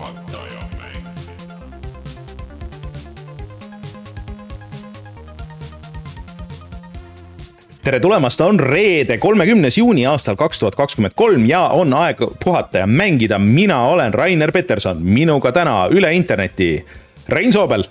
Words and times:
puhataja 0.00 0.60
mäng. 0.78 1.04
tere 7.84 8.00
tulemast, 8.00 8.40
on 8.40 8.60
reede, 8.60 9.18
kolmekümnes 9.18 9.78
juuni 9.78 10.06
aastal 10.06 10.36
kaks 10.36 10.58
tuhat 10.58 10.74
kakskümmend 10.74 11.12
kolm 11.16 11.46
ja 11.46 11.66
on 11.68 11.94
aeg 11.94 12.16
puhata 12.44 12.78
ja 12.78 12.86
mängida. 12.86 13.38
mina 13.38 13.82
olen 13.82 14.14
Rainer 14.14 14.52
Peterson, 14.52 15.02
minuga 15.02 15.52
täna 15.52 15.86
üle 15.90 16.12
interneti 16.14 16.86
Rein 17.28 17.52
Soobel. 17.52 17.84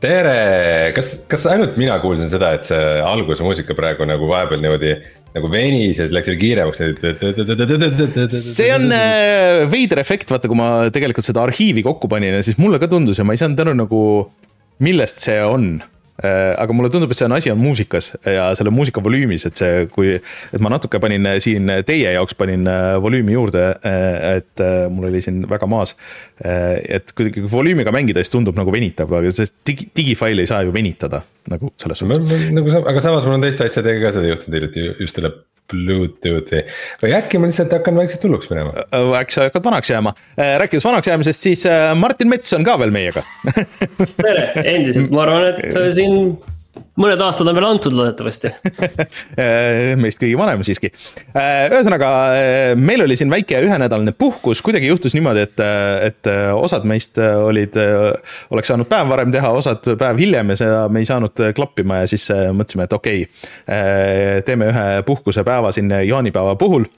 tere, 0.00 0.92
kas, 0.96 1.12
kas 1.28 1.44
ainult 1.50 1.76
mina 1.80 1.98
kuulsin 2.00 2.30
seda, 2.32 2.54
et 2.56 2.68
see 2.68 2.84
alguse 3.04 3.44
muusika 3.44 3.76
praegu 3.76 4.06
nagu 4.08 4.28
vahepeal 4.30 4.62
niimoodi 4.62 4.94
nagu 5.34 5.50
venis 5.52 6.00
ja 6.00 6.06
siis 6.06 6.14
läks 6.16 6.30
veel 6.32 6.40
kiiremaks. 6.40 6.80
see 8.34 8.70
on 8.74 8.88
äh, 8.96 9.66
veider 9.70 10.00
efekt, 10.02 10.32
vaata, 10.32 10.50
kui 10.50 10.58
ma 10.58 10.70
tegelikult 10.94 11.26
seda 11.28 11.44
arhiivi 11.44 11.84
kokku 11.86 12.10
panin 12.10 12.38
ja 12.38 12.42
siis 12.46 12.58
mulle 12.60 12.80
ka 12.82 12.88
tundus 12.90 13.20
ja 13.20 13.26
ma 13.28 13.36
ei 13.36 13.42
saanud 13.42 13.60
aru 13.66 13.76
nagu, 13.84 14.02
millest 14.82 15.20
see 15.22 15.38
on. 15.44 15.74
Aga 16.20 16.74
mulle 16.76 16.90
tundub, 16.92 17.12
et 17.12 17.18
see 17.18 17.26
on 17.28 17.34
asi 17.36 17.52
on 17.52 17.60
muusikas 17.60 18.10
ja 18.26 18.50
selle 18.58 18.72
muusika 18.74 19.02
volüümis, 19.04 19.46
et 19.48 19.60
see, 19.60 19.86
kui, 19.92 20.14
et 20.18 20.62
ma 20.62 20.72
natuke 20.72 21.00
panin 21.02 21.28
äh, 21.28 21.38
siin 21.42 21.70
teie 21.88 22.14
jaoks 22.16 22.36
panin 22.38 22.68
äh, 22.70 22.94
volüümi 23.02 23.36
juurde, 23.36 23.66
et 23.80 24.64
äh, 24.64 24.86
mul 24.92 25.08
oli 25.10 25.22
siin 25.24 25.42
väga 25.48 25.68
maas. 25.70 25.94
et 26.40 27.12
kuidagi 27.16 27.42
kui 27.42 27.50
volüümiga 27.52 27.92
mängida, 27.92 28.22
siis 28.24 28.32
tundub 28.32 28.56
nagu 28.56 28.72
venitab, 28.72 29.12
aga 29.12 29.32
see 29.34 29.50
digi, 29.66 29.90
digifail 29.96 30.40
ei 30.40 30.48
saa 30.48 30.62
ju 30.64 30.72
venitada 30.72 31.20
nagu 31.52 31.72
selles 31.80 32.00
suhtes. 32.00 32.46
nagu 32.56 32.72
aga 32.80 33.02
samas 33.04 33.26
mul 33.28 33.36
on 33.36 33.44
teiste 33.44 33.66
asjadega 33.68 34.06
ka 34.06 34.14
seda 34.16 34.30
juhtunud 34.32 34.56
hiljuti 34.56 34.86
just 35.02 35.18
selle 35.18 35.34
Bluetoothi 35.70 36.62
või 37.02 37.14
äkki 37.16 37.40
ma 37.40 37.50
lihtsalt 37.50 37.74
hakkan 37.78 37.98
vaikselt 38.02 38.26
hulluks 38.26 38.50
minema. 38.52 38.86
äkki 39.20 39.36
sa 39.36 39.48
hakkad 39.48 39.66
vanaks 39.70 39.90
jääma. 39.90 40.14
rääkides 40.36 40.86
vanaks 40.86 41.10
jäämisest, 41.10 41.48
siis 41.48 41.66
äh, 41.70 41.90
Martin 41.98 42.28
Mets 42.28 42.52
on 42.56 42.66
ka 42.66 42.78
veel 42.80 42.94
meiega. 42.94 43.24
tere, 44.20 44.50
endiselt, 44.64 45.10
ma 45.14 45.26
arvan, 45.26 45.50
et 45.54 45.78
siin 45.98 46.36
mõned 47.00 47.22
aastad 47.24 47.48
on 47.48 47.56
veel 47.56 47.66
antud 47.68 47.94
loodetavasti. 47.94 48.50
meist 50.02 50.20
kõige 50.20 50.38
vanem 50.38 50.64
siiski. 50.66 50.90
ühesõnaga, 51.34 52.10
meil 52.80 53.04
oli 53.06 53.16
siin 53.18 53.30
väike 53.32 53.60
ühenädalane 53.66 54.14
puhkus, 54.16 54.62
kuidagi 54.64 54.90
juhtus 54.90 55.14
niimoodi, 55.16 55.44
et, 55.46 55.64
et 56.10 56.30
osad 56.54 56.86
meist 56.88 57.20
olid, 57.20 57.76
oleks 58.50 58.72
saanud 58.72 58.90
päev 58.90 59.10
varem 59.12 59.34
teha, 59.34 59.52
osad 59.62 59.92
päev 60.00 60.20
hiljem 60.20 60.54
ja 60.54 60.60
seda 60.64 60.80
me 60.92 61.02
ei 61.02 61.08
saanud 61.08 61.46
klappima 61.56 62.02
ja 62.02 62.10
siis 62.10 62.26
mõtlesime, 62.30 62.88
et 62.88 62.96
okei 62.96 63.26
okay,, 63.26 64.42
teeme 64.46 64.70
ühe 64.72 64.88
puhkusepäeva 65.06 65.72
siin 65.74 65.92
jaanipäeva 66.06 66.56
puhul 66.60 66.88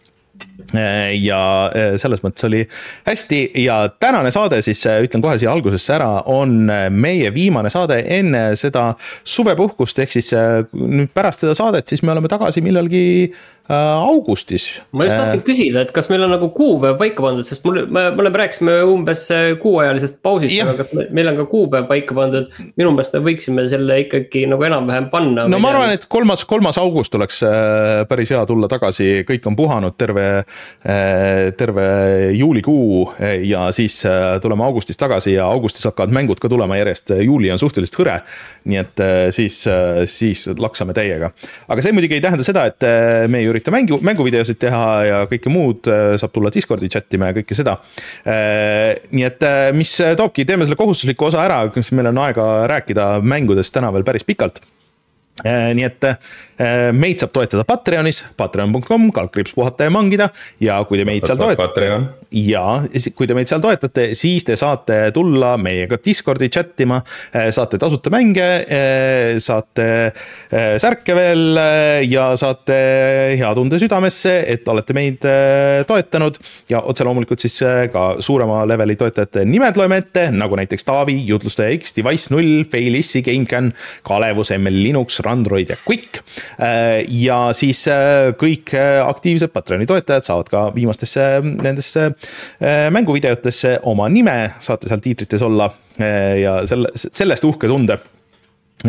ja 0.73 1.41
selles 2.01 2.23
mõttes 2.25 2.47
oli 2.49 2.63
hästi. 3.07 3.41
Ja 3.61 3.83
tänane 4.01 4.31
saade 4.33 4.63
siis 4.65 4.81
ütlen 4.89 5.21
kohe 5.25 5.37
siia 5.41 5.53
algusesse 5.53 5.93
ära, 5.99 6.11
on 6.33 6.71
meie 6.91 7.33
viimane 7.35 7.71
saade 7.73 7.99
enne 8.17 8.45
seda 8.57 8.93
suvepuhkust, 9.25 10.01
ehk 10.05 10.15
siis 10.15 10.33
nüüd 10.73 11.13
pärast 11.15 11.45
seda 11.45 11.57
saadet, 11.59 11.93
siis 11.93 12.05
me 12.07 12.15
oleme 12.15 12.31
tagasi 12.33 12.65
millalgi 12.65 13.05
äh, 13.29 13.43
augustis. 13.69 14.83
ma 14.93 15.07
just 15.07 15.17
tahtsin 15.17 15.45
küsida, 15.47 15.85
et 15.87 15.93
kas 15.95 16.09
meil 16.13 16.25
on 16.27 16.33
nagu 16.35 16.49
kuupäev 16.55 16.99
paika 17.01 17.25
pandud, 17.25 17.47
sest 17.47 17.67
mul, 17.67 17.85
me, 17.87 18.09
me 18.11 18.25
oleme, 18.25 18.41
rääkisime 18.43 18.79
umbes 18.89 19.25
äh, 19.35 19.53
kuuajalisest 19.63 20.19
pausist, 20.25 20.57
aga 20.65 20.75
kas 20.81 20.93
me, 20.97 21.07
meil 21.15 21.33
on 21.33 21.41
ka 21.43 21.47
kuupäev 21.51 21.89
paika 21.91 22.17
pandud. 22.17 22.51
minu 22.77 22.95
meelest 22.95 23.17
me 23.17 23.23
võiksime 23.29 23.67
selle 23.71 24.01
ikkagi 24.07 24.45
nagu 24.51 24.67
enam-vähem 24.69 25.09
panna. 25.13 25.47
no 25.51 25.63
ma 25.63 25.73
arvan, 25.75 25.95
et 25.97 26.09
kolmas, 26.11 26.45
kolmas 26.49 26.81
august 26.83 27.15
oleks 27.19 27.43
äh, 27.47 28.03
päris 28.11 28.35
hea 28.35 28.43
tulla 28.49 28.71
tagasi, 28.73 29.11
kõik 29.29 29.47
on 29.51 29.59
puhanud 29.59 29.99
terve, 29.99 30.27
terve 31.59 31.87
juulikuu 32.37 33.07
äh, 33.21 33.43
ja 33.47 33.73
siis 33.73 34.07
äh, 34.07 34.41
tuleme 34.41 34.65
augustis 34.65 34.97
tagasi 34.97 35.33
ja 35.33 35.47
augustis 35.47 35.85
hakkavad 35.85 36.13
mängud 36.15 36.41
ka 36.41 36.49
tulema 36.49 36.77
järjest, 36.77 37.15
juuli 37.23 37.51
on 37.53 37.61
suhteliselt 37.61 37.99
hõre. 38.01 38.19
nii 38.65 38.79
et 38.79 39.03
äh, 39.03 39.31
siis, 39.35 39.63
siis 40.07 40.47
laksame 40.59 40.95
täiega. 40.97 41.33
aga 41.69 41.83
see 41.85 41.93
muidugi 41.93 42.19
ei 42.19 42.25
tähenda 42.25 42.47
seda, 42.47 42.67
et 42.71 42.87
äh, 42.87 43.29
me 43.29 43.43
ei 43.43 43.49
ürita 43.53 43.73
mängu, 43.75 44.01
mänguvideosid 44.05 44.61
teha 44.63 44.85
ja 45.07 45.23
kõike 45.31 45.53
muud, 45.53 45.89
saab 46.21 46.35
tulla 46.35 46.53
Discordi 46.55 46.91
chat 46.93 47.13
ima 47.17 47.31
ja 47.31 47.39
kõike 47.41 47.57
seda. 47.59 47.79
nii 49.13 49.27
et 49.29 49.49
äh, 49.49 49.71
mis 49.77 49.95
toobki, 50.19 50.47
teeme 50.49 50.67
selle 50.67 50.79
kohustusliku 50.81 51.31
osa 51.31 51.43
ära, 51.45 51.65
kas 51.75 51.93
meil 51.97 52.11
on 52.13 52.23
aega 52.25 52.49
rääkida 52.71 53.15
mängudest 53.25 53.75
täna 53.75 53.93
veel 53.95 54.07
päris 54.07 54.27
pikalt 54.27 54.63
nii 55.43 55.85
et 55.87 56.05
meid 56.95 57.23
saab 57.23 57.33
toetada 57.35 57.67
Patreonis, 57.69 58.23
patreon.com, 58.39 59.11
kaldkriips 59.15 59.55
puhata 59.57 59.89
ja 59.89 59.95
mangida. 59.95 60.29
Ja 60.63 60.83
kui 60.89 61.01
te 61.01 61.07
meid 61.09 61.27
seal 61.29 61.41
toetate 61.41 61.93
ja 62.33 62.65
kui 63.17 63.29
te 63.29 63.37
meid 63.37 63.51
seal 63.51 63.61
toetate, 63.63 64.07
siis 64.19 64.47
te 64.49 64.57
saate 64.59 64.99
tulla 65.15 65.55
meiega 65.61 65.99
Discordi 66.03 66.49
chat 66.53 66.81
ima, 66.85 66.99
saate 67.33 67.79
tasuta 67.81 68.13
mänge, 68.13 68.47
saate 69.43 69.87
eh, 70.09 70.77
särke 70.81 71.17
veel 71.17 71.61
ja 72.09 72.31
saate 72.39 72.79
hea 73.39 73.53
tunde 73.57 73.81
südamesse, 73.83 74.35
et 74.55 74.69
olete 74.69 74.97
meid 74.97 75.29
toetanud. 75.89 76.39
Ja 76.73 76.83
otse 76.89 77.07
loomulikult 77.07 77.43
siis 77.45 77.59
ka 77.93 78.07
suurema 78.25 78.63
leveli 78.69 78.97
toetajate 79.01 79.45
nimed 79.49 79.77
loeme 79.79 80.01
ette, 80.03 80.29
nagu 80.35 80.57
näiteks 80.59 80.89
Taavi, 80.89 81.19
jutlustaja 81.29 81.77
X, 81.79 81.95
Device 81.99 82.33
null, 82.33 82.65
Failissi, 82.73 83.23
GameCAN, 83.27 83.73
Kalevus, 84.07 84.53
ML 84.57 84.83
Linux, 84.89 85.21
Randroid 85.25 85.73
ja 85.73 85.79
Quick. 85.85 86.23
Ja 86.59 87.39
siis 87.57 87.85
eh, 87.91 88.33
kõik 88.39 88.75
eh, 88.77 89.01
aktiivsed 89.03 89.53
Patreoni 89.53 89.87
toetajad 89.89 90.29
saavad 90.29 90.51
ka 90.53 90.65
viimastesse 90.75 91.29
nendesse 91.43 92.11
mänguvideotesse 92.93 93.79
oma 93.91 94.09
nime, 94.13 94.55
saate 94.61 94.91
seal 94.91 95.03
tiitrites 95.05 95.43
olla 95.43 95.71
ja 95.99 96.63
selle, 96.67 96.93
sellest 96.97 97.45
uhke 97.45 97.69
tunde. 97.71 97.99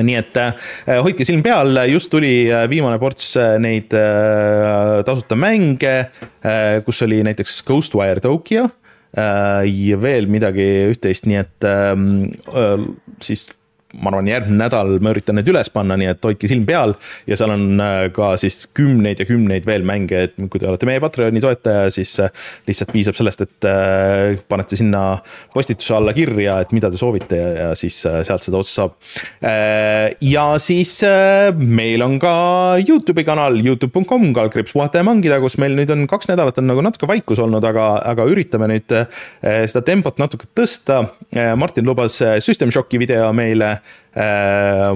Nii 0.02 0.16
et 0.18 0.38
äh, 0.42 0.54
hoidke 1.06 1.26
silm 1.28 1.44
peal, 1.46 1.78
just 1.92 2.10
tuli 2.14 2.48
äh, 2.50 2.66
viimane 2.72 2.98
ports 3.02 3.36
äh, 3.38 3.58
neid 3.62 3.94
äh, 3.94 5.02
tasuta 5.06 5.38
mänge 5.38 5.94
äh,, 6.42 6.80
kus 6.86 7.04
oli 7.06 7.22
näiteks 7.26 7.62
Ghostwire 7.68 8.24
Tokyo 8.24 8.66
äh, 8.66 9.68
ja 9.70 10.00
veel 10.02 10.30
midagi 10.32 10.66
üht-teist, 10.90 11.28
nii 11.30 11.42
et 11.44 11.68
ähm, 11.70 12.08
äh, 12.50 12.88
siis 13.22 13.52
ma 13.94 14.10
arvan, 14.10 14.28
järgmine 14.28 14.58
nädal 14.58 14.96
ma 15.04 15.12
üritan 15.14 15.38
need 15.38 15.50
üles 15.52 15.70
panna, 15.74 15.96
nii 16.00 16.10
et 16.10 16.26
hoidke 16.26 16.50
silm 16.50 16.66
peal 16.66 16.96
ja 17.30 17.38
seal 17.38 17.54
on 17.54 17.82
äh, 17.84 18.08
ka 18.16 18.32
siis 18.42 18.64
kümneid 18.74 19.22
ja 19.22 19.28
kümneid 19.30 19.68
veel 19.70 19.86
mänge, 19.86 20.24
et 20.28 20.38
kui 20.50 20.62
te 20.62 20.68
olete 20.70 20.88
meie 20.90 21.02
Patreoni 21.04 21.42
toetaja, 21.44 21.92
siis 21.94 22.16
äh, 22.24 22.32
lihtsalt 22.68 22.94
piisab 22.96 23.18
sellest, 23.20 23.44
et 23.46 23.68
äh, 23.70 24.40
panete 24.50 24.80
sinna 24.80 25.04
postituse 25.54 25.94
alla 25.98 26.16
kirja, 26.18 26.58
et 26.64 26.74
mida 26.74 26.90
te 26.90 26.98
soovite 26.98 27.38
ja, 27.38 27.52
ja 27.60 27.68
siis 27.78 28.00
sealt 28.04 28.46
seda 28.46 28.60
otsa 28.60 28.74
saab. 28.74 28.96
ja 30.24 30.44
siis 30.62 30.96
meil 31.60 32.02
on 32.02 32.16
ka 32.22 32.34
Youtube'i 32.82 33.26
kanal 33.28 33.60
Youtube.com, 33.62 34.26
kaldkriips 34.34 34.74
puhata 34.74 35.04
ja 35.04 35.06
mangida, 35.06 35.38
kus 35.44 35.60
meil 35.62 35.78
nüüd 35.78 35.94
on 35.94 36.08
kaks 36.10 36.32
nädalat 36.32 36.58
on 36.62 36.70
nagu 36.72 36.82
natuke 36.86 37.10
vaikus 37.10 37.42
olnud, 37.44 37.64
aga, 37.70 37.92
aga 38.10 38.26
üritame 38.32 38.72
nüüd 38.72 38.90
seda 38.90 39.84
tempot 39.86 40.18
natuke 40.22 40.50
tõsta. 40.58 41.04
Martin 41.60 41.86
lubas 41.88 42.18
System 42.44 42.74
Shocki 42.74 43.00
video 43.02 43.30
meile 43.36 43.76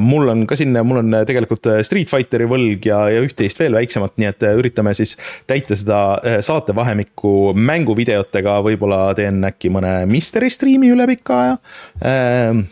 mul 0.03 0.29
on 0.29 0.43
ka 0.45 0.53
siin, 0.59 0.77
mul 0.85 1.01
on 1.01 1.15
tegelikult 1.25 1.65
Street 1.87 2.11
Fighteri 2.11 2.45
võlg 2.49 2.85
ja, 2.85 2.99
ja 3.09 3.23
üht-teist 3.25 3.57
veel 3.57 3.73
väiksemat, 3.73 4.13
nii 4.21 4.29
et 4.29 4.47
üritame 4.51 4.93
siis 4.97 5.15
täita 5.49 5.77
seda 5.77 6.01
äh, 6.21 6.39
saatevahemikku 6.45 7.53
mänguvideotega, 7.57 8.59
võib-olla 8.67 9.01
teen 9.17 9.41
äkki 9.49 9.73
mõne 9.73 9.99
Mystery 10.11 10.51
striimi 10.53 10.93
üle 10.93 11.09
pika 11.15 11.43
aja 11.43 11.61
äh,. 12.01 12.65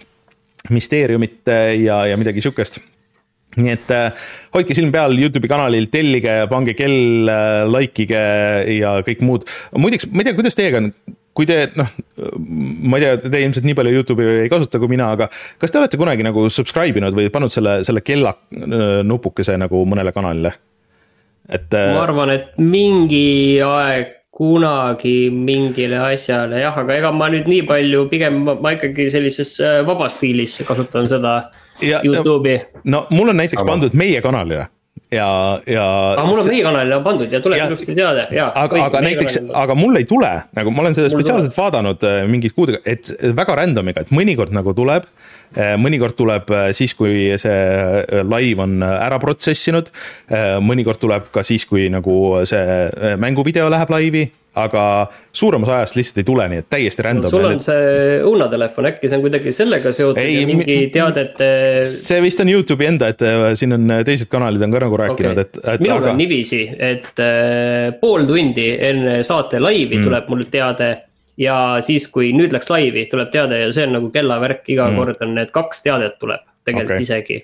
Mysteeriumit 0.65 1.45
ja, 1.77 1.99
ja 2.09 2.15
midagi 2.17 2.41
sihukest 2.41 2.79
nii 3.61 3.73
et 3.75 3.91
äh, 3.93 4.25
hoidke 4.55 4.75
silm 4.77 4.91
peal 4.93 5.15
Youtube'i 5.17 5.49
kanalil, 5.51 5.87
tellige, 5.91 6.41
pange 6.51 6.75
kell 6.78 7.29
äh,, 7.31 7.61
likeige 7.69 8.23
ja 8.79 8.97
kõik 9.05 9.23
muud. 9.25 9.45
muideks, 9.78 10.09
ma 10.11 10.23
ei 10.23 10.29
tea, 10.29 10.37
kuidas 10.37 10.57
teiega 10.57 10.81
on, 10.84 10.91
kui 11.35 11.47
te 11.49 11.58
noh, 11.76 11.90
ma 12.87 12.97
ei 12.99 13.03
tea, 13.03 13.16
te 13.29 13.41
ilmselt 13.43 13.66
nii 13.67 13.76
palju 13.78 13.96
Youtube'i 13.99 14.35
ei 14.46 14.52
kasuta 14.52 14.79
kui 14.79 14.87
mina, 14.93 15.09
aga 15.16 15.28
kas 15.61 15.73
te 15.73 15.82
olete 15.82 15.99
kunagi 15.99 16.23
nagu 16.23 16.46
subscribe 16.53 17.02
inud 17.02 17.17
või 17.17 17.28
pannud 17.34 17.52
selle, 17.53 17.82
selle 17.87 18.03
kella 18.05 18.32
äh, 18.55 19.02
nupukese 19.03 19.58
nagu 19.59 19.84
mõnele 19.90 20.14
kanalile? 20.16 20.53
et 21.52 21.73
äh, 21.78 21.91
ma 21.93 22.05
arvan, 22.08 22.32
et 22.34 22.55
mingi 22.58 23.59
aeg 23.61 24.14
kunagi 24.35 25.29
mingile 25.32 25.96
asjale 26.09 26.59
jah, 26.59 26.76
aga 26.82 26.96
ega 26.99 27.11
ma 27.16 27.29
nüüd 27.32 27.46
nii 27.47 27.61
palju, 27.70 28.02
pigem 28.11 28.41
ma, 28.47 28.55
ma 28.59 28.73
ikkagi 28.76 29.05
sellises 29.14 29.53
äh, 29.64 29.78
vabas 29.88 30.17
stiilis 30.20 30.58
kasutan 30.67 31.08
seda 31.11 31.35
Ja- 31.84 31.99
Youtube'i. 32.03 32.58
no 32.88 33.05
mul 33.11 33.31
on 33.34 33.40
näiteks 33.40 33.59
Aga- 33.61 33.72
pandud 33.73 33.96
meie 33.99 34.22
kanalile 34.23 34.66
ja, 35.16 35.29
ja. 35.70 35.85
aga 36.16 36.26
mul 36.28 36.41
on 36.41 36.50
meie 36.52 36.66
kanalile 36.66 36.97
on 37.00 37.06
pandud 37.06 37.34
ja 37.34 37.41
tuleb 37.44 37.64
ilusti 37.67 37.96
teade 37.97 38.28
ja. 38.35 38.50
aga, 38.64 38.82
aga 38.90 39.02
näiteks, 39.06 39.40
aga 39.64 39.78
mul 39.79 40.00
ei 40.00 40.08
tule, 40.09 40.32
nagu 40.58 40.73
ma 40.76 40.85
olen 40.85 40.97
seda 40.97 41.09
Mul 41.09 41.16
spetsiaalselt 41.20 41.58
vaadanud 41.58 42.06
äh, 42.08 42.22
mingid 42.29 42.56
kuudega, 42.58 42.82
et 42.88 43.12
väga 43.38 43.58
random'iga, 43.62 44.06
et 44.06 44.14
mõnikord 44.16 44.53
nagu 44.56 44.76
tuleb. 44.78 45.08
Mõnikord 45.55 46.16
tuleb 46.17 46.49
äh, 46.52 46.69
siis, 46.75 46.96
kui 46.97 47.29
see 47.41 47.52
äh, 47.52 48.23
live 48.28 48.63
on 48.63 48.79
äh, 48.84 48.96
ära 49.07 49.19
protsessinud. 49.22 49.91
mõnikord 50.61 50.99
tuleb 50.99 51.29
ka 51.31 51.43
siis, 51.46 51.66
kui 51.69 51.87
nagu 51.91 52.16
see 52.47 52.63
äh, 52.63 53.16
mänguvideo 53.22 53.69
läheb 53.72 53.93
laivi. 53.93 54.31
aga 54.55 55.09
suuremas 55.35 55.67
ajast 55.69 55.97
lihtsalt 55.97 56.19
ei 56.22 56.23
tule, 56.23 56.43
nii 56.47 56.61
et 56.61 56.67
täiesti 56.72 57.03
random. 57.03 57.29
sul 57.29 57.43
on 57.43 57.57
see 57.59 58.19
õunatelefon, 58.23 58.85
äkki 58.87 59.09
see 59.09 59.17
on 59.17 59.23
kuidagi 59.25 59.52
sellega 59.52 59.91
seotud 59.91 60.22
ei, 60.22 60.37
ja 60.37 60.46
mingi 60.47 60.78
teadete. 60.93 61.49
see 61.90 62.22
vist 62.23 62.40
on 62.40 62.52
Youtube'i 62.53 62.87
enda, 62.87 63.09
et 63.11 63.25
äh, 63.28 63.49
siin 63.59 63.75
on 63.75 63.97
äh, 63.97 64.05
teised 64.07 64.31
kanalid 64.31 64.63
on 64.63 64.72
ka 64.72 64.84
nagu 64.85 65.02
rääkinud 65.02 65.34
okay., 65.34 65.49
et, 65.49 65.59
et. 65.59 65.84
minul 65.84 65.99
aga... 65.99 66.13
on 66.13 66.23
niiviisi, 66.23 66.61
et 66.72 67.19
äh, 67.19 67.90
pool 67.99 68.23
tundi 68.29 68.69
enne 68.79 69.19
saate 69.28 69.59
laivi 69.59 69.99
mm. 69.99 70.07
tuleb 70.07 70.31
mul 70.31 70.47
teade 70.52 70.90
ja 71.37 71.55
siis, 71.84 72.08
kui 72.11 72.32
nüüd 72.35 72.55
läks 72.55 72.70
laivi, 72.72 73.05
tuleb 73.11 73.32
teade 73.34 73.59
ja 73.59 73.72
see 73.76 73.87
on 73.87 73.97
nagu 73.97 74.09
kellavärk, 74.14 74.64
iga 74.72 74.90
mm. 74.90 74.99
kord 75.02 75.23
on 75.26 75.37
need 75.40 75.53
kaks 75.55 75.84
teadet 75.85 76.20
tuleb 76.22 76.43
tegelikult 76.66 76.97
okay. 76.97 77.08
isegi 77.08 77.41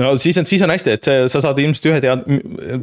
no 0.00 0.14
siis 0.16 0.38
on, 0.38 0.46
siis 0.46 0.62
on 0.62 0.70
hästi, 0.70 0.94
et 0.96 1.08
see, 1.08 1.26
sa 1.32 1.42
saad 1.44 1.58
ilmselt 1.62 1.90
ühe 1.90 1.98
tead-, 2.04 2.24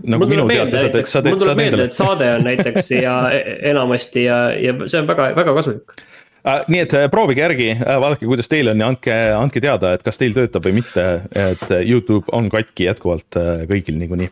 nagu 0.09 0.27
minu 0.29 0.45
teada 0.49 0.83
sa 0.83 0.91
teed, 0.91 1.09
sa 1.09 1.23
teed. 1.23 1.33
mul 1.33 1.41
tuleb 1.43 1.61
meelde, 1.61 1.87
et 1.87 1.97
saade 1.97 2.29
on 2.35 2.45
näiteks 2.47 2.91
ja 2.97 3.17
e-, 3.37 3.57
enamasti 3.71 4.27
ja, 4.27 4.43
ja 4.57 4.75
see 4.85 5.01
on 5.01 5.09
väga, 5.09 5.31
väga 5.37 5.55
kasulik 5.57 5.95
äh, 5.97 6.61
nii 6.67 6.83
et 6.85 6.95
äh, 6.97 7.09
proovige 7.13 7.45
järgi, 7.45 7.71
äh, 7.77 7.99
vaadake, 8.03 8.27
kuidas 8.29 8.51
teil 8.51 8.73
on 8.73 8.83
ja 8.83 8.91
andke, 8.91 9.17
andke 9.37 9.63
teada, 9.63 9.95
et 9.97 10.05
kas 10.05 10.19
teil 10.19 10.35
töötab 10.35 10.67
või 10.67 10.79
mitte, 10.81 11.07
et 11.31 11.67
Youtube 11.79 12.27
on 12.35 12.49
katki 12.53 12.89
jätkuvalt 12.89 13.39
kõigil 13.69 13.99
niikuinii. 14.01 14.31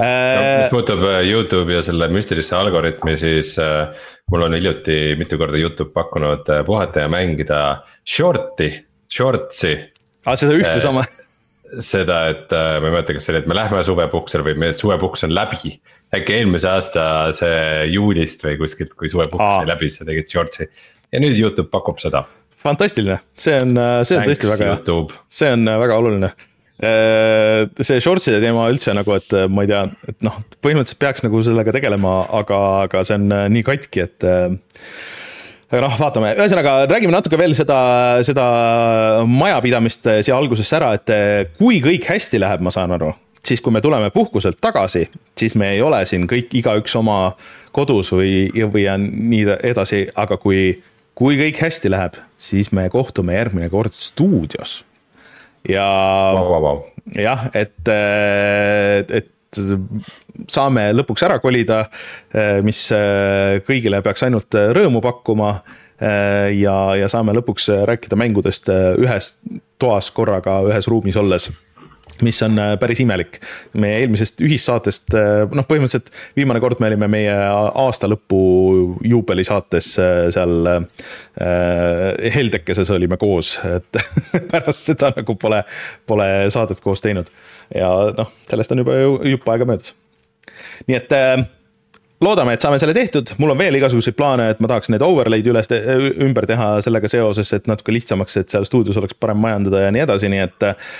No, 0.00 0.42
mis 0.62 0.72
puudutab 0.72 1.02
Youtube'i 1.26 1.76
ja 1.76 1.84
selle 1.84 2.08
müstilisse 2.12 2.56
algoritmi, 2.56 3.16
siis 3.20 3.54
äh, 3.60 3.92
mul 4.32 4.46
on 4.46 4.56
hiljuti 4.56 5.16
mitu 5.20 5.38
korda 5.40 5.60
Youtube 5.60 5.92
pakkunud 5.92 6.48
puhata 6.66 7.04
ja 7.04 7.12
mängida 7.12 7.62
short'i, 8.08 8.72
shorts'i. 9.12 9.74
aa, 10.24 10.36
seda 10.40 10.56
ühte 10.56 10.78
äh, 10.78 10.84
sama 10.84 11.04
seda, 11.78 12.24
et 12.32 12.52
äh, 12.52 12.76
ma 12.80 12.88
ei 12.88 12.94
mäleta, 12.96 13.14
kas 13.14 13.26
see 13.26 13.34
oli, 13.34 13.42
et 13.44 13.48
me 13.50 13.56
lähme 13.56 13.82
suvepuhkusele 13.86 14.46
või 14.46 14.56
meie 14.64 14.76
suvepuhkus 14.76 15.26
on 15.28 15.34
läbi. 15.36 15.78
äkki 16.10 16.40
eelmise 16.40 16.66
aasta 16.66 17.02
see 17.34 17.86
juulist 17.92 18.42
või 18.42 18.56
kuskilt, 18.58 18.96
kui 18.98 19.10
suvepuhkus 19.12 19.60
oli 19.62 19.70
läbi, 19.70 19.90
sa 19.94 20.06
tegid 20.08 20.30
shorts'i 20.30 20.66
ja 21.12 21.22
nüüd 21.22 21.38
Youtube 21.38 21.70
pakub 21.70 22.00
seda. 22.02 22.24
fantastiline, 22.60 23.20
see 23.34 23.56
on, 23.56 23.76
äh, 23.78 24.00
see 24.04 24.18
on 24.18 24.24
Thanks, 24.24 24.40
tõesti 24.42 24.50
väga 24.50 24.72
hea, 24.72 25.20
see 25.32 25.52
on 25.54 25.68
äh, 25.68 25.78
väga 25.80 26.00
oluline 26.02 26.32
see 26.80 28.00
shorts'ide 28.00 28.40
teema 28.40 28.66
üldse 28.72 28.94
nagu, 28.96 29.12
et 29.18 29.34
ma 29.52 29.66
ei 29.66 29.68
tea, 29.68 29.84
et 30.08 30.20
noh, 30.24 30.40
põhimõtteliselt 30.64 31.00
peaks 31.02 31.24
nagu 31.26 31.42
sellega 31.44 31.74
tegelema, 31.76 32.22
aga, 32.40 32.60
aga 32.86 33.02
see 33.04 33.18
on 33.20 33.26
nii 33.52 33.64
katki, 33.66 34.06
et 34.06 34.28
aga 35.70 35.82
noh, 35.84 35.98
vaatame, 36.00 36.32
ühesõnaga 36.40 36.76
räägime 36.90 37.12
natuke 37.14 37.38
veel 37.40 37.52
seda, 37.58 37.80
seda 38.26 38.46
majapidamist 39.28 40.08
siia 40.24 40.38
algusesse 40.38 40.78
ära, 40.80 40.94
et 40.96 41.52
kui 41.58 41.82
kõik 41.84 42.08
hästi 42.10 42.40
läheb, 42.40 42.64
ma 42.64 42.72
saan 42.74 42.96
aru, 42.96 43.12
siis 43.46 43.60
kui 43.60 43.72
me 43.76 43.84
tuleme 43.84 44.10
puhkuselt 44.14 44.60
tagasi, 44.60 45.06
siis 45.38 45.54
me 45.54 45.74
ei 45.76 45.82
ole 45.84 46.02
siin 46.08 46.26
kõik, 46.30 46.52
igaüks 46.62 46.96
oma 46.98 47.34
kodus 47.76 48.12
või, 48.16 48.48
või 48.72 48.88
nii 48.98 49.46
edasi, 49.70 50.06
aga 50.18 50.40
kui, 50.40 50.80
kui 51.14 51.38
kõik 51.40 51.60
hästi 51.60 51.92
läheb, 51.92 52.18
siis 52.40 52.72
me 52.72 52.88
kohtume 52.92 53.36
järgmine 53.36 53.68
kord 53.72 53.94
stuudios. 53.96 54.80
Ja 55.68 55.86
wow, 56.36 56.48
wow, 56.52 56.62
wow. 56.64 56.80
jah, 57.16 57.48
et, 57.54 57.92
et 59.10 59.60
saame 60.50 60.90
lõpuks 60.94 61.24
ära 61.26 61.40
kolida, 61.42 61.84
mis 62.62 62.84
kõigile 63.66 63.98
peaks 64.04 64.22
ainult 64.28 64.54
rõõmu 64.76 65.02
pakkuma. 65.02 65.56
ja, 66.54 66.76
ja 66.96 67.08
saame 67.12 67.34
lõpuks 67.36 67.66
rääkida 67.90 68.16
mängudest 68.16 68.70
ühes 68.70 69.34
toas 69.76 70.08
korraga 70.16 70.60
ühes 70.70 70.88
ruumis 70.88 71.18
olles 71.20 71.50
mis 72.26 72.40
on 72.46 72.58
päris 72.80 73.00
imelik. 73.02 73.40
meie 73.74 74.00
eelmisest 74.02 74.42
ühissaatest, 74.44 75.14
noh, 75.54 75.66
põhimõtteliselt 75.68 76.10
viimane 76.36 76.60
kord 76.62 76.80
me 76.80 76.90
olime 76.90 77.08
meie 77.10 77.34
aasta 77.34 78.08
lõpu 78.10 78.40
juubelisaates 79.06 79.92
seal 80.34 80.72
äh, 80.74 82.34
Heldekeses 82.34 82.90
olime 82.94 83.18
koos, 83.20 83.56
et 83.64 84.02
pärast 84.52 84.92
seda 84.92 85.12
nagu 85.16 85.36
pole, 85.40 85.62
pole 86.06 86.28
saadet 86.52 86.82
koos 86.84 87.02
teinud 87.04 87.30
ja 87.74 87.90
noh, 88.16 88.30
sellest 88.50 88.74
on 88.74 88.82
juba 88.82 88.98
jupp 89.30 89.48
aega 89.52 89.68
möödas. 89.68 89.94
nii 90.88 90.98
et 90.98 91.12
äh, 91.16 91.42
loodame, 92.20 92.54
et 92.54 92.64
saame 92.64 92.78
selle 92.80 92.92
tehtud, 92.96 93.32
mul 93.40 93.54
on 93.54 93.58
veel 93.58 93.78
igasuguseid 93.78 94.16
plaane, 94.16 94.50
et 94.52 94.60
ma 94.60 94.68
tahaks 94.70 94.90
need 94.92 95.02
overlay'd 95.04 95.46
üles, 95.48 95.70
ümber 96.26 96.46
teha 96.48 96.68
sellega 96.84 97.08
seoses, 97.10 97.52
et 97.56 97.68
natuke 97.70 97.94
lihtsamaks, 97.96 98.36
et 98.40 98.52
seal 98.52 98.66
stuudios 98.68 98.98
oleks 99.00 99.16
parem 99.16 99.40
majandada 99.40 99.86
ja 99.86 99.94
nii 99.94 100.04
edasi, 100.04 100.30
nii 100.32 100.42
et 100.44 100.68
äh, 100.68 100.94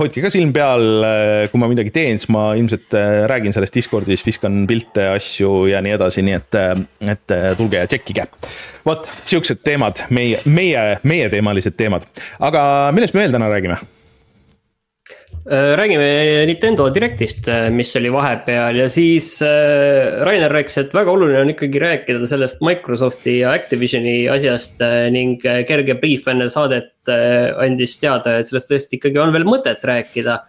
hoidke 0.00 0.22
ka 0.24 0.32
silm 0.32 0.54
peal, 0.54 0.86
äh, 1.06 1.44
kui 1.50 1.62
ma 1.62 1.70
midagi 1.70 1.94
teen, 1.94 2.22
siis 2.22 2.30
ma 2.32 2.50
ilmselt 2.58 2.94
äh, 2.98 3.24
räägin 3.30 3.56
sellest 3.56 3.80
Discordis, 3.80 4.24
viskan 4.26 4.62
pilte, 4.70 5.10
asju 5.16 5.66
ja 5.72 5.82
nii 5.84 5.96
edasi, 5.98 6.24
nii 6.26 6.38
et, 6.38 6.60
äh, 6.60 6.84
et 7.16 7.38
tulge 7.58 7.82
ja 7.82 7.90
tšekkige. 7.90 8.28
vot, 8.86 9.10
siuksed 9.28 9.64
teemad, 9.66 10.06
meie, 10.14 10.38
meie, 10.44 11.00
meieteemalised 11.02 11.74
teemad, 11.76 12.06
aga 12.38 12.62
millest 12.94 13.18
me 13.18 13.26
veel 13.26 13.34
täna 13.34 13.50
räägime 13.50 13.82
räägime 15.46 16.46
Nintendo 16.46 16.90
Directist, 16.90 17.48
äh, 17.48 17.70
mis 17.70 17.96
oli 17.96 18.12
vahepeal 18.12 18.76
ja 18.76 18.88
siis 18.92 19.42
äh, 19.42 20.20
Rainer 20.24 20.52
rääkis, 20.52 20.76
et 20.78 20.94
väga 20.94 21.10
oluline 21.10 21.40
on 21.40 21.52
ikkagi 21.54 21.80
rääkida 21.80 22.28
sellest 22.28 22.60
Microsofti 22.60 23.38
ja 23.38 23.54
Activisioni 23.56 24.28
asjast 24.28 24.82
ning 25.10 25.40
kerge 25.40 25.96
briif 26.00 26.28
enne 26.28 26.50
saadet 26.52 26.92
andis 27.08 27.96
teada, 28.02 28.36
et 28.38 28.50
sellest 28.50 28.68
tõesti 28.70 29.00
ikkagi 29.00 29.18
on 29.22 29.32
veel 29.32 29.48
mõtet 29.48 29.80
rääkida. 29.80 30.42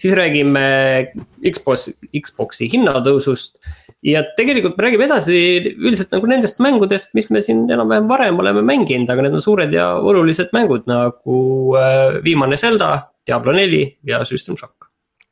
siis 0.00 0.14
räägime 0.16 1.12
Xbox, 1.44 1.90
Xbox'i 2.08 2.70
hinnatõusust 2.72 3.60
ja 4.02 4.24
tegelikult 4.36 4.78
me 4.78 4.86
räägime 4.86 5.04
edasi 5.04 5.74
üldiselt 5.76 6.16
nagu 6.16 6.26
nendest 6.26 6.58
mängudest, 6.58 7.12
mis 7.12 7.28
me 7.28 7.42
siin 7.44 7.68
enam-vähem 7.68 8.08
varem 8.08 8.40
oleme 8.40 8.62
mänginud, 8.64 9.10
aga 9.12 9.22
need 9.22 9.36
on 9.36 9.44
suured 9.44 9.76
ja 9.76 9.92
olulised 10.00 10.48
mängud 10.56 10.88
nagu 10.88 11.76
viimane 12.24 12.56
Zelda 12.56 13.10
Diablo 13.30 13.52
neli 13.52 13.98
ja 14.02 14.24
System 14.24 14.56
Shock. 14.56 14.74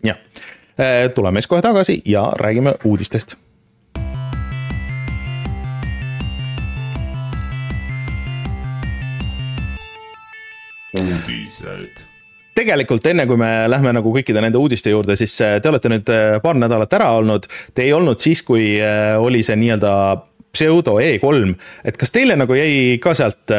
jah, 0.05 0.17
äh, 0.81 1.11
tuleme 1.15 1.41
siis 1.41 1.47
kohe 1.51 1.63
tagasi 1.63 2.03
ja 2.05 2.33
räägime 2.39 2.75
uudistest 2.85 3.35
uudised. 10.95 12.05
tegelikult 12.55 13.07
enne, 13.07 13.27
kui 13.27 13.37
me 13.37 13.51
lähme 13.67 13.93
nagu 13.99 14.15
kõikide 14.15 14.39
nende 14.47 14.63
uudiste 14.63 14.95
juurde, 14.95 15.19
siis 15.19 15.35
äh, 15.43 15.59
te 15.59 15.75
olete 15.75 15.91
nüüd 15.91 16.15
äh, 16.15 16.39
paar 16.43 16.55
nädalat 16.55 16.95
ära 16.95 17.11
olnud. 17.19 17.51
Te 17.75 17.83
ei 17.83 17.93
olnud 17.93 18.23
siis, 18.23 18.47
kui 18.47 18.79
oli 19.19 19.43
see 19.43 19.59
nii-öelda 19.59 19.93
pseudo 20.55 21.01
E3, 21.03 21.55
et 21.83 21.99
kas 21.99 22.15
teile 22.15 22.39
nagu 22.39 22.55
jäi 22.55 22.99
ka 23.03 23.19
sealt 23.19 23.51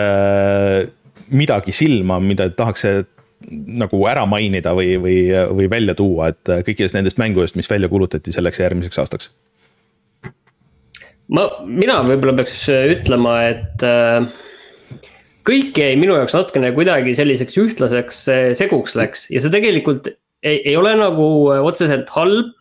midagi 1.29 1.75
silma, 1.75 2.23
mida 2.23 2.47
tahaks 2.55 2.87
nagu 3.49 4.01
ära 4.09 4.25
mainida 4.27 4.73
või, 4.75 4.97
või, 5.01 5.19
või 5.55 5.69
välja 5.71 5.95
tuua, 5.95 6.33
et 6.33 6.51
kõikidest 6.67 6.97
nendest 6.97 7.21
mängudest, 7.21 7.55
mis 7.55 7.69
välja 7.71 7.89
kuulutati 7.91 8.33
selleks 8.35 8.59
järgmiseks 8.59 8.99
aastaks? 8.99 9.31
ma, 11.33 11.45
mina 11.65 11.99
võib-olla 12.05 12.35
peaks 12.39 12.63
ütlema, 12.69 13.35
et 13.51 13.85
äh, 13.85 14.29
kõik 15.47 15.77
jäi 15.77 15.97
minu 15.99 16.17
jaoks 16.17 16.35
natukene 16.37 16.71
kuidagi 16.75 17.15
selliseks 17.17 17.57
ühtlaseks 17.61 18.23
äh, 18.33 18.45
seguks 18.57 18.95
läks 18.99 19.27
ja 19.33 19.41
see 19.43 19.53
tegelikult 19.53 20.09
ei, 20.09 20.61
ei 20.63 20.75
ole 20.79 20.95
nagu 20.99 21.27
otseselt 21.65 22.09
halb. 22.15 22.55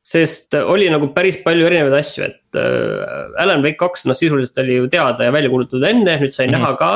sest 0.00 0.54
oli 0.56 0.86
nagu 0.88 1.10
päris 1.12 1.36
palju 1.44 1.66
erinevaid 1.68 1.98
asju, 1.98 2.24
et 2.30 2.56
äh, 2.58 3.42
Alan 3.42 3.60
Wake 3.64 3.76
kaks, 3.82 4.06
noh 4.08 4.16
sisuliselt 4.16 4.56
oli 4.62 4.78
ju 4.78 4.88
teada 4.90 5.26
ja 5.26 5.32
välja 5.34 5.50
kuulutatud 5.52 5.84
enne, 5.84 6.16
nüüd 6.22 6.32
sai 6.32 6.46
mm 6.48 6.54
-hmm. 6.54 6.58
näha 6.58 6.76
ka 6.80 6.92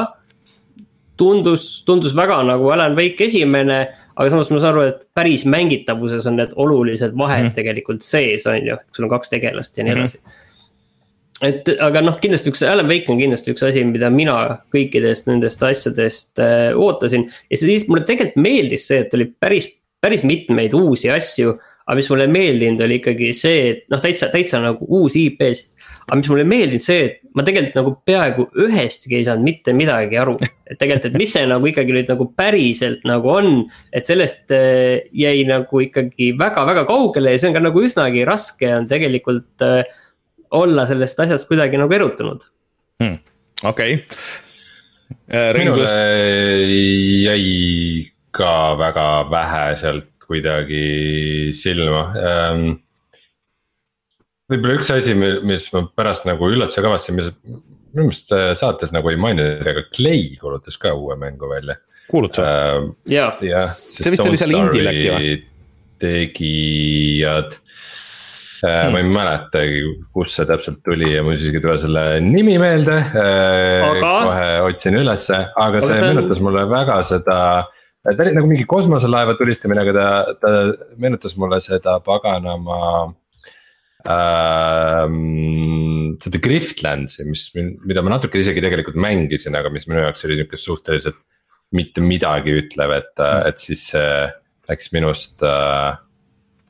tundus, 1.16 1.85
tundus 1.87 2.16
väga 2.16 2.40
nagu 2.47 2.71
Alan 2.75 2.97
Wake 2.99 3.28
esimene, 3.28 3.80
aga 4.14 4.30
samas 4.30 4.50
ma 4.50 4.62
saan 4.62 4.75
aru, 4.75 4.87
et 4.90 5.04
päris 5.14 5.44
mängitavuses 5.47 6.26
on 6.30 6.40
need 6.40 6.54
olulised 6.56 7.14
vahed 7.18 7.42
mm 7.42 7.49
-hmm. 7.49 7.54
tegelikult 7.54 8.02
sees, 8.02 8.47
on 8.47 8.66
ju, 8.66 8.76
sul 8.92 9.04
on 9.04 9.11
kaks 9.11 9.30
tegelast 9.30 9.78
ja 9.78 9.85
nii 9.85 9.92
mhm. 9.92 10.00
edasi 10.00 10.18
mm. 10.18 10.30
-hmm 10.30 10.42
et 11.42 11.68
aga 11.83 12.02
noh, 12.04 12.16
kindlasti 12.23 12.52
üks, 12.52 12.62
Alan 12.62 12.88
Wake 12.88 13.11
on 13.12 13.18
kindlasti 13.18 13.54
üks 13.54 13.64
asi, 13.66 13.83
mida 13.88 14.11
mina 14.12 14.37
kõikidest 14.75 15.26
nendest 15.26 15.62
asjadest 15.66 16.42
äh, 16.42 16.71
ootasin. 16.78 17.26
ja 17.50 17.59
siis 17.59 17.88
mulle 17.88 18.04
tegelikult 18.06 18.42
meeldis 18.44 18.87
see, 18.87 19.02
et 19.04 19.14
oli 19.14 19.26
päris, 19.40 19.68
päris 20.00 20.25
mitmeid 20.26 20.75
uusi 20.78 21.11
asju. 21.11 21.59
aga 21.85 21.97
mis 21.99 22.06
mulle 22.09 22.25
ei 22.25 22.33
meeldinud, 22.33 22.80
oli 22.80 22.97
ikkagi 22.97 23.33
see, 23.37 23.64
et 23.71 23.83
noh, 23.92 24.00
täitsa, 24.00 24.30
täitsa 24.33 24.61
nagu 24.62 24.87
uusi 24.88 25.26
IP-sid 25.28 25.74
aga 26.04 26.18
mis 26.20 26.30
mulle 26.30 26.44
meeldis 26.49 26.87
see, 26.88 27.04
et 27.08 27.20
ma 27.37 27.44
tegelikult 27.46 27.78
nagu 27.78 27.92
peaaegu 28.08 28.46
ühestki 28.66 29.18
ei 29.18 29.26
saanud 29.26 29.46
mitte 29.46 29.75
midagi 29.76 30.18
aru. 30.20 30.37
et 30.68 30.78
tegelikult, 30.80 31.11
et 31.11 31.18
mis 31.20 31.32
see 31.32 31.44
nagu 31.49 31.68
ikkagi 31.70 31.96
nüüd 31.96 32.12
nagu 32.12 32.28
päriselt 32.37 33.04
nagu 33.08 33.32
on, 33.32 33.50
et 33.92 34.08
sellest 34.08 34.52
äh, 34.54 35.08
jäi 35.16 35.44
nagu 35.49 35.82
ikkagi 35.87 36.32
väga-väga 36.40 36.87
kaugele 36.88 37.34
ja 37.34 37.40
see 37.40 37.50
on 37.50 37.58
ka 37.58 37.64
nagu 37.64 37.84
üsnagi 37.84 38.25
raske 38.28 38.70
on 38.76 38.88
tegelikult 38.90 39.64
äh, 39.66 39.82
olla 40.54 40.87
sellest 40.88 41.20
asjast 41.25 41.49
kuidagi 41.50 41.80
nagu 41.80 41.96
erutunud 41.96 42.49
hmm.. 43.02 43.20
okei 43.64 44.00
okay. 44.00 44.32
Äh,. 45.28 45.52
minule 45.56 45.88
jäi 47.25 48.11
ka 48.34 48.75
väga 48.78 49.08
vähe 49.30 49.66
sealt 49.80 50.11
kuidagi 50.25 51.52
silma 51.56 52.06
ähm, 52.16 52.70
võib-olla 54.50 54.76
üks 54.78 54.92
asi, 54.94 55.14
mis 55.16 55.70
ma 55.74 55.86
pärast 55.96 56.28
nagu 56.28 56.50
üllatuse 56.52 56.84
kavastasin, 56.84 57.18
mis 57.18 57.32
minu 57.94 58.08
meelest 58.10 58.32
saates 58.60 58.92
nagu 58.94 59.10
ei 59.12 59.18
maininud, 59.20 59.64
aga 59.70 59.86
Clay 59.94 60.34
kuulutas 60.40 60.78
ka 60.80 60.94
uue 60.96 61.16
mängu 61.20 61.50
välja. 61.50 61.78
kuulutas 62.10 62.44
või 62.44 62.88
uh,? 62.90 62.94
jah 63.10 63.42
ja,, 63.44 63.64
see 63.70 64.14
vist 64.14 64.26
oli 64.26 64.40
seal 64.40 64.56
Indil 64.58 64.90
äkki 64.90 65.12
või? 65.14 65.36
tegijad 66.04 67.54
hmm.. 68.64 68.90
ma 68.92 69.00
ei 69.00 69.08
mäletagi, 69.08 69.80
kust 70.12 70.36
see 70.36 70.48
täpselt 70.48 70.82
tuli 70.84 71.14
ja 71.14 71.22
mul 71.24 71.38
isegi 71.38 71.60
ei 71.60 71.64
tule 71.64 71.78
selle 71.80 72.04
nimi 72.24 72.58
meelde 72.60 72.98
äh, 72.98 73.86
aga.... 73.86 74.12
kohe 74.26 74.50
otsin 74.68 74.98
ülesse, 75.00 75.40
aga 75.54 75.82
see, 75.84 75.94
see 75.94 76.10
meenutas 76.10 76.42
mulle 76.44 76.66
väga 76.70 77.00
seda 77.06 77.38
ta 78.04 78.20
oli 78.20 78.34
nagu 78.36 78.48
mingi 78.50 78.66
kosmoselaeva 78.68 79.38
tulistamine, 79.38 79.80
aga 79.80 79.94
ta, 79.96 80.08
ta 80.42 80.96
meenutas 81.00 81.38
mulle 81.40 81.62
seda 81.64 81.96
paganama 82.04 83.14
ähm,. 84.11 86.14
seda 86.23 86.40
Griftlandsi, 86.42 87.26
mis, 87.28 87.49
mida 87.56 88.04
ma 88.04 88.16
natuke 88.16 88.40
isegi 88.40 88.62
tegelikult 88.62 88.99
mängisin, 89.00 89.56
aga 89.58 89.73
mis 89.75 89.88
minu 89.90 90.04
jaoks 90.04 90.26
oli 90.28 90.38
sihuke 90.38 90.61
suhteliselt 90.61 91.20
mitte 91.75 92.04
midagi 92.04 92.54
ütlev, 92.61 92.94
et 93.00 93.23
et 93.50 93.62
siis 93.62 93.88
see 93.90 94.26
läks 94.70 94.92
minust 94.94 95.42
äh, 95.44 95.96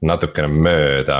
natukene 0.04 0.48
mööda 0.48 1.18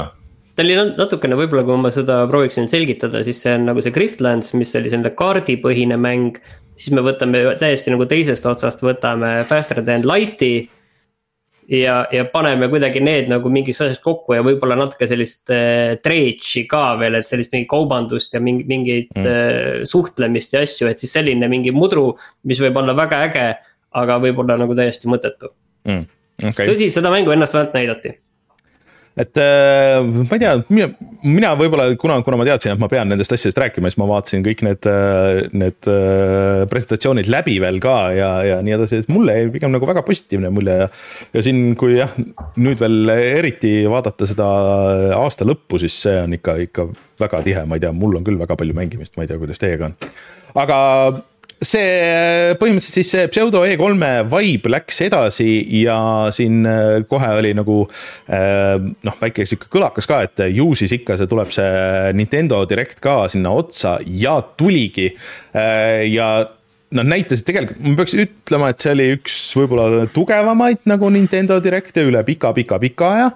ta 0.55 0.63
oli 0.63 0.77
natukene, 0.79 1.37
võib-olla 1.39 1.65
kui 1.67 1.79
ma 1.83 1.91
seda 1.95 2.21
prooviksin 2.31 2.69
selgitada, 2.71 3.25
siis 3.27 3.41
see 3.43 3.57
on 3.59 3.67
nagu 3.69 3.83
see 3.83 3.95
Griftlands, 3.95 4.53
mis 4.55 4.75
oli 4.79 4.93
selline 4.93 5.15
kaardipõhine 5.19 5.99
mäng. 5.99 6.39
siis 6.75 6.95
me 6.95 7.03
võtame 7.07 7.43
täiesti 7.59 7.93
nagu 7.95 8.07
teisest 8.11 8.47
otsast, 8.51 8.83
võtame 8.83 9.45
Faster 9.47 9.83
than 9.83 10.07
light'i. 10.07 10.69
Ja, 11.69 11.97
ja 12.13 12.25
paneme 12.31 12.69
kuidagi 12.73 13.01
need 13.05 13.29
nagu 13.33 13.51
mingiks 13.53 13.81
asjaks 13.85 14.03
kokku 14.05 14.37
ja 14.37 14.45
võib-olla 14.47 14.77
natuke 14.79 15.09
sellist 15.11 15.53
äh, 15.53 15.95
dredge'i 16.05 16.65
ka 16.71 16.83
veel, 17.01 17.19
et 17.19 17.31
sellist 17.31 17.55
mingit 17.55 17.71
kaubandust 17.71 18.37
ja 18.37 18.43
mingi, 18.45 18.67
mingeid 18.69 19.13
mm. 19.15 19.29
äh, 19.29 19.85
suhtlemist 19.89 20.57
ja 20.57 20.65
asju, 20.65 20.89
et 20.91 21.03
siis 21.03 21.15
selline 21.17 21.49
mingi 21.53 21.75
mudru, 21.75 22.11
mis 22.49 22.61
võib 22.65 22.83
olla 22.83 22.97
väga 22.99 23.23
äge, 23.29 23.47
aga 23.95 24.19
võib-olla 24.23 24.59
nagu 24.61 24.77
täiesti 24.77 25.11
mõttetu 25.11 25.53
mm.. 25.89 26.05
Okay. 26.35 26.67
tõsi, 26.67 26.89
seda 26.91 27.13
mängu 27.15 27.31
ennast 27.31 27.55
vält 27.55 27.77
näidati 27.77 28.17
et 29.15 29.39
äh, 29.39 30.01
ma 30.03 30.35
ei 30.35 30.43
tea, 30.43 30.53
mina, 30.75 30.89
mina 31.23 31.53
võib-olla 31.59 31.87
kuna, 32.01 32.17
kuna 32.27 32.39
ma 32.41 32.47
teadsin, 32.49 32.75
et 32.75 32.81
ma 32.83 32.89
pean 32.91 33.07
nendest 33.13 33.35
asjadest 33.37 33.61
rääkima, 33.63 33.91
siis 33.91 34.01
ma 34.01 34.09
vaatasin 34.11 34.43
kõik 34.47 34.65
need, 34.67 34.89
äh, 34.91 35.45
need 35.55 35.91
äh, 35.91 36.65
presentatsioonid 36.71 37.31
läbi 37.31 37.61
veel 37.63 37.79
ka 37.83 37.95
ja, 38.17 38.31
ja 38.47 38.59
nii 38.67 38.75
edasi, 38.75 39.05
et 39.05 39.13
mulle 39.13 39.37
jäi 39.39 39.53
pigem 39.55 39.75
nagu 39.75 39.87
väga 39.87 40.03
positiivne 40.07 40.51
mulje 40.55 40.79
ja. 40.83 40.89
ja 41.37 41.45
siin, 41.47 41.63
kui 41.79 41.95
jah, 42.01 42.11
nüüd 42.59 42.83
veel 42.83 43.15
eriti 43.15 43.77
vaadata 43.91 44.27
seda 44.31 44.49
aasta 45.21 45.47
lõppu, 45.47 45.79
siis 45.85 46.01
see 46.07 46.17
on 46.25 46.35
ikka, 46.35 46.59
ikka 46.67 46.89
väga 47.23 47.45
tihe, 47.47 47.69
ma 47.71 47.79
ei 47.79 47.87
tea, 47.87 47.95
mul 47.95 48.19
on 48.19 48.27
küll 48.27 48.41
väga 48.41 48.59
palju 48.59 48.75
mängimist, 48.75 49.15
ma 49.15 49.27
ei 49.27 49.31
tea, 49.31 49.39
kuidas 49.39 49.63
teiega 49.63 49.93
on. 49.93 49.97
aga 50.59 50.81
see 51.67 52.55
põhimõtteliselt 52.61 52.99
siis 52.99 53.11
see 53.15 53.29
pseudo 53.33 53.63
E3-e 53.67 54.25
vibe 54.31 54.73
läks 54.73 55.01
edasi 55.07 55.49
ja 55.81 55.97
siin 56.35 56.65
äh, 56.69 57.05
kohe 57.09 57.31
oli 57.39 57.53
nagu 57.57 57.83
äh, 57.85 58.77
noh, 58.79 59.17
väike 59.21 59.47
sihuke 59.49 59.71
kõlakas 59.73 60.09
ka, 60.11 60.21
et 60.27 60.45
ju 60.55 60.71
siis 60.79 60.95
ikka 60.99 61.19
see 61.21 61.31
tuleb 61.31 61.53
see 61.55 62.13
Nintendo 62.17 62.63
Direct 62.69 63.01
ka 63.05 63.25
sinna 63.33 63.55
otsa 63.55 63.97
ja 64.05 64.37
tuligi. 64.59 65.11
Äh, 65.57 66.05
ja 66.13 66.29
nad 66.95 67.11
näitasid 67.11 67.47
tegelikult, 67.49 67.81
ma 67.83 67.97
peaks 67.99 68.15
ütlema, 68.23 68.71
et 68.71 68.85
see 68.85 68.93
oli 68.95 69.09
üks 69.17 69.39
võib-olla 69.59 70.05
tugevamaid 70.15 70.85
nagu 70.91 71.09
Nintendo 71.11 71.59
Direct'e 71.63 72.05
üle 72.07 72.23
pika-pika-pika 72.27 73.11
aja. 73.17 73.31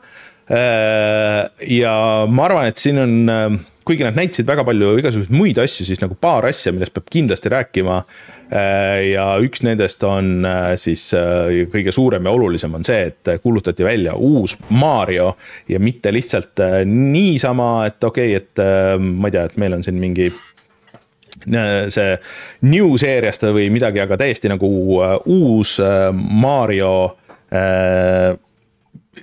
ja 1.68 1.94
ma 2.30 2.44
arvan, 2.46 2.70
et 2.70 2.78
siin 2.80 3.00
on 3.02 3.58
kuigi 3.88 4.04
nad 4.04 4.16
näitasid 4.18 4.48
väga 4.48 4.64
palju 4.68 4.92
igasuguseid 5.00 5.34
muid 5.34 5.58
asju, 5.62 5.86
siis 5.88 6.00
nagu 6.02 6.16
paar 6.20 6.48
asja, 6.48 6.72
millest 6.74 6.94
peab 6.96 7.08
kindlasti 7.12 7.52
rääkima. 7.52 8.00
Äh, 8.48 9.10
ja 9.12 9.26
üks 9.44 9.62
nendest 9.64 10.04
on 10.08 10.44
äh, 10.48 10.72
siis 10.80 11.06
äh, 11.16 11.64
kõige 11.72 11.92
suurem 11.94 12.28
ja 12.28 12.34
olulisem 12.36 12.76
on 12.76 12.86
see, 12.86 13.08
et 13.10 13.32
kuulutati 13.42 13.86
välja 13.86 14.14
uus 14.16 14.56
Mario 14.70 15.34
ja 15.68 15.80
mitte 15.80 16.12
lihtsalt 16.14 16.60
niisama, 16.88 17.72
et 17.88 18.04
okei 18.04 18.36
okay,, 18.36 18.44
et 18.44 19.00
ma 19.00 19.28
ei 19.28 19.36
tea, 19.36 19.46
et 19.48 19.58
meil 19.60 19.78
on 19.78 19.84
siin 19.84 20.00
mingi 20.00 20.30
see 21.48 22.16
new 22.68 22.96
seeriast 23.00 23.44
või 23.54 23.68
midagi, 23.72 24.00
aga 24.02 24.18
täiesti 24.20 24.50
nagu 24.50 24.68
uus 25.32 25.76
Mario 26.12 26.92
äh, 27.54 28.34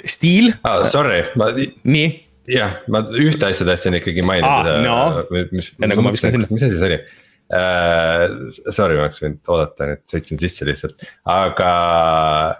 stiil 0.05 0.53
ah,. 0.63 0.83
Sorry, 0.89 1.23
ma. 1.39 1.51
nii 1.83 2.24
jah, 2.51 2.79
ma 2.91 3.03
ühte 3.17 3.49
asja 3.49 3.67
tahtsin 3.67 3.99
ikkagi 3.99 4.25
mainida 4.25 4.77
ah,. 4.77 4.81
No. 4.85 5.43
mis, 5.55 5.71
enne 5.81 5.97
kui 5.97 6.05
ma 6.05 6.13
viskan 6.15 6.35
sinna. 6.35 6.49
mis 6.51 6.65
asi 6.67 6.79
see 6.79 6.89
oli 6.91 6.99
uh,? 7.01 8.71
Sorry, 8.75 8.97
ma 8.97 9.07
oleks 9.07 9.21
võinud 9.23 9.53
oodata, 9.53 9.91
nüüd 9.91 10.05
sõitsin 10.09 10.41
sisse 10.41 10.67
lihtsalt, 10.67 11.05
aga 11.29 11.73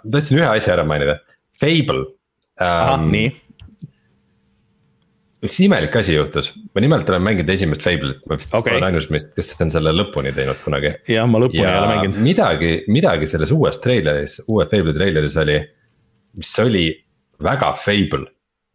tahtsin 0.04 0.42
ühe 0.42 0.52
asja 0.52 0.76
ära 0.78 0.86
mainida, 0.88 1.20
Fable 1.62 2.06
um,. 2.60 3.10
nii 3.14 3.34
üks 5.46 5.60
imelik 5.62 5.96
asi 6.00 6.16
juhtus, 6.16 6.52
ma 6.74 6.82
nimelt 6.84 7.10
olen 7.12 7.24
mänginud 7.26 7.50
esimest 7.54 7.84
Fable'it, 7.86 8.22
ma 8.30 8.38
vist 8.40 8.54
okay. 8.56 8.76
olen 8.76 8.88
ainus 8.90 9.10
meist, 9.14 9.34
kes 9.38 9.54
on 9.62 9.74
selle 9.74 9.94
lõpuni 9.94 10.34
teinud 10.36 10.58
kunagi. 10.64 10.96
jah, 11.12 11.28
ma 11.30 11.42
lõpuni 11.44 11.62
ei 11.62 11.78
ole 11.78 11.90
mänginud. 11.92 12.22
midagi, 12.26 12.72
midagi 12.92 13.30
selles 13.30 13.54
uues 13.56 13.78
treileris, 13.84 14.40
uue 14.48 14.66
Fable'i 14.72 14.96
treileris 14.98 15.38
oli, 15.44 15.60
mis 16.40 16.54
oli 16.64 16.88
väga 17.46 17.74
Fable 17.78 18.26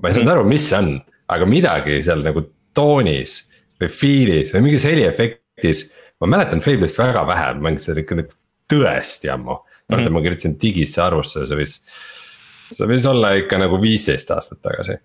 ma 0.00 0.10
ei 0.10 0.16
saanud 0.16 0.32
aru, 0.34 0.44
mis 0.48 0.68
see 0.68 0.78
on, 0.80 0.92
aga 1.30 1.48
midagi 1.48 2.00
seal 2.06 2.24
nagu 2.26 2.44
toonis 2.76 3.40
või 3.80 3.90
feel'is 3.92 4.54
või 4.54 4.66
mingis 4.68 4.86
heliefektis. 4.88 5.88
ma 6.20 6.28
mäletan 6.36 6.64
Fable'ist 6.64 6.98
väga 7.00 7.26
vähe, 7.28 7.52
ma 7.56 7.68
mängisin 7.68 7.92
seda 7.92 8.04
ikka 8.04 8.18
nagu 8.20 8.34
tõesti 8.70 9.30
ammu. 9.32 9.60
mäletan 9.90 10.04
mm, 10.04 10.06
-hmm. 10.06 10.18
ma 10.18 10.24
kirjutasin 10.26 10.58
digisse 10.62 11.02
arvusse, 11.02 11.46
see 11.46 11.56
võis, 11.56 11.78
see 12.70 12.86
võis 12.86 13.06
olla 13.06 13.34
ikka 13.40 13.58
nagu 13.58 13.80
viisteist 13.82 14.30
aastat 14.30 14.62
tagasi 14.62 15.00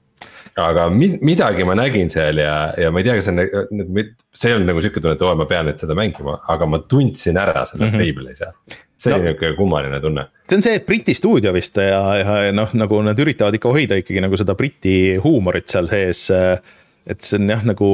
aga 0.55 0.87
mi-, 0.89 1.17
midagi 1.25 1.65
ma 1.67 1.75
nägin 1.75 2.09
seal 2.11 2.39
ja, 2.39 2.55
ja 2.79 2.91
ma 2.93 3.01
ei 3.01 3.07
tea, 3.07 3.17
kas 3.19 3.27
see 3.27 3.35
on 3.35 4.03
see 4.31 4.49
ei 4.51 4.55
olnud 4.55 4.71
nagu 4.71 4.83
sihuke 4.83 5.03
tunne, 5.03 5.17
et 5.17 5.25
oo, 5.25 5.33
ma 5.35 5.47
pean 5.49 5.67
nüüd 5.69 5.81
seda 5.81 5.97
mängima, 5.97 6.37
aga 6.51 6.67
ma 6.69 6.79
tundsin 6.87 7.39
ära 7.41 7.65
selle 7.67 7.89
mm 7.89 7.97
-hmm. 7.97 8.13
Fable'i 8.15 8.37
seal. 8.39 8.53
See 8.95 9.11
no, 9.11 9.19
oli 9.19 9.29
nihuke 9.29 9.53
kummaline 9.57 9.99
tunne. 10.03 10.27
see 10.49 10.59
on 10.59 10.65
see 10.65 10.81
Briti 10.87 11.15
stuudio 11.17 11.53
vist 11.55 11.77
ja, 11.81 12.01
ja 12.19 12.51
noh, 12.55 12.71
nagu 12.77 13.01
nad 13.05 13.19
üritavad 13.19 13.57
ikka 13.57 13.73
hoida 13.75 13.99
ikkagi 14.01 14.23
nagu 14.23 14.39
seda 14.39 14.55
Briti 14.57 15.15
huumorit 15.23 15.71
seal 15.71 15.89
sees. 15.91 16.27
et 16.31 17.21
see 17.21 17.41
on 17.41 17.51
jah, 17.55 17.65
nagu. 17.73 17.89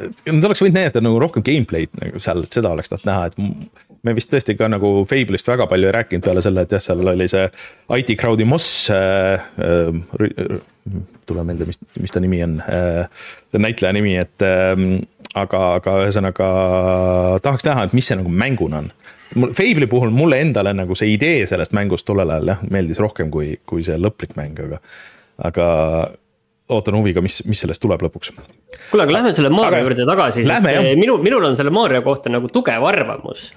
Nad 0.00 0.44
oleks 0.46 0.62
võinud 0.62 0.78
näidata 0.78 1.02
nagu 1.04 1.18
rohkem 1.20 1.44
gameplay'd 1.44 1.92
nagu 2.00 2.20
seal, 2.22 2.46
et 2.46 2.56
seda 2.56 2.70
oleks 2.72 2.88
tahtnud 2.88 3.10
näha, 3.10 3.26
et 3.28 3.88
me 4.06 4.14
vist 4.16 4.30
tõesti 4.32 4.56
ka 4.56 4.68
nagu 4.70 5.02
Fable'ist 5.08 5.48
väga 5.50 5.66
palju 5.68 5.88
ei 5.88 5.94
rääkinud 5.96 6.24
peale 6.24 6.44
selle, 6.44 6.64
et 6.64 6.72
jah, 6.72 6.82
seal 6.84 7.02
oli 7.04 7.28
see 7.28 7.46
IT 7.98 8.14
Crowd'i 8.20 8.46
Moss 8.48 8.90
äh,. 8.94 9.48
Äh, 9.60 11.00
tule 11.28 11.44
meelde, 11.46 11.68
mis, 11.68 11.78
mis 12.00 12.10
ta 12.10 12.22
nimi 12.22 12.40
on 12.42 12.56
äh,, 12.64 13.26
see 13.52 13.60
näitleja 13.62 13.92
nimi, 13.94 14.16
et 14.18 14.46
äh, 14.46 14.72
aga, 15.38 15.62
aga 15.78 15.96
ühesõnaga 16.04 16.48
tahaks 17.44 17.66
näha, 17.66 17.86
et 17.86 17.96
mis 17.96 18.08
see 18.10 18.18
nagu 18.18 18.32
mänguna 18.32 18.84
on. 18.84 18.90
mul 19.38 19.52
Fable'i 19.54 19.86
puhul 19.90 20.10
mulle 20.14 20.40
endale 20.42 20.72
nagu 20.74 20.96
see 20.98 21.12
idee 21.14 21.44
sellest 21.46 21.74
mängust 21.76 22.06
tollel 22.08 22.30
ajal 22.34 22.54
jah, 22.54 22.64
meeldis 22.70 22.98
rohkem 22.98 23.30
kui, 23.30 23.54
kui 23.66 23.84
see 23.86 23.98
lõplik 24.00 24.34
mäng, 24.38 24.58
aga, 24.64 24.80
aga 25.50 25.68
ootan 26.70 26.96
huviga, 26.98 27.22
mis, 27.24 27.40
mis 27.48 27.62
sellest 27.62 27.82
tuleb 27.82 28.02
lõpuks. 28.06 28.32
kuule, 28.90 29.04
aga 29.04 29.14
lähme 29.14 29.32
selle 29.36 29.50
Mario 29.52 29.80
aga... 29.80 29.82
juurde 29.86 30.06
tagasi, 30.08 30.44
sest. 30.46 30.68
Eh, 30.70 30.92
minu, 30.98 31.18
minul 31.22 31.46
on 31.50 31.58
selle 31.58 31.72
Mario 31.74 32.02
kohta 32.06 32.32
nagu 32.32 32.50
tugev 32.52 32.86
arvamus. 32.86 33.50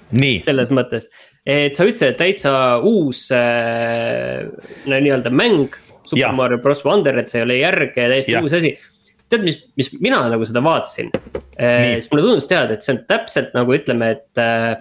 selles 0.44 0.72
mõttes, 0.74 1.10
et 1.46 1.76
sa 1.76 1.86
ütlesid, 1.86 2.14
et 2.14 2.20
täitsa 2.20 2.54
uus 2.82 3.26
äh, 3.34 4.44
nii-öelda 4.90 5.32
mäng. 5.34 5.80
Super 6.04 6.20
ja. 6.20 6.34
Mario 6.36 6.58
Bros 6.60 6.82
Wonder, 6.84 7.16
et 7.16 7.30
see 7.32 7.38
ei 7.40 7.44
ole 7.46 7.54
järg 7.56 7.94
ja 7.96 8.10
täiesti 8.12 8.34
ja. 8.34 8.42
uus 8.44 8.52
asi. 8.52 8.74
Tead, 9.34 9.44
mis, 9.46 9.60
mis 9.78 9.92
mina 10.00 10.22
nagu 10.32 10.46
seda 10.48 10.62
vaatasin 10.64 11.12
äh,, 11.12 11.94
siis 11.98 12.10
mulle 12.12 12.24
tundus 12.26 12.48
teada, 12.50 12.74
et 12.74 12.86
see 12.86 12.96
on 12.96 13.04
täpselt 13.10 13.54
nagu 13.56 13.76
ütleme, 13.76 14.14
et 14.16 14.42
äh, 14.42 14.72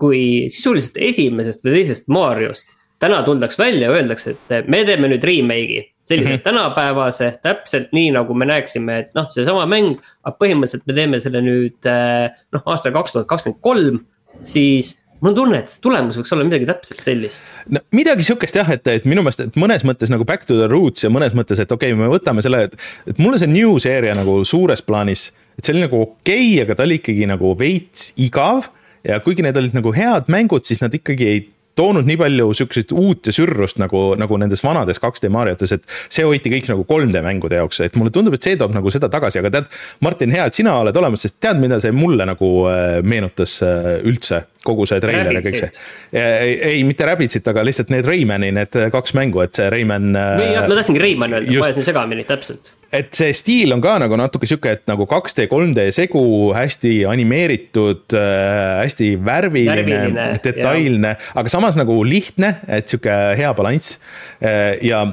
kui 0.00 0.22
sisuliselt 0.52 1.00
esimesest 1.00 1.64
või 1.64 1.78
teisest 1.78 2.10
Mariost 2.12 2.76
täna 3.02 3.20
tuldaks 3.26 3.58
välja 3.58 3.90
ja 3.90 3.96
öeldakse, 3.96 4.36
et 4.36 4.68
me 4.72 4.80
teeme 4.88 5.10
nüüd 5.12 5.24
remake'i 5.24 5.82
sellise 6.06 6.28
mm 6.28 6.36
-hmm. 6.36 6.42
tänapäevase, 6.42 7.38
täpselt 7.42 7.88
nii, 7.92 8.10
nagu 8.14 8.34
me 8.34 8.46
näeksime, 8.46 8.98
et 8.98 9.14
noh, 9.14 9.26
seesama 9.30 9.66
mäng, 9.66 9.98
aga 10.22 10.36
põhimõtteliselt 10.38 10.86
me 10.86 10.94
teeme 10.94 11.20
selle 11.20 11.42
nüüd 11.42 11.88
eh, 11.90 12.30
noh, 12.52 12.62
aastal 12.64 12.94
kaks 12.94 13.12
tuhat 13.12 13.26
kakskümmend 13.26 13.60
kolm, 13.60 13.98
siis 14.40 15.05
mul 15.20 15.32
on 15.32 15.36
tunne, 15.36 15.60
et 15.62 15.74
tulemus 15.82 16.18
võiks 16.20 16.32
olla 16.34 16.46
midagi 16.46 16.68
täpselt 16.68 17.02
sellist. 17.04 17.50
no 17.72 17.82
midagi 17.96 18.26
sihukest 18.26 18.58
jah, 18.60 18.70
et, 18.74 18.86
et 18.92 19.08
minu 19.08 19.24
meelest, 19.24 19.46
et 19.48 19.58
mõnes 19.60 19.84
mõttes 19.88 20.12
nagu 20.12 20.26
back 20.28 20.48
to 20.48 20.58
the 20.58 20.68
roots 20.70 21.06
ja 21.06 21.12
mõnes 21.12 21.36
mõttes, 21.36 21.60
et 21.62 21.72
okei 21.72 21.94
okay,, 21.94 22.00
me 22.00 22.10
võtame 22.12 22.44
selle, 22.44 22.66
et. 22.68 22.76
et 23.08 23.20
mulle 23.22 23.40
see 23.42 23.50
new 23.50 23.76
seeria 23.82 24.16
nagu 24.18 24.38
suures 24.48 24.84
plaanis, 24.86 25.30
et 25.56 25.64
see 25.64 25.76
oli 25.76 25.86
nagu 25.86 26.02
okei 26.02 26.50
okay,, 26.52 26.64
aga 26.66 26.78
ta 26.78 26.86
oli 26.86 27.00
ikkagi 27.00 27.28
nagu 27.30 27.54
veits 27.58 28.10
igav. 28.20 28.70
ja 29.06 29.20
kuigi 29.22 29.44
need 29.46 29.56
olid 29.56 29.76
nagu 29.76 29.92
head 29.94 30.32
mängud, 30.32 30.66
siis 30.66 30.82
nad 30.82 30.94
ikkagi 30.94 31.30
ei 31.30 31.44
toonud 31.76 32.08
nii 32.08 32.16
palju 32.20 32.48
siukseid 32.56 32.92
uut 32.96 33.28
ja 33.28 33.34
sürrust 33.36 33.80
nagu, 33.82 34.02
nagu 34.18 34.38
nendes 34.40 34.62
vanades 34.64 35.00
2D 35.02 35.30
Mariotes, 35.32 35.74
et 35.76 35.84
see 36.08 36.24
hoiti 36.26 36.52
kõik 36.52 36.70
nagu 36.72 36.86
3D 36.88 37.22
mängude 37.24 37.60
jaoks, 37.60 37.82
et 37.86 37.98
mulle 38.00 38.12
tundub, 38.14 38.36
et 38.36 38.46
see 38.46 38.56
toob 38.60 38.74
nagu 38.76 38.92
seda 38.92 39.10
tagasi, 39.12 39.40
aga 39.42 39.52
tead, 39.58 39.68
Martin, 40.04 40.32
hea, 40.34 40.46
et 40.48 40.58
sina 40.58 40.78
oled 40.80 40.96
olemas, 40.96 41.26
sest 41.26 41.38
tead, 41.42 41.60
mida 41.62 41.80
see 41.82 41.94
mulle 41.96 42.28
nagu 42.28 42.50
äh, 42.70 42.98
meenutas 43.06 43.58
äh, 43.66 43.92
üldse, 44.08 44.46
kogu 44.66 44.88
see 44.88 45.02
treiler 45.02 45.36
ja 45.36 45.44
kõik 45.44 45.60
see. 45.60 45.70
ei, 46.16 46.80
mitte 46.88 47.06
Rabbitsit, 47.06 47.52
aga 47.52 47.64
lihtsalt 47.66 47.92
need 47.94 48.08
Raymani, 48.08 48.50
need 48.56 48.80
kaks 48.92 49.14
mängu, 49.18 49.44
et 49.44 49.56
see 49.58 49.68
Rayman. 49.72 50.10
jah, 50.16 50.64
ma 50.66 50.80
tahtsingi 50.80 51.02
Rayman 51.02 51.38
öelda, 51.40 51.60
ma 51.60 51.70
ajasin 51.70 51.88
segamini, 51.92 52.26
täpselt 52.28 52.75
et 52.92 53.10
see 53.16 53.34
stiil 53.36 53.74
on 53.74 53.82
ka 53.84 53.96
nagu 54.02 54.18
natuke 54.18 54.48
sihuke, 54.48 54.76
et 54.78 54.84
nagu 54.90 55.06
2D, 55.10 55.48
3D 55.50 55.88
segu, 55.96 56.22
hästi 56.56 56.94
animeeritud 57.10 58.16
äh,, 58.16 58.82
hästi 58.84 59.12
värviline, 59.26 59.84
värviline, 59.84 60.26
detailne, 60.44 61.14
aga 61.34 61.52
samas 61.52 61.78
nagu 61.78 61.98
lihtne, 62.06 62.56
et 62.68 62.90
sihuke 62.90 63.14
hea 63.38 63.52
balanss 63.58 63.98
äh, 64.40 64.76
ja 64.86 65.04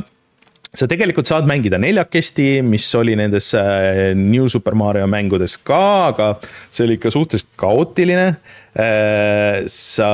sa 0.73 0.87
tegelikult 0.89 1.29
saad 1.29 1.45
mängida 1.49 1.77
neljakesti, 1.81 2.63
mis 2.65 2.87
oli 2.97 3.13
nendes 3.17 3.51
äh, 3.57 4.11
New 4.17 4.47
Super 4.49 4.73
Mario 4.77 5.05
mängudes 5.09 5.59
ka, 5.61 6.09
aga 6.09 6.29
see 6.73 6.87
oli 6.87 6.97
ikka 6.97 7.11
suhteliselt 7.13 7.51
kaootiline. 7.61 8.27
Äh, 8.73 9.61
sa, 9.69 10.09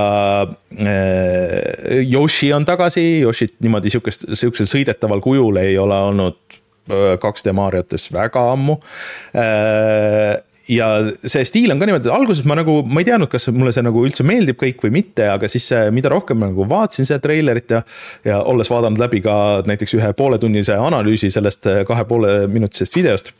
äh, 0.76 2.04
Yoshi 2.04 2.52
on 2.56 2.68
tagasi, 2.68 3.06
Yoshit 3.24 3.56
niimoodi 3.64 3.94
sihukest, 3.94 4.28
sihukesel 4.34 4.68
sõidetaval 4.68 5.24
kujul 5.24 5.62
ei 5.64 5.78
ole 5.80 6.02
olnud 6.12 6.60
2D 6.90 7.56
Mariotes 7.56 8.10
väga 8.14 8.44
ammu 8.54 8.80
ja 10.70 10.88
see 11.26 11.46
stiil 11.48 11.74
on 11.74 11.82
ka 11.82 11.88
niimoodi, 11.90 12.12
alguses 12.14 12.46
ma 12.48 12.58
nagu, 12.60 12.80
ma 12.86 13.02
ei 13.02 13.08
teadnud, 13.08 13.30
kas 13.32 13.50
mulle 13.54 13.74
see 13.76 13.86
nagu 13.86 14.04
üldse 14.06 14.26
meeldib 14.28 14.60
kõik 14.60 14.84
või 14.86 14.94
mitte, 15.00 15.26
aga 15.34 15.50
siis 15.52 15.66
mida 15.96 16.12
rohkem 16.14 16.42
nagu 16.44 16.68
vaatasin 16.70 17.10
seda 17.10 17.22
treilerit 17.24 17.74
ja. 17.74 17.84
ja 18.28 18.42
olles 18.50 18.70
vaadanud 18.72 19.02
läbi 19.02 19.24
ka 19.26 19.36
näiteks 19.70 19.98
ühe 19.98 20.12
pooletunnise 20.18 20.78
analüüsi 20.78 21.32
sellest 21.34 21.70
kahe 21.90 22.06
poole 22.10 22.36
minutisest 22.52 23.00
videost, 23.00 23.34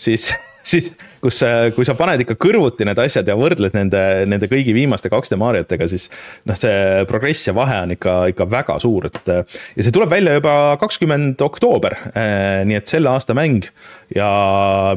siis 0.00 0.30
siis 0.70 0.90
kus, 1.20 1.40
kui 1.76 1.86
sa 1.86 1.96
paned 1.98 2.24
ikka 2.24 2.36
kõrvuti 2.40 2.86
need 2.88 3.00
asjad 3.02 3.28
ja 3.28 3.36
võrdled 3.38 3.76
nende, 3.76 4.02
nende 4.30 4.48
kõigi 4.50 4.74
viimaste 4.76 5.10
2D 5.12 5.38
Mariotega, 5.40 5.88
siis 5.90 6.08
noh, 6.48 6.58
see 6.58 7.04
progress 7.10 7.50
ja 7.50 7.56
vahe 7.56 7.82
on 7.86 7.94
ikka, 7.96 8.16
ikka 8.34 8.48
väga 8.50 8.78
suur, 8.82 9.10
et 9.10 9.32
ja 9.32 9.84
see 9.84 9.94
tuleb 9.94 10.12
välja 10.12 10.36
juba 10.38 10.56
kakskümmend 10.80 11.42
oktoober, 11.44 11.98
eh, 12.14 12.62
nii 12.68 12.80
et 12.80 12.90
selle 12.90 13.12
aasta 13.12 13.36
mäng. 13.36 13.68
Ja 14.14 14.28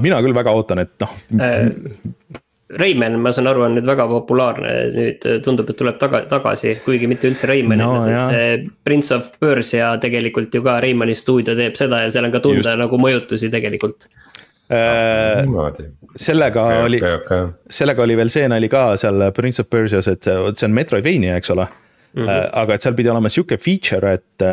mina 0.01 0.17
küll 0.25 0.35
väga 0.35 0.53
ootan, 0.55 0.81
et 0.83 0.95
noh 1.03 1.17
äh 1.37 1.69
Rayman, 2.73 3.19
ma 3.21 3.29
saan 3.33 3.47
aru, 3.51 3.65
on 3.67 3.75
nüüd 3.77 3.85
väga 3.85 4.05
populaarne, 4.09 4.69
nüüd 4.95 5.25
tundub, 5.45 5.67
et 5.69 5.77
tuleb 5.77 5.97
taga, 6.01 6.23
tagasi, 6.29 6.77
kuigi 6.85 7.09
mitte 7.11 7.29
üldse 7.29 7.45
Raymanina 7.49 7.85
no,, 7.85 8.01
sest 8.01 8.33
see 8.33 8.71
Prince 8.87 9.13
of 9.13 9.27
Persia 9.41 9.91
tegelikult 10.01 10.55
ju 10.55 10.63
ka 10.65 10.79
Raymani 10.81 11.13
stuudio 11.17 11.53
teeb 11.59 11.77
seda 11.77 12.01
ja 12.05 12.11
seal 12.13 12.25
on 12.29 12.33
ka 12.33 12.41
tunda 12.43 12.63
Just. 12.63 12.81
nagu 12.81 12.99
mõjutusi 13.01 13.51
tegelikult. 13.53 14.07
Äh, 14.09 14.32
sellega 16.15 16.63
okay, 16.65 16.83
oli 16.85 16.97
okay,, 17.01 17.15
okay. 17.19 17.47
sellega 17.69 18.03
oli 18.03 18.17
veel 18.17 18.29
see 18.29 18.47
nali 18.47 18.69
ka 18.71 18.93
seal 18.97 19.31
Prince 19.35 19.61
of 19.61 19.69
Persia's, 19.69 20.07
et 20.07 20.23
see 20.23 20.67
on 20.67 20.75
Metroidvania, 20.75 21.37
eks 21.37 21.51
ole 21.51 21.67
mm. 21.67 22.23
-hmm. 22.23 22.49
aga 22.51 22.73
et 22.73 22.81
seal 22.81 22.95
pidi 22.95 23.09
olema 23.09 23.29
sihuke 23.29 23.57
feature, 23.57 24.13
et, 24.13 24.45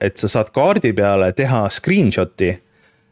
et 0.00 0.16
sa 0.16 0.28
saad 0.28 0.50
kaardi 0.54 0.92
peale 0.92 1.32
teha 1.32 1.68
screenshot'i 1.70 2.54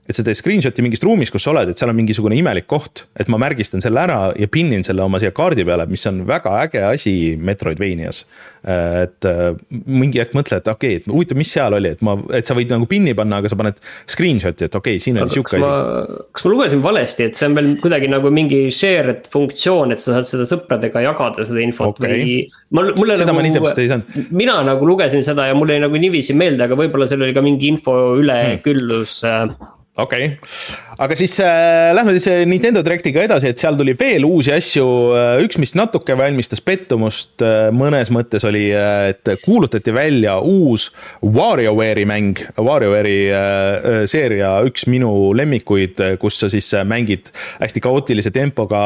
et 0.03 0.17
sa 0.17 0.25
teed 0.27 0.35
screenshot'i 0.35 0.83
mingist 0.83 1.05
ruumist, 1.07 1.31
kus 1.31 1.45
sa 1.47 1.53
oled, 1.53 1.71
et 1.71 1.79
seal 1.79 1.93
on 1.93 1.95
mingisugune 1.95 2.35
imelik 2.35 2.67
koht, 2.71 3.05
et 3.15 3.29
ma 3.31 3.39
märgistan 3.39 3.83
selle 3.85 4.01
ära 4.03 4.33
ja 4.35 4.49
pinnin 4.51 4.83
selle 4.83 5.05
oma 5.05 5.21
siia 5.23 5.31
kaardi 5.35 5.63
peale, 5.67 5.87
mis 5.91 6.03
on 6.11 6.25
väga 6.27 6.57
äge 6.65 6.83
asi 6.89 7.13
Metroidvanias. 7.39 8.25
et 8.63 9.27
äh, 9.27 9.55
mingi 9.71 10.21
hetk 10.23 10.35
mõtle, 10.39 10.59
et 10.59 10.69
okei 10.71 10.97
okay,, 10.97 11.03
et 11.03 11.07
huvitav, 11.11 11.39
mis 11.39 11.51
seal 11.51 11.75
oli, 11.75 11.91
et 11.97 12.03
ma, 12.07 12.15
et 12.35 12.47
sa 12.47 12.55
võid 12.55 12.71
nagu 12.71 12.87
pinni 12.91 13.15
panna, 13.19 13.41
aga 13.43 13.51
sa 13.51 13.59
paned 13.59 13.79
screenshot'i, 14.11 14.69
et 14.69 14.77
okei 14.79 14.99
okay,, 14.99 15.03
siin 15.03 15.19
oli 15.23 15.35
sihuke 15.35 15.59
asi. 15.59 16.23
kas 16.35 16.47
ma 16.47 16.53
lugesin 16.53 16.83
valesti, 16.83 17.27
et 17.31 17.39
see 17.39 17.51
on 17.51 17.59
veel 17.59 17.71
kuidagi 17.83 18.11
nagu 18.11 18.31
mingi 18.35 18.63
shared 18.75 19.27
funktsioon, 19.33 19.95
et 19.95 20.03
sa 20.03 20.17
saad 20.19 20.31
seda 20.31 20.47
sõpradega 20.51 21.03
jagada, 21.07 21.47
seda 21.47 21.63
infot 21.63 21.95
okay. 21.95 22.23
või? 22.23 22.39
mul, 22.75 22.91
mulle 22.99 23.19
seda 23.19 23.31
nagu, 23.31 23.39
ma 23.39 23.47
nii 23.47 23.59
täpselt 23.59 23.83
ei 23.83 23.93
saanud. 23.93 24.33
mina 24.35 24.59
nagu 24.67 24.87
lugesin 24.87 25.27
seda 25.27 25.47
ja 25.51 25.59
mul 25.59 25.75
jäi 25.75 25.83
nagu 25.83 26.03
niiviisi 26.07 26.39
meelde, 26.39 26.67
aga 26.67 26.79
võib-olla 26.79 27.11
seal 27.11 27.23
oli 27.23 27.35
ka 27.35 27.43
mingi 27.43 27.71
info 27.71 27.99
üleküllus 28.19 29.23
hmm 29.27 29.79
okei 29.97 30.27
okay., 30.27 30.83
aga 31.03 31.17
siis 31.17 31.35
äh, 31.41 31.91
lähme 31.95 32.13
siis 32.17 32.29
äh, 32.29 32.47
Nintendo 32.47 32.83
Directiga 32.85 33.23
edasi, 33.25 33.51
et 33.51 33.61
seal 33.61 33.77
tuli 33.77 33.95
veel 33.99 34.25
uusi 34.25 34.53
asju. 34.55 34.85
Äh, 35.17 35.41
üks, 35.45 35.59
mis 35.61 35.75
natuke 35.77 36.15
valmistas 36.19 36.63
pettumust 36.65 37.43
äh, 37.45 37.69
mõnes 37.75 38.13
mõttes 38.15 38.45
oli, 38.49 38.67
et 38.73 39.33
kuulutati 39.43 39.95
välja 39.95 40.39
uus 40.39 40.91
WarioWare'i 41.25 42.07
mäng. 42.09 42.41
WarioWare'i 42.57 43.19
äh, 43.35 43.99
seeria 44.11 44.55
üks 44.69 44.87
minu 44.91 45.33
lemmikuid, 45.37 46.01
kus 46.23 46.41
sa 46.43 46.51
siis 46.53 46.71
mängid 46.89 47.33
hästi 47.61 47.83
kaootilise 47.83 48.33
tempoga 48.35 48.83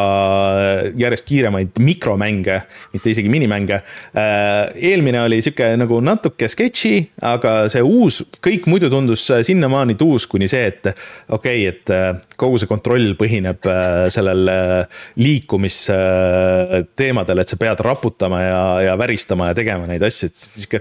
järjest 0.98 1.26
kiiremaid 1.28 1.78
mikromänge, 1.82 2.60
mitte 2.94 3.12
isegi 3.12 3.30
minimänge 3.32 3.78
äh,. 3.78 4.72
eelmine 4.74 5.20
oli 5.26 5.40
sihuke 5.44 5.68
nagu 5.78 6.00
natuke 6.04 6.48
sketši, 6.50 6.94
aga 7.26 7.56
see 7.72 7.82
uus, 7.84 8.22
kõik 8.42 8.66
muidu 8.70 8.90
tundus 8.92 9.26
sinnamaani 9.46 9.96
tuus 9.98 10.26
kuni 10.30 10.48
see, 10.50 10.70
et 10.70 10.95
okei 11.28 11.68
okay,, 11.68 11.72
et 11.72 11.90
äh, 11.94 12.14
kogu 12.38 12.58
see 12.60 12.68
kontroll 12.70 13.14
põhineb 13.18 13.66
äh, 13.70 14.10
sellel 14.14 14.48
äh, 14.52 14.86
liikumisteemadel, 15.20 17.38
et 17.42 17.48
sa 17.52 17.56
pead 17.60 17.78
raputama 17.86 18.38
ja, 18.42 18.62
ja 18.90 18.94
väristama 19.00 19.44
ja 19.50 19.54
tegema 19.58 19.84
neid 19.90 20.02
asju, 20.06 20.24
et 20.30 20.36
sihuke 20.36 20.78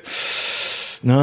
no 1.09 1.17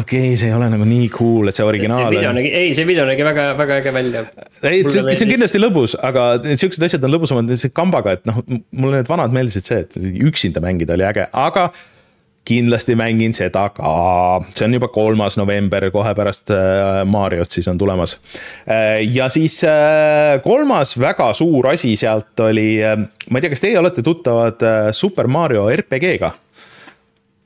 okei 0.00 0.32
okay,, 0.32 0.38
see 0.40 0.48
ei 0.50 0.56
ole 0.56 0.66
nagu 0.72 0.84
nii 0.88 1.08
cool, 1.14 1.44
et 1.50 1.56
see 1.56 1.66
originaal. 1.66 2.16
ei, 2.42 2.74
see 2.76 2.86
video 2.88 3.04
nägi 3.08 3.24
väga, 3.26 3.44
väga 3.58 3.72
äge 3.82 3.90
välja. 3.94 4.20
ei, 4.62 4.82
see, 4.88 5.14
see 5.14 5.26
on 5.26 5.32
kindlasti 5.34 5.58
lõbus, 5.62 5.92
aga 6.10 6.20
siuksed 6.50 6.82
asjad 6.88 7.02
on 7.06 7.12
lõbusamad 7.16 7.46
kambaga, 7.76 8.08
et 8.18 8.24
noh, 8.28 8.36
mulle 8.70 8.94
need 9.00 9.10
vanad 9.10 9.30
meeldisid 9.34 9.64
see, 9.68 9.80
et 9.86 9.92
üksinda 10.30 10.58
mängida 10.64 10.92
oli 10.96 11.06
äge, 11.08 11.24
aga 11.30 11.62
kindlasti 12.44 12.96
mängin 12.98 13.34
seda 13.36 13.68
ka, 13.74 13.92
see 14.56 14.66
on 14.66 14.74
juba 14.74 14.88
kolmas 14.92 15.36
november, 15.38 15.86
kohe 15.94 16.12
pärast 16.18 16.50
äh, 16.50 17.02
Mariot 17.06 17.54
siis 17.54 17.68
on 17.70 17.78
tulemas. 17.78 18.16
Äh, 18.66 19.02
ja 19.14 19.28
siis 19.32 19.60
äh, 19.68 20.40
kolmas 20.42 20.96
väga 20.98 21.30
suur 21.38 21.70
asi 21.72 21.94
sealt 21.98 22.40
oli, 22.42 22.80
ma 22.82 23.38
ei 23.38 23.44
tea, 23.44 23.52
kas 23.52 23.62
teie 23.62 23.78
olete 23.78 24.02
tuttavad 24.02 24.66
Super 24.96 25.30
Mario 25.30 25.68
RPG-ga? 25.70 26.32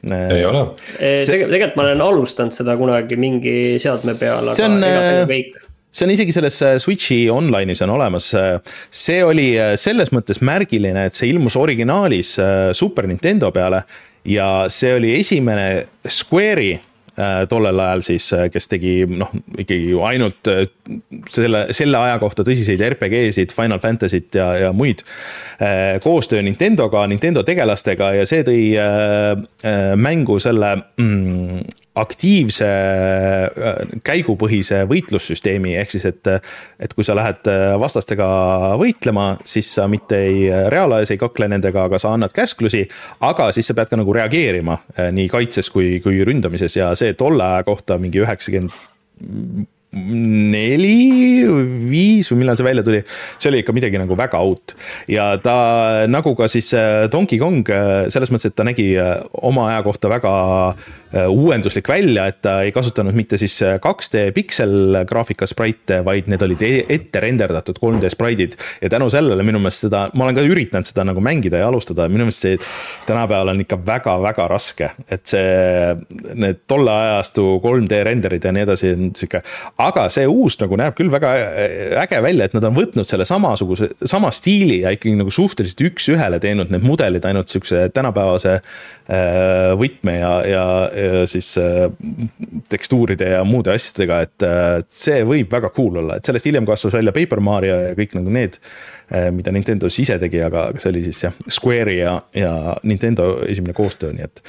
ei 0.07 0.45
ole. 0.47 0.61
tegelikult 1.01 1.75
ma 1.75 1.83
olen 1.83 2.03
alustanud 2.05 2.55
seda 2.55 2.77
kunagi 2.79 3.17
mingi 3.19 3.55
seadme 3.83 4.13
peal, 4.15 4.53
aga 4.53 4.67
on, 4.69 4.77
ega 4.87 5.01
see 5.03 5.25
kõik 5.33 5.63
see 5.97 6.05
on 6.07 6.13
isegi 6.13 6.35
selles 6.37 6.59
Switchi 6.85 7.17
online'is 7.33 7.81
on 7.83 7.91
olemas. 7.97 8.29
see 8.95 9.25
oli 9.25 9.49
selles 9.81 10.13
mõttes 10.15 10.39
märgiline, 10.45 11.09
et 11.09 11.17
see 11.17 11.33
ilmus 11.33 11.57
originaalis 11.59 12.37
Super 12.77 13.09
Nintendo 13.11 13.51
peale 13.57 13.83
ja 14.27 14.67
see 14.73 14.95
oli 14.97 15.15
esimene 15.21 15.87
Square'i 16.09 16.75
äh, 16.75 17.47
tollel 17.49 17.81
ajal 17.81 18.03
siis, 18.07 18.29
äh, 18.35 18.49
kes 18.53 18.69
tegi 18.69 18.99
noh, 19.09 19.31
ikkagi 19.59 19.91
ju 19.93 20.03
ainult 20.07 20.51
äh, 20.51 20.67
selle, 21.33 21.67
selle 21.77 22.01
aja 22.03 22.19
kohta 22.23 22.45
tõsiseid 22.47 22.83
RPG-sid, 22.91 23.55
Final 23.57 23.81
Fantasy't 23.83 24.39
ja, 24.39 24.53
ja 24.67 24.73
muid. 24.77 25.05
koostöö 26.05 26.43
Nintendoga, 26.45 27.07
Nintendo 27.09 27.43
tegelastega 27.43 28.11
ja 28.19 28.27
see 28.29 28.43
tõi 28.45 28.61
mängu 29.97 30.37
selle 30.43 30.75
mm, 31.01 31.62
aktiivse 31.97 32.67
äh, 32.67 33.79
käigupõhise 34.05 34.83
võitlussüsteemi, 34.91 35.77
ehk 35.81 35.95
siis, 35.95 36.05
et, 36.11 36.31
et 36.83 36.95
kui 36.97 37.07
sa 37.07 37.17
lähed 37.17 37.49
äh, 37.51 37.69
vastastega 37.81 38.27
võitlema, 38.81 39.29
siis 39.49 39.71
sa 39.79 39.87
mitte 39.91 40.19
ei 40.29 40.43
äh, 40.51 40.67
reaalajas 40.73 41.15
ei 41.15 41.21
kakle 41.21 41.49
nendega, 41.53 41.87
aga 41.89 42.01
sa 42.03 42.13
annad 42.17 42.35
käsklusi, 42.37 42.85
aga 43.27 43.49
siis 43.57 43.71
sa 43.71 43.77
pead 43.77 43.93
ka 43.93 44.01
nagu 44.01 44.13
reageerima 44.17 44.79
nii 45.17 45.31
kaitses 45.33 45.71
kui, 45.73 45.97
kui 46.05 46.21
ründamises 46.27 46.77
ja 46.77 46.93
see 46.99 47.17
tolle 47.19 47.45
aja 47.47 47.65
kohta 47.67 47.97
mingi 48.03 48.21
üheksakümmend 48.25 48.77
neli, 49.97 51.47
viis 51.89 52.29
või 52.29 52.43
millal 52.43 52.59
see 52.59 52.67
välja 52.67 52.83
tuli, 52.85 53.01
see 53.39 53.49
oli 53.49 53.63
ikka 53.63 53.73
midagi 53.73 54.01
nagu 54.01 54.19
väga 54.19 54.43
out. 54.45 54.75
ja 55.09 55.31
ta 55.41 55.55
nagu 56.11 56.35
ka 56.37 56.51
siis 56.53 56.69
Donkey 57.13 57.41
Kong 57.41 57.65
selles 58.13 58.33
mõttes, 58.35 58.51
et 58.51 58.59
ta 58.59 58.67
nägi 58.67 58.91
oma 59.47 59.71
aja 59.71 59.81
kohta 59.87 60.11
väga 60.13 60.35
uuenduslik 61.14 61.88
välja, 61.88 62.27
et 62.27 62.40
ta 62.42 62.57
ei 62.66 62.73
kasutanud 62.75 63.14
mitte 63.14 63.38
siis 63.38 63.55
2D 63.62 64.31
pikselgraafika 64.35 65.47
spraite, 65.47 66.01
vaid 66.05 66.27
need 66.31 66.42
olid 66.42 66.62
e-, 66.66 66.83
ette 66.97 67.21
renderdatud 67.23 67.79
3D 67.79 68.11
spraidid. 68.11 68.57
ja 68.83 68.90
tänu 68.90 69.07
sellele 69.11 69.42
minu 69.47 69.61
meelest 69.62 69.87
seda, 69.87 70.07
ma 70.14 70.27
olen 70.27 70.38
ka 70.38 70.45
üritanud 70.47 70.88
seda 70.88 71.05
nagu 71.07 71.23
mängida 71.23 71.61
ja 71.62 71.69
alustada, 71.71 72.09
minu 72.11 72.27
meelest 72.27 72.42
see 72.42 72.59
tänapäeval 73.07 73.53
on 73.55 73.62
ikka 73.62 73.79
väga-väga 73.87 74.49
raske. 74.51 74.90
et 75.11 75.23
see, 75.31 75.95
need 76.35 76.64
tolle 76.66 76.90
ajastu 76.90 77.61
3D 77.62 78.03
renderid 78.11 78.45
ja 78.45 78.55
nii 78.57 78.66
edasi 78.66 78.92
sihuke, 79.14 79.45
aga 79.79 80.09
see 80.11 80.27
uus 80.27 80.59
nagu 80.61 80.79
näeb 80.81 80.99
küll 80.99 81.12
väga 81.12 81.33
äge 82.03 82.23
välja, 82.23 82.51
et 82.51 82.59
nad 82.59 82.66
on 82.66 82.75
võtnud 82.77 83.07
selle 83.07 83.25
samasuguse, 83.29 83.92
sama 84.05 84.33
stiili 84.35 84.83
ja 84.83 84.90
ikkagi 84.95 85.14
nagu 85.14 85.31
suhteliselt 85.31 85.87
üks-ühele 85.87 86.42
teinud 86.42 86.75
need 86.75 86.83
mudelid 86.83 87.25
ainult 87.31 87.53
sihukese 87.53 87.87
tänapäevase 87.95 88.59
võtme 89.79 90.19
ja, 90.19 90.35
ja 90.42 90.66
ja 90.96 90.96
siis 91.31 91.49
äh, 91.61 91.87
tekstuuride 92.71 93.29
ja 93.35 93.43
muude 93.47 93.73
asjadega, 93.75 94.21
et 94.27 94.47
äh, 94.47 94.79
see 94.93 95.21
võib 95.29 95.53
väga 95.53 95.71
cool 95.77 96.01
olla, 96.03 96.17
et 96.17 96.29
sellest 96.29 96.49
hiljem 96.49 96.67
kasvas 96.69 96.97
välja 96.97 97.15
Paper 97.17 97.43
Mario 97.45 97.77
ja 97.89 97.97
kõik 97.99 98.17
nagu 98.19 98.33
need, 98.33 98.59
äh, 99.11 99.29
mida 99.35 99.55
Nintendo 99.55 99.91
siis 99.91 100.07
ise 100.07 100.19
tegi, 100.23 100.41
aga 100.47 100.69
see 100.79 100.93
oli 100.93 101.05
siis 101.09 101.25
jah, 101.27 101.37
Square'i 101.59 101.99
ja, 102.01 102.17
ja 102.37 102.55
Nintendo 102.87 103.33
esimene 103.47 103.77
koostöö, 103.77 104.15
nii 104.17 104.27
et. 104.27 104.43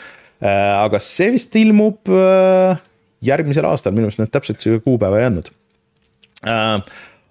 aga 0.46 1.00
see 1.02 1.32
vist 1.34 1.56
ilmub 1.58 2.12
järgmisel 3.26 3.66
aastal, 3.66 3.96
minu 3.98 4.10
arust 4.10 4.22
nüüd 4.22 4.34
täpselt 4.34 4.66
kuupäeva 4.86 5.22
ei 5.22 5.30
andnud 5.32 5.50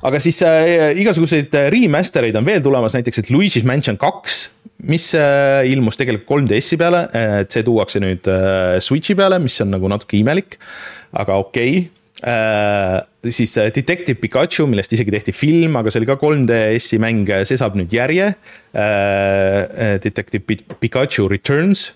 aga 0.04 0.20
siis 0.20 0.42
äh, 0.44 0.92
igasuguseid 1.00 1.54
remaster 1.72 2.26
eid 2.28 2.36
on 2.36 2.46
veel 2.46 2.64
tulemas, 2.64 2.96
näiteks 2.96 3.24
et 3.24 3.32
Luigi's 3.32 3.64
Mansion 3.64 3.96
kaks 4.00 4.46
mis 4.84 5.10
äh, 5.16 5.64
ilmus 5.70 5.96
tegelikult 5.96 6.46
3DS-i 6.46 6.78
peale, 6.80 7.06
et 7.16 7.52
see 7.54 7.64
tuuakse 7.66 8.00
nüüd 8.02 8.28
äh, 8.30 8.76
Switch'i 8.84 9.16
peale, 9.18 9.38
mis 9.42 9.56
on 9.64 9.72
nagu 9.72 9.88
natuke 9.90 10.18
imelik, 10.20 10.58
aga 11.16 11.40
okei 11.42 11.78
okay. 11.82 11.92
Uh, 12.16 13.02
siis 13.28 13.50
Detective 13.76 14.16
Pikachu, 14.16 14.64
millest 14.72 14.94
isegi 14.96 15.12
tehti 15.12 15.34
film, 15.36 15.74
aga 15.76 15.90
see 15.92 16.00
oli 16.00 16.08
ka 16.08 16.14
3DS-i 16.16 16.96
mäng, 17.02 17.28
see 17.44 17.58
saab 17.60 17.76
nüüd 17.76 17.92
järje 17.92 18.30
uh,. 18.32 19.98
Detective 20.00 20.56
Pikachu 20.80 21.26
Returns, 21.28 21.90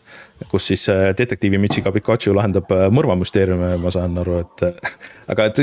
kus 0.48 0.70
siis 0.70 0.86
detektiivimütsiga 1.18 1.92
Pikachu 1.92 2.32
lahendab 2.36 2.70
mõrvamüsteeriume, 2.94 3.74
ma 3.82 3.92
saan 3.92 4.16
aru, 4.22 4.38
et. 4.44 4.64
aga 5.30 5.50
et, 5.50 5.60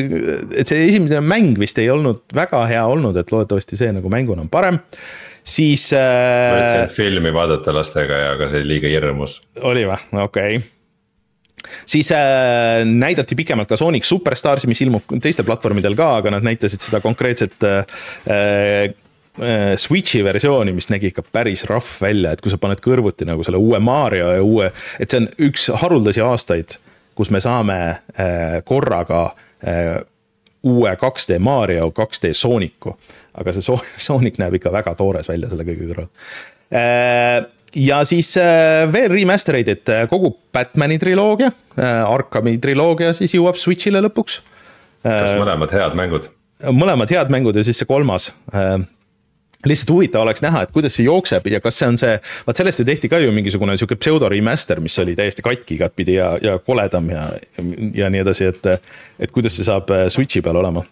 et 0.62 0.70
see 0.70 0.86
esimene 0.90 1.24
mäng 1.26 1.58
vist 1.60 1.80
ei 1.82 1.90
olnud 1.92 2.22
väga 2.36 2.62
hea 2.70 2.86
olnud, 2.88 3.18
et 3.18 3.34
loodetavasti 3.34 3.80
see 3.80 3.90
nagu 3.96 4.12
mänguna 4.14 4.46
on 4.46 4.52
parem 4.54 4.80
siis 5.48 5.90
äh,. 5.96 6.00
ma 6.52 6.64
ütlesin, 6.64 6.96
filmi 6.96 7.34
vaadata 7.34 7.76
lastega 7.76 8.24
ja, 8.24 8.32
aga 8.36 8.50
see 8.52 8.64
oli 8.64 8.76
liiga 8.76 8.92
hirmus. 8.92 9.40
oli 9.64 9.86
või, 9.88 10.02
okei 10.24 10.60
okay 10.60 10.66
siis 11.86 12.12
äh, 12.16 12.84
näidati 12.86 13.36
pikemalt 13.36 13.70
ka 13.70 13.78
Sonic 13.78 14.06
Superstarsi, 14.08 14.70
mis 14.70 14.82
ilmub 14.86 15.10
teistel 15.24 15.46
platvormidel 15.48 15.98
ka, 15.98 16.14
aga 16.22 16.38
nad 16.38 16.46
näitasid 16.48 16.84
seda 16.84 17.02
konkreetset 17.04 17.64
äh, 17.68 18.00
äh, 18.32 18.96
Switch'i 19.78 20.24
versiooni, 20.26 20.74
mis 20.74 20.90
nägi 20.90 21.12
ikka 21.12 21.22
päris 21.32 21.62
rough 21.70 22.02
välja, 22.02 22.32
et 22.34 22.42
kui 22.42 22.50
sa 22.50 22.58
paned 22.62 22.82
kõrvuti 22.82 23.28
nagu 23.30 23.46
selle 23.46 23.60
uue 23.62 23.80
Mario 23.84 24.32
ja 24.34 24.44
uue, 24.44 24.72
et 24.98 25.14
see 25.14 25.22
on 25.22 25.28
üks 25.50 25.68
haruldasi 25.84 26.24
aastaid, 26.26 26.78
kus 27.18 27.30
me 27.34 27.42
saame 27.44 27.78
äh, 28.18 28.58
korraga 28.66 29.28
äh, 29.62 30.00
uue 30.68 30.98
2D 30.98 31.40
Mario, 31.40 31.90
2D 31.90 32.34
Soonicu. 32.34 32.98
aga 33.38 33.54
see 33.54 33.78
Sonic 34.08 34.40
näeb 34.42 34.58
ikka 34.58 34.74
väga 34.74 34.96
toores 34.98 35.30
välja 35.30 35.50
selle 35.52 35.66
kõige 35.68 35.92
kõrval. 35.92 36.10
Äh, 36.74 37.46
ja 37.78 38.02
siis 38.08 38.34
äh, 38.42 38.88
veel 38.92 39.12
remaster 39.14 39.60
eid, 39.60 39.72
et 39.72 39.94
äh, 39.94 40.06
kogu 40.10 40.34
Batman'i 40.54 41.00
triloogia, 41.02 41.52
Arkami 41.78 42.56
triloogia 42.58 43.14
siis 43.14 43.36
jõuab 43.38 43.60
Switch'ile 43.62 44.02
lõpuks. 44.08 44.42
kas 45.06 45.36
mõlemad 45.38 45.74
head 45.76 45.98
mängud? 45.98 46.32
mõlemad 46.74 47.12
head 47.14 47.30
mängud 47.30 47.56
ja 47.56 47.62
siis 47.64 47.78
see 47.78 47.86
kolmas 47.86 48.32
lihtsalt 49.66 49.90
huvitav 49.90 50.22
oleks 50.22 50.44
näha, 50.46 50.64
et 50.64 50.74
kuidas 50.76 50.98
see 50.98 51.08
jookseb 51.08 51.48
ja 51.50 51.62
kas 51.64 51.80
see 51.82 51.90
on 51.90 51.98
see, 52.00 52.14
vaat 52.48 52.62
sellest 52.62 52.84
ju 52.84 52.86
tehti 52.88 53.10
ka 53.10 53.20
ju 53.24 53.34
mingisugune 53.34 53.78
sihuke 53.78 53.98
pseudo 54.00 54.30
remaster, 54.30 54.82
mis 54.84 54.98
oli 55.02 55.16
täiesti 55.18 55.46
katki 55.46 55.80
igatpidi 55.80 56.20
ja, 56.20 56.32
ja 56.42 56.58
koledam 56.60 57.10
ja, 57.10 57.28
ja 57.98 58.12
nii 58.14 58.24
edasi, 58.26 58.52
et. 58.54 58.72
et 59.20 59.34
kuidas 59.34 59.58
see 59.58 59.66
saab 59.66 59.90
äh, 59.94 60.08
Switch'i 60.14 60.44
peal 60.46 60.60
olema. 60.62 60.86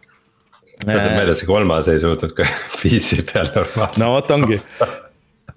tuletab 0.81 1.13
meelde, 1.13 1.35
see 1.37 1.47
kolmas 1.49 1.87
ei 1.91 2.01
suutnud 2.01 2.33
ka 2.35 2.47
PC 2.81 3.21
peal 3.29 3.51
normaalselt. 3.53 4.01
no 4.01 4.13
vot 4.15 4.31
ongi 4.33 4.59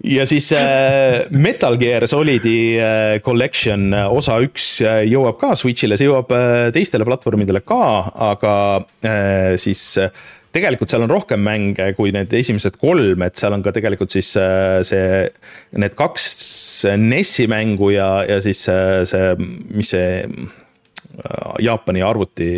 ja 0.03 0.25
siis 0.29 0.51
äh, 0.53 1.25
Metal 1.29 1.77
Gear 1.77 2.07
Solidi 2.07 2.79
äh, 2.79 3.19
Collection 3.25 3.93
äh, 3.93 4.07
osa 4.07 4.37
üks 4.43 4.79
äh, 4.85 5.01
jõuab 5.09 5.39
ka 5.41 5.55
Switch'ile, 5.59 5.97
see 5.99 6.07
jõuab 6.07 6.31
äh, 6.35 6.69
teistele 6.75 7.07
platvormidele 7.07 7.61
ka, 7.65 7.81
aga 8.29 8.53
äh, 9.03 9.57
siis 9.59 9.83
äh, 9.99 10.13
tegelikult 10.55 10.91
seal 10.91 11.05
on 11.05 11.11
rohkem 11.11 11.41
mänge 11.45 11.91
kui 11.97 12.13
need 12.15 12.33
esimesed 12.39 12.79
kolm, 12.81 13.25
et 13.25 13.37
seal 13.39 13.55
on 13.55 13.65
ka 13.65 13.73
tegelikult 13.75 14.13
siis 14.13 14.31
äh, 14.39 14.79
see, 14.87 15.27
need 15.81 15.97
kaks 15.99 16.29
NES-i 16.99 17.49
mängu 17.51 17.91
ja, 17.93 18.09
ja 18.27 18.39
siis 18.43 18.63
äh, 18.71 19.03
see, 19.09 19.35
mis 19.75 19.93
see 19.93 20.09
äh, 20.25 21.53
Jaapani 21.65 22.03
arvuti 22.05 22.49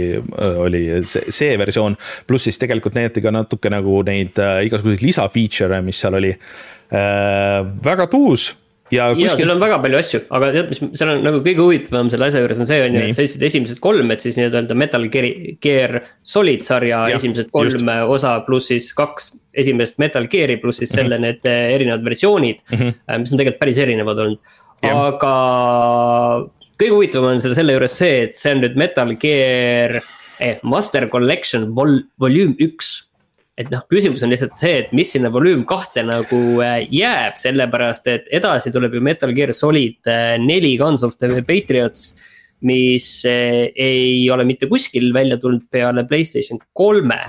oli 0.63 0.85
see, 1.09 1.33
see 1.33 1.57
versioon, 1.59 1.97
pluss 2.27 2.47
siis 2.47 2.61
tegelikult 2.61 2.97
näidati 2.97 3.23
ka 3.23 3.33
natuke 3.33 3.71
nagu 3.73 4.01
neid 4.07 4.39
igasuguseid 4.39 5.03
lisafeature'e, 5.05 5.81
mis 5.85 6.03
seal 6.03 6.19
oli. 6.19 6.35
väga 6.91 8.05
tuus 8.11 8.49
ja 8.91 9.09
kuskil.... 9.11 9.25
ja 9.25 9.35
seal 9.39 9.53
on 9.53 9.61
väga 9.63 9.77
palju 9.83 9.99
asju, 9.99 10.21
aga 10.37 10.49
tead, 10.55 10.71
mis 10.71 10.81
seal 10.99 11.13
on 11.13 11.23
nagu 11.25 11.41
kõige 11.45 11.63
huvitavam 11.63 12.09
selle 12.13 12.29
asja 12.29 12.41
juures 12.43 12.61
on 12.61 12.69
see 12.69 12.79
on 12.85 12.97
ju, 12.97 13.03
et 13.03 13.17
sa 13.17 13.25
ütlesid 13.25 13.45
esimesed 13.49 13.81
kolm, 13.83 14.13
et 14.13 14.25
siis 14.25 14.39
nii-öelda 14.39 14.77
Metal 14.77 15.07
Gear 15.11 15.99
Solid 16.27 16.65
sarja 16.67 17.03
ja, 17.11 17.19
esimesed 17.19 17.51
kolm 17.53 17.71
just. 17.71 17.91
osa 18.17 18.37
pluss 18.47 18.71
siis 18.73 18.89
kaks 18.97 19.31
esimest 19.63 19.99
Metal 20.01 20.27
Gear'i 20.31 20.57
pluss 20.61 20.81
siis 20.83 20.93
selle 20.95 21.17
mm 21.17 21.23
-hmm. 21.23 21.43
need 21.43 21.51
eh, 21.51 21.75
erinevad 21.75 22.03
versioonid 22.05 22.63
mm, 22.71 22.77
-hmm. 22.77 23.19
mis 23.19 23.31
on 23.31 23.37
tegelikult 23.37 23.59
päris 23.59 23.77
erinevad 23.77 24.19
olnud, 24.19 24.39
aga 24.81 25.35
kõige 26.81 26.95
huvitavam 26.95 27.35
on 27.35 27.41
selle, 27.41 27.55
selle 27.55 27.77
juures 27.77 27.97
see, 27.97 28.23
et 28.27 28.35
see 28.35 28.55
on 28.55 28.63
nüüd 28.63 28.75
Metal 28.75 29.15
Gear 29.19 29.99
eh, 30.39 30.59
Master 30.63 31.07
Collection 31.09 31.71
vol-, 31.75 32.03
volume 32.19 32.55
üks 32.59 33.10
et 33.59 33.69
noh, 33.71 33.83
küsimus 33.91 34.23
on 34.23 34.31
lihtsalt 34.31 34.59
see, 34.59 34.81
et 34.83 34.91
mis 34.95 35.09
sinna 35.11 35.31
volüüm 35.33 35.63
kahte 35.69 36.03
nagu 36.07 36.41
äh, 36.63 36.81
jääb, 36.93 37.37
sellepärast 37.39 38.07
et 38.11 38.29
edasi 38.33 38.71
tuleb 38.73 38.95
ju 38.95 39.03
Metal 39.03 39.33
Gear 39.35 39.53
Solid 39.55 40.07
äh, 40.09 40.35
neli 40.41 40.77
Guns 40.79 41.03
of 41.07 41.17
the 41.19 41.41
Patriots. 41.41 42.15
mis 42.61 43.25
äh, 43.25 43.71
ei 43.75 44.29
ole 44.29 44.43
mitte 44.45 44.67
kuskil 44.69 45.09
välja 45.13 45.37
tulnud 45.41 45.63
peale 45.71 46.03
Playstation 46.05 46.59
kolme. 46.73 47.19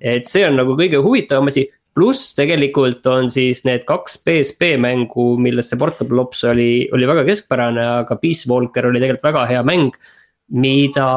et 0.00 0.28
see 0.30 0.46
on 0.46 0.56
nagu 0.56 0.76
kõige 0.78 1.02
huvitavam 1.02 1.50
asi, 1.50 1.66
pluss 1.98 2.34
tegelikult 2.38 3.06
on 3.10 3.26
siis 3.30 3.64
need 3.66 3.82
kaks 3.88 4.20
PSP 4.22 4.76
mängu, 4.78 5.32
millest 5.42 5.72
see 5.72 5.80
Portable 5.80 6.22
Ops 6.22 6.44
oli, 6.46 6.86
oli 6.94 7.08
väga 7.10 7.24
keskpärane, 7.26 7.86
aga 8.04 8.16
Peace 8.22 8.46
Walker 8.48 8.86
oli 8.86 9.02
tegelikult 9.02 9.32
väga 9.32 9.46
hea 9.50 9.64
mäng. 9.66 9.90
mida 10.48 11.08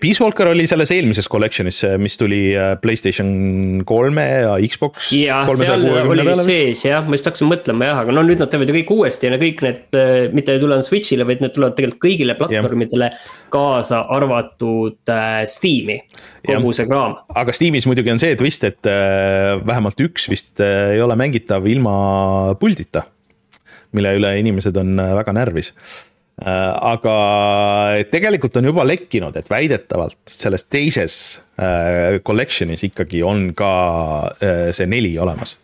Peace 0.00 0.22
Walker 0.22 0.48
oli 0.52 0.64
selles 0.70 0.90
eelmises 0.94 1.28
collection'is, 1.30 1.82
mis 2.00 2.14
tuli 2.20 2.40
äh, 2.56 2.74
Playstation 2.80 3.82
kolme 3.88 4.24
ja 4.44 4.54
Xbox. 4.62 5.10
jah, 5.16 5.48
seal 5.58 5.86
oli 6.06 6.26
vist 6.28 6.46
sees 6.46 6.84
jah, 6.86 7.04
ma 7.06 7.18
just 7.18 7.26
hakkasin 7.28 7.50
mõtlema 7.50 7.88
jah, 7.90 8.02
aga 8.04 8.14
no 8.14 8.24
nüüd 8.26 8.40
nad 8.42 8.52
teevad 8.52 8.70
ju 8.70 8.76
kõik 8.78 8.92
uuesti 8.94 9.28
ja 9.28 9.40
kõik 9.40 9.64
need, 9.66 9.82
äh, 9.98 10.12
mitte 10.34 10.54
ei 10.54 10.62
tule 10.62 10.78
Switch'ile, 10.86 11.26
vaid 11.28 11.42
need 11.44 11.54
tulevad 11.56 11.76
tegelikult 11.78 12.04
kõigile 12.06 12.36
platvormidele. 12.38 13.10
kaasa 13.52 14.04
arvatud 14.16 15.12
äh, 15.12 15.42
Steam'i, 15.50 15.98
kogu 16.46 16.72
ja. 16.72 16.76
see 16.78 16.88
kraam. 16.88 17.18
aga 17.42 17.56
Steam'is 17.56 17.88
muidugi 17.90 18.14
on 18.14 18.22
see 18.22 18.38
twist, 18.38 18.64
et 18.68 18.88
äh, 18.90 19.58
vähemalt 19.66 20.00
üks 20.06 20.30
vist 20.32 20.62
äh, 20.62 20.94
ei 20.96 21.02
ole 21.04 21.18
mängitav 21.18 21.66
ilma 21.68 22.54
puldita. 22.60 23.08
mille 23.92 24.14
üle 24.16 24.36
inimesed 24.40 24.76
on 24.80 24.96
äh, 24.96 25.12
väga 25.18 25.36
närvis 25.36 25.74
aga 26.40 27.14
tegelikult 28.10 28.56
on 28.58 28.70
juba 28.70 28.86
lekkinud, 28.88 29.36
et 29.36 29.50
väidetavalt 29.52 30.32
selles 30.32 30.64
teises 30.72 31.16
äh, 31.60 32.18
collection'is 32.24 32.86
ikkagi 32.88 33.20
on 33.26 33.50
ka 33.58 33.72
äh, 34.40 34.70
see 34.74 34.88
neli 34.90 35.12
olemas. 35.20 35.58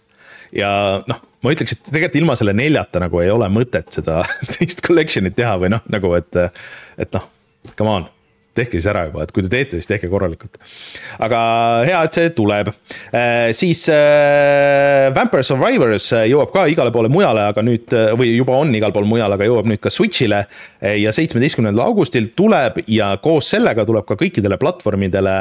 ja 0.53 0.71
noh, 1.09 1.25
ma 1.43 1.55
ütleks, 1.55 1.75
et 1.75 1.89
tegelikult 1.89 2.21
ilma 2.21 2.37
selle 2.39 2.55
neljata 2.57 3.01
nagu 3.03 3.25
ei 3.25 3.33
ole 3.33 3.49
mõtet 3.53 3.91
seda 3.97 4.21
teist 4.55 4.85
collection'it 4.87 5.37
teha 5.39 5.57
või 5.61 5.73
noh, 5.73 5.83
nagu 5.91 6.13
et, 6.21 6.41
et 7.01 7.17
noh, 7.17 7.27
come 7.75 7.97
on 7.97 8.09
tehke 8.59 8.79
siis 8.79 8.89
ära 8.91 9.07
juba, 9.09 9.25
et 9.25 9.33
kui 9.35 9.45
te 9.45 9.51
teete, 9.53 9.79
siis 9.79 9.89
tehke 9.89 10.11
korralikult. 10.11 10.59
aga 11.25 11.41
hea, 11.87 12.03
et 12.05 12.19
see 12.19 12.33
tuleb. 12.37 12.71
Äh, 13.13 13.51
siis 13.57 13.85
äh, 13.93 15.09
Vampire 15.15 15.47
Survivors 15.47 16.11
äh, 16.17 16.27
jõuab 16.33 16.53
ka 16.55 16.67
igale 16.71 16.93
poole 16.95 17.11
mujale, 17.13 17.49
aga 17.53 17.65
nüüd 17.65 17.95
või 18.19 18.33
juba 18.37 18.59
on 18.59 18.75
igal 18.77 18.95
pool 18.95 19.09
mujal, 19.09 19.35
aga 19.35 19.49
jõuab 19.49 19.69
nüüd 19.71 19.83
ka 19.83 19.93
Switch'ile. 19.93 20.45
ja 20.99 21.13
seitsmeteistkümnendal 21.15 21.89
augustil 21.89 22.31
tuleb 22.37 22.83
ja 22.91 23.11
koos 23.23 23.49
sellega 23.51 23.85
tuleb 23.89 24.07
ka 24.07 24.17
kõikidele 24.19 24.59
platvormidele 24.61 25.35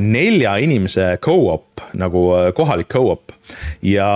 nelja 0.00 0.56
inimese 0.62 1.14
co-op 1.24 1.82
nagu 1.98 2.26
kohalik 2.56 2.90
co-op 2.92 3.32
ja 3.84 4.10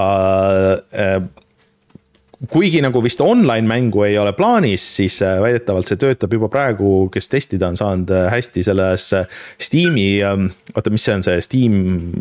kuigi 2.46 2.78
nagu 2.84 3.00
vist 3.02 3.20
online 3.24 3.66
mängu 3.66 4.04
ei 4.06 4.14
ole 4.20 4.30
plaanis, 4.36 4.84
siis 5.00 5.16
äh, 5.26 5.40
väidetavalt 5.42 5.88
see 5.88 5.98
töötab 5.98 6.34
juba 6.36 6.50
praegu, 6.52 7.08
kes 7.14 7.26
testida 7.32 7.66
on 7.72 7.78
saanud 7.80 8.12
äh, 8.14 8.28
hästi 8.30 8.62
selles 8.68 9.08
äh, 9.16 9.40
Steam'i, 9.58 10.06
ähm, 10.22 10.52
oota, 10.74 10.92
mis 10.94 11.08
see 11.08 11.16
on 11.16 11.26
see 11.26 11.42
Steam 11.42 11.78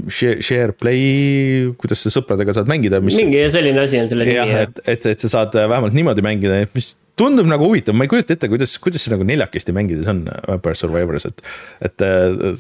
share, 0.10 0.42
share 0.42 0.74
play, 0.74 1.70
kuidas 1.78 2.02
sa 2.02 2.14
sõpradega 2.18 2.58
saad 2.58 2.72
mängida, 2.72 3.02
mis. 3.04 3.20
mingi 3.22 3.46
selline 3.54 3.84
asi 3.86 4.02
on 4.02 4.10
selle 4.10 4.26
nimi 4.26 4.40
jah. 4.40 4.64
et, 4.66 4.82
et, 4.88 5.12
et 5.14 5.26
sa 5.28 5.34
saad 5.38 5.58
vähemalt 5.60 5.94
niimoodi 5.98 6.26
mängida, 6.26 6.64
mis 6.74 6.96
tundub 7.18 7.50
nagu 7.50 7.70
huvitav, 7.70 7.98
ma 7.98 8.08
ei 8.08 8.14
kujuta 8.14 8.34
ette, 8.34 8.50
kuidas, 8.50 8.74
kuidas 8.82 9.06
see 9.06 9.14
nagu 9.14 9.26
neljakesti 9.26 9.74
mängides 9.74 10.10
on 10.10 10.26
Vampire 10.48 10.78
Survivors, 10.78 11.30
et, 11.30 11.46
et 11.86 12.10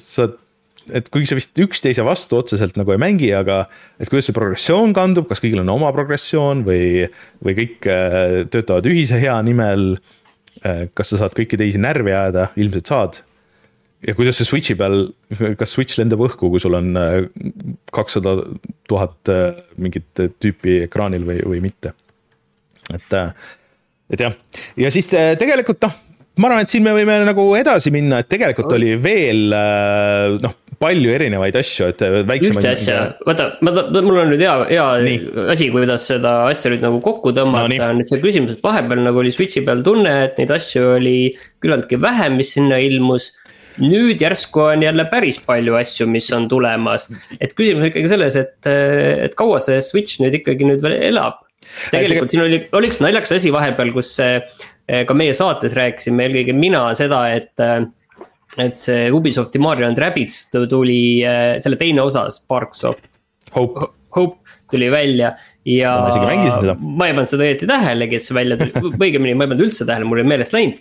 sa 0.01 0.29
et 0.95 1.09
kuigi 1.11 1.29
sa 1.29 1.37
vist 1.37 1.59
üksteise 1.61 2.05
vastu 2.05 2.39
otseselt 2.39 2.77
nagu 2.79 2.93
ei 2.93 3.01
mängi, 3.01 3.29
aga 3.35 3.63
et 3.99 4.09
kuidas 4.09 4.29
see 4.29 4.35
progressioon 4.35 4.93
kandub, 4.95 5.27
kas 5.29 5.41
kõigil 5.43 5.61
on 5.63 5.71
oma 5.73 5.91
progressioon 5.95 6.63
või, 6.67 7.07
või 7.43 7.55
kõik 7.57 7.89
äh, 7.91 8.27
töötavad 8.53 8.87
ühise 8.89 9.19
hea 9.21 9.35
nimel. 9.45 9.95
Äh, 10.63 10.87
kas 10.97 11.13
sa 11.13 11.21
saad 11.21 11.35
kõiki 11.37 11.59
teisi 11.59 11.81
närvi 11.81 12.13
ajada, 12.13 12.51
ilmselt 12.59 12.93
saad. 12.93 13.21
ja 14.05 14.13
kuidas 14.17 14.37
see 14.37 14.47
Switch'i 14.47 14.77
peal, 14.77 15.07
kas 15.59 15.75
Switch 15.75 15.99
lendab 15.99 16.21
õhku, 16.25 16.51
kui 16.53 16.61
sul 16.61 16.77
on 16.77 16.91
äh, 16.97 17.19
kakssada 17.93 18.39
tuhat 18.87 19.31
mingit 19.77 20.09
tüüpi 20.39 20.83
ekraanil 20.87 21.25
või, 21.27 21.41
või 21.45 21.63
mitte? 21.69 21.93
et, 22.93 23.15
et 24.13 24.21
jah, 24.23 24.35
ja 24.79 24.91
siis 24.93 25.09
tegelikult 25.11 25.81
noh 25.83 25.95
ma 26.37 26.47
arvan, 26.47 26.63
et 26.63 26.71
siin 26.71 26.85
me 26.85 26.93
võime 26.95 27.17
nagu 27.25 27.49
edasi 27.57 27.91
minna, 27.91 28.21
et 28.21 28.29
tegelikult 28.31 28.71
oli 28.77 28.93
veel 29.01 29.51
noh, 30.39 30.53
palju 30.81 31.09
erinevaid 31.13 31.55
asju, 31.57 31.89
et 31.91 32.03
väiksemaid. 32.29 32.61
ühte 32.61 32.73
asja, 32.75 32.97
vaata, 33.25 33.47
ma, 33.65 33.73
mul 33.95 34.21
on 34.21 34.31
nüüd 34.33 34.43
hea, 34.43 34.53
hea 34.69 34.85
Nii. 35.05 35.17
asi, 35.53 35.71
kuidas 35.73 36.05
seda 36.09 36.35
asja 36.51 36.71
nüüd 36.73 36.85
nagu 36.85 37.01
kokku 37.03 37.33
tõmmata 37.37 37.71
no,, 37.73 37.89
on 37.89 37.99
nüüd 38.01 38.09
see 38.09 38.21
küsimus, 38.23 38.57
et 38.57 38.63
vahepeal 38.65 39.01
nagu 39.05 39.23
oli 39.23 39.33
Switch'i 39.33 39.65
peal 39.65 39.81
tunne, 39.85 40.13
et 40.27 40.37
neid 40.41 40.53
asju 40.53 40.93
oli 40.97 41.17
küllaltki 41.63 41.99
vähe, 42.01 42.29
mis 42.35 42.53
sinna 42.57 42.79
ilmus 42.83 43.31
nüüd 43.81 44.21
järsku 44.21 44.63
on 44.67 44.85
jälle 44.85 45.05
päris 45.09 45.39
palju 45.45 45.77
asju, 45.77 46.07
mis 46.09 46.29
on 46.33 46.47
tulemas, 46.49 47.09
et 47.37 47.53
küsimus 47.57 47.89
ikkagi 47.89 48.13
selles, 48.13 48.37
et, 48.39 48.55
et 49.27 49.37
kaua 49.37 49.59
see 49.63 49.81
Switch 49.85 50.21
nüüd 50.23 50.39
ikkagi 50.41 50.67
nüüd 50.67 50.85
veel 50.85 50.97
elab. 51.11 51.43
tegelikult 51.91 52.33
siin 52.33 52.45
oli, 52.45 52.63
oli 52.77 52.89
üks 52.89 53.01
naljakas 53.03 53.35
asi 53.37 53.53
vahepeal, 53.53 53.93
kus 53.95 54.15
ka 54.87 55.17
meie 55.17 55.33
saates 55.37 55.75
rääkisime, 55.77 56.25
eelkõige 56.29 56.55
mina 56.57 56.85
seda, 56.97 57.25
et 57.35 57.65
et 58.57 58.77
see 58.77 59.11
Ubisofti 59.13 59.59
Mario 59.61 59.87
and 59.87 59.99
Rabbids 60.01 60.47
tuli, 60.69 61.21
äh, 61.25 61.57
selle 61.63 61.79
teine 61.79 62.01
osa, 62.05 62.27
Sparks 62.33 62.83
of 62.87 63.01
Hope, 63.55 63.91
Hope 64.15 64.55
tuli 64.71 64.89
välja 64.91 65.33
ja. 65.65 65.95
ma 66.01 66.09
isegi 66.09 66.25
mängisin 66.25 66.61
seda. 66.61 66.77
ma 66.79 67.07
ei 67.07 67.15
pannud 67.15 67.31
seda 67.31 67.47
õieti 67.47 67.69
tähelegi, 67.69 68.19
et 68.19 68.27
see 68.27 68.37
välja 68.37 68.59
tuli, 68.59 68.93
õigemini 68.97 69.35
ma 69.35 69.45
ei 69.45 69.51
pannud 69.53 69.65
üldse 69.67 69.87
tähele, 69.87 70.07
mul 70.07 70.21
oli 70.21 70.31
meelest 70.31 70.55
läinud. 70.55 70.79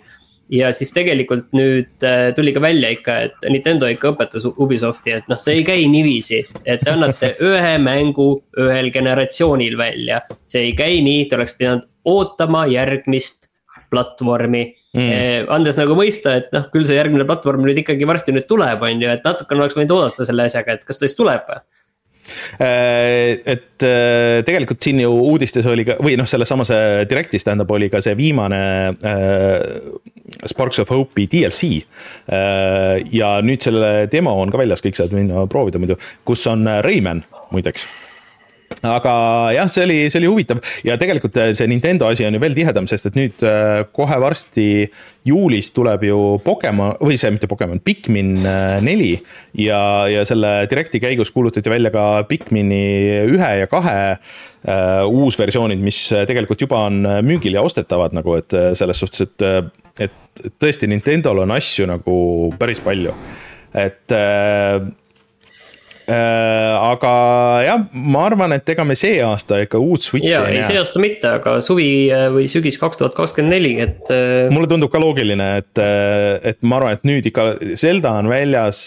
ja 0.53 0.71
siis 0.75 0.93
tegelikult 0.95 1.49
nüüd 1.57 2.07
äh, 2.07 2.29
tuli 2.35 2.53
ka 2.55 2.63
välja 2.63 2.91
ikka, 2.95 3.17
et 3.27 3.49
Nintendo 3.51 3.89
ikka 3.91 4.13
õpetas 4.13 4.47
Ubisofti, 4.47 5.17
et 5.19 5.27
noh, 5.31 5.39
see 5.41 5.59
ei 5.59 5.65
käi 5.67 5.87
niiviisi. 5.91 6.43
et 6.63 6.83
te 6.83 6.93
annate 6.93 7.35
ühe 7.49 7.75
mängu 7.83 8.29
ühel 8.63 8.91
generatsioonil 8.95 9.77
välja, 9.79 10.23
see 10.47 10.69
ei 10.69 10.77
käi 10.77 11.01
nii, 11.05 11.27
te 11.27 11.39
oleks 11.39 11.57
pidanud 11.59 11.87
ootama 12.07 12.65
järgmist 12.71 13.46
platvormi. 13.91 14.63
Mm.. 14.97 15.07
Eh, 15.07 15.41
andes 15.53 15.79
nagu 15.79 15.95
mõista, 15.97 16.37
et 16.41 16.53
noh, 16.55 16.67
küll 16.73 16.87
see 16.87 16.97
järgmine 16.97 17.27
platvorm 17.27 17.65
nüüd 17.65 17.83
ikkagi 17.83 18.07
varsti 18.09 18.35
nüüd 18.35 18.47
tuleb, 18.49 18.83
on 18.83 19.03
ju, 19.03 19.11
et 19.13 19.27
natukene 19.27 19.63
oleks 19.63 19.77
võinud 19.77 19.97
oodata 19.97 20.27
selle 20.27 20.47
asjaga, 20.47 20.77
et 20.77 20.87
kas 20.87 20.99
ta 20.99 21.07
siis 21.07 21.17
tuleb 21.17 21.45
või? 21.49 21.61
Äh, 22.59 23.37
et 23.47 23.85
äh, 23.87 24.41
tegelikult 24.47 24.83
siin 24.83 24.99
ju 24.99 25.13
uudistes 25.29 25.67
oli 25.71 25.85
ka, 25.87 25.95
või 26.03 26.17
noh, 26.19 26.27
selles 26.27 26.51
samas 26.51 26.73
Directis 27.07 27.47
tähendab, 27.47 27.71
oli 27.71 27.87
ka 27.93 28.01
see 28.03 28.17
viimane 28.19 28.59
Sparks 30.43 30.81
of 30.83 30.91
Hope'i 30.91 31.29
DLC 31.31 31.69
ja 33.15 33.29
nüüd 33.39 33.63
selle 33.63 33.93
demo 34.11 34.35
on 34.41 34.51
ka 34.51 34.59
väljas, 34.59 34.83
kõik 34.83 34.99
saavad 34.99 35.15
minna 35.15 35.47
proovida 35.47 35.79
muidu, 35.79 35.95
kus 36.27 36.43
on 36.51 36.67
Rayman 36.83 37.23
muideks 37.55 37.87
aga 38.85 39.13
jah, 39.55 39.69
see 39.71 39.85
oli, 39.85 39.97
see 40.11 40.21
oli 40.21 40.29
huvitav 40.29 40.61
ja 40.85 40.97
tegelikult 40.99 41.37
äh, 41.41 41.51
see 41.57 41.69
Nintendo 41.69 42.09
asi 42.09 42.25
on 42.27 42.37
ju 42.37 42.41
veel 42.41 42.57
tihedam, 42.57 42.87
sest 42.89 43.09
et 43.09 43.17
nüüd 43.17 43.45
äh, 43.47 43.81
kohe 43.95 44.19
varsti 44.21 44.67
juulis 45.27 45.71
tuleb 45.75 46.05
ju 46.07 46.19
Pokemon 46.43 46.99
või 47.01 47.17
see 47.19 47.31
mitte 47.33 47.49
Pokemon, 47.49 47.81
Pikmin 47.83 48.35
äh, 48.43 48.77
neli. 48.85 49.15
ja, 49.57 49.79
ja 50.11 50.25
selle 50.27 50.67
Directi 50.69 51.01
käigus 51.03 51.33
kuulutati 51.33 51.71
välja 51.73 51.91
ka 51.93 52.05
Pikmini 52.29 52.83
ühe 53.27 53.51
ja 53.61 53.67
kahe 53.71 53.97
uh, 54.17 55.03
uusversioonid, 55.07 55.81
mis 55.83 55.99
tegelikult 56.29 56.61
juba 56.61 56.85
on 56.87 57.01
müügil 57.25 57.57
ja 57.57 57.65
ostetavad 57.65 58.15
nagu, 58.15 58.37
et 58.39 58.55
selles 58.77 59.01
suhtes, 59.01 59.27
et, 59.27 60.07
et 60.07 60.45
tõesti 60.61 60.89
Nintendo'l 60.91 61.43
on 61.43 61.55
asju 61.55 61.87
nagu 61.89 62.17
päris 62.59 62.81
palju, 62.83 63.15
et 63.77 64.15
Äh, 64.77 64.81
aga 66.07 67.11
jah, 67.65 67.81
ma 67.91 68.23
arvan, 68.29 68.55
et 68.55 68.69
ega 68.71 68.85
me 68.87 68.95
see 68.95 69.17
aasta 69.23 69.59
ikka 69.65 69.79
uut 69.83 70.05
Switch'i 70.05 70.31
ei 70.31 70.61
näe. 70.61 70.63
see 70.63 70.79
aasta 70.79 71.01
mitte, 71.03 71.33
aga 71.41 71.57
suvi 71.63 72.07
äh, 72.15 72.29
või 72.31 72.47
sügis 72.51 72.79
kaks 72.79 73.01
tuhat 73.01 73.15
kakskümmend 73.17 73.57
neli, 73.57 73.73
et. 73.83 74.07
Äh, 74.13 74.47
mulle 74.53 74.69
tundub 74.71 74.91
ka 74.93 75.01
loogiline, 75.03 75.49
et, 75.59 75.83
et 76.47 76.59
ma 76.63 76.79
arvan, 76.79 76.95
et 76.95 77.07
nüüd 77.07 77.27
ikka 77.27 77.49
Zelda 77.75 78.13
on 78.21 78.31
väljas 78.31 78.85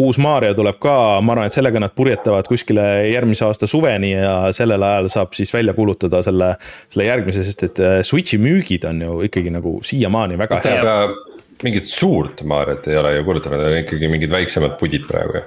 uus 0.00 0.16
Mario 0.18 0.54
tuleb 0.56 0.78
ka, 0.82 0.96
ma 1.20 1.34
arvan, 1.36 1.50
et 1.50 1.56
sellega 1.56 1.82
nad 1.82 1.92
purjetavad 1.94 2.48
kuskile 2.48 2.86
järgmise 3.12 3.44
aasta 3.46 3.68
suveni 3.70 4.14
ja 4.14 4.38
sellel 4.56 4.82
ajal 4.82 5.10
saab 5.12 5.36
siis 5.36 5.52
välja 5.54 5.76
kuulutada 5.76 6.22
selle, 6.24 6.54
selle 6.88 7.06
järgmise, 7.10 7.44
sest 7.46 7.68
et 7.68 7.82
Switch'i 8.08 8.40
müügid 8.40 8.88
on 8.88 9.04
ju 9.04 9.20
ikkagi 9.28 9.52
nagu 9.52 9.76
siiamaani 9.84 10.40
väga 10.40 10.62
head. 10.64 11.20
mingit 11.62 11.86
suurt 11.86 12.42
Mariot 12.48 12.88
ei 12.88 12.96
ole 12.98 13.12
ju 13.18 13.28
kuulutatud, 13.28 13.60
on 13.68 13.76
ikkagi 13.84 14.08
mingid 14.10 14.32
väiksemad 14.32 14.80
pudid 14.80 15.04
praegu 15.06 15.38
ju 15.38 15.44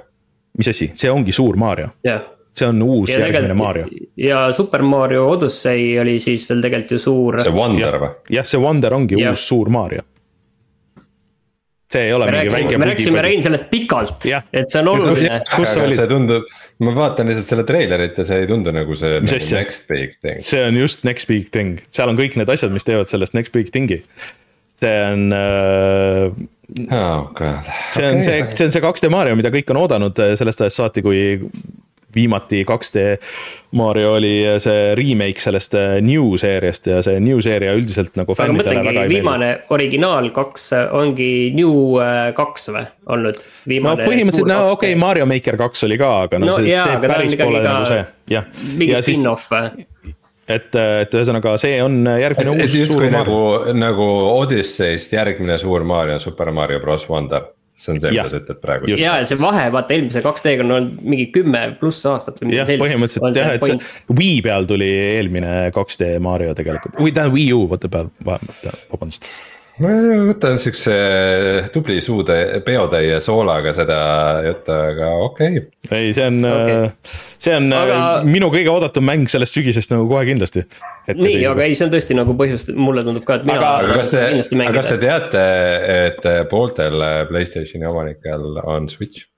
mis 0.58 0.68
asi, 0.74 0.90
see 0.98 1.10
ongi 1.10 1.34
suur 1.34 1.56
Mario 1.60 1.94
yeah.? 2.06 2.26
see 2.58 2.68
on 2.68 2.82
uus 2.82 3.10
ja 3.10 3.18
järgmine 3.18 3.54
Mario. 3.54 3.86
ja 4.16 4.52
Super 4.52 4.82
Mario 4.82 5.28
Odyssey 5.30 5.98
oli 6.00 6.18
siis 6.20 6.48
veel 6.50 6.62
tegelikult 6.64 6.96
ju 6.96 7.02
suur. 7.02 7.40
see 7.42 7.54
Wonder 7.54 7.98
või? 8.02 8.14
jah, 8.38 8.46
see 8.46 8.62
Wonder 8.62 8.96
ongi 8.96 9.20
ja. 9.20 9.32
uus 9.32 9.44
suur 9.48 9.70
Mario. 9.72 10.02
see 11.92 12.08
ei 12.08 12.12
ole 12.12 12.26
me 12.26 12.32
mingi 12.32 12.48
rääksime, 12.48 12.64
väike. 12.64 12.78
me 12.78 12.90
rääkisime 12.90 13.22
Rein 13.24 13.42
sellest 13.42 13.70
pikalt, 13.70 14.26
et 14.28 14.72
see 14.72 14.82
on 14.82 14.90
oluline. 14.94 15.40
kus 15.54 15.74
sa 15.74 15.84
olid? 15.86 16.00
see 16.00 16.10
tundub, 16.10 16.50
ma 16.84 16.96
vaatan 16.98 17.30
lihtsalt 17.30 17.54
selle 17.54 17.68
treilerit 17.68 18.18
ja 18.18 18.26
see 18.28 18.42
ei 18.42 18.50
tundu 18.50 18.74
nagu 18.74 18.98
see 18.98 19.22
nagu 19.22 19.38
asja? 19.38 19.62
next 19.62 19.88
big 19.88 20.18
thing. 20.20 20.42
see 20.50 20.66
on 20.66 20.76
just 20.76 21.06
next 21.08 21.30
big 21.30 21.48
thing, 21.54 21.80
seal 21.94 22.10
on 22.10 22.20
kõik 22.20 22.36
need 22.40 22.50
asjad, 22.52 22.74
mis 22.74 22.86
teevad 22.88 23.10
sellest 23.10 23.38
next 23.38 23.54
big 23.56 23.72
thing'i. 23.74 24.02
see 24.78 24.94
on 25.12 25.28
äh, 25.34 26.46
oh,. 26.90 27.32
see 27.90 28.08
on 28.08 28.18
okay. 28.18 28.22
see, 28.22 28.46
see 28.54 28.66
on 28.66 28.72
see 28.72 28.84
2D 28.84 29.10
Mario, 29.12 29.36
mida 29.38 29.52
kõik 29.54 29.74
on 29.74 29.82
oodanud 29.84 30.24
eh, 30.24 30.34
sellest 30.38 30.64
ajast 30.64 30.82
saati, 30.82 31.04
kui 31.04 31.20
viimati 32.14 32.62
2D 32.68 33.04
Mario 33.78 34.14
oli 34.16 34.32
eh, 34.44 34.56
see 34.62 34.94
remake 34.98 35.42
sellest 35.44 35.76
eh, 35.78 35.98
New 36.04 36.36
seeriast 36.40 36.88
ja 36.90 37.02
see 37.04 37.20
New 37.24 37.40
seeria 37.44 37.74
üldiselt 37.76 38.16
nagu 38.20 38.36
fännidele 38.36 38.84
väga 38.84 39.04
ei 39.04 39.12
viimane 39.12 39.50
meeldi. 39.52 39.68
originaal 39.76 40.30
kaks 40.36 40.70
ongi 40.96 41.30
New 41.56 41.98
kaks 42.36 42.72
või 42.74 42.86
olnud? 43.16 43.44
no 43.68 43.94
põhimõtteliselt, 44.00 44.50
no 44.52 44.62
okei 44.72 44.94
okay,, 44.94 45.00
Mario 45.00 45.28
Maker 45.28 45.60
kaks 45.60 45.86
oli 45.88 46.00
ka, 46.00 46.14
aga 46.28 46.42
noh 46.42 46.54
no, 46.54 46.58
see, 46.64 46.80
see 46.80 47.04
päris 47.04 47.38
pole 47.40 47.62
nagu 47.64 47.92
see, 47.92 48.02
jah. 48.34 48.50
mingi 48.74 49.00
spin-off 49.04 49.52
või? 49.52 49.88
Et, 50.48 50.72
et 51.04 51.14
ühesõnaga, 51.14 51.54
see 51.60 51.78
on 51.84 52.00
järgmine 52.08 52.56
et, 52.56 52.64
uus 52.64 52.74
et 52.74 52.90
suur 52.90 53.04
Mario. 53.04 53.18
nagu, 53.18 53.76
nagu 53.78 54.08
Odyssey'st 54.38 55.14
järgmine 55.14 55.58
suur 55.60 55.86
Mario 55.88 56.18
on 56.18 56.24
Super 56.24 56.52
Mario 56.54 56.80
Bros 56.84 57.08
Wonder 57.10 57.50
see 57.78 57.92
on 57.94 58.00
see, 58.02 58.10
mida 58.10 58.30
sa 58.30 58.40
ütled 58.40 58.60
praegu. 58.62 58.90
ja 58.98 59.12
see 59.28 59.38
vahe, 59.40 59.68
vaata 59.74 59.94
eelmise 59.94 60.22
2D-ga 60.24 60.64
on 60.64 60.74
olnud 60.78 61.04
mingi 61.12 61.28
kümme 61.34 61.60
pluss 61.80 62.06
aastat 62.10 62.40
või 62.40 62.52
midagi 62.52 62.74
sellist. 62.74 62.84
põhimõtteliselt 62.84 63.38
jah, 63.38 63.52
et 63.54 63.68
see 63.68 64.16
Wii 64.18 64.40
peal 64.46 64.66
tuli 64.70 64.88
eelmine 65.18 65.52
2D 65.76 66.16
Mario 66.24 66.56
tegelikult, 66.58 66.98
või 66.98 67.14
tähendab 67.14 67.38
Wii 67.38 67.52
U, 67.54 67.62
vaata 67.70 67.92
peal, 67.92 68.10
vabandust 68.26 69.30
ma 69.82 69.92
võtan 70.28 70.58
siukse 70.60 70.94
tubli 71.74 71.98
suutäie, 72.04 72.60
peotäie 72.66 73.20
soolaga 73.24 73.72
seda 73.76 73.98
juttu, 74.46 74.74
aga 74.74 75.10
okei 75.28 75.62
okay.. 75.62 76.00
ei, 76.00 76.12
see 76.16 76.26
on 76.26 76.38
okay., 76.50 76.90
see 77.38 77.56
on 77.56 77.72
aga... 77.78 77.98
minu 78.28 78.50
kõige 78.54 78.72
oodatum 78.72 79.06
mäng 79.08 79.30
sellest 79.30 79.58
sügisest 79.58 79.94
nagu 79.94 80.08
kohe 80.10 80.24
kindlasti. 80.28 80.64
nii, 81.14 81.40
aga 81.50 81.66
ei, 81.66 81.78
see 81.78 81.88
on 81.88 81.94
tõesti 81.94 82.18
nagu 82.18 82.36
põhjust, 82.38 82.74
mulle 82.76 83.06
tundub 83.06 83.26
ka, 83.28 83.40
et 83.40 83.48
mina 83.48 83.58
aga, 83.58 83.74
aga 83.86 83.98
kas 84.02 84.14
te, 84.14 84.24
aga 84.58 84.76
kas 84.80 84.92
te 84.92 85.00
teate, 85.04 85.48
et 85.98 86.30
pooltel 86.50 87.08
Playstationi 87.30 87.88
omanikel 87.88 88.62
on 88.64 88.90
Switch? 88.92 89.28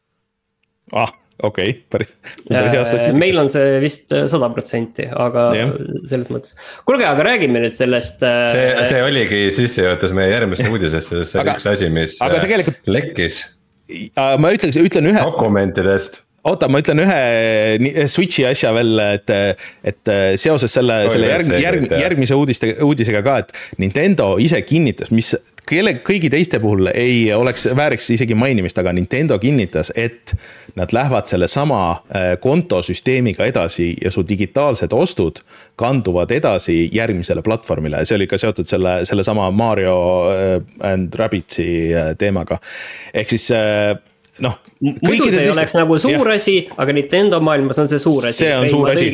ah 0.97 1.20
okei 1.43 1.73
okay,, 1.73 1.83
päris, 1.93 2.13
päris 2.49 2.75
hea 2.75 2.85
statistika. 2.87 3.21
meil 3.23 3.43
on 3.43 3.51
see 3.53 3.77
vist 3.83 4.15
äh, 4.15 4.27
sada 4.31 4.51
protsenti, 4.55 5.07
aga 5.11 5.47
yeah. 5.57 5.75
selles 6.11 6.33
mõttes. 6.33 6.57
kuulge, 6.89 7.07
aga 7.09 7.27
räägime 7.33 7.63
nüüd 7.65 7.77
sellest. 7.77 8.23
Äh, 8.27 8.41
see, 8.55 8.73
see 8.93 9.05
oligi 9.07 9.45
sissejuhatus 9.57 10.17
meie 10.17 10.33
järgmisse 10.35 10.71
uudisesse, 10.71 11.21
sest 11.23 11.37
see 11.37 11.45
oli 11.45 11.55
üks 11.57 11.71
asi, 11.75 11.93
mis 11.93 12.19
aga 12.25 12.43
tegelikult... 12.47 12.83
lekkis. 12.91 13.45
ma 14.41 14.53
ütleks, 14.55 14.79
ütlen 14.81 15.13
ühe. 15.13 15.23
dokumentidest 15.31 16.23
oota, 16.47 16.71
ma 16.73 16.81
ütlen 16.81 17.03
ühe 17.05 18.07
Switch'i 18.09 18.47
asja 18.49 18.71
veel, 18.73 18.95
et, 19.19 19.33
et 19.85 20.13
seoses 20.41 20.73
selle, 20.73 21.03
selle 21.13 21.29
järg, 21.35 21.51
järg, 21.61 21.89
järgmise 22.01 22.39
uudiste, 22.39 22.73
uudisega 22.87 23.21
ka, 23.27 23.41
et 23.45 23.83
Nintendo 23.83 24.33
ise 24.41 24.63
kinnitas, 24.65 25.13
mis 25.13 25.35
kelle, 25.71 25.95
kõigi 26.07 26.31
teiste 26.33 26.61
puhul 26.63 26.91
ei 26.93 27.31
oleks, 27.35 27.69
vääriks 27.77 28.11
isegi 28.17 28.37
mainimist, 28.39 28.79
aga 28.81 28.93
Nintendo 28.97 29.39
kinnitas, 29.41 29.93
et 29.99 30.35
nad 30.79 30.93
lähevad 30.95 31.31
sellesama 31.31 31.81
äh, 31.91 32.29
kontosüsteemiga 32.43 33.47
edasi 33.47 33.93
ja 34.03 34.13
su 34.15 34.25
digitaalsed 34.27 34.93
ostud 34.97 35.43
kanduvad 35.81 36.33
edasi 36.35 36.83
järgmisele 36.93 37.43
platvormile. 37.47 38.05
see 38.05 38.19
oli 38.19 38.29
ka 38.31 38.39
seotud 38.39 38.69
selle, 38.69 39.01
sellesama 39.09 39.51
Mario 39.51 39.99
äh, 40.31 40.93
and 40.93 41.15
Rabbitsi 41.15 41.69
äh, 41.95 42.15
teemaga. 42.19 42.59
ehk 43.15 43.37
siis 43.37 43.51
noh. 44.41 44.59
muidu 44.81 45.31
see 45.31 45.45
ei 45.45 45.51
oleks 45.53 45.75
nagu 45.79 45.99
suur 45.99 46.35
asi, 46.35 46.57
aga 46.77 46.93
Nintendo 46.97 47.41
maailmas 47.41 47.79
on 47.79 47.89
see 47.89 48.03
suur 48.03 48.27
asi. 48.27 48.45
see 48.45 48.57
on 48.57 48.67
ei, 48.67 48.75
suur 48.75 48.91
asi. 48.91 49.11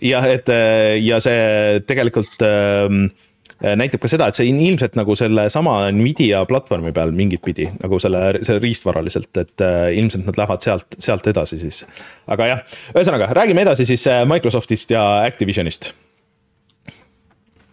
jah, 0.00 0.28
et 0.32 0.52
ja 1.04 1.20
see 1.20 1.84
tegelikult 1.86 2.44
Äh, 2.44 3.10
näitab 3.78 4.02
ka 4.04 4.10
seda, 4.10 4.28
et 4.28 4.38
see 4.38 4.48
ilmselt 4.50 4.96
nagu 4.98 5.16
sellesama 5.18 5.76
Nvidia 5.94 6.44
platvormi 6.50 6.92
peal 6.96 7.14
mingit 7.16 7.42
pidi 7.44 7.68
nagu 7.80 8.00
selle, 8.02 8.40
selle 8.42 8.62
riistvaraliselt, 8.64 9.30
et 9.40 9.64
äh, 9.64 9.90
ilmselt 9.98 10.28
nad 10.28 10.40
lähevad 10.40 10.64
sealt, 10.64 10.98
sealt 10.98 11.26
edasi 11.32 11.60
siis. 11.62 11.84
aga 12.30 12.50
jah, 12.50 12.64
ühesõnaga 12.94 13.32
räägime 13.36 13.64
edasi 13.66 13.86
siis 13.88 14.06
äh, 14.10 14.24
Microsoftist 14.28 14.94
ja 14.94 15.04
Activisionist 15.24 15.92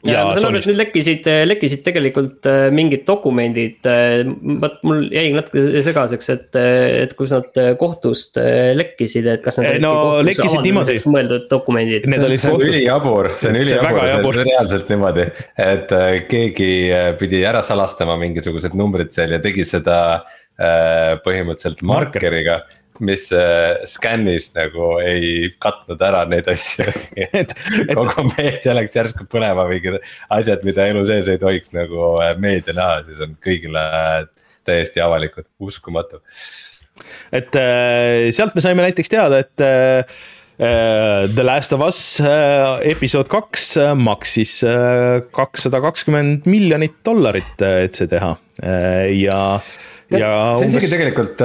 ja 0.08 0.24
ma 0.26 0.34
saan 0.36 0.56
aru, 0.56 0.62
et 0.62 0.68
nüüd 0.70 0.80
lekkisid, 0.80 1.28
lekkisid 1.48 1.84
tegelikult 1.86 2.48
äh, 2.50 2.66
mingid 2.74 3.04
dokumendid, 3.08 3.78
äh, 3.90 4.24
vot 4.62 4.80
mul 4.88 5.06
jäi 5.14 5.28
natuke 5.36 5.84
segaseks, 5.86 6.32
et, 6.34 6.48
äh, 6.60 7.04
et 7.04 7.16
kus 7.20 7.34
nad 7.36 7.62
kohtust 7.80 8.40
lekkisid, 8.78 9.30
et 9.36 9.46
kas 9.46 9.62
need 9.62 9.82
no, 9.84 9.94
lekkisid 10.26 10.66
niimoodi. 10.66 10.98
mõeldud 11.12 11.48
dokumendid. 11.52 12.10
see 12.10 12.52
on 12.52 12.66
ülijabur, 12.66 13.32
see 13.38 13.52
on 13.52 13.62
ülijabur, 13.62 14.02
see 14.02 14.46
on 14.46 14.52
reaalselt 14.52 14.92
niimoodi, 14.92 15.30
et 15.70 15.96
keegi 16.32 16.74
pidi 17.22 17.46
ära 17.48 17.64
salastama 17.66 18.18
mingisugused 18.22 18.78
numbrid 18.78 19.14
seal 19.16 19.38
ja 19.38 19.42
tegi 19.44 19.68
seda 19.68 19.98
põhimõtteliselt 21.26 21.82
markeriga. 21.88 22.62
Marker 22.62 22.81
mis 23.00 23.30
äh, 23.34 23.80
skännis 23.90 24.50
nagu 24.56 24.96
ei 25.04 25.52
katnud 25.62 26.02
ära 26.04 26.24
neid 26.30 26.50
asju 26.52 26.86
et 27.42 27.54
kogu 27.94 28.26
meedia 28.34 28.76
läks 28.78 28.98
järsku 28.98 29.28
põlema 29.32 29.66
mingid 29.70 30.00
asjad, 30.34 30.66
mida 30.68 30.88
elu 30.90 31.04
sees 31.08 31.30
ei 31.32 31.42
tohiks 31.42 31.74
nagu 31.76 32.14
äh, 32.22 32.34
meedia 32.42 32.76
näha, 32.78 33.02
siis 33.08 33.22
on 33.24 33.38
kõigile 33.44 33.82
äh, 33.82 34.18
täiesti 34.68 35.02
avalikud, 35.04 35.48
uskumatu. 35.64 36.22
et 37.34 37.56
äh, 37.58 38.30
sealt 38.36 38.58
me 38.58 38.64
saime 38.64 38.86
näiteks 38.86 39.12
teada, 39.12 39.42
et 39.42 39.66
äh, 39.66 40.20
The 40.62 41.42
Last 41.42 41.74
of 41.74 41.82
Us 41.82 42.20
episood 42.86 43.32
kaks 43.32 43.72
maksis 43.98 44.60
kakssada 45.34 45.80
kakskümmend 45.82 46.46
miljonit 46.46 47.00
dollarit, 47.08 47.56
et 47.66 47.98
see 47.98 48.12
teha 48.12 48.36
ja, 48.62 49.40
ja. 50.14 50.30
see 50.60 50.68
on 50.68 50.68
isegi 50.68 50.76
umbes... 50.76 50.92
tegelikult 50.94 51.42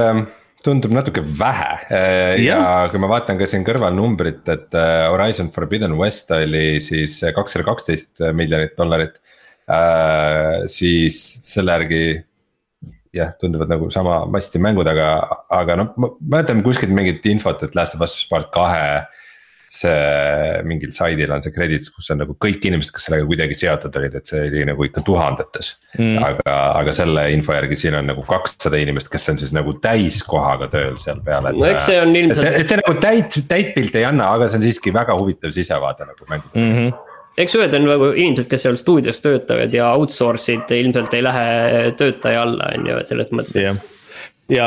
tundub 0.66 0.92
natuke 0.94 1.22
vähe 1.22 1.70
ja, 1.88 2.36
ja 2.42 2.60
kui 2.90 3.00
ma 3.02 3.10
vaatan 3.14 3.38
ka 3.38 3.48
siin 3.48 3.64
kõrval 3.66 3.94
numbrit, 3.96 4.42
et 4.52 4.74
äh, 4.76 5.06
Horizon 5.12 5.52
Forbidden 5.54 5.96
West 6.00 6.32
oli 6.34 6.82
siis 6.84 7.20
kakssada 7.36 7.66
kaksteist 7.68 8.24
miljonit 8.36 8.74
dollarit. 8.78 9.20
Äh, 9.66 10.66
siis 10.70 11.20
selle 11.46 11.74
järgi 11.78 12.02
jah, 13.16 13.32
tunduvad 13.40 13.70
nagu 13.70 13.88
sama 13.94 14.20
massi 14.30 14.60
mängud, 14.62 14.88
aga, 14.90 15.10
aga 15.52 15.78
noh, 15.80 15.92
ma 16.00 16.10
mäletan 16.20 16.62
kuskilt 16.66 16.92
mingit 16.94 17.24
infot, 17.30 17.62
et 17.64 17.76
Last 17.78 17.96
of 17.96 18.04
Us 18.04 18.18
Part 18.30 18.52
kahe 18.54 19.06
see 19.76 20.60
mingil 20.66 20.92
saidil 20.96 21.32
on 21.34 21.44
see 21.44 21.54
credits, 21.54 21.90
kus 21.94 22.10
on 22.14 22.20
nagu 22.22 22.36
kõik 22.42 22.64
inimesed, 22.68 22.92
kes 22.94 23.08
sellega 23.08 23.26
kuidagi 23.28 23.58
seotud 23.60 23.98
olid, 24.00 24.18
et 24.20 24.30
see 24.32 24.44
oli 24.48 24.66
nagu 24.68 24.86
ikka 24.88 25.02
tuhandetes 25.06 25.72
mm.. 25.98 26.20
aga, 26.26 26.56
aga 26.82 26.94
selle 26.96 27.26
info 27.34 27.56
järgi 27.56 27.80
siin 27.84 27.98
on 28.00 28.08
nagu 28.12 28.24
kakssada 28.28 28.80
inimest, 28.82 29.10
kes 29.12 29.32
on 29.32 29.40
siis 29.42 29.52
nagu 29.56 29.76
täiskohaga 29.82 30.70
tööl 30.72 31.00
seal 31.02 31.20
peal, 31.26 31.50
et. 31.50 31.58
no 31.58 31.68
eks 31.70 31.90
see 31.90 31.98
on 32.02 32.14
ilmselt. 32.22 32.60
et 32.62 32.72
see 32.72 32.80
nagu 32.82 32.94
täit, 33.02 33.40
täitpilti 33.50 34.02
ei 34.02 34.08
anna, 34.08 34.30
aga 34.36 34.48
see 34.50 34.60
on 34.60 34.68
siiski 34.68 34.94
väga 34.96 35.18
huvitav 35.18 35.54
sisevaade 35.56 36.08
nagu 36.12 36.30
mängudele 36.32 36.64
mm. 36.64 36.80
-hmm 36.80 37.02
eks 37.36 37.52
öelda 37.58 37.76
on 37.76 37.84
nagu 37.84 38.06
inimesed, 38.16 38.46
kes 38.48 38.62
seal 38.64 38.78
stuudios 38.80 39.18
töötavad 39.20 39.74
ja 39.76 39.90
outsource'id 39.98 40.70
ilmselt 40.72 41.12
ei 41.18 41.20
lähe 41.20 41.92
töötaja 42.00 42.46
alla, 42.46 42.70
on 42.78 42.88
ju, 42.88 42.96
et 42.96 43.12
selles 43.12 43.28
mõttes 43.36 43.60
yeah 43.60 43.84
ja 44.52 44.66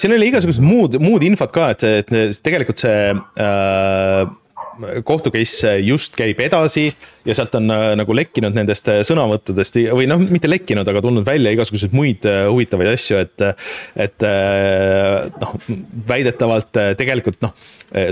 siin 0.00 0.14
oli 0.16 0.30
igasugused 0.30 0.64
muud, 0.64 0.98
muud 1.02 1.24
infot 1.26 1.52
ka, 1.54 1.70
et, 1.74 1.84
et 1.86 2.40
tegelikult 2.44 2.82
see 2.82 3.12
äh, 3.14 4.22
kohtu 5.04 5.30
case 5.34 5.76
just 5.84 6.16
käib 6.16 6.40
edasi 6.40 6.90
ja 7.24 7.34
sealt 7.36 7.54
on 7.54 7.70
äh, 7.70 7.90
nagu 8.00 8.14
lekkinud 8.16 8.56
nendest 8.56 8.88
äh, 8.90 9.00
sõnavõttudest 9.06 9.76
või 9.96 10.06
noh, 10.10 10.20
mitte 10.22 10.48
lekkinud, 10.50 10.88
aga 10.88 11.02
tulnud 11.04 11.26
välja 11.26 11.52
igasuguseid 11.54 11.94
muid 11.96 12.26
äh, 12.28 12.42
huvitavaid 12.48 12.94
asju, 12.94 13.20
et. 13.20 13.46
et 14.00 14.24
noh, 15.40 15.52
väidetavalt 16.08 16.76
tegelikult 16.98 17.40
noh, 17.42 17.52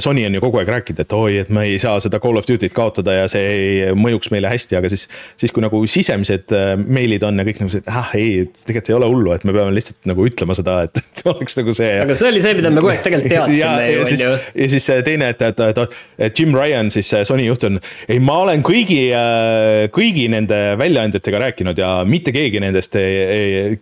Sony 0.02 0.24
on 0.26 0.34
ju 0.34 0.40
kogu 0.42 0.58
aeg 0.60 0.70
rääkinud, 0.72 1.00
et 1.04 1.12
oi, 1.14 1.34
et 1.44 1.50
me 1.54 1.64
ei 1.68 1.76
saa 1.82 2.00
seda 2.02 2.18
Call 2.22 2.40
of 2.40 2.46
Duty't 2.48 2.72
kaotada 2.74 3.14
ja 3.14 3.26
see 3.30 3.42
ei 3.52 3.92
mõjuks 3.98 4.32
meile 4.34 4.50
hästi, 4.50 4.78
aga 4.78 4.90
siis. 4.90 5.06
siis 5.38 5.54
kui 5.54 5.62
nagu 5.62 5.80
sisemised 5.86 6.54
meilid 6.82 7.22
on 7.26 7.38
ja 7.38 7.46
kõik 7.46 7.60
nagu 7.62 7.72
see, 7.72 7.84
et 7.84 7.90
ah 7.92 8.10
ei, 8.18 8.42
tegelikult 8.66 8.90
ei 8.90 8.96
ole 8.98 9.10
hullu, 9.12 9.34
et 9.36 9.46
me 9.48 9.54
peame 9.54 9.74
lihtsalt 9.76 10.08
nagu 10.10 10.26
ütlema 10.26 10.56
seda, 10.58 10.80
et, 10.88 10.98
et 11.04 11.22
oleks 11.30 11.58
nagu 11.60 11.74
see. 11.76 11.92
aga 12.02 12.18
see 12.18 12.32
oli 12.32 12.42
see, 12.44 12.56
mida 12.58 12.72
me 12.74 12.82
kogu 12.82 12.92
aeg 12.94 13.04
tegelikult 13.06 13.34
teadsime 13.36 13.92
ju, 13.92 14.02
on 14.02 14.24
ju. 14.24 14.34
ja 14.64 14.70
siis 14.74 14.90
teine, 15.06 15.30
et, 15.34 15.46
et, 15.52 15.64
et, 15.68 15.98
et 16.28 16.42
Jim 16.42 16.56
Ryan 16.58 16.90
siis 16.94 17.12
Sony 17.28 17.46
juht 17.46 17.68
on, 17.68 17.78
ei, 18.08 18.18
ma 18.22 18.40
olen 18.46 18.64
kõigi, 18.66 18.97
äh, 19.14 19.88
kõigi 19.94 20.28
nende 20.32 20.56
väljaandjatega 20.80 21.44
rääkinud 21.46 21.78
ja 21.78 21.92
mitte 22.08 22.32
keegi 22.34 22.62
nendest, 22.62 22.96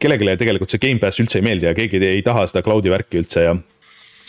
kellelegi 0.00 0.36
tegelikult 0.42 0.72
see 0.72 0.82
Gamepass 0.82 1.22
üldse 1.22 1.40
ei 1.40 1.46
meeldi 1.46 1.68
ja 1.68 1.74
keegi 1.76 2.02
ei 2.08 2.22
taha 2.26 2.46
seda 2.50 2.64
cloud'i 2.66 2.92
värki 2.92 3.22
üldse 3.22 3.48
ja 3.48 3.56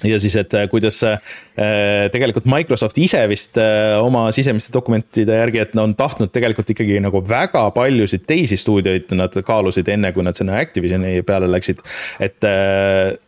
ja 0.06 0.20
siis, 0.22 0.36
et 0.38 0.54
äh, 0.54 0.68
kuidas 0.70 1.00
äh, 1.04 1.18
tegelikult 1.58 2.46
Microsoft 2.46 3.00
ise 3.02 3.24
vist 3.32 3.58
oma 3.58 4.28
sisemiste 4.36 4.70
dokumentide 4.74 5.40
järgi, 5.40 5.62
et 5.64 5.72
on 5.82 5.96
tahtnud 5.98 6.30
tegelikult 6.34 6.70
ikkagi 6.74 7.00
nagu 7.02 7.22
väga 7.26 7.64
paljusid 7.74 8.28
teisi 8.30 8.60
stuudioid 8.62 9.10
nad 9.18 9.34
kaalusid, 9.48 9.90
enne 9.90 10.12
kui 10.14 10.26
nad 10.26 10.38
sinna 10.38 10.60
Activisioni 10.62 11.16
peale 11.26 11.50
läksid. 11.50 11.82
et 12.22 12.46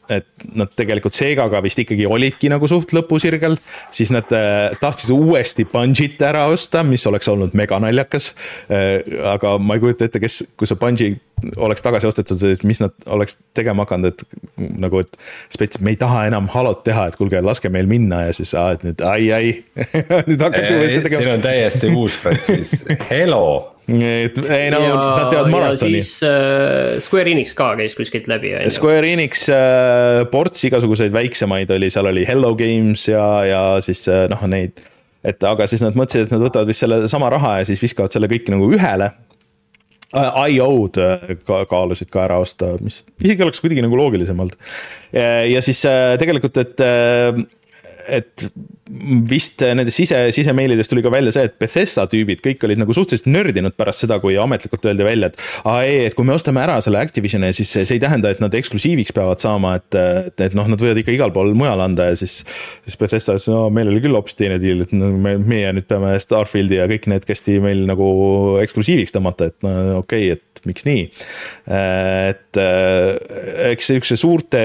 et 0.10 0.26
nad 0.58 0.72
tegelikult 0.78 1.16
Segaga 1.16 1.62
vist 1.64 1.80
ikkagi 1.82 2.08
olidki 2.10 2.50
nagu 2.52 2.68
suht 2.70 2.94
lõpusirgel, 2.96 3.58
siis 3.94 4.12
nad 4.14 4.30
äh, 4.36 4.76
tahtsid 4.82 5.14
uuesti 5.14 5.68
Bungit 5.70 6.22
ära 6.26 6.48
osta, 6.50 6.84
mis 6.88 7.06
oleks 7.10 7.30
olnud 7.32 7.56
mega 7.58 7.80
naljakas. 7.82 8.32
Äh, 8.74 9.00
aga 9.36 9.58
ma 9.62 9.78
ei 9.78 9.84
kujuta 9.84 10.10
ette, 10.10 10.22
kes, 10.24 10.42
kui 10.58 10.70
see 10.70 10.80
Bungi 10.80 11.12
oleks 11.56 11.84
tagasi 11.86 12.10
ostetud, 12.10 12.42
et 12.50 12.66
mis 12.68 12.82
nad 12.82 12.96
oleks 13.08 13.38
tegema 13.56 13.86
hakanud, 13.86 14.12
et 14.12 14.80
nagu, 14.82 15.04
et. 15.04 15.20
spets-, 15.54 15.80
me 15.84 15.94
ei 15.94 16.00
taha 16.00 16.26
enam 16.28 16.50
halot 16.52 16.84
teha, 16.88 17.08
et 17.10 17.20
kuulge, 17.20 17.40
laske 17.46 17.72
meil 17.72 17.88
minna 17.90 18.19
ja 18.28 18.36
siis, 18.36 18.54
et 18.54 18.86
nüüd 18.86 19.02
ai, 19.08 19.32
ai 19.34 19.52
nüüd 20.30 20.42
hakati 20.42 20.76
uuesti 20.76 21.04
tegema. 21.08 21.24
siin 21.24 21.34
on 21.38 21.44
täiesti 21.46 21.92
uus 21.96 22.18
frantsiis, 22.20 22.78
Hello 23.10 23.44
et 23.98 24.38
ei 24.54 24.70
no 24.74 24.80
ja, 24.84 24.96
nad 24.96 25.32
teevad 25.32 25.50
maratoni. 25.52 26.02
siis 26.02 26.24
äh, 26.26 27.00
Square 27.04 27.34
Enix 27.34 27.56
ka 27.58 27.72
käis 27.80 27.96
kuskilt 27.98 28.30
läbi. 28.30 28.54
Square 28.74 29.14
Enix 29.14 29.48
äh, 29.54 30.26
ports 30.32 30.64
igasuguseid 30.70 31.14
väiksemaid 31.16 31.72
oli, 31.76 31.90
seal 31.94 32.10
oli 32.12 32.26
Hello 32.28 32.54
Games 32.60 33.08
ja, 33.10 33.26
ja 33.48 33.64
siis 33.84 34.06
äh, 34.12 34.28
noh, 34.32 34.46
neid. 34.52 34.84
et 35.26 35.44
aga 35.44 35.68
siis 35.68 35.82
nad 35.84 35.98
mõtlesid, 36.00 36.28
et 36.28 36.36
nad 36.36 36.44
võtavad 36.44 36.70
vist 36.70 36.86
selle 36.86 37.02
sama 37.12 37.32
raha 37.34 37.60
ja 37.62 37.70
siis 37.70 37.82
viskavad 37.84 38.14
selle 38.14 38.30
kõik 38.32 38.52
nagu 38.54 38.70
ühele 38.76 39.10
äh, 40.14 40.42
IO-d 40.56 41.06
äh, 41.06 41.38
ka 41.48 41.64
kaalusid 41.70 42.12
ka 42.14 42.28
ära 42.28 42.40
osta, 42.44 42.76
mis 42.84 43.02
isegi 43.20 43.46
oleks 43.46 43.64
kuidagi 43.64 43.86
nagu 43.86 44.00
loogilisem 44.00 44.46
olnud. 44.46 44.58
ja 45.14 45.64
siis 45.66 45.82
äh, 45.90 46.14
tegelikult, 46.22 46.62
et 46.62 46.86
et 48.10 48.46
vist 49.30 49.62
nendest 49.62 50.00
sise, 50.00 50.18
sisemeilidest 50.34 50.90
tuli 50.90 51.04
ka 51.06 51.12
välja 51.14 51.34
see, 51.36 51.46
et 51.50 51.58
Bethesda 51.62 52.08
tüübid 52.10 52.42
kõik 52.46 52.64
olid 52.66 52.82
nagu 52.82 52.94
suhteliselt 52.96 53.30
nördinud 53.30 53.76
pärast 53.78 54.06
seda, 54.06 54.18
kui 54.24 54.38
ametlikult 54.42 54.88
öeldi 54.90 55.06
välja, 55.06 55.30
et. 55.30 55.44
aa 55.70 55.84
ei, 55.86 56.00
et 56.08 56.18
kui 56.18 56.26
me 56.26 56.34
ostame 56.34 56.64
ära 56.64 56.80
selle 56.84 57.02
Activisioni, 57.04 57.52
siis 57.56 57.72
see 57.76 57.98
ei 57.98 58.02
tähenda, 58.02 58.34
et 58.34 58.42
nad 58.42 58.56
eksklusiiviks 58.58 59.14
peavad 59.16 59.44
saama, 59.44 59.76
et, 59.80 60.00
et, 60.00 60.46
et 60.50 60.58
noh, 60.58 60.68
nad 60.72 60.82
võivad 60.82 61.02
ikka 61.04 61.14
igal 61.14 61.34
pool 61.36 61.54
mujal 61.58 61.86
anda 61.86 62.10
ja 62.10 62.18
siis. 62.20 62.42
siis 62.88 62.98
Bethesda 63.00 63.38
ütles, 63.38 63.48
no 63.52 63.68
meil 63.74 63.92
oli 63.92 64.02
küll 64.04 64.18
hoopis 64.18 64.38
teine 64.40 64.58
deal, 64.62 64.84
et 64.86 64.94
no, 64.96 65.12
me, 65.22 65.38
meie 65.38 65.72
nüüd 65.76 65.88
peame 65.90 66.16
Starfieldi 66.22 66.80
ja 66.82 66.90
kõik 66.90 67.08
need 67.12 67.28
kästi 67.30 67.60
meil 67.64 67.86
nagu 67.90 68.10
eksklusiiviks 68.64 69.14
tõmmata, 69.16 69.52
et 69.52 69.66
no 69.66 70.00
okei 70.02 70.32
okay,, 70.32 70.40
et 70.40 70.68
miks 70.68 70.86
nii. 70.88 71.06
et 71.70 72.49
äh, 72.58 73.72
eks 73.72 73.92
siukse 73.92 74.18
suurte, 74.20 74.62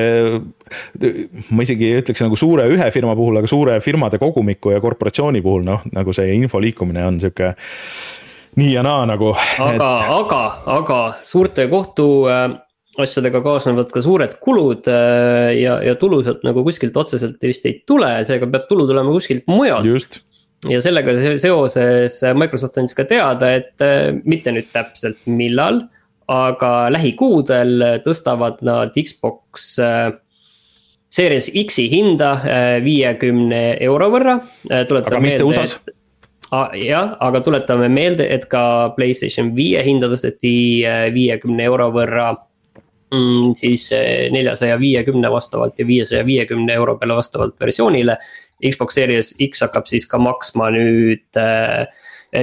ma 1.50 1.66
isegi 1.66 1.90
ei 1.90 2.00
ütleks 2.00 2.24
nagu 2.24 2.38
suure 2.38 2.66
ühe 2.72 2.90
firma 2.94 3.16
puhul, 3.18 3.40
aga 3.40 3.50
suure 3.50 3.78
firmade 3.84 4.20
kogumiku 4.22 4.72
ja 4.74 4.82
korporatsiooni 4.84 5.44
puhul 5.44 5.66
noh, 5.66 5.84
nagu 5.92 6.16
see 6.16 6.32
info 6.38 6.62
liikumine 6.62 7.04
on 7.04 7.20
sihuke 7.22 7.54
nii 8.60 8.72
ja 8.72 8.84
naa 8.86 9.04
nagu. 9.10 9.34
aga 9.34 9.74
et..., 9.74 10.12
aga, 10.18 10.44
aga 10.80 11.00
suurte 11.22 11.68
kohtu 11.72 12.10
äh 12.30 12.60
asjadega 13.00 13.40
kaasnevad 13.42 13.90
ka 13.90 14.02
suured 14.04 14.36
kulud 14.42 14.86
ja, 14.86 15.78
ja 15.82 15.96
tulu 15.98 16.20
sealt 16.26 16.44
nagu 16.46 16.62
kuskilt 16.66 16.96
otseselt 17.00 17.42
vist 17.42 17.66
ei 17.66 17.80
tule, 17.88 18.10
seega 18.28 18.46
peab 18.50 18.68
tulu 18.70 18.86
tulema 18.90 19.14
kuskilt 19.14 19.48
mujalt. 19.50 20.20
ja 20.70 20.80
sellega 20.84 21.16
seoses 21.42 22.20
Microsoft 22.38 22.78
andis 22.78 22.94
ka 22.96 23.06
teada, 23.08 23.50
et 23.58 23.84
mitte 24.24 24.54
nüüd 24.54 24.70
täpselt 24.74 25.24
millal, 25.26 25.84
aga 26.30 26.72
lähikuudel 26.94 28.00
tõstavad 28.04 28.62
nad 28.64 28.94
Xbox 28.96 29.74
Series 31.14 31.50
X-i 31.52 31.84
hinda 31.92 32.30
viiekümne 32.82 33.76
euro 33.84 34.08
võrra. 34.14 34.38
aga 34.70 35.20
mitte 35.20 35.44
USA-s? 35.44 35.78
jah, 36.80 37.14
aga 37.20 37.40
tuletame 37.44 37.88
meelde, 37.90 38.26
et 38.30 38.48
ka 38.50 38.94
Playstation 38.96 39.52
viie 39.56 39.82
hinda 39.84 40.08
tõsteti 40.10 40.54
viiekümne 41.14 41.64
euro 41.66 41.90
võrra 41.94 42.32
mm,. 43.12 43.54
siis 43.58 43.90
neljasaja 44.34 44.78
viiekümne 44.80 45.30
vastavalt 45.30 45.78
ja 45.78 45.86
viiesaja 45.86 46.26
viiekümne 46.26 46.74
euro 46.74 46.96
peale 46.98 47.18
vastavalt 47.20 47.60
versioonile 47.60 48.18
Xbox 48.62 48.94
Series 48.94 49.34
X 49.42 49.64
hakkab 49.64 49.88
siis 49.90 50.06
ka 50.08 50.18
maksma 50.22 50.70
nüüd 50.74 51.40
äh, 51.40 51.86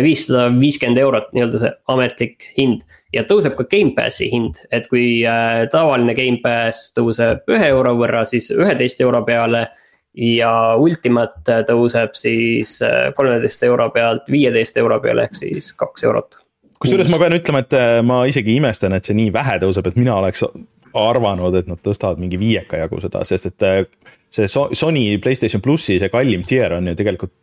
viissada 0.04 0.50
viiskümmend 0.56 1.00
eurot, 1.02 1.32
nii-öelda 1.36 1.62
see 1.62 1.72
ametlik 1.92 2.50
hind. 2.58 2.84
Ja 3.14 3.24
tõuseb 3.28 3.56
ka 3.58 3.68
Gamepassi 3.72 4.30
hind, 4.32 4.62
et 4.72 4.88
kui 4.92 5.22
äh, 5.28 5.66
tavaline 5.72 6.16
Gamepass 6.18 6.92
tõuseb 6.98 7.50
ühe 7.52 7.72
euro 7.72 7.96
võrra, 8.00 8.26
siis 8.26 8.52
üheteist 8.56 9.02
euro 9.02 9.24
peale. 9.28 9.68
ja 10.16 10.76
Ultimate 10.76 11.62
tõuseb 11.68 12.16
siis 12.20 12.82
äh, 12.84 13.14
kolmeteist 13.16 13.64
euro 13.64 13.90
pealt 13.90 14.28
viieteist 14.32 14.78
euro 14.78 15.00
peale, 15.00 15.30
ehk 15.30 15.36
siis 15.36 15.74
kaks 15.74 16.04
eurot. 16.04 16.40
kusjuures 16.80 17.10
ma 17.12 17.20
pean 17.20 17.38
ütlema, 17.38 17.60
et 17.64 17.80
ma 18.04 18.26
isegi 18.28 18.56
imestan, 18.56 18.94
et 18.94 19.06
see 19.06 19.16
nii 19.16 19.32
vähe 19.34 19.60
tõuseb, 19.62 19.88
et 19.88 19.96
mina 19.96 20.16
oleks 20.18 20.44
arvanud, 20.98 21.56
et 21.56 21.70
nad 21.70 21.80
tõstavad 21.84 22.20
mingi 22.22 22.40
viieka 22.40 22.82
jagu 22.84 23.00
seda, 23.04 23.24
sest 23.28 23.52
et 23.52 23.68
äh, 23.68 23.84
see 24.32 24.50
Sony 24.52 25.06
Playstation 25.24 25.64
plussi 25.64 26.00
see 26.00 26.12
kallim 26.12 26.44
tier 26.48 26.76
on 26.78 26.92
ju 26.92 26.98
tegelikult 27.00 27.34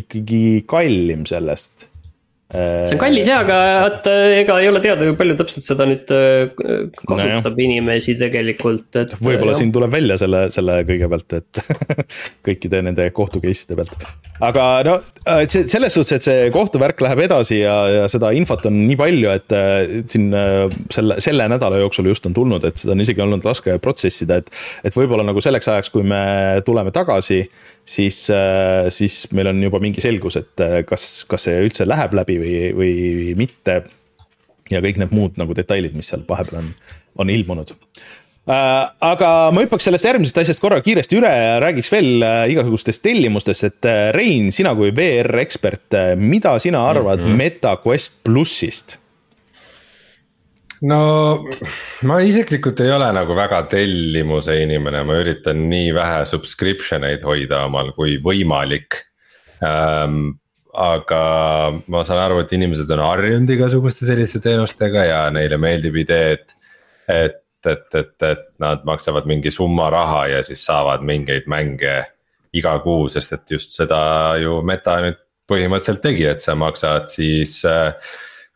ikkagi 0.00 0.64
kallim 0.70 1.24
sellest 1.26 1.88
see 2.50 2.96
on 2.96 3.00
kallis 3.00 3.28
jaa, 3.28 3.44
aga 3.44 3.56
vaata, 3.84 4.12
ega 4.40 4.56
ei 4.58 4.68
ole 4.70 4.80
teada, 4.82 5.06
kui 5.06 5.14
palju 5.20 5.36
täpselt 5.38 5.66
seda 5.68 5.86
nüüd 5.86 6.10
äh, 6.14 6.50
kasutab 7.06 7.54
no 7.54 7.62
inimesi 7.62 8.16
tegelikult, 8.18 8.88
et. 8.98 9.14
võib-olla 9.22 9.54
siin 9.58 9.70
tuleb 9.74 9.92
välja 9.94 10.16
selle, 10.18 10.42
selle 10.54 10.80
kõigepealt, 10.88 11.36
et 11.38 11.60
kõikide 12.48 12.82
nende 12.88 13.06
kohtu 13.14 13.42
case'ide 13.44 13.78
pealt. 13.78 13.94
aga 14.48 14.66
no 14.88 14.96
äh, 15.30 15.44
selles 15.46 15.94
suhtes, 15.94 16.18
et 16.18 16.26
see 16.26 16.50
kohtuvärk 16.54 17.04
läheb 17.06 17.22
edasi 17.28 17.60
ja, 17.60 17.76
ja 18.00 18.10
seda 18.10 18.32
infot 18.34 18.66
on 18.66 18.82
nii 18.82 18.98
palju, 18.98 19.30
et 19.30 19.56
äh, 19.56 19.96
siin 20.10 20.30
selle, 20.90 21.20
selle 21.22 21.46
nädala 21.54 21.78
jooksul 21.84 22.10
just 22.10 22.26
on 22.26 22.34
tulnud, 22.34 22.66
et 22.66 22.82
seda 22.82 22.96
on 22.96 23.06
isegi 23.06 23.22
olnud 23.22 23.46
raske 23.46 23.78
protsessida, 23.82 24.42
et. 24.42 24.50
et 24.82 24.96
võib-olla 24.96 25.22
nagu 25.26 25.42
selleks 25.44 25.70
ajaks, 25.70 25.94
kui 25.94 26.02
me 26.02 26.24
tuleme 26.66 26.90
tagasi 26.94 27.44
siis, 27.84 28.22
äh, 28.30 28.88
siis 28.92 29.24
meil 29.36 29.50
on 29.50 29.62
juba 29.62 29.80
mingi 29.82 30.02
selgus, 30.04 30.38
et 30.40 30.62
äh, 30.64 30.80
kas, 30.88 31.24
kas 31.30 31.48
see 31.48 31.58
üldse 31.66 31.86
läheb 31.88 32.14
läbi 32.16 32.38
või, 32.40 32.54
või 32.76 33.34
mitte. 33.38 33.82
ja 34.70 34.78
kõik 34.84 35.00
need 35.02 35.12
muud 35.14 35.38
nagu 35.40 35.54
detailid, 35.56 35.96
mis 35.98 36.12
seal 36.12 36.22
vahepeal 36.28 36.60
on, 36.62 36.72
on 37.18 37.30
ilmunud 37.32 37.72
äh, 37.74 38.86
aga 39.10 39.30
ma 39.54 39.64
hüppaks 39.64 39.88
sellest 39.88 40.06
järgmisest 40.06 40.38
asjast 40.44 40.62
korra 40.62 40.80
kiiresti 40.84 41.18
üle 41.18 41.32
ja 41.34 41.58
räägiks 41.62 41.90
veel 41.92 42.24
igasugustest 42.54 43.02
tellimustest, 43.02 43.68
et 43.70 43.90
Rein, 44.14 44.52
sina 44.54 44.74
kui 44.78 44.94
VR 44.96 45.42
ekspert, 45.42 45.98
mida 46.16 46.58
sina 46.62 46.86
arvad 46.88 47.20
mm 47.20 47.32
-hmm. 47.32 47.44
MetaQuest 47.44 48.20
plussist? 48.24 48.98
No 50.88 51.00
ma 52.08 52.18
isiklikult 52.24 52.80
ei 52.84 52.92
ole 52.94 53.10
nagu 53.14 53.36
väga 53.36 53.62
tellimuse 53.72 54.56
inimene, 54.62 55.02
ma 55.06 55.18
üritan 55.20 55.66
nii 55.70 55.90
vähe 55.96 56.22
subscription 56.28 57.04
eid 57.08 57.24
hoida 57.26 57.64
omal 57.68 57.92
kui 57.96 58.18
võimalik 58.22 59.00
ähm,. 59.66 60.36
aga 60.70 61.22
ma 61.90 62.04
saan 62.06 62.20
aru, 62.22 62.44
et 62.44 62.52
inimesed 62.54 62.90
on 62.94 63.02
harjunud 63.02 63.50
igasuguste 63.50 64.06
selliste 64.06 64.38
teenustega 64.44 65.02
ja 65.08 65.24
neile 65.34 65.58
meeldib 65.58 65.96
idee, 65.98 66.36
et, 66.36 66.54
et, 67.10 67.40
et, 67.66 67.96
et, 67.98 68.14
et 68.28 68.44
nad 68.62 68.86
maksavad 68.86 69.26
mingi 69.26 69.50
summa 69.50 69.88
raha 69.90 70.28
ja 70.30 70.44
siis 70.46 70.62
saavad 70.68 71.02
mingeid 71.02 71.50
mänge 71.50 71.96
iga 72.54 72.76
kuu, 72.84 73.08
sest 73.10 73.34
et 73.34 73.56
just 73.56 73.74
seda 73.74 74.00
ju 74.38 74.60
Meta 74.66 75.00
nüüd 75.02 75.18
põhimõtteliselt 75.50 76.02
tegi, 76.04 76.26
et 76.30 76.42
sa 76.44 76.54
maksad 76.58 77.10
siis 77.10 77.60
äh, 77.66 77.90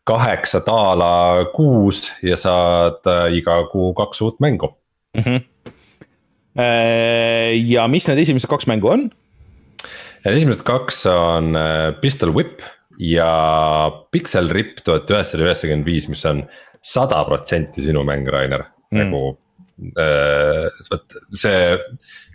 kaheksa 0.05 0.61
daala 0.65 1.45
kuus 1.55 2.13
ja 2.23 2.37
saad 2.37 3.05
äh, 3.09 3.37
iga 3.39 3.63
kuu 3.71 3.93
kaks 3.97 4.21
uut 4.21 4.39
mängu 4.39 4.71
mm. 5.17 5.23
-hmm. 5.23 5.39
ja 7.65 7.87
mis 7.87 8.07
need 8.07 8.19
esimesed 8.19 8.49
kaks 8.49 8.67
mängu 8.67 8.87
on? 8.87 9.09
esimesed 10.25 10.63
kaks 10.65 11.05
on 11.09 11.55
äh, 11.55 11.93
Pistol 12.01 12.33
Whip 12.35 12.61
ja 12.99 13.91
Pixel 14.11 14.49
Rip 14.49 14.79
tuhat 14.85 15.09
üheksasada 15.11 15.49
üheksakümmend 15.49 15.87
viis, 15.87 16.07
mis 16.09 16.23
on 16.29 16.45
sada 16.85 17.23
protsenti 17.27 17.83
sinu 17.83 18.05
mäng, 18.07 18.27
Rainer 18.31 18.63
mm., 18.91 19.01
nagu 19.01 19.23
vot 20.87 21.15
see, 21.35 21.75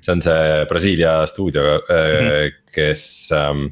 see 0.04 0.12
on 0.12 0.20
see 0.20 0.64
Brasiilia 0.68 1.14
stuudio 1.26 1.78
-hmm. 1.80 2.50
kes 2.74 3.30
ähm, 3.32 3.70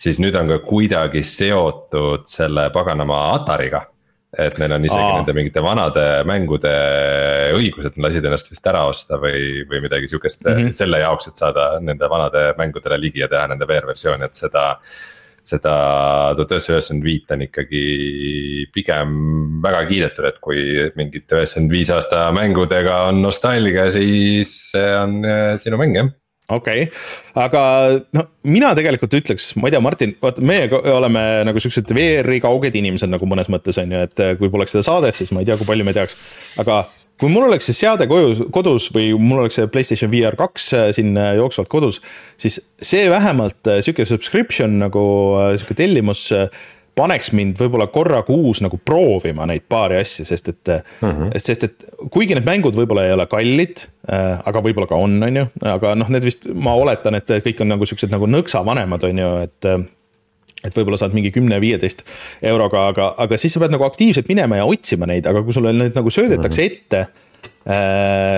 siis 0.00 0.20
nüüd 0.22 0.36
on 0.38 0.50
ka 0.54 0.60
kuidagi 0.64 1.22
seotud 1.26 2.26
selle 2.30 2.70
paganama 2.74 3.26
Atariga. 3.34 3.86
et 4.36 4.58
neil 4.60 4.72
on 4.74 4.84
isegi 4.84 5.00
Aa. 5.00 5.12
nende 5.16 5.32
mingite 5.32 5.62
vanade 5.64 6.02
mängude 6.28 6.72
õigused, 7.56 7.94
nad 7.94 8.08
lasid 8.08 8.26
ennast 8.26 8.50
vist 8.50 8.66
ära 8.68 8.82
osta 8.84 9.16
või, 9.22 9.62
või 9.70 9.80
midagi 9.86 10.10
sihukest 10.10 10.44
mm 10.44 10.56
-hmm. 10.56 10.74
selle 10.76 10.98
jaoks, 11.00 11.30
et 11.30 11.40
saada 11.40 11.68
nende 11.80 12.10
vanade 12.10 12.50
mängudele 12.58 12.98
ligi 13.00 13.22
ja 13.22 13.28
teha 13.32 13.46
nende 13.48 13.68
VR-versiooni, 13.70 14.28
et 14.28 14.36
seda 14.36 14.66
seda 15.46 15.72
tuhat 16.34 16.52
üheksasada 16.52 16.74
üheksakümmend 16.74 17.06
viit 17.06 17.30
on 17.30 17.42
ikkagi 17.46 17.82
pigem 18.74 19.16
väga 19.62 19.84
kiidetud, 19.88 20.26
et 20.26 20.40
kui 20.42 20.60
mingite 20.98 21.38
üheksakümmend 21.38 21.72
viis 21.72 21.90
aasta 21.94 22.26
mängudega 22.34 23.04
on 23.08 23.22
nostalgia, 23.22 23.86
siis 23.94 24.52
see 24.72 24.88
on 24.98 25.20
eh, 25.24 25.56
sinu 25.62 25.78
mäng 25.80 25.96
jah 25.96 26.10
okei 26.48 26.82
okay., 26.86 26.92
aga 27.42 27.62
no 28.14 28.26
mina 28.46 28.72
tegelikult 28.78 29.16
ütleks, 29.18 29.50
ma 29.58 29.68
ei 29.68 29.74
tea, 29.74 29.82
Martin, 29.84 30.14
vaata, 30.22 30.44
meie 30.46 30.68
oleme 30.92 31.24
nagu 31.48 31.62
siuksed 31.62 31.90
VR-i 31.96 32.42
kauged 32.44 32.76
inimesed 32.78 33.10
nagu 33.12 33.28
mõnes 33.28 33.50
mõttes 33.52 33.80
on 33.82 33.92
ju, 33.92 34.04
et 34.06 34.22
äh, 34.22 34.36
kui 34.38 34.52
poleks 34.52 34.76
seda 34.76 34.86
saadet, 34.86 35.16
siis 35.16 35.34
ma 35.34 35.42
ei 35.42 35.48
tea, 35.48 35.58
kui 35.58 35.68
palju 35.68 35.86
me 35.86 35.96
teaks. 35.96 36.18
aga 36.62 36.84
kui 37.20 37.32
mul 37.32 37.48
oleks 37.48 37.66
see 37.70 37.78
seade 37.78 38.06
koju, 38.10 38.50
kodus 38.52 38.90
või 38.92 39.08
mul 39.16 39.42
oleks 39.42 39.58
see 39.58 39.70
Playstation 39.72 40.12
VR 40.12 40.36
kaks 40.38 40.68
äh, 40.76 40.86
siin 40.96 41.16
äh, 41.18 41.34
jooksvalt 41.40 41.70
kodus, 41.72 42.00
siis 42.40 42.60
see 42.78 43.08
vähemalt 43.10 43.74
sihuke 43.80 44.06
subscription 44.06 44.78
nagu 44.84 45.02
sihuke 45.56 45.78
tellimus 45.78 46.28
paneks 46.96 47.32
mind 47.36 47.58
võib-olla 47.60 47.88
korra 47.92 48.22
kuus 48.26 48.62
nagu 48.64 48.78
proovima 48.80 49.46
neid 49.48 49.66
paari 49.68 50.00
asja, 50.00 50.24
sest 50.28 50.48
et 50.52 50.70
mm, 50.72 51.10
-hmm. 51.10 51.34
sest 51.44 51.66
et 51.68 51.84
kuigi 52.10 52.36
need 52.36 52.46
mängud 52.48 52.78
võib-olla 52.78 53.04
ei 53.06 53.12
ole 53.16 53.26
kallid 53.30 53.84
äh,, 54.08 54.40
aga 54.48 54.62
võib-olla 54.64 54.88
ka 54.88 55.00
on, 55.00 55.18
on 55.22 55.42
ju, 55.42 55.48
aga 55.74 55.94
noh, 55.98 56.08
need 56.12 56.24
vist, 56.24 56.48
ma 56.54 56.74
oletan, 56.78 57.18
et 57.18 57.36
kõik 57.44 57.60
on 57.60 57.74
nagu 57.74 57.88
siuksed 57.88 58.12
nagu 58.12 58.28
nõksa 58.30 58.64
vanemad, 58.64 59.04
on 59.10 59.22
ju, 59.24 59.36
et 59.44 59.70
et 60.64 60.74
võib-olla 60.74 60.98
saad 60.98 61.12
mingi 61.14 61.30
kümne-viieteist 61.34 62.02
euroga, 62.48 62.86
aga, 62.90 63.10
aga 63.22 63.38
siis 63.38 63.52
sa 63.54 63.60
pead 63.62 63.74
nagu 63.74 63.84
aktiivselt 63.86 64.26
minema 64.30 64.56
ja 64.58 64.64
otsima 64.66 65.06
neid, 65.06 65.28
aga 65.28 65.44
kui 65.44 65.54
sulle 65.54 65.74
need 65.76 65.94
nagu 65.94 66.10
söödetakse 66.10 66.62
mm 66.62 66.68
-hmm. 66.68 66.80
ette 66.80 67.25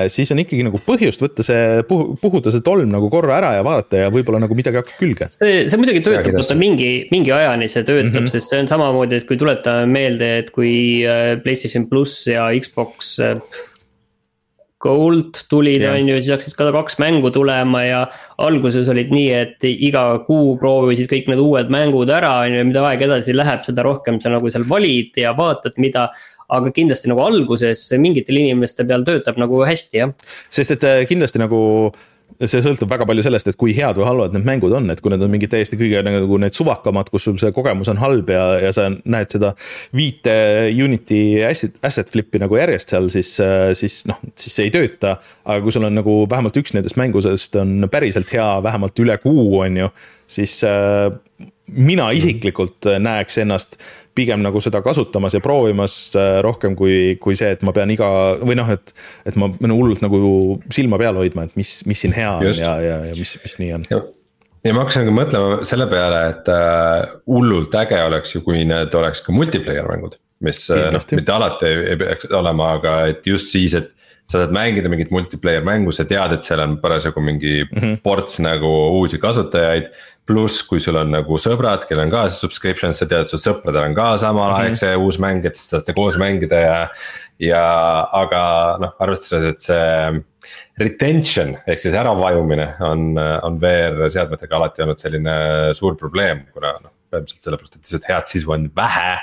siis 0.09 0.31
on 0.33 0.41
ikkagi 0.41 0.64
nagu 0.64 0.79
põhjust 0.81 1.20
võtta 1.20 1.45
see, 1.45 1.83
puhuda 1.89 2.53
see 2.55 2.64
tolm 2.64 2.89
nagu 2.89 3.11
korra 3.12 3.37
ära 3.37 3.51
ja 3.59 3.64
vaadata 3.66 4.07
ja 4.07 4.12
võib-olla 4.12 4.41
nagu 4.41 4.57
midagi 4.57 4.81
hakkab 4.81 5.01
külge. 5.01 5.29
see, 5.35 5.66
see 5.68 5.81
muidugi 5.81 6.01
töötab, 6.07 6.39
vaata 6.39 6.57
mingi, 6.57 6.93
mingi 7.12 7.35
ajani 7.37 7.68
see 7.68 7.85
töötab 7.85 8.22
mm, 8.22 8.22
-hmm. 8.24 8.33
sest 8.33 8.55
see 8.55 8.62
on 8.64 8.70
samamoodi, 8.70 9.20
et 9.20 9.29
kui 9.29 9.37
tuletame 9.37 9.85
meelde, 9.93 10.31
et 10.45 10.49
kui 10.55 11.05
äh, 11.05 11.35
Playstation 11.45 11.85
pluss 11.91 12.24
ja 12.31 12.49
Xbox 12.57 13.18
äh, 13.20 13.37
Gold 14.79 15.41
tulid, 15.51 15.83
on 15.83 16.07
ju, 16.07 16.16
siis 16.22 16.31
hakkasid 16.37 16.55
ka 16.55 16.70
kaks 16.70 17.01
mängu 17.03 17.33
tulema 17.35 17.83
ja 17.83 18.05
alguses 18.39 18.87
olid 18.89 19.11
nii, 19.11 19.31
et 19.35 19.64
iga 19.66 20.05
kuu 20.22 20.53
proovisid 20.61 21.11
kõik 21.11 21.26
need 21.33 21.43
uued 21.43 21.72
mängud 21.74 22.12
ära, 22.14 22.31
on 22.47 22.55
ju, 22.55 22.66
mida 22.68 22.85
aeg 22.87 23.03
edasi 23.09 23.35
läheb, 23.35 23.64
seda 23.66 23.83
rohkem 23.83 24.20
sa 24.22 24.31
nagu 24.31 24.53
seal 24.55 24.66
valid 24.70 25.18
ja 25.18 25.35
vaatad, 25.35 25.74
mida 25.83 26.07
aga 26.49 26.72
kindlasti 26.74 27.11
nagu 27.12 27.24
alguses 27.24 27.82
mingitel 28.01 28.40
inimeste 28.40 28.86
peal 28.88 29.05
töötab 29.07 29.40
nagu 29.40 29.64
hästi, 29.68 30.05
jah. 30.05 30.14
sest 30.51 30.78
et 30.78 30.86
äh, 30.88 31.03
kindlasti 31.09 31.42
nagu 31.42 31.59
see 32.38 32.61
sõltub 32.62 32.90
väga 32.90 33.07
palju 33.09 33.24
sellest, 33.26 33.49
et 33.51 33.57
kui 33.59 33.72
head 33.74 33.99
või 33.99 34.07
halvad 34.07 34.34
need 34.36 34.46
mängud 34.46 34.74
on, 34.76 34.86
et 34.92 35.01
kui 35.03 35.11
need 35.11 35.22
on 35.24 35.32
mingid 35.32 35.51
täiesti 35.51 35.78
kõige 35.80 36.03
nagu 36.07 36.38
need 36.38 36.55
suvakamad, 36.55 37.11
kus 37.11 37.26
sul 37.26 37.38
see 37.40 37.51
kogemus 37.57 37.90
on 37.90 37.99
halb 37.99 38.30
ja, 38.30 38.44
ja 38.62 38.70
sa 38.74 38.86
näed 38.92 39.32
seda 39.34 39.55
viite 39.96 40.34
Unity 40.70 41.20
asset, 41.49 41.74
asset 41.82 42.12
flip'i 42.12 42.40
nagu 42.42 42.59
järjest 42.61 42.94
seal, 42.94 43.11
siis, 43.12 43.32
äh, 43.42 43.72
siis 43.78 44.05
noh, 44.11 44.20
siis 44.38 44.55
see 44.55 44.68
ei 44.68 44.74
tööta. 44.74 45.16
aga 45.49 45.61
kui 45.64 45.74
sul 45.74 45.88
on 45.88 45.99
nagu 45.99 46.20
vähemalt 46.30 46.61
üks 46.61 46.76
nendest 46.76 47.01
mängudest 47.01 47.59
on 47.59 47.88
päriselt 47.90 48.30
hea, 48.34 48.51
vähemalt 48.62 49.03
üle 49.03 49.18
kuu, 49.22 49.49
on 49.64 49.82
ju, 49.82 49.92
siis 50.38 50.61
äh, 50.68 51.11
mina 51.69 52.11
isiklikult 52.16 52.89
näeks 52.99 53.39
ennast 53.45 53.79
pigem 54.19 54.43
nagu 54.45 54.61
seda 54.62 54.81
kasutamas 54.85 55.37
ja 55.37 55.43
proovimas 55.45 55.97
äh, 56.19 56.39
rohkem 56.45 56.77
kui, 56.79 57.16
kui 57.23 57.37
see, 57.39 57.51
et 57.55 57.64
ma 57.66 57.75
pean 57.77 57.91
iga 57.95 58.09
või 58.41 58.57
noh, 58.59 58.71
et. 58.75 58.95
et 59.29 59.37
ma 59.39 59.51
pean 59.55 59.75
hullult 59.75 60.03
nagu 60.05 60.21
silma 60.75 60.99
peal 61.01 61.19
hoidma, 61.21 61.47
et 61.49 61.59
mis, 61.59 61.79
mis 61.89 62.01
siin 62.05 62.16
hea 62.16 62.31
on 62.39 62.47
Just. 62.49 62.62
ja, 62.64 62.75
ja, 62.83 63.03
ja 63.11 63.19
mis, 63.19 63.37
mis 63.45 63.59
nii 63.62 63.75
on. 63.79 63.85
ja 63.93 64.75
ma 64.75 64.85
hakkasin 64.85 65.07
ka 65.09 65.14
mõtlema 65.14 65.61
selle 65.69 65.89
peale, 65.91 66.23
et 66.33 66.51
äh, 66.55 67.12
hullult 67.31 67.77
äge 67.83 68.01
oleks 68.07 68.35
ju, 68.35 68.43
kui 68.47 68.64
need 68.69 68.97
oleks 68.99 69.23
ka 69.27 69.35
multiplayer 69.37 69.87
mängud. 69.91 70.19
mis 70.45 70.64
äh, 70.75 70.89
noh, 70.95 71.07
mitte 71.21 71.35
alati 71.35 71.71
ei, 71.71 71.85
ei 71.93 72.01
peaks 72.01 72.33
olema, 72.35 72.75
aga 72.79 72.99
et 73.12 73.27
just 73.27 73.55
siis, 73.55 73.77
et 73.79 73.95
sa 74.29 74.43
saad 74.43 74.53
mängida 74.53 74.91
mingit 74.93 75.12
multiplayer 75.14 75.64
mängu, 75.64 75.93
sa 75.95 76.05
tead, 76.09 76.35
et 76.37 76.45
seal 76.45 76.61
on 76.61 76.76
parasjagu 76.83 77.20
mingi 77.24 77.62
mm 77.64 77.79
-hmm. 77.79 78.01
ports 78.05 78.39
nagu 78.45 78.72
uusi 79.01 79.18
kasutajaid 79.18 79.89
pluss, 80.29 80.62
kui 80.68 80.81
sul 80.81 80.99
on 81.01 81.11
nagu 81.11 81.39
sõbrad, 81.41 81.87
kellel 81.89 82.05
on 82.05 82.12
ka 82.12 82.26
see 82.29 82.43
subscription, 82.43 82.93
sa 82.93 83.09
tead, 83.09 83.29
su 83.31 83.41
sõpradel 83.41 83.89
on 83.89 83.95
ka 83.97 84.11
samal 84.20 84.53
ajal 84.59 84.74
mm 84.74 84.76
-hmm. 84.76 85.05
uus 85.05 85.18
mäng, 85.18 85.45
et 85.45 85.57
siis 85.57 85.70
saate 85.70 85.95
koos 85.97 86.18
mängida 86.20 86.61
ja. 86.61 86.89
ja 87.39 87.64
aga 88.12 88.43
noh, 88.81 88.93
arvestades, 88.99 89.45
et 89.55 89.61
see 89.62 90.22
retention 90.79 91.57
ehk 91.66 91.79
siis 91.79 91.95
äravajumine 91.95 92.74
on, 92.81 93.18
on 93.43 93.61
VR 93.61 94.11
seadmetega 94.11 94.57
alati 94.57 94.83
olnud 94.83 94.99
selline 94.99 95.35
suur 95.74 95.97
probleem, 95.97 96.45
kuna 96.53 96.72
noh, 96.83 96.93
ilmselt 97.12 97.43
sellepärast, 97.43 97.76
et 97.76 97.83
lihtsalt 97.83 98.09
head 98.11 98.26
sisu 98.26 98.53
on 98.53 98.70
vähe. 98.76 99.18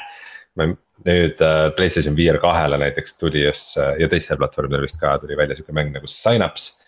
Nüüd 1.06 1.42
äh, 1.44 1.68
PlayStation 1.76 2.16
VR 2.18 2.40
kahele 2.40 2.80
näiteks 2.80 3.18
tuli 3.20 3.44
just 3.44 3.76
ja 3.76 4.08
teistel 4.10 4.40
platvormidel 4.40 4.86
vist 4.88 5.00
ka 5.02 5.18
tuli 5.20 5.38
välja 5.38 5.58
sihuke 5.58 5.76
mäng 5.76 5.92
nagu 5.94 6.08
Synapse 6.08 6.86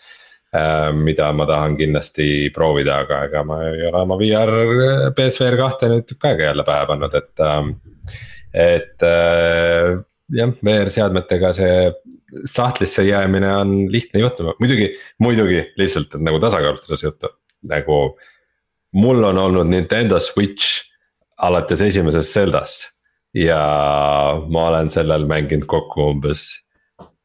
Äh, 0.55 0.93
mida 0.95 1.28
ma 1.36 1.43
tahan 1.45 1.76
kindlasti 1.76 2.47
proovida, 2.55 3.01
aga 3.03 3.26
ega 3.28 3.41
ma 3.43 3.58
ei 3.68 3.82
ole 3.89 3.99
oma 4.05 4.16
VR, 4.16 4.51
BSVR 5.16 5.58
kahte 5.60 5.89
nüüd 5.91 6.05
tükk 6.08 6.24
aega 6.30 6.47
jälle 6.47 6.64
pähe 6.68 6.86
pannud, 6.88 7.18
et. 7.20 7.43
Et 8.58 9.03
äh, 9.03 9.97
jah, 10.34 10.53
VR 10.64 10.89
seadmetega 10.93 11.51
see 11.53 11.89
sahtlisse 12.47 13.03
jäämine 13.03 13.49
on 13.60 13.74
lihtne 13.91 14.24
juhtum, 14.24 14.53
muidugi, 14.62 14.88
muidugi 15.20 15.66
lihtsalt 15.80 16.16
nagu 16.24 16.39
tasakaalustades 16.43 17.03
juttu, 17.03 17.34
nagu. 17.68 18.18
mul 18.97 19.20
on 19.28 19.38
olnud 19.38 19.68
Nintendo 19.68 20.20
Switch 20.20 20.88
alates 21.43 21.82
esimesest 21.84 22.34
Zeldast 22.34 22.88
ja 23.36 23.59
ma 24.47 24.69
olen 24.71 24.91
sellel 24.93 25.28
mänginud 25.30 25.67
kokku 25.69 26.11
umbes 26.13 26.47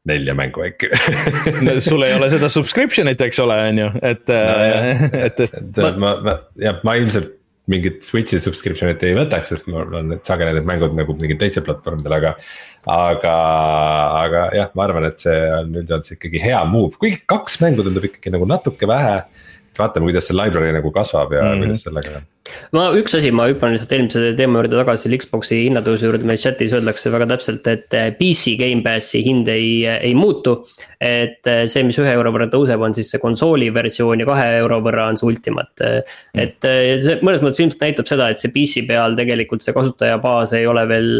nelja 0.09 0.35
mängu 0.35 0.65
äkki 0.65 0.89
no, 1.65 1.77
sul 1.83 2.03
ei 2.03 2.17
ole 2.17 2.27
seda 2.33 2.49
subscription'it, 2.51 3.21
eks 3.23 3.39
ole, 3.43 3.59
on 3.69 3.79
ju, 3.85 3.93
et 4.01 4.27
no,, 4.27 4.57
et, 5.23 5.39
et. 5.39 5.55
et 5.63 5.97
ma, 6.01 6.17
ma, 6.25 6.37
jah, 6.59 6.81
ma 6.83 6.97
ilmselt 6.99 7.39
mingit 7.71 8.03
Switch'i 8.03 8.41
subscription'it 8.43 9.03
ei 9.07 9.15
võtaks, 9.15 9.53
sest 9.53 9.69
mul 9.71 9.93
on 9.95 10.09
need 10.11 10.23
sageli 10.27 10.51
need 10.57 10.67
mängud 10.67 10.95
nagu 10.97 11.15
mingil 11.15 11.37
teisel 11.39 11.63
platvormidel, 11.63 12.17
aga. 12.17 12.33
aga, 12.91 13.35
aga 14.19 14.41
jah, 14.57 14.73
ma 14.75 14.83
arvan, 14.83 15.07
et 15.07 15.23
see 15.23 15.37
on 15.61 15.71
üldjoontes 15.79 16.17
ikkagi 16.17 16.41
hea 16.43 16.59
move, 16.67 16.97
kuigi 16.99 17.21
kaks 17.29 17.61
mängu 17.63 17.85
tundub 17.85 18.09
ikkagi 18.09 18.33
nagu 18.35 18.49
natuke 18.49 18.89
vähe 18.89 19.21
vaatame, 19.79 20.07
kuidas 20.09 20.27
see 20.29 20.37
library 20.37 20.73
nagu 20.75 20.91
kasvab 20.93 21.33
ja 21.33 21.41
mm 21.41 21.49
-hmm. 21.49 21.65
kuidas 21.65 21.83
sellega 21.87 22.15
on. 22.17 22.25
ma 22.75 22.83
üks 22.99 23.15
asi, 23.17 23.31
ma 23.31 23.47
hüppan 23.49 23.73
lihtsalt 23.73 23.93
eelmise 23.95 24.33
teema 24.37 24.59
juurde 24.59 24.77
tagasi, 24.79 25.03
selle 25.05 25.19
Xbox'i 25.21 25.59
hinnatõusu 25.63 26.09
juurde, 26.09 26.27
meil 26.29 26.41
chat'is 26.43 26.75
öeldakse 26.75 27.11
väga 27.11 27.27
täpselt, 27.31 27.67
et 27.71 27.97
eh, 27.97 28.11
PC 28.19 28.55
Gamepassi 28.59 29.23
hind 29.25 29.47
ei, 29.47 29.85
ei 29.85 30.13
muutu. 30.15 30.67
et 30.99 31.47
eh, 31.47 31.65
see, 31.67 31.83
mis 31.83 31.99
ühe 31.99 32.13
euro 32.13 32.31
võrra 32.31 32.47
tõuseb, 32.51 32.81
on 32.81 32.93
siis 32.93 33.09
see 33.11 33.19
konsooli 33.19 33.73
versioon 33.73 34.19
ja 34.19 34.25
kahe 34.25 34.45
euro 34.59 34.79
võrra 34.81 35.07
on 35.07 35.17
see 35.17 35.27
Ultimate. 35.27 36.03
Mm. 36.33 36.39
et 36.45 36.69
eh, 36.69 36.99
see 37.01 37.19
mõnes 37.21 37.41
mõttes 37.41 37.63
ilmselt 37.63 37.87
näitab 37.87 38.07
seda, 38.07 38.29
et 38.29 38.39
see 38.39 38.53
PC 38.53 38.87
peal 38.87 39.15
tegelikult 39.15 39.61
see 39.61 39.73
kasutajabaas 39.73 40.53
ei 40.53 40.67
ole 40.67 40.87
veel 40.87 41.11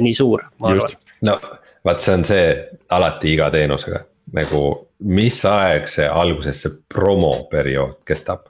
nii 0.00 0.14
suur, 0.14 0.46
ma 0.62 0.74
arvan. 0.76 0.96
no 1.22 1.38
vaat 1.84 2.00
see 2.00 2.14
on 2.14 2.24
see 2.24 2.48
alati 2.90 3.32
iga 3.34 3.50
teenusega 3.50 4.04
nagu, 4.36 4.62
mis 5.12 5.42
aeg 5.48 5.90
see 5.90 6.08
alguses 6.08 6.64
see 6.64 6.80
promoperiood 6.92 8.00
kestab 8.08 8.48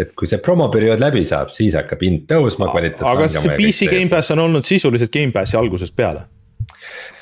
et 0.00 0.12
kui 0.16 0.28
see 0.28 0.40
promoperiood 0.42 1.00
läbi 1.02 1.24
saab, 1.28 1.50
siis 1.54 1.74
hakkab 1.76 2.00
hind 2.04 2.22
tõusma, 2.30 2.70
kvaliteet. 2.72 3.04
aga 3.06 3.28
see 3.30 3.56
PC 3.58 3.90
Gamepass 3.92 4.32
on 4.34 4.46
olnud 4.46 4.66
sisuliselt 4.66 5.12
Gamepassi 5.12 5.58
algusest 5.60 5.96
peale. 5.96 6.24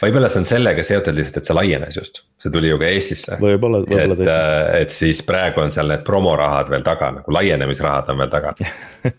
võib-olla 0.00 0.30
see 0.32 0.42
on 0.42 0.46
sellega 0.48 0.84
seotud 0.86 1.18
lihtsalt, 1.18 1.40
et 1.40 1.50
see 1.50 1.56
laienes 1.58 1.98
just, 1.98 2.22
see 2.40 2.52
tuli 2.54 2.70
ju 2.70 2.78
ka 2.80 2.88
Eestisse. 2.88 3.40
võib-olla, 3.42 3.82
võib-olla 3.82 4.18
tõesti. 4.20 4.36
Äh, 4.36 4.70
et 4.84 4.94
siis 4.94 5.24
praegu 5.26 5.64
on 5.64 5.74
seal 5.74 5.90
need 5.90 6.06
promorahad 6.06 6.70
veel 6.72 6.86
taga, 6.86 7.10
nagu 7.18 7.36
laienemisrahad 7.36 8.14
on 8.14 8.22
veel 8.22 8.32
taga 8.32 8.54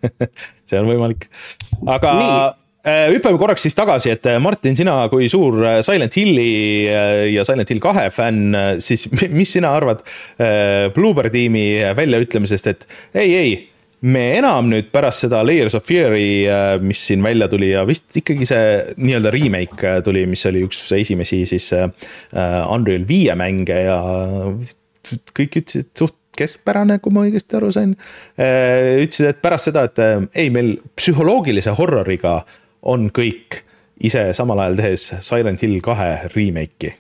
see 0.70 0.80
on 0.80 0.90
võimalik, 0.90 1.28
aga 1.92 2.18
Nii 2.18 2.34
hüppame 2.82 3.38
korraks 3.38 3.62
siis 3.68 3.76
tagasi, 3.78 4.10
et 4.16 4.26
äh, 4.26 4.40
Martin, 4.42 4.76
sina 4.78 4.96
kui 5.12 5.28
suur 5.30 5.60
äh, 5.62 5.80
Silent 5.86 6.16
Hilli 6.18 6.86
ja 7.30 7.46
Silent 7.46 7.70
Hill 7.70 7.82
kahe 7.84 8.08
fänn, 8.14 8.56
siis 8.82 9.06
mis 9.30 9.52
sina 9.54 9.76
arvad 9.78 10.02
Bloober 10.96 11.30
tiimi 11.34 11.66
väljaütlemisest, 11.98 12.72
et 12.72 12.88
ei, 13.14 13.36
ei, 13.38 13.52
me 14.02 14.24
enam 14.40 14.72
nüüd 14.72 14.90
pärast 14.94 15.28
seda 15.28 15.44
Layers 15.46 15.76
of 15.78 15.86
Fear'i, 15.86 16.48
mis 16.82 17.04
siin 17.12 17.22
välja 17.22 17.46
tuli 17.52 17.70
ja 17.76 17.84
vist 17.86 18.18
ikkagi 18.18 18.48
see 18.50 18.96
nii-öelda 18.98 19.34
remake 19.36 19.92
tuli, 20.06 20.26
mis 20.30 20.46
oli 20.50 20.64
üks 20.66 20.82
esimesi 20.98 21.44
siis 21.50 21.70
Unreal 22.34 23.06
viie 23.10 23.36
mänge 23.38 23.78
ja 23.86 24.00
kõik 25.38 25.62
ütlesid 25.62 25.92
suht 25.98 26.18
keskpärane, 26.42 26.98
kui 27.04 27.14
ma 27.14 27.28
õigesti 27.28 27.60
aru 27.60 27.70
sain. 27.76 27.94
ütlesid, 28.40 29.30
et 29.30 29.42
pärast 29.44 29.70
seda, 29.70 29.86
et 29.86 30.02
ei, 30.34 30.50
meil 30.50 30.74
psühholoogilise 30.98 31.76
horroriga 31.78 32.40
on 32.82 33.10
kõik 33.14 33.62
ise 34.02 34.32
samal 34.38 34.64
ajal 34.64 34.82
tehes 34.82 35.12
Silent 35.22 35.62
Hill 35.62 35.80
kahe 35.86 36.12
remake'i 36.34 36.96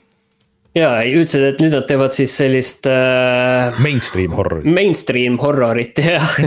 ja 0.77 0.91
ütlesid, 1.03 1.43
et 1.43 1.57
nüüd 1.59 1.73
nad 1.75 1.83
teevad 1.89 2.13
siis 2.15 2.33
sellist 2.39 2.85
äh,. 2.87 3.75
Mainstream 3.83 4.35
horrorit. 4.37 4.67
Mainstream 4.71 5.35
horrorit 5.41 5.99
jah 6.05 6.37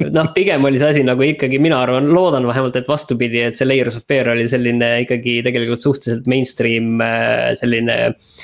noh, 0.00 0.30
pigem 0.36 0.64
oli 0.64 0.80
see 0.80 0.94
asi 0.94 1.04
nagu 1.04 1.24
ikkagi, 1.26 1.60
mina 1.60 1.82
arvan, 1.84 2.08
loodan 2.16 2.48
vähemalt, 2.48 2.78
et 2.80 2.88
vastupidi, 2.88 3.42
et 3.44 3.58
see 3.58 3.68
Layers 3.68 3.98
of 4.00 4.06
Fear 4.08 4.32
oli 4.32 4.46
selline 4.48 4.92
ikkagi 5.04 5.40
tegelikult 5.44 5.84
suhteliselt 5.84 6.30
mainstream 6.30 7.02
äh, 7.04 7.52
selline 7.60 7.98
äh, 8.06 8.36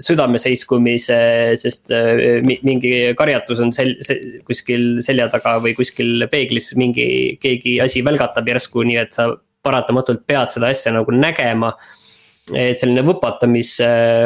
südameseiskumise, 0.00 1.18
sest 1.60 1.92
äh, 1.92 2.40
mingi 2.64 2.92
karjatus 3.18 3.60
on 3.60 3.74
sel-, 3.76 3.98
se, 4.04 4.16
kuskil 4.48 5.02
selja 5.04 5.28
taga 5.32 5.58
või 5.60 5.74
kuskil 5.76 6.24
peeglis 6.32 6.72
mingi, 6.80 7.36
keegi 7.42 7.76
asi 7.84 8.00
välgatab 8.06 8.48
järsku, 8.48 8.86
nii 8.88 8.98
et 9.02 9.12
sa 9.16 9.28
paratamatult 9.64 10.24
pead 10.28 10.54
seda 10.54 10.72
asja 10.72 10.94
nagu 10.96 11.12
nägema 11.12 11.74
et 12.56 12.78
selline 12.80 13.02
võpatamis 13.04 13.74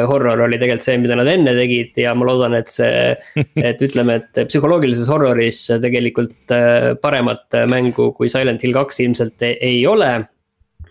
horror 0.07 0.45
oli 0.45 0.59
tegelikult 0.59 0.85
see, 0.85 0.99
mida 1.01 1.17
nad 1.19 1.27
enne 1.27 1.51
tegid 1.57 1.97
ja 1.99 2.13
ma 2.15 2.27
loodan, 2.29 2.55
et 2.55 2.69
see, 2.71 3.11
et 3.69 3.81
ütleme, 3.83 4.21
et 4.21 4.43
psühholoogilises 4.47 5.09
horroris 5.11 5.65
tegelikult 5.83 6.53
äh, 6.55 6.93
paremat 7.01 7.59
mängu 7.71 8.11
kui 8.15 8.31
Silent 8.31 8.63
Hill 8.63 8.75
kaks 8.77 9.01
ilmselt 9.03 9.43
ei 9.51 9.81
ole. 9.89 10.13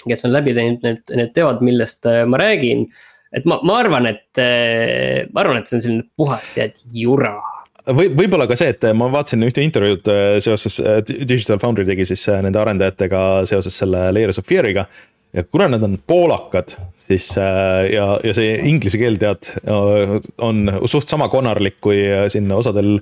kes 0.02 0.24
on 0.26 0.32
läbi 0.34 0.50
teinud, 0.50 0.82
need, 0.82 1.02
need 1.14 1.32
teavad, 1.36 1.60
millest 1.62 2.04
äh, 2.10 2.24
ma 2.26 2.40
räägin 2.42 2.88
et 3.33 3.49
ma, 3.49 3.59
ma 3.64 3.78
arvan, 3.80 4.09
et, 4.12 4.28
äh, 4.41 5.24
ma 5.33 5.45
arvan, 5.45 5.61
et 5.61 5.70
see 5.70 5.78
on 5.78 5.85
selline 5.87 6.07
puhas 6.16 6.51
tead 6.55 6.80
jura 6.93 7.37
või 7.83 8.12
võib-olla 8.14 8.47
ka 8.47 8.55
see, 8.59 8.70
et 8.70 8.85
ma 8.95 9.09
vaatasin 9.11 9.43
ühte 9.43 9.64
intervjuud 9.64 10.11
äh, 10.12 10.37
seoses, 10.45 10.78
Digital 11.09 11.59
Foundry 11.62 11.87
tegi 11.89 12.07
siis 12.12 12.28
nende 12.45 12.61
arendajatega 12.62 13.22
seoses 13.51 13.78
selle 13.83 14.07
Layers 14.14 14.39
of 14.39 14.47
Fear'iga. 14.47 14.87
ja 15.33 15.43
kuna 15.49 15.68
nad 15.72 15.83
on 15.83 15.99
poolakad, 16.07 16.76
siis 17.12 17.28
ja, 17.36 18.06
ja 18.24 18.34
see 18.36 18.56
inglise 18.68 19.00
keel 19.00 19.18
tead 19.20 19.52
on 19.68 20.64
suht 20.90 21.10
sama 21.10 21.28
konarlik 21.32 21.78
kui 21.84 22.00
siin 22.32 22.50
osadel 22.54 22.96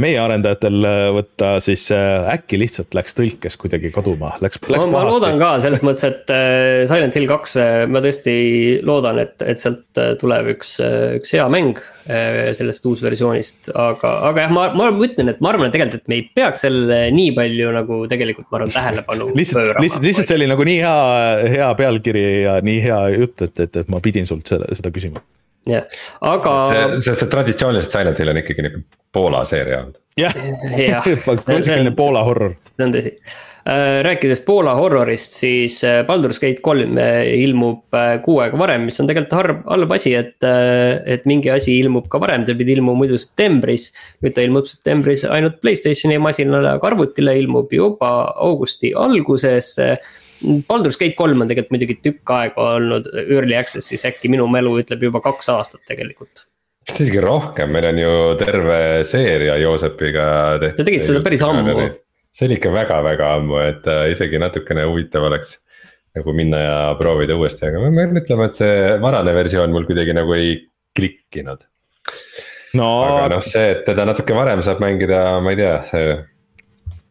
meie 0.00 0.18
arendajatel 0.22 0.88
võtta, 1.16 1.56
siis 1.64 1.88
äkki 1.92 2.60
lihtsalt 2.62 2.96
läks 2.96 3.16
tõlkes 3.18 3.58
kuidagi 3.60 3.92
kaduma, 3.94 4.34
läks, 4.44 4.60
läks 4.66 4.88
ma, 4.88 5.02
ma 5.02 5.04
loodan 5.10 5.38
ka 5.40 5.52
selles 5.64 5.84
mõttes, 5.86 6.06
et 6.08 6.34
Silent 6.90 7.18
Hill 7.18 7.30
kaks, 7.30 7.58
ma 7.90 8.02
tõesti 8.04 8.34
loodan, 8.86 9.20
et, 9.22 9.36
et 9.44 9.60
sealt 9.60 10.02
tuleb 10.20 10.54
üks, 10.56 10.78
üks 11.20 11.36
hea 11.36 11.46
mäng 11.52 11.82
Äh, 12.08 12.54
sellest 12.56 12.86
uusversioonist, 12.88 13.66
aga, 13.76 14.10
aga 14.30 14.46
jah, 14.46 14.52
ma, 14.54 14.62
ma 14.72 14.86
ütlen, 15.04 15.28
et 15.28 15.42
ma 15.44 15.50
arvan, 15.50 15.68
et 15.68 15.74
tegelikult, 15.74 16.06
et 16.06 16.08
me 16.08 16.16
ei 16.16 16.22
peaks 16.38 16.62
sellele 16.64 17.10
nii 17.12 17.34
palju 17.36 17.72
nagu 17.74 17.98
tegelikult, 18.08 18.46
ma 18.48 18.56
arvan, 18.62 18.70
tähelepanu 18.72 19.26
lihtsalt, 19.36 19.74
lihtsalt, 19.76 20.06
lihtsalt 20.06 20.30
see 20.30 20.38
oli 20.38 20.46
nagu 20.48 20.64
nii 20.64 20.78
hea, 20.80 20.94
hea 21.52 21.66
pealkiri 21.76 22.22
ja 22.46 22.54
nii 22.64 22.78
hea 22.86 23.02
jutt, 23.12 23.44
et, 23.48 23.66
et, 23.66 23.82
et 23.82 23.92
ma 23.92 24.02
pidin 24.04 24.28
sult 24.28 24.48
seda, 24.50 24.70
seda 24.78 24.92
küsima 24.94 25.24
jah, 25.68 25.84
aga. 26.24 26.54
sest 27.04 27.26
et 27.26 27.32
traditsiooniliselt 27.32 27.96
Silent 27.96 28.22
Hill 28.22 28.34
on 28.34 28.42
ikkagi 28.44 28.68
nagu 28.68 28.84
Poola 29.12 29.44
seeria 29.48 29.82
olnud. 29.82 30.00
jah, 30.20 30.34
klassikaline 31.24 31.94
Poola 32.00 32.24
horror. 32.28 32.56
see 32.72 32.86
on 32.86 32.96
tõsi 32.96 33.16
Äh, 33.68 34.00
rääkides 34.00 34.40
Poola 34.46 34.72
horrorist, 34.78 35.34
siis 35.36 35.82
äh, 35.84 35.98
Baldur's 36.06 36.38
Gate 36.40 36.62
kolm 36.64 36.96
äh, 36.96 37.26
ilmub 37.42 37.96
kuu 38.24 38.38
aega 38.40 38.56
varem, 38.56 38.86
mis 38.88 38.96
on 39.02 39.10
tegelikult 39.10 39.34
halb, 39.36 39.58
halb 39.68 39.92
asi, 39.92 40.14
et, 40.16 40.46
et 41.04 41.26
mingi 41.28 41.50
asi 41.52 41.74
ilmub 41.82 42.06
ka 42.08 42.20
varem, 42.22 42.46
ta 42.48 42.56
pidi 42.56 42.78
ilmuma 42.78 43.02
muidu 43.02 43.18
septembris. 43.20 43.90
nüüd 44.24 44.36
ta 44.38 44.46
ilmub 44.46 44.70
septembris 44.70 45.26
ainult 45.28 45.58
Playstationi 45.60 46.16
masinale, 46.22 46.78
aga 46.78 46.88
arvutile 46.88 47.34
ilmub 47.42 47.74
juba 47.74 48.12
augusti 48.46 48.94
alguses. 48.96 49.74
Baldur's 50.68 50.98
Gate 51.00 51.16
kolm 51.18 51.42
on 51.42 51.50
tegelikult 51.50 51.74
muidugi 51.74 51.98
tükk 52.04 52.34
aega 52.36 52.68
olnud 52.76 53.08
early 53.26 53.56
access'is, 53.58 54.04
äkki 54.08 54.30
minu 54.32 54.46
mälu 54.50 54.76
ütleb 54.82 55.02
juba 55.08 55.22
kaks 55.24 55.50
aastat 55.54 55.82
tegelikult 55.90 56.46
isegi 56.88 57.20
rohkem, 57.20 57.68
meil 57.68 57.84
on 57.90 57.98
ju 58.00 58.12
terve 58.40 58.78
seeria 59.04 59.58
Joosepiga 59.60 60.28
tehtud. 60.62 60.78
Te 60.78 60.86
tegite 60.88 61.04
seda 61.04 61.20
päris 61.20 61.42
ammu 61.44 61.74
see 62.38 62.46
oli 62.48 62.58
ikka 62.58 62.72
väga-väga 62.74 63.32
ammu, 63.38 63.58
et 63.64 63.88
äh, 63.90 64.04
isegi 64.12 64.40
natukene 64.40 64.84
huvitav 64.88 65.26
oleks 65.28 65.56
nagu 66.16 66.34
minna 66.36 66.60
ja 66.62 66.76
proovida 66.98 67.36
uuesti, 67.38 67.66
aga 67.68 67.82
ma 67.82 67.90
pean 67.94 68.20
ütlema, 68.20 68.48
et 68.48 68.58
see 68.58 68.94
varane 69.02 69.34
versioon 69.36 69.74
mul 69.74 69.86
kuidagi 69.88 70.14
nagu 70.16 70.34
ei 70.36 70.54
klikkinud 70.96 71.66
no.. 72.78 72.88
aga 73.04 73.28
noh, 73.34 73.44
see, 73.44 73.66
et 73.74 73.84
teda 73.88 74.06
natuke 74.08 74.36
varem 74.36 74.62
saab 74.64 74.82
mängida, 74.84 75.22
ma 75.44 75.54
ei 75.54 75.60
tea, 75.60 75.74
see. 75.90 76.16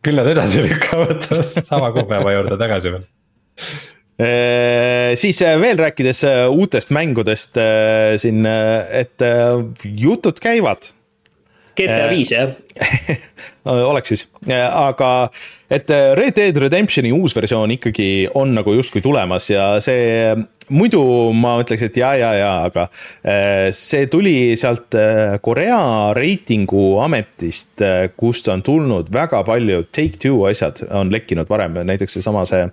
küll 0.06 0.20
nad 0.22 0.32
edasi 0.32 0.64
lükkavad 0.66 1.30
sama 1.72 1.92
kuupäeva 1.96 2.36
juurde 2.38 2.60
tagasi 2.60 2.96
veel 2.96 3.06
siis 5.16 5.42
äh, 5.46 5.56
veel 5.62 5.78
rääkides 5.78 6.24
äh, 6.26 6.44
uutest 6.50 6.90
mängudest 6.90 7.60
siin, 8.18 8.46
et 8.92 9.26
jutud 9.84 10.40
käivad. 10.42 10.92
GTA 11.78 12.08
viis 12.10 12.32
jah. 12.34 12.56
Oleks 13.92 14.10
siis, 14.10 14.24
aga 14.50 15.10
et 15.70 15.90
Red 16.18 16.38
Dead 16.38 16.58
Redemptioni 16.58 17.12
uus 17.14 17.36
versioon 17.38 17.76
ikkagi 17.76 18.28
on 18.34 18.56
nagu 18.58 18.74
justkui 18.74 19.04
tulemas 19.06 19.50
ja 19.52 19.76
see 19.84 20.34
muidu 20.74 21.02
ma 21.38 21.56
ütleks, 21.62 21.88
et 21.88 22.00
ja, 22.00 22.12
ja, 22.20 22.32
ja, 22.38 22.52
aga 22.68 22.88
eh, 23.22 23.70
see 23.76 24.08
tuli 24.12 24.36
sealt 24.60 24.98
eh, 24.98 25.38
Korea 25.44 25.80
reitinguametist, 26.18 27.74
eh, 27.86 28.04
kust 28.18 28.50
on 28.54 28.64
tulnud 28.66 29.12
väga 29.14 29.44
palju 29.48 29.86
Take-Two 29.92 30.44
asjad 30.50 30.84
on 30.92 31.12
lekkinud 31.14 31.50
varem, 31.50 31.80
näiteks 31.88 32.20
seesama 32.20 32.46
see 32.50 32.68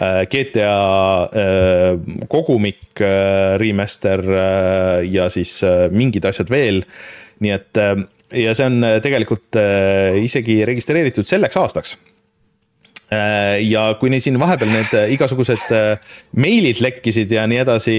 GTA 0.00 0.70
kogumik, 2.32 3.02
remaster 3.60 4.22
ja 5.04 5.26
siis 5.32 5.58
mingid 5.92 6.24
asjad 6.24 6.48
veel. 6.52 6.80
nii 7.40 7.52
et 7.52 7.78
ja 8.36 8.54
see 8.54 8.68
on 8.68 8.84
äh, 8.86 8.98
tegelikult 9.02 9.58
äh, 9.58 10.20
isegi 10.24 10.60
registreeritud 10.68 11.28
selleks 11.28 11.58
aastaks 11.60 11.96
äh, 11.96 12.09
ja 13.10 13.84
kui 13.98 14.10
nüüd 14.12 14.22
siin 14.22 14.38
vahepeal 14.38 14.70
need 14.70 14.92
igasugused 15.16 15.72
meilid 16.38 16.78
lekkisid 16.84 17.32
ja 17.34 17.46
nii 17.50 17.62
edasi, 17.64 17.96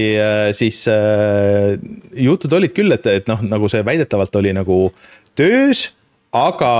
siis 0.56 0.86
jutud 2.16 2.54
olid 2.56 2.72
küll, 2.72 2.94
et, 2.96 3.08
et 3.20 3.28
noh, 3.28 3.42
nagu 3.44 3.68
see 3.68 3.84
väidetavalt 3.84 4.40
oli 4.40 4.54
nagu 4.56 4.86
töös, 5.36 5.90
aga 6.32 6.72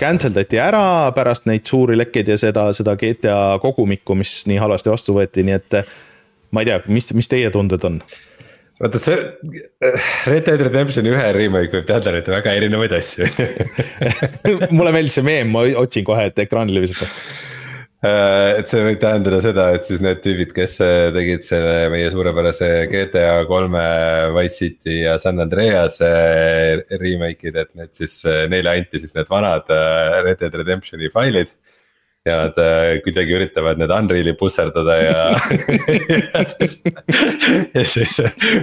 cancel 0.00 0.34
dati 0.36 0.60
ära 0.60 1.10
pärast 1.16 1.48
neid 1.48 1.64
suuri 1.68 1.96
lekkeid 1.96 2.34
ja 2.34 2.36
seda, 2.40 2.68
seda 2.76 2.98
GTA 3.00 3.38
kogumikku, 3.62 4.16
mis 4.18 4.42
nii 4.50 4.60
halvasti 4.60 4.92
vastu 4.92 5.16
võeti, 5.16 5.46
nii 5.46 5.56
et 5.56 5.80
ma 6.52 6.62
ei 6.62 6.68
tea, 6.68 6.82
mis, 6.92 7.10
mis 7.16 7.30
teie 7.30 7.50
tunded 7.54 7.84
on? 7.88 8.00
vaata 8.82 8.98
see 8.98 9.16
Red 10.26 10.48
Dead 10.48 10.62
Redemptioni 10.66 11.12
ühe 11.14 11.26
remake 11.36 11.78
võib 11.78 11.84
tähendada 11.86 12.34
väga 12.34 12.54
erinevaid 12.58 12.92
asju 12.98 13.28
mulle 14.76 14.90
meeldis 14.92 15.14
see 15.20 15.24
meem, 15.24 15.52
ma 15.54 15.62
otsin 15.78 16.04
kohe, 16.04 16.26
et 16.28 16.42
ekraanile 16.42 16.82
visata 16.82 17.06
äh, 17.06 17.53
et 18.04 18.68
see 18.68 18.82
võib 18.84 18.98
tähendada 19.00 19.38
seda, 19.40 19.68
et 19.76 19.86
siis 19.88 20.02
need 20.04 20.20
tüübid, 20.24 20.50
kes 20.56 20.80
äh, 20.84 21.08
tegid 21.14 21.46
selle 21.46 21.88
meie 21.92 22.10
suurepärase 22.12 22.68
GTA 22.90 23.44
kolme 23.48 23.84
Wise 24.34 24.58
City 24.58 25.00
ja 25.04 25.16
San 25.22 25.40
Andreas 25.40 26.00
äh, 26.04 26.82
remake'id, 27.00 27.56
et 27.62 27.72
need 27.78 27.94
siis, 27.96 28.20
neile 28.52 28.74
anti 28.74 29.00
siis 29.00 29.16
need 29.16 29.30
vanad 29.30 29.70
Red 30.26 30.42
Dead 30.42 30.60
Redemptioni 30.60 31.10
failid 31.14 31.56
ja 32.24 32.36
nad 32.40 32.58
äh, 32.58 33.02
kuidagi 33.04 33.36
üritavad 33.36 33.80
need 33.80 33.92
Unreal'i 33.92 34.32
pusserdada 34.40 34.96
ja 34.96 35.24
ja 36.32 36.44
siis, 36.48 36.78
ja 37.76 37.84
siis 37.84 38.20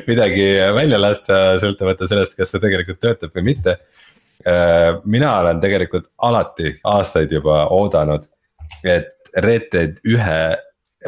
midagi 0.08 0.46
välja 0.78 1.00
lasta, 1.02 1.42
sõltumata 1.62 2.10
sellest, 2.10 2.34
kas 2.38 2.54
see 2.54 2.64
tegelikult 2.64 3.02
töötab 3.04 3.36
või 3.38 3.52
mitte. 3.52 3.78
Äh, 4.48 4.98
mina 5.06 5.36
olen 5.44 5.62
tegelikult 5.62 6.10
alati 6.18 6.74
aastaid 6.90 7.34
juba 7.38 7.68
oodanud, 7.76 8.26
et 8.82 9.14
Red 9.38 9.70
Dead 9.72 9.98
ühe 10.08 10.42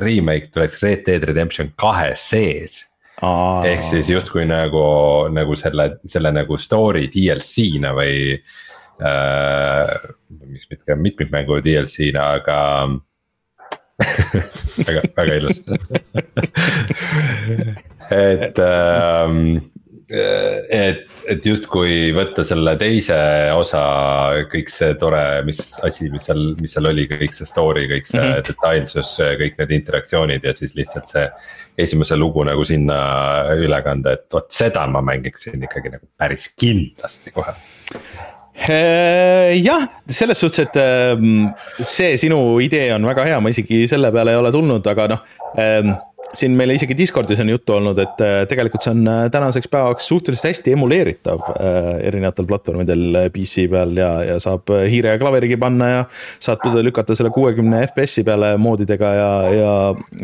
remake 0.01 0.51
tuleks 0.53 0.81
Red 0.83 1.05
Dead 1.07 1.23
Redemption 1.27 1.71
kahe 1.77 2.13
sees 2.17 2.81
Aa. 3.21 3.63
ehk 3.69 3.83
siis 3.85 4.09
justkui 4.09 4.45
nagu, 4.49 4.83
nagu 5.33 5.55
selle, 5.59 5.97
selle 6.09 6.31
nagu 6.33 6.57
story 6.57 7.07
DLC-na 7.13 7.93
või 7.95 8.33
äh,. 9.03 9.93
miks 10.49 10.69
mitte 10.71 10.97
mitmikmängu 10.97 11.61
DLC-na, 11.63 12.25
aga 12.39 12.59
väga, 14.87 15.05
väga 15.15 15.37
ilus 15.37 15.61
et 18.09 18.59
ähm,, 18.59 19.61
et, 20.09 21.05
et 21.31 21.45
justkui 21.47 22.11
võtta 22.15 22.43
selle 22.47 22.75
teise 22.79 23.17
osa, 23.55 23.83
kõik 24.51 24.71
see 24.71 24.97
tore, 24.99 25.23
mis 25.47 25.61
asi, 25.85 26.09
mis 26.13 26.27
seal, 26.29 26.43
mis 26.59 26.75
seal 26.75 26.89
oli, 26.91 27.07
kõik 27.11 27.37
see 27.37 27.49
story, 27.49 27.87
kõik 27.91 28.09
see 28.09 28.21
mm 28.21 28.33
-hmm. 28.33 28.47
detailsus, 28.49 29.15
kõik 29.41 29.57
need 29.61 29.75
interaktsioonid 29.79 30.43
ja 30.43 30.53
siis 30.53 30.75
lihtsalt 30.75 31.07
see. 31.07 31.27
esimese 31.77 32.15
lugu 32.15 32.43
nagu 32.45 32.65
sinna 32.65 32.97
üle 33.57 33.81
kanda, 33.81 34.11
et 34.13 34.27
vot 34.33 34.51
seda 34.53 34.85
ma 34.87 35.01
mängiksin 35.01 35.63
ikkagi 35.63 35.89
nagu 35.89 36.05
päris 36.17 36.51
kindlasti 36.53 37.31
kohe 37.33 37.55
Äh, 38.53 39.57
jah, 39.65 39.87
selles 40.07 40.39
suhtes, 40.39 40.67
et 40.67 40.77
ähm, 40.77 41.49
see 41.81 42.13
sinu 42.21 42.37
idee 42.61 42.91
on 42.93 43.05
väga 43.09 43.25
hea, 43.25 43.39
ma 43.41 43.49
isegi 43.49 43.81
selle 43.89 44.11
peale 44.13 44.35
ei 44.35 44.39
ole 44.39 44.51
tulnud, 44.53 44.85
aga 44.93 45.07
noh. 45.09 45.23
Siin 46.33 46.55
meil 46.57 46.73
isegi 46.73 46.97
Discordis 46.97 47.41
on 47.43 47.51
juttu 47.51 47.75
olnud, 47.75 47.99
et 48.01 48.21
äh, 48.25 48.35
tegelikult 48.49 48.85
see 48.85 48.93
on 48.95 49.07
äh, 49.09 49.23
tänaseks 49.33 49.69
päevaks 49.71 50.07
suhteliselt 50.09 50.49
hästi 50.49 50.75
emuleeritav 50.77 51.43
erinevatel 52.03 52.47
platvormidel 52.49 53.19
PC 53.33 53.67
peal 53.71 53.97
ja, 53.97 54.11
ja 54.33 54.37
saab 54.43 54.71
hiire 54.89 55.13
ja 55.13 55.21
klaverigi 55.21 55.57
panna 55.61 55.89
ja. 55.89 56.05
saad 56.41 56.65
lükata 56.81 57.15
selle 57.17 57.33
kuuekümne 57.33 57.83
FPS-i 57.87 58.25
peale 58.27 58.55
moodidega 58.61 59.13
ja, 59.17 59.33
ja, 59.53 59.75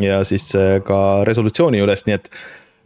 ja 0.02 0.24
siis 0.26 0.50
ka 0.86 1.00
resolutsiooni 1.28 1.82
üles, 1.84 2.06
nii 2.08 2.18
et 2.18 2.32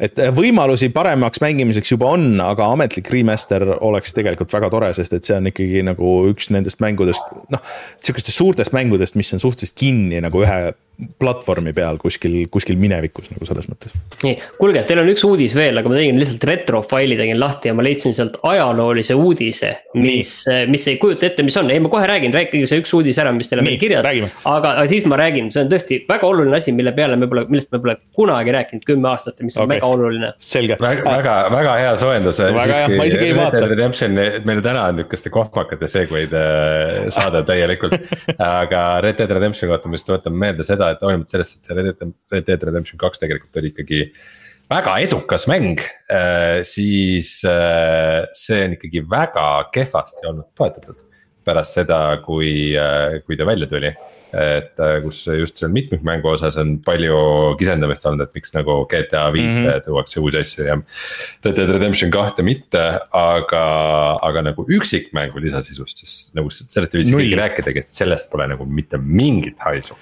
et 0.03 0.19
võimalusi 0.35 0.89
paremaks 0.95 1.41
mängimiseks 1.43 1.93
juba 1.95 2.11
on, 2.17 2.27
aga 2.43 2.67
ametlik 2.75 3.11
remaster 3.15 3.63
oleks 3.77 4.15
tegelikult 4.17 4.53
väga 4.55 4.71
tore, 4.73 4.91
sest 4.97 5.15
et 5.15 5.27
see 5.27 5.37
on 5.39 5.51
ikkagi 5.51 5.85
nagu 5.87 6.15
üks 6.33 6.51
nendest 6.55 6.83
mängudest, 6.83 7.35
noh. 7.55 7.63
sihukestest 8.03 8.41
suurtest 8.41 8.75
mängudest, 8.75 9.19
mis 9.19 9.31
on 9.37 9.43
suhteliselt 9.43 9.79
kinni 9.79 10.23
nagu 10.25 10.43
ühe 10.43 10.59
platvormi 11.19 11.73
peal 11.75 11.99
kuskil, 11.99 12.45
kuskil 12.53 12.79
minevikus 12.79 13.27
nagu 13.33 13.47
selles 13.49 13.67
mõttes. 13.67 13.95
nii, 14.23 14.35
kuulge, 14.61 14.85
teil 14.87 15.01
on 15.03 15.11
üks 15.11 15.25
uudis 15.27 15.57
veel, 15.59 15.75
aga 15.81 15.91
ma 15.91 15.97
tegin 15.99 16.21
lihtsalt 16.21 16.47
retrofaili 16.47 17.17
tegin 17.19 17.41
lahti 17.41 17.71
ja 17.71 17.75
ma 17.75 17.83
leidsin 17.87 18.15
sealt 18.15 18.37
ajaloolise 18.47 19.17
uudise. 19.19 19.73
mis, 19.99 20.33
mis 20.71 20.87
ei 20.91 20.99
kujuta 21.03 21.27
ette, 21.27 21.47
mis 21.47 21.57
on, 21.59 21.71
ei 21.75 21.83
ma 21.83 21.91
kohe 21.91 22.07
räägin, 22.09 22.35
rääkige 22.35 22.69
see 22.71 22.83
üks 22.83 22.95
uudis 22.95 23.19
ära, 23.23 23.33
mis 23.35 23.51
teil 23.51 23.63
on 23.63 23.69
veel 23.71 23.81
kirjas. 23.81 24.07
aga, 24.07 24.75
aga 24.77 24.87
siis 24.91 25.09
ma 25.11 25.19
räägin, 25.19 25.51
see 25.55 25.65
on 25.65 25.73
tõesti 25.73 26.01
väga 26.09 26.31
oluline 26.31 26.61
asi, 26.61 26.75
mille 26.77 26.95
peale 26.97 27.19
me 27.19 27.29
pole, 27.31 27.47
millest 27.51 27.75
me 27.75 27.83
pole 27.83 27.97
kunagi 28.15 28.55
rääkinud 28.55 28.87
kümme 28.87 29.11
aastat 29.11 29.43
ja 29.43 29.49
mis 29.49 29.59
on 29.59 29.67
okay. 29.67 29.77
väga 29.77 29.91
oluline. 29.97 30.33
selge. 30.39 30.79
väga, 30.81 31.05
väga, 31.11 31.37
väga 31.57 31.75
hea 31.81 31.97
soojendus. 32.05 32.41
väga 32.45 32.81
hea, 32.85 32.95
ma 32.95 33.09
isegi 33.11 33.31
ei 33.33 33.37
vaata. 33.39 33.67
Redemption, 33.75 34.15
meil 34.47 34.63
täna 34.63 34.87
on 34.93 35.01
nihukeste 35.01 35.33
kohmakate 35.35 35.91
segway'd 35.91 36.35
äh, 36.39 37.11
saade 37.15 37.43
täielikult 37.49 37.99
aga 38.39 38.85
Red 39.05 39.19
Dead 39.19 39.31
Redemption 39.31 39.71
kohta 39.73 39.91
ma 39.91 39.99
just 39.99 40.09
tuletan 40.09 40.37
meelde 40.39 40.67
seda 40.67 40.84
seda, 40.85 40.95
et 40.95 41.05
hoolimata 41.05 41.37
sellest, 41.37 41.59
et 41.59 41.69
see 41.69 41.77
Red 41.79 41.93
Dead, 41.93 42.17
Red 42.33 42.49
Dead 42.49 42.65
Redemption 42.71 43.01
kaks 43.01 43.23
tegelikult 43.23 43.63
oli 43.63 43.73
ikkagi 43.73 44.01
väga 44.71 44.97
edukas 45.05 45.47
mäng, 45.51 45.81
äh, 46.11 46.63
siis 46.65 47.43
äh, 47.45 48.25
see 48.33 48.65
on 48.65 48.77
ikkagi 48.79 49.05
väga 49.11 49.49
kehvasti 49.75 50.27
olnud 50.31 50.53
toetatud. 50.57 51.11
pärast 51.45 51.75
seda, 51.77 52.23
kui, 52.25 52.73
äh, 52.73 53.19
kui 53.27 53.37
ta 53.37 53.45
välja 53.45 53.67
tuli, 53.69 53.91
et 54.35 54.79
kus 55.05 55.19
just 55.29 55.61
seal 55.61 55.69
mitmikmängu 55.71 56.31
osas 56.33 56.57
on 56.59 56.79
palju 56.83 57.19
kisendamist 57.61 58.07
olnud, 58.09 58.25
et 58.25 58.33
miks 58.35 58.55
nagu 58.55 58.79
GTA 58.89 59.27
viite 59.31 59.51
mm 59.53 59.67
-hmm. 59.67 59.85
tuuakse 59.85 60.21
uusi 60.21 60.41
asju 60.41 60.65
ja. 60.65 60.79
Red 61.45 61.57
Dead 61.57 61.71
Redemption 61.71 62.11
kahte 62.11 62.43
mitte, 62.43 62.83
aga, 63.13 63.67
aga 64.23 64.43
nagu 64.43 64.65
üksikmängu 64.65 65.39
lisasisust, 65.39 66.01
siis 66.01 66.33
nagu 66.35 66.51
sellest 66.51 66.95
ei 66.95 66.99
viitsi 66.99 67.15
keegi 67.15 67.37
rääkidagi, 67.37 67.79
et 67.79 67.89
sellest 67.89 68.31
pole 68.33 68.49
nagu 68.49 68.65
mitte 68.65 68.97
mingit 68.99 69.61
haisu 69.61 69.95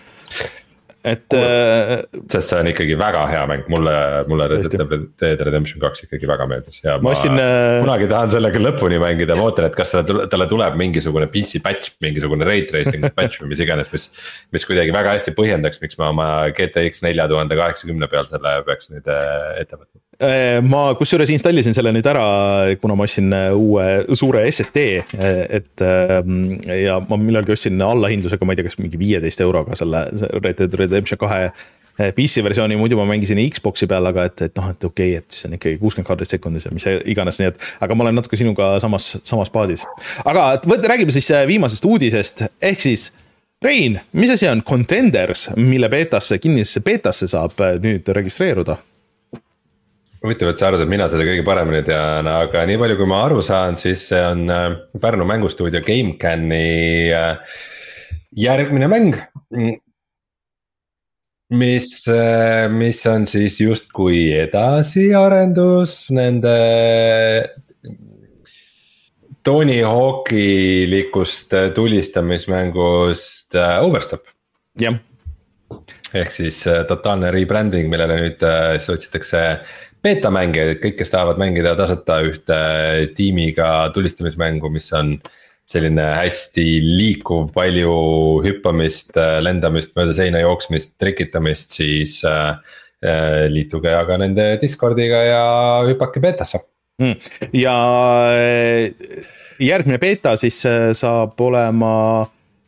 et 1.03 1.35
äh,. 1.35 1.93
sest 2.31 2.53
see 2.53 2.59
on 2.63 2.69
ikkagi 2.71 2.97
väga 2.99 3.25
hea 3.31 3.43
mäng, 3.51 3.65
mulle, 3.73 3.95
mulle 4.31 4.47
Red 4.53 4.77
Dead 5.21 5.43
Redemption 5.49 5.83
kaks 5.83 6.05
ikkagi 6.07 6.29
väga 6.31 6.47
meeldis 6.51 6.79
ja 6.85 6.97
ma, 6.99 7.09
ma 7.09 7.15
ostsin, 7.17 7.39
äh... 7.43 7.81
kunagi 7.83 8.09
tahan 8.13 8.35
sellega 8.37 8.63
lõpuni 8.63 9.01
mängida, 9.03 9.37
ma 9.39 9.49
ootan, 9.49 9.67
et 9.71 9.79
kas 9.79 9.95
talle, 9.97 10.29
talle 10.33 10.47
tuleb 10.51 10.79
mingisugune 10.79 11.27
PC 11.33 11.63
patch, 11.65 11.97
mingisugune 12.05 12.47
ray 12.47 12.67
tracing 12.71 13.09
patch 13.17 13.43
või 13.43 13.53
mis 13.55 13.65
iganes, 13.65 13.91
mis. 13.95 14.09
mis 14.55 14.69
kuidagi 14.69 14.95
väga 14.95 15.17
hästi 15.17 15.35
põhjendaks, 15.39 15.83
miks 15.83 15.99
ma 15.99 16.13
oma 16.13 16.29
GTX 16.55 17.03
nelja 17.07 17.27
tuhande 17.31 17.59
kaheksakümne 17.59 18.09
peal 18.13 18.27
selle 18.29 18.57
peaks 18.69 18.93
nüüd 18.93 19.11
äh, 19.11 19.63
ette 19.65 19.79
võtma 19.81 20.03
ma 20.62 20.83
kusjuures 20.99 21.31
installisin 21.35 21.75
selle 21.75 21.93
nüüd 21.95 22.07
ära, 22.07 22.25
kuna 22.83 22.97
ma 22.99 23.07
ostsin 23.09 23.33
äh, 23.35 23.51
uue 23.57 24.16
suure 24.18 24.45
SSD, 24.51 24.83
äh, 25.18 25.39
et 25.59 25.85
ja 26.79 26.99
ma 27.09 27.18
millalgi 27.18 27.55
ostsin 27.57 27.81
allahindlusega, 27.83 28.47
ma 28.47 28.55
ei 28.55 28.61
tea, 28.61 28.68
kas 28.68 28.79
mingi 28.81 29.01
viieteist 29.01 29.43
euroga 29.43 29.79
selle 29.79 30.05
Red 30.39 30.61
Dead 30.61 30.77
Redemption 30.79 31.20
kahe 31.20 31.49
PC 32.16 32.41
versiooni, 32.45 32.79
muidu 32.81 32.97
ma 32.97 33.05
mängisin 33.05 33.41
Xbox'i 33.53 33.87
peal, 33.91 34.07
aga 34.09 34.25
et, 34.31 34.45
et 34.47 34.55
noh, 34.57 34.70
et 34.73 34.87
okei 34.89 35.16
okay,, 35.16 35.18
et 35.20 35.37
see 35.37 35.49
on 35.51 35.59
ikkagi 35.59 35.81
kuuskümmend 35.83 36.09
kaadrit 36.09 36.31
sekundis 36.31 36.64
ja 36.64 36.73
mis 36.73 36.87
iganes, 36.89 37.41
nii 37.43 37.51
et. 37.51 37.66
aga 37.85 37.97
ma 37.97 38.07
olen 38.07 38.16
natuke 38.16 38.39
sinuga 38.41 38.70
samas, 38.83 39.11
samas 39.29 39.53
paadis. 39.53 39.85
aga 40.25 40.55
võt-, 40.64 40.87
räägime 40.89 41.12
siis 41.14 41.29
viimasest 41.51 41.85
uudisest, 41.89 42.47
ehk 42.62 42.87
siis 42.87 43.11
Rein, 43.62 44.01
mis 44.18 44.31
asi 44.33 44.49
on 44.51 44.59
Contenders, 44.66 45.45
mille 45.55 45.87
beetasse, 45.87 46.41
kinnisesse 46.43 46.81
beetasse 46.83 47.29
saab 47.31 47.61
nüüd 47.85 48.09
registreeruda? 48.16 48.81
Huvitav, 50.23 50.53
et 50.53 50.61
sa 50.61 50.68
arvad, 50.68 50.85
et 50.85 50.91
mina 50.91 51.09
seda 51.11 51.27
kõige 51.27 51.45
paremini 51.47 51.83
tean, 51.87 52.29
aga 52.31 52.64
nii 52.68 52.79
palju, 52.81 52.99
kui 53.01 53.11
ma 53.11 53.23
aru 53.27 53.43
saan, 53.45 53.79
siis 53.81 54.07
see 54.12 54.20
on 54.23 54.45
äh, 54.53 54.66
Pärnu 55.03 55.27
mängustuudio 55.29 55.83
GameCami 55.85 56.66
äh, 57.16 57.57
järgmine 58.39 58.91
mäng. 58.93 59.18
mis, 61.53 61.91
äh, 62.09 62.70
mis 62.73 63.03
on 63.07 63.27
siis 63.29 63.59
justkui 63.61 64.31
edasiarendus 64.47 66.07
nende 66.16 66.55
Tony 69.43 69.83
Hawk'ilikust 69.83 71.53
tulistamismängust 71.75 73.59
Overstep. 73.83 74.31
jah 74.81 74.97
ehk 76.12 76.29
siis 76.33 76.59
totaalne 76.89 77.31
rebranding, 77.33 77.89
millele 77.89 78.18
nüüd 78.20 78.43
siis 78.77 78.91
otsitakse 78.93 79.41
beetamängijaid, 80.03 80.75
et 80.75 80.83
kõik, 80.83 80.97
kes 80.99 81.13
tahavad 81.13 81.39
mängida 81.41 81.77
tasuta 81.79 82.19
ühte 82.27 82.59
tiimiga 83.17 83.69
tulistamismängu, 83.95 84.71
mis 84.73 84.89
on 84.99 85.17
selline 85.73 86.05
hästi 86.19 86.65
liikuv, 86.83 87.47
palju 87.55 87.93
hüppamist, 88.45 89.17
lendamist, 89.45 89.95
mööda 89.97 90.15
seina 90.17 90.43
jooksmist, 90.43 90.97
trikitamist, 91.01 91.77
siis 91.79 92.19
äh, 92.29 92.57
äh 93.03 93.47
liituge 93.51 93.95
aga 93.95 94.19
nende 94.23 94.57
Discordiga 94.61 95.23
ja 95.27 95.47
hüpake 95.89 96.23
beetasse 96.23 96.61
mm.. 97.03 97.17
ja 97.59 97.77
äh, 98.31 99.25
järgmine 99.63 99.99
beeta 100.03 100.37
siis 100.39 100.61
äh, 100.67 100.93
saab 100.99 101.41
olema 101.41 101.95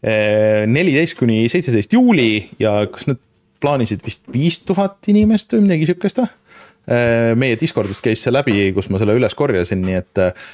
neliteist 0.05 1.17
kuni 1.17 1.47
seitseteist 1.49 1.95
juuli 1.97 2.51
ja 2.61 2.75
kas 2.93 3.07
nad 3.09 3.17
plaanisid 3.63 4.03
vist 4.05 4.27
viis 4.29 4.59
tuhat 4.61 5.09
inimest 5.09 5.55
või 5.55 5.63
midagi 5.65 5.89
sihukest 5.89 6.21
või? 6.21 6.29
Äh, 6.85 7.33
meie 7.41 7.57
Discordist 7.57 8.05
käis 8.05 8.21
see 8.21 8.33
läbi, 8.33 8.67
kus 8.77 8.91
ma 8.93 8.99
selle 9.01 9.15
üles 9.17 9.33
korjasin, 9.39 9.81
nii 9.87 9.95
et 9.97 10.21
äh, 10.21 10.49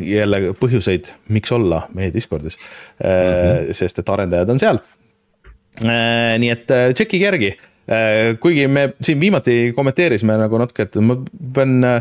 jälle 0.00 0.54
põhjuseid, 0.56 1.10
miks 1.36 1.52
olla 1.52 1.82
meie 1.92 2.14
Discordis 2.14 2.56
mm. 2.56 3.04
-hmm. 3.04 3.74
sest 3.76 4.00
et 4.00 4.08
arendajad 4.08 4.54
on 4.54 4.62
seal. 4.62 4.80
nii 5.84 6.48
et 6.48 6.70
tšekkige 6.96 7.26
järgi, 7.26 7.50
kuigi 8.40 8.64
me 8.72 8.94
siin 9.04 9.20
viimati 9.20 9.74
kommenteerisime 9.76 10.38
nagu 10.40 10.58
natuke, 10.58 10.86
et 10.88 10.96
ma 11.04 11.18
pean 11.52 11.76
ma 11.84 12.00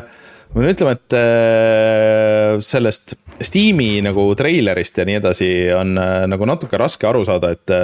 pean 0.53 0.69
ütlema, 0.71 0.95
et 0.95 2.63
sellest 2.63 3.17
Steam'i 3.43 3.99
nagu 3.99 4.29
treilerist 4.39 4.97
ja 4.97 5.05
nii 5.05 5.19
edasi 5.19 5.49
on 5.75 5.91
nagu 6.31 6.47
natuke 6.47 6.79
raske 6.79 7.03
aru 7.09 7.25
saada, 7.27 7.51
et 7.51 7.75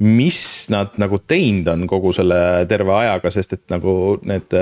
mis 0.00 0.40
nad 0.72 0.96
nagu 0.96 1.20
teinud 1.20 1.68
on 1.68 1.84
kogu 1.86 2.16
selle 2.16 2.64
terve 2.72 2.96
ajaga, 2.96 3.30
sest 3.36 3.52
et 3.58 3.64
nagu 3.76 4.16
need 4.24 4.56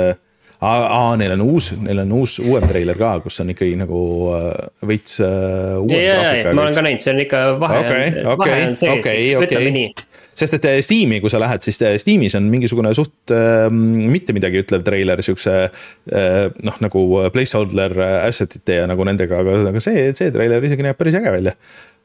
aa, 0.65 1.13
neil 1.21 1.37
on 1.37 1.45
uus, 1.47 1.71
neil 1.81 2.03
on 2.05 2.17
uus, 2.21 2.39
uuem 2.45 2.67
treiler 2.71 2.99
ka, 2.99 3.17
kus 3.25 3.41
on 3.45 3.53
ikkagi 3.55 3.77
nagu 3.81 4.01
äh, 4.39 4.51
veits 4.89 5.21
uh,. 5.25 5.81
ma 5.85 6.67
olen 6.67 6.77
ka 6.77 6.85
näinud, 6.85 7.05
see 7.05 7.15
on 7.15 7.25
ikka 7.25 7.47
vahe 7.63 7.81
okay, 7.85 8.11
okay, 8.25 8.37
vahe 8.45 8.61
on 8.69 8.77
sees 8.79 8.99
okay,, 8.99 9.33
ütleme 9.39 9.71
okay. 9.71 9.75
nii 9.79 10.13
sest 10.35 10.57
et 10.59 10.69
äh, 10.69 10.79
Steam'i, 10.83 11.21
kui 11.23 11.33
sa 11.33 11.41
lähed, 11.43 11.63
siis 11.65 11.79
Steam'is 12.03 12.35
on 12.39 12.49
mingisugune 12.53 12.93
suht 12.97 13.33
äh, 13.35 13.69
mitte 13.71 14.35
midagi 14.37 14.65
ütlev 14.65 14.85
treiler, 14.87 15.23
siukse 15.25 15.57
äh, 15.65 16.39
noh, 16.67 16.79
nagu 16.83 17.05
placeholder 17.35 17.97
asset 18.25 18.59
ite 18.59 18.81
ja 18.83 18.89
nagu 18.91 19.07
nendega, 19.07 19.41
aga, 19.45 19.61
aga 19.71 19.83
see, 19.85 20.09
see 20.19 20.35
treiler 20.35 20.65
isegi 20.67 20.87
näeb 20.87 20.99
päris 20.99 21.19
äge 21.21 21.35
välja 21.35 21.55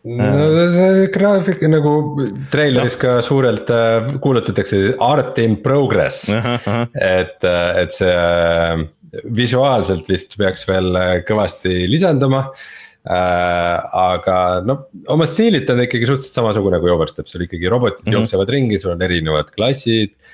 no 0.04 0.66
see 0.74 1.08
graafik 1.14 1.64
nagu 1.68 1.94
treileris 2.52 2.96
ka 3.00 3.18
suurelt 3.26 3.70
äh, 3.74 4.14
kuulutatakse 4.24 4.96
art 5.04 5.40
in 5.44 5.58
progress. 5.64 6.30
et, 6.30 7.44
äh, 7.44 7.70
et 7.84 7.96
see 7.98 8.14
äh, 8.14 8.86
visuaalselt 9.36 10.08
vist 10.10 10.38
peaks 10.40 10.68
veel 10.70 10.94
kõvasti 11.28 11.84
lisanduma 11.90 12.46
äh,. 13.10 13.76
aga 14.00 14.38
noh, 14.64 14.86
oma 15.10 15.28
stiililt 15.28 15.70
on 15.74 15.84
ikkagi 15.84 16.08
suhteliselt 16.08 16.42
samasugune 16.42 16.80
kui 16.80 16.94
Overstep, 16.94 17.28
sul 17.28 17.48
ikkagi 17.48 17.72
robotid 17.72 18.04
mm 18.04 18.10
-hmm. 18.12 18.20
jooksevad 18.20 18.56
ringi, 18.56 18.80
sul 18.80 18.94
on 18.96 19.08
erinevad 19.08 19.52
klassid 19.56 20.14
Äh, 20.14 20.29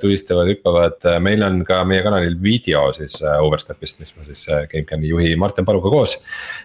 tulistavad, 0.00 0.46
hüppavad, 0.46 1.02
meil 1.20 1.42
on 1.42 1.58
ka 1.66 1.80
meie 1.88 2.02
kanalil 2.04 2.36
video 2.42 2.84
siis 2.94 3.16
äh, 3.24 3.40
Overstepist, 3.42 3.98
mis 3.98 4.14
me 4.14 4.26
siis 4.28 4.44
äh, 4.48 4.68
GameCami 4.70 5.10
juhi 5.10 5.32
Martin 5.36 5.66
Paluga 5.66 5.90
koos. 5.90 6.14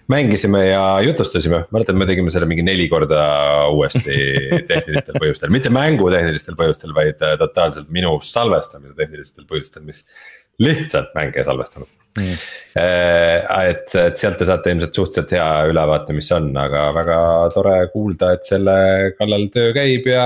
mängisime 0.07 0.67
ja 0.67 0.83
jutustasime, 1.01 1.63
mäletan, 1.73 1.97
me 1.97 2.05
tegime 2.05 2.29
selle 2.33 2.45
mingi 2.49 2.65
neli 2.65 2.85
korda 2.89 3.25
uuesti 3.73 4.13
tehnilistel 4.69 5.17
põhjustel, 5.17 5.53
mitte 5.53 5.73
mängu 5.73 6.11
tehnilistel 6.13 6.55
põhjustel, 6.59 6.93
vaid 6.95 7.21
totaalselt 7.41 7.89
minu 7.89 8.19
salvestamise 8.21 8.93
tehnilistel 8.97 9.49
põhjustel, 9.49 9.85
mis 9.87 10.05
lihtsalt 10.61 11.17
mänge 11.17 11.41
ei 11.41 11.49
salvestanud. 11.49 11.89
Mm.. 12.17 12.37
et, 12.73 13.91
et 13.93 14.17
sealt 14.17 14.39
te 14.41 14.45
saate 14.49 14.71
ilmselt 14.73 14.95
suhteliselt 14.97 15.35
hea 15.35 15.67
ülevaate, 15.69 16.15
mis 16.17 16.31
on, 16.33 16.47
aga 16.57 16.87
väga 16.95 17.19
tore 17.53 17.75
kuulda, 17.93 18.31
et 18.33 18.47
selle 18.47 18.79
kallal 19.19 19.45
töö 19.53 19.69
käib 19.75 20.09
ja 20.09 20.25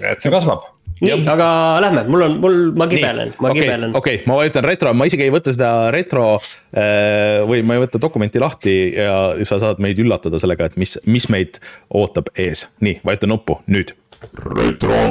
et 0.00 0.22
see 0.22 0.32
kasvab 0.32 0.66
nii, 1.00 1.26
aga 1.28 1.48
lähme, 1.84 2.04
mul 2.08 2.24
on, 2.24 2.36
mul, 2.40 2.56
ma 2.78 2.86
kibelen, 2.88 3.32
ma 3.40 3.50
okay, 3.50 3.60
kibelen. 3.60 3.92
okei 3.92 4.14
okay,, 4.20 4.28
ma 4.28 4.38
vajutan 4.40 4.64
retro, 4.64 4.92
ma 4.96 5.08
isegi 5.08 5.26
ei 5.26 5.32
võta 5.34 5.52
seda 5.52 5.70
retro 5.92 6.24
äh, 6.38 7.44
või 7.48 7.62
ma 7.66 7.76
ei 7.76 7.82
võta 7.84 8.00
dokumenti 8.00 8.40
lahti 8.40 8.76
ja 8.96 9.18
sa 9.48 9.60
saad 9.62 9.82
meid 9.82 10.00
üllatada 10.00 10.40
sellega, 10.40 10.70
et 10.70 10.78
mis, 10.80 10.96
mis 11.04 11.28
meid 11.32 11.60
ootab 11.92 12.32
ees. 12.40 12.66
nii, 12.84 13.02
vajuta 13.04 13.28
nuppu 13.28 13.60
nüüd. 13.68 13.92
retro. 14.56 15.02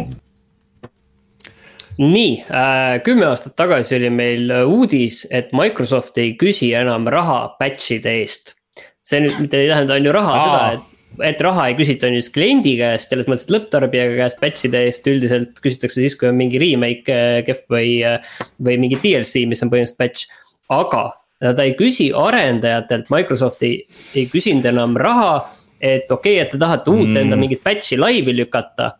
nii 2.02 2.34
äh,, 2.50 2.98
kümme 3.06 3.30
aastat 3.30 3.56
tagasi 3.60 4.00
oli 4.00 4.10
meil 4.10 4.58
uudis, 4.66 5.24
et 5.30 5.54
Microsoft 5.54 6.18
ei 6.18 6.34
küsi 6.40 6.74
enam 6.74 7.06
raha 7.14 7.56
batch'ide 7.62 8.18
eest. 8.24 8.56
see 9.06 9.22
nüüd 9.22 9.38
mitte 9.38 9.62
ei 9.62 9.70
tähenda, 9.70 10.02
on 10.02 10.10
ju 10.10 10.18
raha 10.18 10.34
Aa. 10.34 10.44
seda, 10.50 10.68
et 10.74 10.95
et 11.24 11.42
raha 11.44 11.68
ei 11.70 11.78
küsita 11.78 12.10
on 12.10 12.18
just 12.18 12.34
kliendi 12.36 12.76
käest, 12.80 13.12
selles 13.12 13.30
mõttes, 13.30 13.46
et 13.48 13.54
lõpptarbija 13.56 14.08
käest 14.18 14.42
batch'ide 14.42 14.82
eest 14.88 15.08
üldiselt 15.12 15.62
küsitakse 15.64 16.02
siis, 16.02 16.18
kui 16.20 16.30
on 16.32 16.40
mingi 16.40 16.62
remake 16.62 17.14
äh, 17.14 17.38
kehv 17.48 17.64
või, 17.72 17.92
äh, 18.08 18.34
või 18.64 18.80
mingi 18.82 19.00
DLC, 19.04 19.46
mis 19.50 19.64
on 19.66 19.72
põhimõtteliselt 19.74 20.02
batch. 20.02 20.28
aga 20.74 21.06
ta 21.56 21.64
ei 21.66 21.76
küsi 21.78 22.10
arendajatelt, 22.16 23.10
Microsoft 23.14 23.64
ei, 23.68 23.82
ei 24.16 24.26
küsinud 24.32 24.66
enam 24.66 24.96
raha, 24.98 25.34
et 25.80 26.10
okei 26.10 26.38
okay,, 26.38 26.46
et 26.46 26.54
te 26.56 26.60
tahate 26.62 26.90
uut 26.90 27.12
mm. 27.12 27.24
enda 27.26 27.40
mingit 27.40 27.64
batch'i 27.66 28.00
laivi 28.00 28.34
lükata 28.34 28.94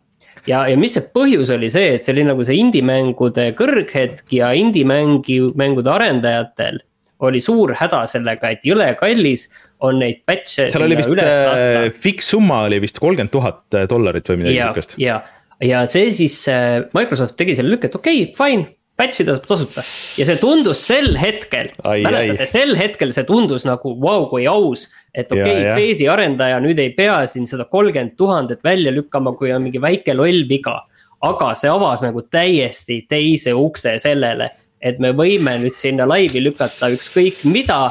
ja, 0.46 0.64
ja 0.70 0.76
mis 0.78 0.94
see 0.96 1.04
põhjus 1.14 1.50
oli 1.54 1.70
see, 1.72 1.96
et 1.96 2.04
see 2.04 2.14
oli 2.14 2.26
nagu 2.28 2.44
see 2.46 2.58
indie-mängude 2.60 3.48
kõrghetk 3.58 4.36
ja 4.36 4.52
indie-mängi, 4.56 5.40
mängude 5.58 5.92
arendajatel 5.92 6.80
oli 7.24 7.40
suur 7.40 7.72
häda 7.78 8.02
sellega, 8.10 8.52
et 8.52 8.66
jõle 8.66 8.88
kallis 9.00 9.46
on 9.84 10.00
neid 10.00 10.22
batch'e. 10.28 10.68
seal 10.72 10.86
oli 10.86 10.98
vist 10.98 11.12
äh, 11.22 11.88
fiks 12.04 12.32
summa 12.34 12.62
oli 12.68 12.80
vist 12.84 13.00
kolmkümmend 13.02 13.32
tuhat 13.32 13.76
äh, 13.76 13.86
dollarit 13.90 14.28
või 14.32 14.42
midagi 14.42 14.60
sihukest. 14.60 14.96
ja, 15.00 15.20
ja 15.64 15.84
see 15.90 16.10
siis 16.16 16.38
äh, 16.52 16.82
Microsoft 16.96 17.36
tegi 17.40 17.56
selle 17.58 17.74
lükke, 17.74 17.90
et 17.90 17.98
okei 17.98 18.26
okay,, 18.28 18.34
fine 18.36 18.76
batch 18.96 19.20
ida 19.20 19.36
saab 19.36 19.48
tasuta 19.50 19.84
ja 20.16 20.26
see 20.28 20.38
tundus 20.40 20.80
sel 20.88 21.16
hetkel, 21.20 21.70
mäletate, 21.84 22.48
sel 22.48 22.72
hetkel 22.78 23.12
see 23.12 23.26
tundus 23.28 23.66
nagu 23.68 23.92
vau 24.00 24.22
wow, 24.22 24.28
kui 24.30 24.46
aus. 24.48 24.86
et 25.12 25.32
okei 25.32 25.66
okay,, 25.66 25.72
Phase'i 25.76 26.08
arendaja 26.12 26.60
nüüd 26.64 26.80
ei 26.80 26.92
pea 26.96 27.18
siin 27.30 27.48
seda 27.48 27.68
kolmkümmend 27.72 28.16
tuhandet 28.16 28.64
välja 28.64 28.92
lükkama, 28.94 29.36
kui 29.36 29.52
on 29.52 29.66
mingi 29.66 29.82
väike 29.82 30.16
loll 30.16 30.46
viga. 30.48 30.82
aga 31.26 31.52
see 31.56 31.68
avas 31.72 32.04
nagu 32.04 32.22
täiesti 32.28 33.02
teise 33.08 33.52
ukse 33.56 33.96
sellele, 34.00 34.50
et 34.80 34.98
me 35.02 35.12
võime 35.16 35.56
nüüd 35.62 35.76
sinna 35.78 36.06
laivi 36.08 36.42
lükata 36.44 36.90
ükskõik 36.94 37.44
mida 37.48 37.86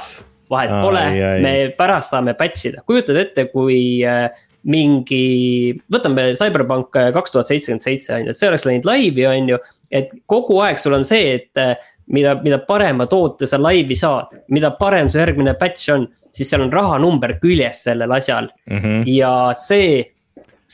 vahet 0.52 0.74
pole, 0.84 1.06
me 1.42 1.54
pärast 1.78 2.14
saame 2.14 2.36
batch 2.38 2.70
ida, 2.70 2.84
kujutad 2.86 3.18
ette, 3.18 3.48
kui 3.50 4.04
äh, 4.06 4.28
mingi, 4.70 5.74
võtame 5.94 6.32
CyberPunk 6.38 6.94
kaks 7.16 7.34
tuhat 7.34 7.50
seitsekümmend 7.50 7.86
seitse 7.86 8.14
on 8.14 8.28
ju, 8.28 8.34
et 8.34 8.40
see 8.40 8.50
oleks 8.50 8.66
läinud 8.68 8.88
laivi, 8.90 9.26
on 9.30 9.52
ju. 9.54 9.60
et 9.94 10.14
kogu 10.30 10.60
aeg 10.66 10.82
sul 10.82 10.98
on 10.98 11.06
see, 11.08 11.36
et 11.40 11.62
äh, 11.62 11.76
mida, 12.14 12.36
mida 12.44 12.60
parema 12.66 13.08
toote 13.10 13.50
sa 13.50 13.60
laivi 13.62 13.98
saad, 13.98 14.38
mida 14.54 14.74
parem 14.80 15.10
su 15.10 15.22
järgmine 15.22 15.56
batch 15.60 15.94
on, 15.94 16.08
siis 16.36 16.50
seal 16.52 16.66
on 16.66 16.74
rahanumber 16.74 17.38
küljes 17.42 17.86
sellel 17.88 18.12
asjal 18.12 18.50
mm. 18.70 18.78
-hmm. 18.78 19.04
ja 19.10 19.54
see 19.58 20.04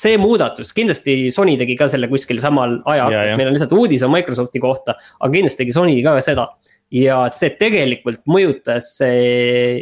see 0.01 0.17
muudatus, 0.21 0.73
kindlasti 0.75 1.15
Sony 1.33 1.57
tegi 1.59 1.77
ka 1.79 1.87
selle 1.91 2.09
kuskil 2.11 2.41
samal 2.41 2.79
ajaaknas, 2.89 3.35
meil 3.37 3.51
on 3.51 3.57
lihtsalt 3.57 3.75
uudis 3.77 4.05
on 4.07 4.13
Microsofti 4.13 4.61
kohta, 4.63 4.97
aga 5.19 5.33
kindlasti 5.33 5.65
tegi 5.65 5.75
Sony 5.75 5.97
ka 6.05 6.17
seda 6.25 6.47
ja 6.91 7.23
see 7.31 7.53
tegelikult 7.59 8.21
mõjutas 8.29 8.93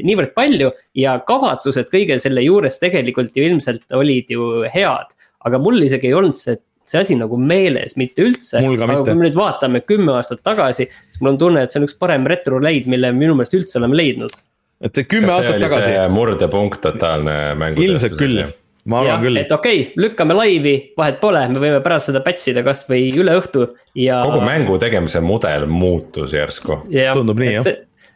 niivõrd 0.06 0.34
palju 0.38 0.72
ja 0.98 1.18
kavatsused 1.26 1.90
kõige 1.92 2.20
selle 2.22 2.44
juures 2.46 2.80
tegelikult 2.82 3.38
ju 3.38 3.48
ilmselt 3.50 3.98
olid 3.98 4.30
ju 4.36 4.50
head. 4.70 5.16
aga 5.46 5.62
mul 5.62 5.82
isegi 5.82 6.10
ei 6.10 6.18
olnud 6.20 6.38
see, 6.38 6.60
see 6.86 7.00
asi 7.00 7.18
nagu 7.18 7.38
meeles 7.38 7.96
mitte 7.98 8.26
üldse. 8.28 8.62
aga 8.62 9.02
kui 9.02 9.16
me 9.16 9.26
nüüd 9.26 9.40
vaatame 9.40 9.82
kümme 9.88 10.14
aastat 10.20 10.44
tagasi, 10.46 10.90
siis 11.10 11.22
mul 11.22 11.34
on 11.34 11.42
tunne, 11.42 11.64
et 11.64 11.74
see 11.74 11.82
on 11.82 11.88
üks 11.88 11.98
parem 11.98 12.28
retroleid, 12.30 12.88
mille 12.92 13.12
me 13.14 13.26
minu 13.26 13.40
meelest 13.40 13.58
üldse 13.58 13.82
oleme 13.82 13.98
leidnud. 13.98 14.36
et 14.82 15.04
kümme 15.10 15.34
aastat 15.34 15.62
tagasi. 15.64 15.96
murdepunkt 16.14 16.84
totaalne 16.86 17.40
mängu. 17.58 17.88
ilmselt 17.88 18.20
küll 18.20 18.44
ma 18.90 19.02
arvan 19.04 19.24
küll. 19.24 19.40
et 19.42 19.52
okei 19.54 19.82
okay,, 19.82 20.00
lükkame 20.00 20.38
laivi, 20.38 20.76
vahet 20.98 21.20
pole, 21.22 21.44
me 21.54 21.62
võime 21.62 21.82
pärast 21.86 22.10
seda 22.10 22.24
batch 22.26 22.52
ida 22.52 22.64
kasvõi 22.66 23.12
üle 23.20 23.36
õhtu 23.40 23.68
ja. 24.00 24.22
kogu 24.26 24.42
mängu 24.46 24.80
tegemise 24.82 25.22
mudel 25.26 25.68
muutus 25.70 26.34
järsku. 26.36 26.82
tundub 26.90 27.42
nii 27.42 27.54
jah. 27.60 27.70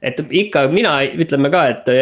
et 0.04 0.24
ikka 0.44 0.68
mina 0.74 0.98
ütleme 1.06 1.52
ka, 1.54 1.68
et, 1.76 1.94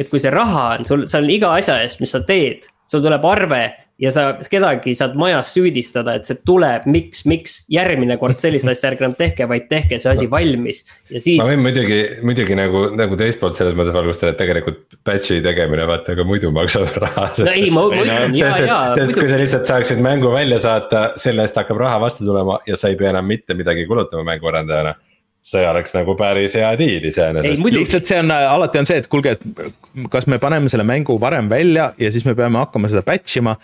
et 0.00 0.10
kui 0.10 0.22
see 0.22 0.32
raha 0.34 0.66
on 0.78 0.88
sul, 0.88 1.06
seal 1.10 1.28
iga 1.32 1.54
asja 1.58 1.80
eest, 1.84 2.02
mis 2.02 2.12
sa 2.14 2.22
teed, 2.26 2.68
sul 2.90 3.04
tuleb 3.04 3.24
arve 3.30 3.62
ja 4.00 4.10
sa 4.14 4.24
kedagi 4.50 4.94
saad 4.96 5.16
majas 5.18 5.52
süüdistada, 5.54 6.14
et 6.16 6.28
see 6.28 6.38
tuleb, 6.46 6.86
miks, 6.90 7.24
miks 7.28 7.56
järgmine 7.72 8.16
kord 8.20 8.40
sellist 8.40 8.68
asja 8.70 8.90
ärge 8.90 9.04
enam 9.04 9.16
tehke, 9.18 9.46
vaid 9.50 9.66
tehke 9.70 9.98
see 10.00 10.12
asi 10.12 10.28
valmis 10.30 10.82
ja 11.10 11.20
siis. 11.20 11.40
ma 11.40 11.48
võin 11.50 11.62
muidugi, 11.64 11.98
muidugi 12.26 12.56
nagu, 12.58 12.86
nagu 12.96 13.18
teist 13.20 13.42
poolt 13.42 13.58
selles 13.58 13.76
mõttes 13.78 13.94
valgustada, 13.96 14.32
et 14.32 14.40
tegelikult 14.40 14.96
batch'i 15.06 15.40
tegemine 15.44 15.84
vaata 15.90 16.16
ka 16.16 16.26
muidu 16.26 16.52
maksab 16.56 16.88
raha. 17.04 17.28
no 17.44 17.52
ei, 17.52 17.68
ma, 17.74 17.84
ma 17.92 18.00
ütlen 18.06 18.38
ja, 18.38 18.54
ja. 18.64 18.80
kui 19.12 19.28
sa 19.28 19.40
lihtsalt 19.40 19.68
saaksid 19.68 20.00
mängu 20.04 20.32
välja 20.32 20.62
saata, 20.64 21.10
selle 21.20 21.44
eest 21.44 21.60
hakkab 21.60 21.80
raha 21.84 22.00
vastu 22.06 22.24
tulema 22.24 22.60
ja 22.68 22.80
sa 22.80 22.92
ei 22.92 22.98
pea 23.00 23.12
enam 23.12 23.28
mitte 23.28 23.56
midagi 23.58 23.84
kulutama 23.90 24.24
mänguarendajana 24.32 24.96
see 25.44 25.64
oleks 25.64 25.94
nagu 25.96 26.14
päris 26.20 26.54
hea 26.58 26.70
diil 26.76 27.04
iseenesest. 27.08 27.64
lihtsalt 27.72 28.08
see 28.08 28.18
on, 28.20 28.32
alati 28.32 28.80
on 28.80 28.88
see, 28.88 28.98
et 29.00 29.08
kuulge, 29.08 29.36
et 29.36 30.08
kas 30.12 30.28
me 30.28 30.36
paneme 30.40 30.68
selle 30.72 30.84
mängu 30.88 31.16
varem 31.20 31.48
välja 31.48 31.92
ja 31.98 32.10
siis 32.12 32.26
me 32.28 32.34
peame 32.36 32.60
hakkama 32.60 32.90
seda 32.92 33.02
batch 33.06 33.40
ima 33.40 33.56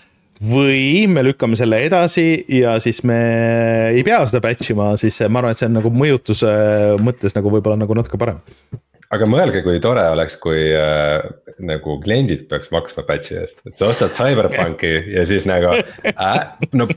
või 0.43 1.07
me 1.09 1.23
lükkame 1.25 1.57
selle 1.57 1.81
edasi 1.87 2.45
ja 2.59 2.77
siis 2.83 3.03
me 3.09 3.19
ei 3.95 4.03
pea 4.07 4.21
seda 4.29 4.43
batch 4.45 4.73
ima, 4.75 4.93
siis 5.01 5.19
ma 5.31 5.41
arvan, 5.41 5.55
et 5.55 5.63
see 5.63 5.69
on 5.71 5.79
nagu 5.79 5.93
mõjutuse 5.93 6.51
mõttes 7.05 7.37
nagu 7.37 7.53
võib-olla 7.53 7.79
nagu 7.81 7.97
natuke 7.97 8.21
parem. 8.21 8.43
aga 9.17 9.29
mõelge, 9.31 9.63
kui 9.65 9.81
tore 9.81 10.05
oleks, 10.13 10.37
kui 10.43 10.67
äh, 10.77 11.25
nagu 11.65 11.97
kliendid 12.05 12.47
peaks 12.51 12.73
maksma 12.75 13.07
batch'i 13.09 13.39
eest, 13.41 13.63
et 13.69 13.79
sa 13.81 13.89
ostad 13.93 14.13
CyberPunki 14.17 14.93
ja 15.15 15.25
siis 15.29 15.49
nagu 15.49 15.73
äh,. 16.13 16.41
no 16.77 16.89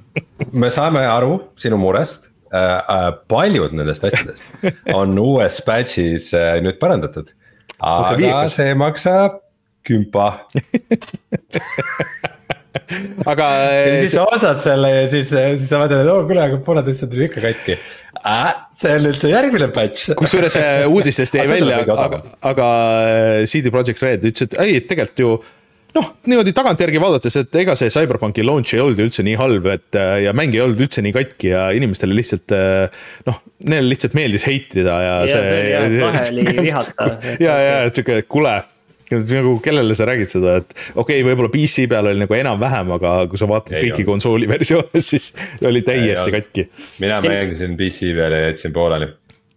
me 0.52 0.72
saame 0.74 1.06
aru 1.08 1.40
sinu 1.60 1.80
murest 1.80 2.28
äh,, 2.52 2.60
äh, 2.60 3.12
paljud 3.32 3.76
nendest 3.78 4.04
asjadest 4.10 4.44
on 4.98 5.16
uues 5.22 5.62
batch'is 5.68 6.34
äh, 6.36 6.58
nüüd 6.66 6.82
parandatud. 6.82 7.32
aga 7.80 8.44
see 8.52 8.76
maksab 8.76 9.40
kümpa 9.88 10.34
aga. 13.26 13.50
ja 13.76 14.00
siis 14.02 14.16
sa 14.18 14.26
ostad 14.30 14.62
selle 14.64 14.92
ja 14.94 15.06
siis, 15.12 15.30
siis 15.30 15.70
sa 15.70 15.82
mõtled, 15.82 16.04
et 16.04 16.12
oo 16.14 16.26
kuule, 16.30 16.48
aga 16.48 16.60
pooled 16.66 16.90
asjad 16.92 17.14
on 17.16 17.28
ikka 17.28 17.44
katki 17.44 17.78
äh,. 18.24 18.50
see 18.76 18.96
on 18.98 19.08
nüüd 19.08 19.22
see 19.22 19.32
järgmine 19.34 19.70
batch. 19.76 20.16
kusjuures 20.20 20.58
äh, 20.60 20.82
uudistest 20.90 21.38
jäi 21.40 21.48
välja, 21.56 21.84
aga, 21.86 22.24
aga 22.50 22.68
CD 23.50 23.74
Projekt 23.74 24.04
Red 24.06 24.28
ütles, 24.32 24.50
et 24.50 24.60
ei, 24.64 24.82
tegelikult 24.90 25.24
ju 25.24 25.38
noh, 25.98 26.10
niimoodi 26.30 26.54
tagantjärgi 26.56 27.02
vaadates, 27.02 27.38
et 27.42 27.60
ega 27.62 27.76
see 27.78 27.92
CyberPunki 27.94 28.46
launch 28.46 28.76
ei 28.76 28.82
olnud 28.84 29.02
üldse 29.06 29.26
nii 29.26 29.38
halb, 29.40 29.70
et 29.74 29.98
ja 30.24 30.34
mäng 30.38 30.54
ei 30.54 30.62
olnud 30.66 30.82
üldse 30.86 31.04
nii 31.06 31.14
katki 31.16 31.54
ja 31.54 31.70
inimestele 31.76 32.18
lihtsalt 32.18 32.54
noh, 33.30 33.40
neile 33.70 33.90
lihtsalt 33.90 34.18
meeldis 34.18 34.46
heitida 34.50 35.00
ja, 35.06 35.16
ja 35.30 36.20
see. 36.30 36.44
vihata. 36.70 37.10
ja, 37.42 37.56
ja, 37.58 37.80
et 37.90 37.98
sihuke, 37.98 38.22
kuule 38.30 38.60
nagu 39.10 39.56
kellele 39.64 39.96
sa 39.98 40.08
räägid 40.10 40.34
seda, 40.36 40.60
et 40.62 40.76
okei 40.96 41.20
okay,, 41.20 41.28
võib-olla 41.28 41.52
PC 41.54 41.88
peal 41.92 42.12
oli 42.12 42.24
nagu 42.24 42.38
enam-vähem, 42.40 42.92
aga 42.98 43.16
kui 43.32 43.42
sa 43.42 43.50
vaatad 43.50 43.80
ei 43.80 43.90
kõiki 43.90 44.06
konsooli 44.08 44.50
versioone, 44.50 45.02
siis 45.12 45.32
oli 45.66 45.82
täiesti 45.86 46.36
katki. 46.36 46.70
mina 47.00 47.22
Siin... 47.24 47.34
mängisin 47.34 47.80
PC 47.80 48.14
peal 48.20 48.38
ja 48.38 48.46
jätsin 48.50 48.76
pooleli 48.76 49.10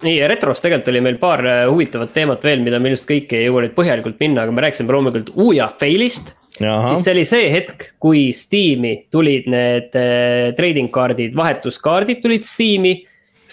nii 0.06 0.18
ja 0.18 0.28
retros 0.30 0.62
tegelikult 0.62 0.90
oli 0.92 1.02
meil 1.04 1.18
paar 1.20 1.44
äh, 1.46 1.64
huvitavat 1.70 2.12
teemat 2.14 2.44
veel, 2.46 2.62
mida 2.64 2.80
me 2.82 2.92
ilmselt 2.92 3.10
kõike 3.10 3.38
ei 3.38 3.48
jõua 3.48 3.64
nüüd 3.64 3.74
põhjalikult 3.76 4.18
minna, 4.22 4.44
aga 4.44 4.54
me 4.54 4.64
rääkisime 4.64 4.94
loomulikult 4.94 5.32
Uja 5.42 5.68
fail'ist. 5.80 6.34
siis 6.58 7.04
see 7.04 7.14
oli 7.14 7.24
see 7.28 7.48
hetk, 7.52 7.92
kui 8.02 8.24
Steam'i 8.36 8.94
tulid 9.12 9.48
need 9.52 9.98
äh, 9.98 10.50
trading 10.58 10.92
kaardid, 10.94 11.36
vahetuskaardid 11.38 12.22
tulid 12.24 12.46
Steam'i. 12.46 12.98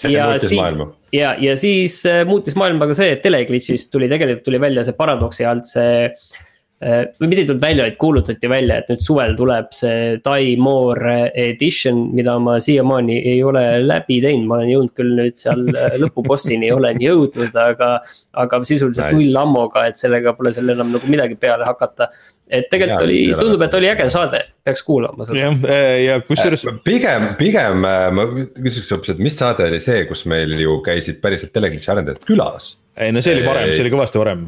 See 0.01 0.15
muutis 0.15 0.55
maailma 0.57 0.91
ja, 1.15 1.33
ja 1.41 1.55
siis 1.59 2.01
äh, 2.09 2.21
muutis 2.27 2.57
maailma 2.59 2.89
ka 2.89 2.97
see, 2.97 3.15
et 3.15 3.25
teleglitch'ist 3.25 3.91
tuli 3.93 4.09
tegelikult 4.11 4.45
tuli 4.47 4.61
välja 4.61 4.85
see 4.87 4.97
paradoksi 4.97 5.47
alt 5.47 5.67
see 5.69 6.05
äh,. 6.05 7.01
või 7.19 7.27
mitte 7.27 7.43
ei 7.43 7.47
tulnud 7.49 7.63
välja, 7.63 7.85
vaid 7.87 7.97
kuulutati 7.99 8.49
välja, 8.51 8.77
et 8.79 8.91
nüüd 8.93 9.01
suvel 9.03 9.33
tuleb 9.35 9.73
see 9.75 10.13
Die 10.23 10.53
More 10.63 11.15
edition, 11.35 12.05
mida 12.15 12.37
ma 12.39 12.55
siiamaani 12.63 13.17
ei 13.33 13.41
ole 13.43 13.63
läbi 13.83 14.21
teinud, 14.23 14.47
ma 14.47 14.59
olen 14.59 14.71
jõudnud 14.71 14.95
küll 14.95 15.15
nüüd 15.19 15.39
seal 15.39 15.65
äh, 15.73 15.97
lõpubossini 16.03 16.71
olen 16.75 17.01
jõudnud, 17.03 17.55
aga. 17.65 17.97
aga 18.39 18.61
sisuliselt 18.63 19.09
nice. 19.09 19.17
null 19.19 19.41
ammoga, 19.41 19.87
et 19.89 19.99
sellega 19.99 20.35
pole 20.37 20.53
seal 20.55 20.71
enam 20.71 20.93
nagu 20.95 21.11
midagi 21.11 21.35
peale 21.39 21.67
hakata 21.67 22.11
et 22.49 22.69
tegelikult 22.71 23.05
ja, 23.05 23.05
oli, 23.05 23.17
tundub, 23.37 23.63
et 23.65 23.75
oli 23.77 23.89
äge 23.91 24.05
saade, 24.11 24.41
peaks 24.65 24.81
kuulama 24.85 25.27
seda. 25.27 25.41
jah, 25.43 25.57
äh, 25.69 25.95
ja 26.05 26.19
kusjuures. 26.25 26.65
Äh, 26.69 26.77
pigem, 26.85 27.27
pigem 27.39 27.83
äh, 27.85 28.05
ma 28.15 28.25
küsiks 28.57 28.89
hoopis, 28.93 29.13
et 29.13 29.21
mis 29.23 29.37
saade 29.37 29.67
oli 29.69 29.81
see, 29.83 30.03
kus 30.09 30.25
meil 30.29 30.55
ju 30.57 30.79
käisid 30.85 31.19
päriselt 31.23 31.53
teleglitši 31.55 31.91
arendajad 31.93 32.23
külas? 32.29 32.73
ei 32.99 33.13
no 33.15 33.21
see 33.23 33.37
oli 33.37 33.45
varem, 33.45 33.73
see 33.73 33.85
oli 33.85 33.93
kõvasti 33.93 34.21
varem. 34.21 34.47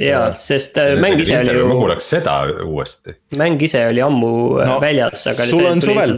ja, 0.00 0.22
sest 0.40 0.80
mäng 1.02 1.20
ise 1.22 1.42
oli 1.42 1.58
ju. 1.58 1.66
ma 1.68 1.76
kuulaks 1.82 2.08
seda 2.14 2.38
uuesti. 2.64 3.18
mäng 3.40 3.68
ise 3.68 3.84
oli 3.90 4.04
ammu 4.04 4.32
no, 4.56 4.80
väljas, 4.82 5.28
aga. 5.34 5.50
sul 5.52 5.68
on 5.68 5.84
suvel 5.84 6.16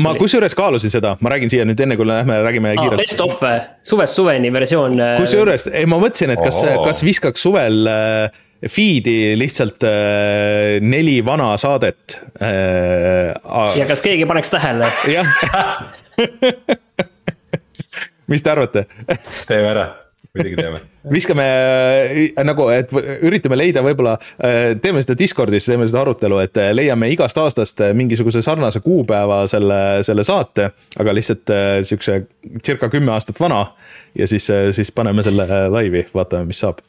ma 0.00 0.14
kusjuures 0.16 0.54
kaalusin 0.58 0.90
seda, 0.90 1.12
ma 1.22 1.34
räägin 1.34 1.50
siia 1.52 1.66
nüüd 1.66 1.82
enne, 1.82 1.98
kui 1.98 2.06
lähme 2.08 2.38
räägime 2.46 2.72
ah, 2.72 2.80
kiirelt. 2.80 3.02
Best 3.02 3.20
of, 3.22 3.42
suvest 3.84 4.16
suveni 4.16 4.50
versioon. 4.54 5.02
kusjuures, 5.20 5.68
ei 5.70 5.86
ma 5.90 5.98
mõtlesin, 6.02 6.32
et 6.34 6.42
kas 6.42 6.62
oh., 6.62 6.80
kas 6.86 7.02
viskaks 7.04 7.44
suvel 7.44 7.84
äh, 7.90 8.40
feed'i 8.70 9.34
lihtsalt 9.38 9.84
äh, 9.88 10.80
neli 10.80 11.18
vana 11.24 11.56
saadet 11.60 12.20
äh,. 12.40 13.34
ja 13.78 13.88
kas 13.88 14.04
keegi 14.04 14.26
paneks 14.26 14.50
tähele? 14.54 14.88
jah 15.10 15.26
mis 18.30 18.42
te 18.42 18.50
arvate? 18.54 18.86
teeme 19.48 19.68
ära 19.74 19.90
muidugi 20.34 20.56
teeme. 20.58 20.80
viskame 21.12 21.44
äh, 21.44 22.44
nagu, 22.46 22.66
et 22.74 22.90
üritame 22.94 23.58
leida 23.58 23.84
võib-olla, 23.86 24.16
äh, 24.42 24.72
teeme 24.82 25.02
seda 25.04 25.16
Discordis, 25.18 25.68
teeme 25.68 25.86
seda 25.86 26.02
arutelu, 26.02 26.40
et 26.42 26.58
äh, 26.58 26.72
leiame 26.74 27.10
igast 27.14 27.38
aastast 27.38 27.82
mingisuguse 27.94 28.42
sarnase 28.42 28.82
kuupäeva 28.84 29.44
selle, 29.50 29.80
selle 30.06 30.26
saate. 30.26 30.70
aga 30.98 31.14
lihtsalt 31.14 31.54
siukse 31.86 32.20
circa 32.64 32.90
kümme 32.90 33.14
aastat 33.14 33.38
vana 33.40 33.66
ja 34.18 34.26
siis, 34.30 34.50
siis 34.74 34.92
paneme 34.92 35.22
selle 35.26 35.46
laivi, 35.70 36.06
vaatame, 36.14 36.50
mis 36.50 36.62
saab 36.64 36.82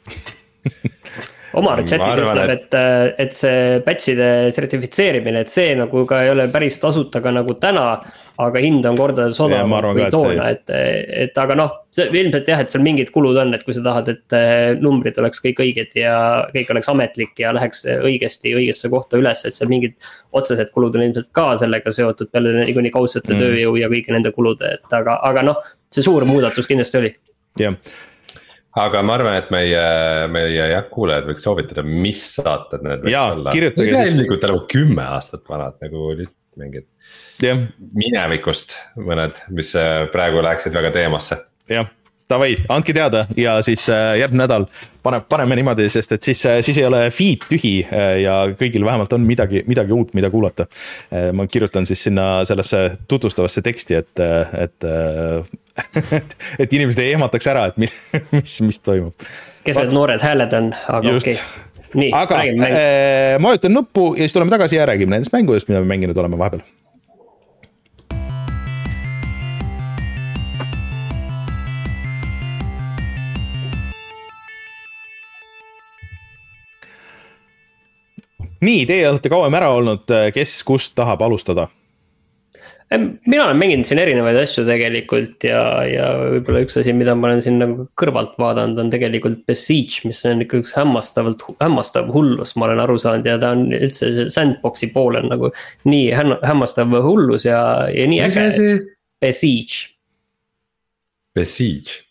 Omar 1.56 1.82
chatis 1.86 2.20
ütleb, 2.20 2.52
et, 2.52 2.76
et 3.22 3.34
see 3.36 3.80
batch'ide 3.86 4.30
sertifitseerimine, 4.56 5.46
et 5.46 5.52
see 5.52 5.74
nagu 5.78 6.04
ka 6.10 6.22
ei 6.26 6.32
ole 6.34 6.48
päris 6.54 6.78
tasuta 6.82 7.22
ka 7.24 7.34
nagu 7.36 7.58
täna. 7.62 7.88
aga 8.36 8.60
hind 8.60 8.84
on 8.84 8.98
kordades 9.00 9.38
odavam 9.40 9.94
kui 9.96 10.10
toona, 10.12 10.50
et, 10.52 10.72
et 11.24 11.38
aga 11.40 11.56
noh, 11.56 11.70
see 11.96 12.10
ilmselt 12.20 12.50
jah, 12.52 12.60
et 12.60 12.74
seal 12.74 12.82
mingid 12.84 13.08
kulud 13.16 13.38
on, 13.40 13.54
et 13.56 13.62
kui 13.64 13.72
sa 13.78 13.84
tahad, 13.86 14.10
et 14.12 14.36
eh, 14.36 14.74
numbrid 14.76 15.16
oleks 15.22 15.40
kõik 15.40 15.62
õiged 15.64 15.96
ja 15.96 16.18
kõik 16.52 16.74
oleks 16.74 16.90
ametlik 16.92 17.40
ja 17.40 17.54
läheks 17.56 17.86
õigesti 17.94 18.52
õigesse 18.58 18.92
kohta 18.92 19.22
üles, 19.22 19.46
et 19.48 19.56
seal 19.56 19.72
mingid. 19.72 19.96
otsesed 20.36 20.74
kulud 20.76 20.98
on 21.00 21.06
ilmselt 21.06 21.30
ka 21.32 21.54
sellega 21.62 21.94
seotud 21.96 22.28
peale 22.34 22.52
niikuinii 22.58 22.92
kaudsete 22.92 23.32
mm. 23.32 23.40
tööjõu 23.46 23.80
ja 23.80 23.88
kõigi 23.94 24.18
nende 24.18 24.36
kulude, 24.36 24.74
et 24.82 25.00
aga, 25.00 25.16
aga 25.32 25.46
noh, 25.54 25.64
see 25.88 26.04
suur 26.04 26.28
muudatus 26.28 26.68
kindlasti 26.68 27.00
oli. 27.00 27.16
jah 27.64 27.80
aga 28.76 29.02
ma 29.06 29.18
arvan, 29.18 29.38
et 29.40 29.52
meie, 29.54 29.84
meie 30.32 30.70
jah, 30.72 30.88
kuulajad 30.92 31.30
võiks 31.30 31.46
soovitada, 31.48 31.84
mis 31.88 32.24
saated 32.38 32.84
need 32.86 33.06
võiks 33.06 33.20
olla. 33.22 33.54
kirjutage 33.56 33.94
siis. 33.94 34.16
tegelikult 34.16 34.48
nagu 34.50 34.64
kümme 34.72 35.06
aastat 35.16 35.46
vanad 35.50 35.78
nagu 35.84 36.10
lihtsalt 36.14 36.42
mingid 36.60 36.88
yeah. 37.44 37.66
minevikust 37.96 38.78
mõned, 39.00 39.40
mis 39.56 39.76
äh, 39.80 40.06
praegu 40.14 40.44
läheksid 40.46 40.76
väga 40.76 40.94
teemasse. 40.96 41.40
jah 41.72 41.92
davai, 42.30 42.56
andke 42.74 42.94
teada 42.96 43.26
ja 43.38 43.58
siis 43.66 43.86
äh, 43.94 44.16
järgmine 44.20 44.44
nädal 44.46 44.66
paneb, 45.06 45.28
paneme 45.30 45.58
niimoodi, 45.60 45.88
sest 45.94 46.16
et 46.16 46.26
siis, 46.26 46.42
äh, 46.50 46.60
siis 46.66 46.80
ei 46.82 46.88
ole 46.88 47.04
feed 47.14 47.46
tühi 47.50 47.76
äh, 47.86 48.22
ja 48.24 48.38
kõigil 48.58 48.86
vähemalt 48.86 49.14
on 49.14 49.26
midagi, 49.28 49.62
midagi 49.70 49.94
uut, 49.94 50.14
mida 50.18 50.30
kuulata. 50.34 50.66
ma 51.34 51.46
kirjutan 51.48 51.86
siis 51.86 52.04
sinna 52.08 52.46
sellesse 52.46 52.80
tutvustavasse 53.08 53.62
teksti, 53.62 54.00
et, 54.02 54.24
et, 54.60 54.88
et, 56.20 56.36
et 56.60 56.74
inimesed 56.74 57.04
ei 57.04 57.14
ehmataks 57.14 57.52
ära, 57.52 57.68
et 57.72 57.78
mis, 57.82 57.94
mis, 58.36 58.58
mis 58.66 58.82
toimub. 58.82 59.30
kes 59.66 59.80
need 59.82 59.94
noored 59.96 60.24
hääled 60.24 60.58
on, 60.58 60.74
aga 60.88 61.16
okei 61.20 61.38
okay 61.38 61.64
nii, 61.96 62.10
aga 62.16 62.42
äh, 62.44 63.36
ma 63.40 63.54
vajutan 63.54 63.76
nuppu 63.76 64.14
ja 64.16 64.26
siis 64.26 64.36
tuleme 64.36 64.52
tagasi 64.54 64.80
ja 64.80 64.88
räägime 64.90 65.16
nendest 65.16 65.34
mängudest, 65.36 65.70
mida 65.70 65.80
me 65.84 65.94
mänginud 65.94 66.18
oleme 66.18 66.40
vahepeal 66.40 66.66
nii, 78.66 78.86
teie 78.90 79.08
olete 79.10 79.32
kauem 79.32 79.56
ära 79.58 79.72
olnud, 79.78 80.10
kes 80.36 80.60
kust 80.68 80.96
tahab 80.98 81.24
alustada? 81.26 81.70
mina 83.26 83.46
olen 83.46 83.58
mänginud 83.58 83.88
siin 83.88 84.00
erinevaid 84.00 84.38
asju 84.38 84.62
tegelikult 84.68 85.44
ja, 85.48 85.62
ja 85.90 86.06
võib-olla 86.36 86.62
üks 86.68 86.78
asi, 86.78 86.94
mida 86.94 87.16
ma 87.18 87.32
olen 87.32 87.42
siin 87.42 87.58
nagu 87.58 87.88
kõrvalt 87.98 88.36
vaadanud, 88.40 88.78
on 88.84 88.92
tegelikult 88.94 89.42
Besiege, 89.50 90.04
mis 90.06 90.22
on 90.30 90.44
ikka 90.46 90.60
üks 90.62 90.76
hämmastavalt, 90.78 91.42
hämmastav 91.64 92.12
hullus, 92.14 92.54
ma 92.60 92.70
olen 92.70 92.84
aru 92.86 93.00
saanud 93.02 93.26
ja 93.28 93.40
ta 93.42 93.56
on 93.58 93.66
üldse 93.74 94.30
sandbox'i 94.34 94.92
pool 94.94 95.18
on 95.18 95.30
nagu 95.34 95.50
nii 95.90 96.12
hämmastav 96.14 96.94
hullus 97.08 97.48
ja, 97.50 97.60
ja 97.90 98.06
nii 98.12 98.22
äge. 98.28 98.48
Besiege. 99.24 99.96
Besiege. 101.36 102.04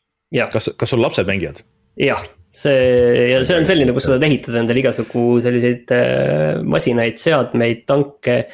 kas, 0.53 0.73
kas 0.77 0.91
sul 0.91 1.05
lapsed 1.05 1.31
mängivad? 1.31 1.63
jah 2.01 2.27
see 2.55 3.33
ja 3.33 3.41
see 3.47 3.59
on 3.59 3.67
selline, 3.69 3.95
kus 3.97 4.07
sa 4.07 4.15
saad 4.15 4.29
ehitada 4.29 4.61
endale 4.63 4.83
igasugu 4.85 5.41
selliseid 5.45 5.91
äh, 5.95 6.63
masinaid, 6.63 7.19
seadmeid, 7.21 7.83
tanke 7.89 8.45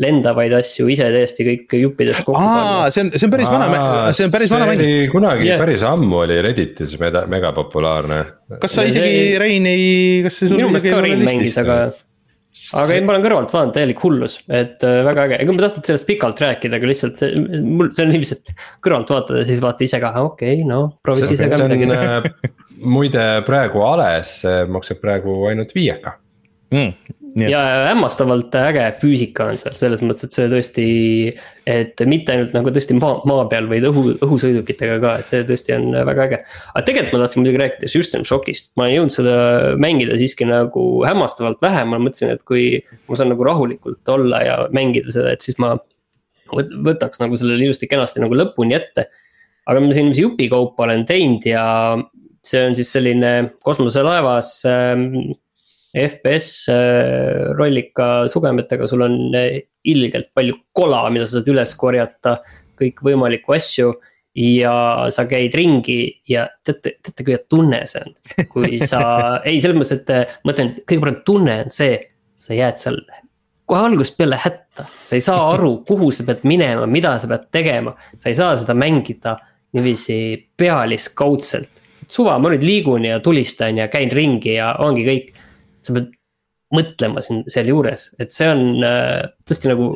lendavaid 0.00 0.54
asju 0.56 0.88
ise 0.92 1.08
täiesti 1.12 1.44
kõik 1.46 1.74
juppidest 1.76 2.22
kokku 2.24 2.40
panna. 2.40 2.90
see 2.92 3.04
on, 3.04 3.10
see 3.14 3.26
on 3.28 3.34
päris 3.34 3.50
vana, 3.52 3.80
see 4.16 4.28
on 4.28 4.32
päris 4.32 4.54
vana 4.54 4.68
mäng. 4.70 4.84
kunagi 5.12 5.48
yeah. 5.48 5.60
päris 5.60 5.84
ammu 5.86 6.22
oli 6.22 6.38
Redditis 6.44 6.94
mega, 7.02 7.26
mega 7.30 7.52
populaarne. 7.56 8.20
kas 8.62 8.78
sa 8.78 8.86
isegi 8.88 9.10
see... 9.10 9.34
Rein 9.42 9.68
ei, 9.68 9.90
kas 10.24 10.40
see 10.40 10.48
sul 10.48 10.62
minu 10.62 10.72
meelest 10.72 10.88
ka 10.88 11.02
Rein 11.04 11.26
mängis, 11.26 11.58
aga 11.60 11.82
aga 12.80 12.96
ei, 12.96 13.04
ma 13.04 13.14
olen 13.14 13.22
kõrvalt 13.24 13.52
vaadanud, 13.54 13.74
täielik 13.76 14.00
hullus, 14.02 14.38
et 14.48 14.82
äh, 14.86 15.02
väga 15.06 15.28
äge, 15.28 15.36
ega 15.44 15.54
ma 15.54 15.66
tahtnud 15.66 15.90
sellest 15.90 16.08
pikalt 16.08 16.40
rääkida, 16.42 16.80
aga 16.80 16.90
lihtsalt 16.90 17.20
see, 17.20 17.44
mul, 17.60 17.92
see 17.94 18.08
on 18.08 18.16
et 18.16 18.54
kõrvalt 18.84 19.12
vaatad 19.14 19.42
ja 19.42 19.46
siis 19.52 19.62
vaata 19.62 19.86
ise 19.86 20.00
ka, 20.02 20.14
okei 20.24 20.62
okay,, 20.62 20.66
no 20.68 20.80
proovid 21.04 21.36
ise 21.36 21.50
ka 21.52 21.60
midagi 21.66 21.92
teha 21.92 22.18
muide 22.80 23.24
praegu 23.46 23.84
alles 23.84 24.40
maksab 24.72 25.00
praegu 25.02 25.36
ainult 25.50 25.74
viieka 25.76 26.16
mm,. 26.70 26.92
ja 27.48 27.60
hämmastavalt 27.88 28.54
äge 28.58 28.84
füüsika 29.02 29.48
on 29.50 29.58
seal 29.60 29.76
selles 29.78 30.02
mõttes, 30.06 30.26
et 30.26 30.36
see 30.36 30.48
tõesti, 30.50 30.86
et 31.70 32.02
mitte 32.10 32.34
ainult 32.34 32.54
nagu 32.56 32.72
tõesti 32.74 32.96
maa, 32.98 33.20
maa 33.28 33.44
peal, 33.50 33.68
vaid 33.70 33.86
õhu, 33.90 34.04
õhusõidukitega 34.26 34.98
ka, 35.02 35.14
et 35.20 35.32
see 35.32 35.44
tõesti 35.48 35.74
on 35.76 35.88
väga 36.08 36.26
äge. 36.28 36.40
aga 36.72 36.84
tegelikult 36.86 37.16
ma 37.16 37.22
tahtsin 37.24 37.42
muidugi 37.42 37.62
rääkida 37.64 37.92
System 37.92 38.26
Shockist, 38.28 38.72
ma 38.76 38.86
olen 38.86 38.96
jõudnud 38.98 39.16
seda 39.16 39.36
mängida 39.82 40.18
siiski 40.20 40.48
nagu 40.48 40.86
hämmastavalt 41.06 41.62
vähe, 41.64 41.84
ma 41.90 42.00
mõtlesin, 42.02 42.34
et 42.36 42.44
kui 42.48 42.68
ma 43.08 43.18
saan 43.18 43.32
nagu 43.34 43.46
rahulikult 43.46 44.14
olla 44.16 44.44
ja 44.46 44.60
mängida 44.76 45.14
seda, 45.14 45.34
et 45.34 45.46
siis 45.46 45.58
ma 45.62 45.76
võtaks 46.50 47.20
nagu 47.22 47.36
selle 47.38 47.58
ilusti-kenasti 47.60 48.22
nagu 48.22 48.34
lõpuni 48.38 48.74
ette. 48.78 49.10
aga 49.70 49.82
ma 49.82 49.92
siin 49.94 50.10
jupikaupa 50.16 50.82
olen 50.82 51.04
teinud 51.06 51.44
ja 51.46 51.62
see 52.44 52.62
on 52.66 52.74
siis 52.76 52.90
selline 52.94 53.32
kosmoselaevas 53.64 54.52
ähm, 54.68 55.06
FPS 55.96 56.68
äh, 56.70 57.50
rollika 57.58 58.28
sugemetega, 58.30 58.86
sul 58.86 59.04
on 59.06 59.18
äh, 59.34 59.60
ilgelt 59.90 60.30
palju 60.34 60.56
kola, 60.76 61.02
mida 61.10 61.26
sa 61.26 61.38
saad 61.38 61.50
üles 61.52 61.74
korjata, 61.78 62.38
kõikvõimalikku 62.80 63.56
asju. 63.56 63.92
ja 64.40 65.10
sa 65.10 65.24
käid 65.26 65.56
ringi 65.58 66.20
ja 66.30 66.44
teate, 66.62 66.92
teate 67.02 67.24
kui 67.26 67.34
hea 67.34 67.40
tunne 67.50 67.80
see 67.90 68.04
on, 68.06 68.12
kui 68.52 68.78
sa, 68.86 69.00
ei 69.48 69.58
selles 69.58 69.80
mõttes, 69.80 69.98
et 69.98 70.12
äh, 70.14 70.36
ma 70.46 70.54
ütlen, 70.54 70.70
kõige 70.86 71.02
parem 71.02 71.18
tunne 71.26 71.56
on 71.64 71.74
see, 71.74 71.96
sa 72.38 72.54
jääd 72.54 72.78
seal 72.78 73.00
kohe 73.70 73.88
algusest 73.88 74.16
peale 74.18 74.38
hätta, 74.38 74.86
sa 75.02 75.18
ei 75.18 75.24
saa 75.24 75.48
aru, 75.56 75.80
kuhu 75.86 76.12
sa 76.14 76.24
pead 76.28 76.46
minema, 76.46 76.86
mida 76.90 77.16
sa 77.18 77.28
pead 77.30 77.50
tegema, 77.54 77.96
sa 78.22 78.30
ei 78.30 78.38
saa 78.38 78.54
seda 78.58 78.74
mängida 78.78 79.34
niiviisi 79.74 80.16
pealiskaudselt 80.58 81.79
suva, 82.10 82.38
ma 82.38 82.52
nüüd 82.52 82.64
liigun 82.66 83.06
ja 83.06 83.20
tulistan 83.24 83.78
ja 83.80 83.88
käin 83.92 84.12
ringi 84.14 84.56
ja 84.56 84.74
ongi 84.84 85.06
kõik. 85.06 85.34
sa 85.80 85.94
pead 85.96 86.10
mõtlema 86.76 87.22
siin 87.24 87.40
sealjuures, 87.50 88.10
et 88.20 88.34
see 88.34 88.46
on 88.50 88.84
äh, 88.84 89.30
tõesti 89.48 89.70
nagu 89.70 89.94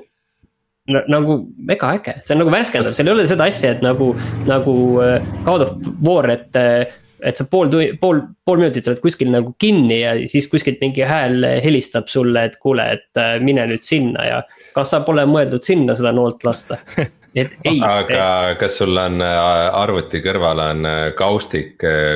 nagu 0.88 1.38
mega 1.64 1.94
äge, 1.96 2.18
see 2.24 2.34
on 2.34 2.42
nagu 2.42 2.52
värskendav, 2.52 2.92
seal 2.92 3.08
ei 3.08 3.14
ole 3.14 3.24
seda 3.28 3.46
asja, 3.48 3.70
et 3.72 3.84
nagu, 3.84 4.10
nagu 4.48 4.74
äh, 5.04 5.28
God 5.46 5.64
of 5.64 5.88
War, 6.04 6.28
et 6.32 6.56
äh, 6.60 6.92
et 7.24 7.38
sa 7.40 7.46
pool, 7.48 7.70
pool, 8.00 8.20
pool 8.44 8.60
minutit 8.60 8.88
oled 8.90 9.00
kuskil 9.00 9.30
nagu 9.32 9.54
kinni 9.60 10.02
ja 10.02 10.12
siis 10.28 10.44
kuskilt 10.52 10.82
mingi 10.82 11.06
hääl 11.08 11.46
helistab 11.64 12.10
sulle, 12.12 12.42
et 12.50 12.58
kuule, 12.60 12.84
et 12.98 13.20
äh, 13.20 13.38
mine 13.44 13.64
nüüd 13.70 13.86
sinna 13.86 14.26
ja. 14.28 14.42
kas 14.76 14.92
sa 14.92 15.00
pole 15.06 15.24
mõeldud 15.30 15.64
sinna 15.64 15.96
seda 15.96 16.12
noolt 16.16 16.44
lasta? 16.44 16.82
et 17.34 17.56
ei. 17.66 17.80
aga 17.82 18.18
et... 18.52 18.58
kas 18.60 18.78
sul 18.80 18.96
on 19.00 19.22
äh, 19.24 19.38
arvuti 19.80 20.22
kõrval 20.24 20.62
on 20.64 20.88
äh, 20.88 21.00
kaustik, 21.18 21.74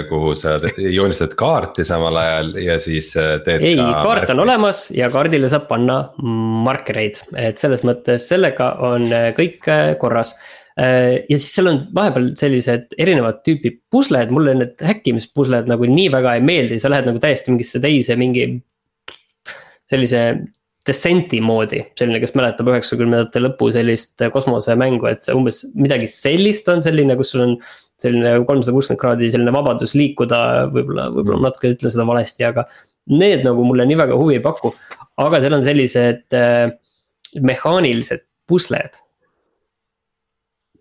kuhu 0.09 0.35
sa 0.39 0.59
joonistad 0.79 1.35
kaarti 1.39 1.87
samal 1.87 2.17
ajal 2.23 2.55
ja 2.63 2.79
siis 2.83 3.11
teed. 3.15 3.63
ei, 3.63 3.77
kaart 3.77 4.25
märke. 4.25 4.37
on 4.37 4.45
olemas 4.47 4.85
ja 4.95 5.11
kaardile 5.13 5.51
saab 5.51 5.69
panna 5.71 6.01
markereid, 6.69 7.21
et 7.37 7.59
selles 7.59 7.85
mõttes 7.87 8.31
sellega 8.31 8.75
on 8.89 9.11
kõik 9.39 9.69
korras 10.01 10.37
Äh, 10.79 11.25
ja 11.27 11.39
siis 11.41 11.51
seal 11.57 11.73
on 11.73 11.81
vahepeal 11.95 12.29
sellised 12.39 12.93
erinevat 13.03 13.41
tüüpi 13.47 13.73
pusled, 13.91 14.31
mulle 14.31 14.55
need 14.61 14.85
häkkimispussled 14.87 15.67
nagu 15.67 15.89
nii 15.91 16.07
väga 16.15 16.37
ei 16.39 16.45
meeldi, 16.45 16.79
sa 16.79 16.93
lähed 16.93 17.09
nagu 17.09 17.19
täiesti 17.23 17.51
mingisse 17.51 17.81
teise 17.83 18.15
mingi. 18.21 18.47
sellise 19.89 20.21
Descenti 20.89 21.41
moodi, 21.45 21.83
selline, 21.99 22.21
kes 22.23 22.33
mäletab 22.39 22.71
üheksakümnendate 22.73 23.43
lõpu 23.45 23.69
sellist 23.75 24.23
kosmosemängu, 24.33 25.11
et 25.11 25.27
see 25.27 25.37
umbes 25.37 25.63
midagi 25.77 26.09
sellist 26.09 26.71
on 26.73 26.81
selline, 26.85 27.17
kus 27.19 27.35
sul 27.35 27.45
on. 27.45 27.59
selline 27.99 28.37
kolmsada 28.47 28.71
kuuskümmend 28.77 29.01
kraadi 29.01 29.29
selline 29.35 29.51
vabadus 29.51 29.97
liikuda, 29.99 30.39
võib-olla, 30.71 31.09
võib-olla 31.11 31.41
ma 31.41 31.49
natuke 31.49 31.73
ütlen 31.75 31.91
seda 31.91 32.07
valesti, 32.07 32.47
aga. 32.47 32.69
Need 33.09 33.43
nagu 33.43 33.65
mulle 33.65 33.89
nii 33.89 33.97
väga 33.99 34.17
huvi 34.21 34.37
ei 34.37 34.43
paku, 34.45 34.71
aga 35.19 35.41
seal 35.43 35.57
on 35.57 35.65
sellised 35.67 36.37
äh, 36.37 36.69
mehaanilised 37.43 38.23
pusled 38.49 39.01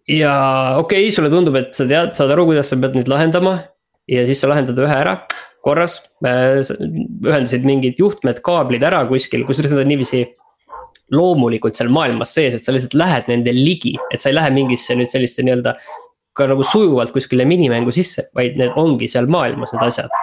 ja 0.07 0.33
okei 0.79 1.07
okay,, 1.07 1.11
sulle 1.11 1.31
tundub, 1.31 1.57
et 1.59 1.75
sa 1.75 1.85
tead, 1.87 2.13
saad 2.17 2.31
aru, 2.33 2.47
kuidas 2.51 2.71
sa 2.71 2.79
pead 2.79 2.95
neid 2.95 3.11
lahendama. 3.11 3.57
ja 4.07 4.23
siis 4.27 4.39
sa 4.39 4.47
lahendad 4.47 4.77
ühe 4.79 4.93
ära, 4.95 5.17
korras, 5.68 5.99
äh, 6.26 6.61
ühendasid 6.63 7.68
mingid 7.68 7.99
juhtmed, 8.01 8.41
kaablid 8.45 8.86
ära 8.88 9.03
kuskil, 9.09 9.45
kusjuures 9.47 9.74
need 9.74 9.84
on 9.84 9.91
niiviisi 9.91 10.24
loomulikult 11.15 11.78
seal 11.78 11.91
maailmas 11.93 12.34
sees, 12.36 12.55
et 12.57 12.68
sa 12.68 12.76
lihtsalt 12.76 12.97
lähed 12.99 13.30
nende 13.32 13.53
ligi, 13.55 13.95
et 14.11 14.24
sa 14.24 14.32
ei 14.32 14.38
lähe 14.38 14.51
mingisse 14.55 14.95
nüüd 14.97 15.11
sellisse 15.11 15.45
nii-öelda. 15.45 15.78
ka 16.38 16.45
nagu 16.45 16.61
sujuvalt 16.61 17.09
kuskile 17.09 17.47
minimängu 17.49 17.89
sisse, 17.89 18.28
vaid 18.38 18.59
need 18.59 18.76
ongi 18.78 19.07
seal 19.09 19.26
maailmas, 19.26 19.72
need 19.74 19.86
asjad. 19.88 20.18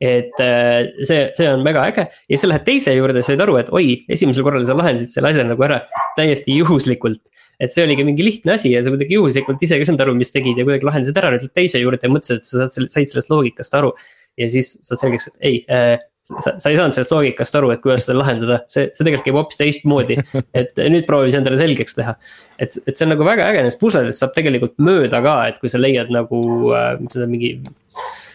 et 0.00 0.40
äh, 0.42 0.90
see, 1.06 1.28
see 1.36 1.46
on 1.48 1.62
väga 1.64 1.84
äge 1.90 2.02
ja 2.08 2.34
siis 2.34 2.42
sa 2.42 2.48
lähed 2.50 2.64
teise 2.66 2.92
juurde, 2.92 3.22
said 3.22 3.40
aru, 3.40 3.54
et 3.60 3.70
oi, 3.72 4.04
esimesel 4.10 4.44
korral 4.44 4.66
sa 4.66 4.74
lahendasid 4.76 5.12
selle 5.12 5.30
asja 5.30 5.44
nagu 5.46 5.62
ära 5.64 5.78
täiesti 6.18 6.56
juhuslikult 6.58 7.30
et 7.62 7.72
see 7.74 7.84
oligi 7.86 8.04
mingi 8.06 8.24
lihtne 8.26 8.56
asi 8.56 8.72
ja 8.72 8.82
sa 8.82 8.92
kuidagi 8.92 9.16
juhuslikult 9.16 9.62
ise 9.62 9.78
ka 9.78 9.84
ei 9.84 9.88
saanud 9.88 10.02
aru, 10.04 10.16
mis 10.18 10.32
tegid 10.34 10.58
ja 10.58 10.66
kuidagi 10.66 10.88
lahendasid 10.88 11.20
ära, 11.20 11.32
nüüd 11.34 11.52
teise 11.54 11.82
juurde 11.82 12.02
ja 12.02 12.12
mõtlesid, 12.12 12.42
et 12.42 12.50
sa 12.50 12.64
saad, 12.64 12.90
said 12.92 13.12
sellest 13.12 13.30
loogikast 13.32 13.76
aru. 13.78 13.92
Ja 14.40 14.48
siis 14.50 14.74
saad 14.84 15.02
selgeks, 15.02 15.30
et 15.30 15.48
ei 15.48 15.60
äh,, 15.70 15.94
sa, 16.24 16.54
sa 16.56 16.72
ei 16.72 16.78
saanud 16.78 16.96
sellest 16.96 17.12
loogikast 17.12 17.58
aru, 17.58 17.70
et 17.74 17.82
kuidas 17.84 18.06
seda 18.06 18.16
lahendada, 18.18 18.58
see, 18.70 18.88
see 18.94 19.04
tegelikult 19.04 19.28
käib 19.28 19.38
hoopis 19.38 19.60
teistmoodi. 19.60 20.18
et 20.60 20.82
nüüd 20.90 21.06
proovi 21.08 21.32
see 21.32 21.40
endale 21.42 21.60
selgeks 21.60 21.98
teha. 21.98 22.16
et, 22.58 22.76
et 22.84 22.94
see 22.94 23.06
on 23.06 23.14
nagu 23.14 23.28
väga 23.28 23.48
äge, 23.50 23.62
nendest 23.62 23.80
pusledest 23.82 24.22
saab 24.22 24.34
tegelikult 24.36 24.76
mööda 24.82 25.22
ka, 25.24 25.38
et 25.52 25.60
kui 25.62 25.72
sa 25.72 25.80
leiad 25.82 26.12
nagu 26.14 26.42
äh, 26.74 26.92
seda 27.12 27.30
mingi 27.30 27.56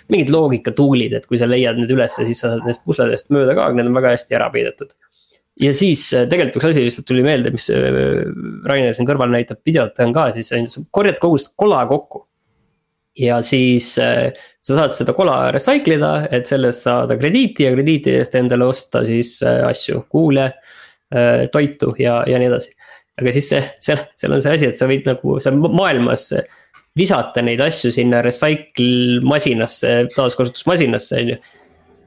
mingid 0.09 0.31
loogikatuulid, 0.33 1.13
et 1.19 1.27
kui 1.29 1.37
sa 1.37 1.45
leiad 1.45 1.77
need 1.77 1.91
ülesse, 1.93 2.23
siis 2.25 2.39
sa 2.41 2.53
saad 2.53 2.63
nendest 2.63 2.81
pusledest 2.87 3.29
mööda 3.33 3.53
ka, 3.57 3.67
need 3.77 3.91
on 3.91 3.99
väga 3.99 4.15
hästi 4.15 4.37
ära 4.39 4.49
peidetud 4.53 4.95
ja 5.59 5.73
siis 5.75 6.05
äh, 6.15 6.25
tegelikult 6.29 6.61
üks 6.61 6.69
asi 6.71 6.85
lihtsalt 6.85 7.07
tuli 7.09 7.23
meelde, 7.25 7.51
mis 7.53 7.67
äh, 7.73 8.23
Rainer 8.69 8.95
siin 8.95 9.07
kõrval 9.09 9.31
näitab 9.33 9.61
videot 9.67 9.99
on 10.05 10.15
ka, 10.15 10.29
siis 10.35 10.51
sa 10.53 10.83
korjad 10.95 11.19
kogu 11.21 11.39
seda 11.41 11.55
kola 11.59 11.83
kokku. 11.89 12.25
Ja 13.19 13.39
siis 13.45 13.93
äh, 14.01 14.29
sa 14.59 14.81
saad 14.81 14.95
seda 14.97 15.15
kola 15.17 15.37
recycle 15.55 15.99
ida, 15.99 16.13
et 16.31 16.49
sellest 16.49 16.85
saada 16.87 17.17
krediiti 17.19 17.67
ja 17.67 17.73
krediiti 17.75 18.17
eest 18.19 18.35
endale 18.39 18.67
osta 18.69 19.03
siis 19.07 19.37
asju, 19.43 20.05
kuule, 20.11 20.51
toitu 21.49 21.95
ja, 21.97 22.19
ja 22.29 22.37
nii 22.37 22.49
edasi. 22.51 22.75
aga 23.17 23.31
siis 23.33 23.47
see, 23.49 23.61
seal, 23.81 24.03
seal 24.19 24.35
on 24.35 24.43
see 24.43 24.57
asi, 24.59 24.67
et 24.69 24.77
sa 24.77 24.85
võid 24.85 25.07
nagu 25.09 25.39
seal 25.41 25.55
maailmas 25.57 26.27
visata 26.99 27.43
neid 27.45 27.61
asju 27.63 27.91
sinna 27.93 28.21
recycle 28.25 29.21
masinasse, 29.25 29.95
taaskasutusmasinasse, 30.15 31.23
on 31.23 31.33
ju. 31.33 31.39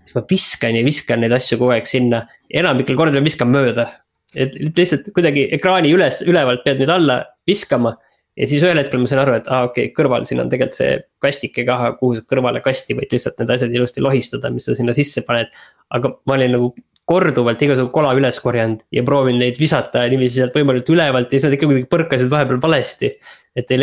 siis 0.02 0.16
ma 0.18 0.24
viskan 0.30 0.78
ja 0.78 0.84
viskan 0.86 1.22
neid 1.22 1.34
asju 1.36 1.58
kogu 1.60 1.74
aeg 1.76 1.88
sinna, 1.88 2.24
enamikel 2.52 2.98
kordadel 2.98 3.24
viskan 3.26 3.50
mööda. 3.52 3.88
et 4.34 4.54
lihtsalt 4.56 5.10
kuidagi 5.12 5.48
ekraani 5.52 5.92
üles, 5.92 6.22
ülevalt 6.24 6.62
pead 6.64 6.80
nüüd 6.80 6.92
alla 6.92 7.18
viskama 7.48 7.96
ja 8.38 8.48
siis 8.48 8.62
ühel 8.64 8.80
hetkel 8.80 9.02
ma 9.02 9.10
sain 9.10 9.20
aru, 9.22 9.34
et 9.38 9.50
aa 9.50 9.58
ah, 9.58 9.68
okei 9.70 9.88
okay,, 9.88 9.96
kõrval 9.96 10.24
siin 10.28 10.40
on 10.42 10.52
tegelikult 10.52 10.78
see 10.78 10.94
kastike 11.22 11.66
ka, 11.68 11.76
kuhu 11.98 12.16
sa 12.18 12.24
kõrvale 12.28 12.62
kasti 12.64 12.96
võid 12.98 13.12
lihtsalt 13.12 13.42
need 13.42 13.52
asjad 13.56 13.76
ilusti 13.76 14.04
lohistada, 14.04 14.52
mis 14.54 14.68
sa 14.68 14.76
sinna 14.78 14.94
sisse 14.96 15.24
paned. 15.26 15.52
aga 15.92 16.14
ma 16.26 16.38
olin 16.38 16.56
nagu 16.56 16.72
korduvalt 17.08 17.60
igasugu 17.64 17.90
kola 17.92 18.14
üles 18.16 18.38
korjanud 18.40 18.84
ja 18.94 19.02
proovinud 19.04 19.42
neid 19.42 19.58
visata 19.60 20.06
niiviisi 20.08 20.38
sealt 20.40 20.54
võimalikult 20.56 20.94
ülevalt 20.94 21.28
ja 21.28 21.38
siis 21.38 21.48
nad 21.48 21.56
ikka 21.58 21.68
kuidagi 21.68 21.90
põrkasid 21.90 22.30
vahepeal 22.32 22.62
valesti. 22.62 23.12
et 23.56 23.70
ei 23.70 23.82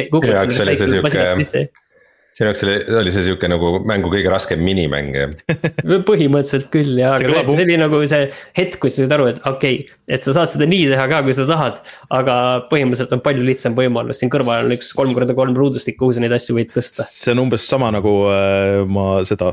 masinast 1.04 1.44
sisse 1.44 1.68
sinu 2.40 2.48
jaoks 2.48 2.64
oli, 2.64 2.76
oli 3.02 3.12
see 3.14 3.26
sihuke 3.26 3.50
nagu 3.52 3.72
mängu 3.88 4.12
kõige 4.14 4.32
raskem 4.32 4.62
minimäng 4.64 5.16
jah 5.18 5.34
põhimõtteliselt 6.10 6.70
küll 6.72 6.96
jah, 7.02 7.18
aga 7.18 7.28
see, 7.28 7.44
see 7.44 7.66
oli 7.66 7.80
nagu 7.82 8.00
see 8.08 8.30
hetk, 8.58 8.80
kus 8.80 8.96
sa 8.96 9.04
said 9.04 9.16
aru, 9.18 9.28
et 9.34 9.42
okei 9.44 9.82
okay,, 9.84 9.98
et 10.08 10.26
sa 10.26 10.36
saad 10.38 10.54
seda 10.54 10.68
nii 10.70 10.88
teha 10.94 11.08
ka, 11.12 11.22
kui 11.26 11.36
sa 11.36 11.46
tahad. 11.50 11.82
aga 12.16 12.36
põhimõtteliselt 12.72 13.18
on 13.18 13.24
palju 13.26 13.44
lihtsam 13.46 13.76
võimalus, 13.78 14.22
siin 14.22 14.32
kõrval 14.32 14.70
on 14.70 14.76
üks 14.78 14.94
kolm 14.96 15.12
korda 15.18 15.36
kolm 15.38 15.58
ruudustik, 15.58 16.00
kuhu 16.00 16.16
sa 16.16 16.24
neid 16.24 16.36
asju 16.38 16.56
võid 16.58 16.72
tõsta. 16.76 17.08
see 17.12 17.36
on 17.36 17.44
umbes 17.44 17.68
sama 17.68 17.92
nagu 17.96 18.16
äh, 18.32 18.86
ma 18.88 19.20
seda 19.28 19.52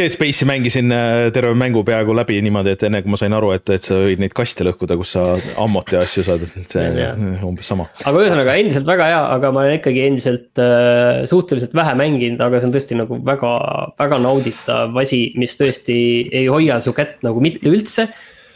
Dead 0.00 0.12
Space'i 0.14 0.46
mängisin 0.48 0.92
äh, 0.94 1.28
terve 1.34 1.52
mängu 1.58 1.82
peaaegu 1.84 2.14
läbi 2.16 2.38
niimoodi, 2.40 2.72
et 2.72 2.84
enne 2.88 3.02
kui 3.04 3.12
ma 3.12 3.18
sain 3.20 3.34
aru, 3.36 3.50
et, 3.52 3.68
et 3.74 3.84
sa 3.84 3.98
võid 4.00 4.22
neid 4.22 4.32
kaste 4.36 4.64
lõhkuda, 4.64 4.96
kus 4.96 5.12
sa 5.16 5.24
ammut 5.60 5.92
ja 5.92 6.00
asju 6.06 6.24
saad, 6.24 6.46
et 6.48 6.72
see 6.72 6.86
on 7.10 7.34
umbes 7.50 7.68
sama. 7.68 7.90
aga 8.08 8.22
ühesõnaga 8.24 8.56
endiselt 8.62 8.88
väga 8.88 9.10
hea, 9.10 9.20
aga 9.36 9.52
ma 9.52 9.66
olen 9.66 9.76
ikkagi 9.76 10.06
endiselt 10.08 10.62
äh, 10.62 11.22
suhteliselt 11.28 11.76
vähe 11.76 11.94
mänginud, 12.00 12.40
aga 12.46 12.62
see 12.62 12.70
on 12.70 12.74
tõesti 12.78 13.00
nagu 13.02 13.20
väga, 13.28 13.54
väga 14.00 14.20
nauditav 14.24 15.00
asi, 15.04 15.22
mis 15.40 15.56
tõesti 15.60 16.00
ei 16.32 16.48
hoia 16.48 16.80
su 16.80 16.96
kätt 16.96 17.20
nagu 17.26 17.44
mitte 17.44 17.68
üldse 17.68 18.08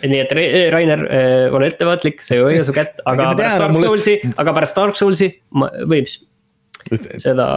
nii 0.04 0.20
et 0.20 0.32
Rainer 0.72 1.02
äh,, 1.08 1.54
ole 1.54 1.68
ettevaatlik, 1.72 2.24
see 2.24 2.40
ei 2.40 2.44
hoia 2.44 2.64
su 2.66 2.74
kätt, 2.76 3.04
aga 3.08 3.32
pärast 3.36 3.60
Dark 3.62 3.80
Soulsi, 3.80 4.20
aga 4.36 4.56
pärast 4.56 4.80
Dark 4.80 4.98
Soulsi 5.00 5.30
võib 5.88 6.08
seda. 6.92 7.48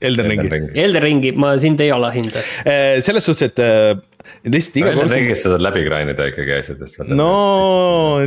Elden 0.00 0.28
Ringi. 0.30 0.50
Elden 0.78 1.02
Ringi, 1.02 1.32
ma 1.34 1.56
sind 1.58 1.80
ei 1.82 1.90
alahinda. 1.90 2.42
Äh, 2.62 3.00
selles 3.02 3.26
suhtes, 3.26 3.50
et 3.50 3.58
äh, 3.62 3.96
lihtsalt 4.46 4.78
iga 4.78 4.92
kord. 4.92 5.04
Elden 5.04 5.14
Ringis 5.16 5.42
sa 5.42 5.52
saad 5.52 5.64
läbi 5.64 5.82
grind 5.86 6.12
ida 6.12 6.28
ikkagi 6.30 6.54
asjadest. 6.58 7.00
no 7.08 7.30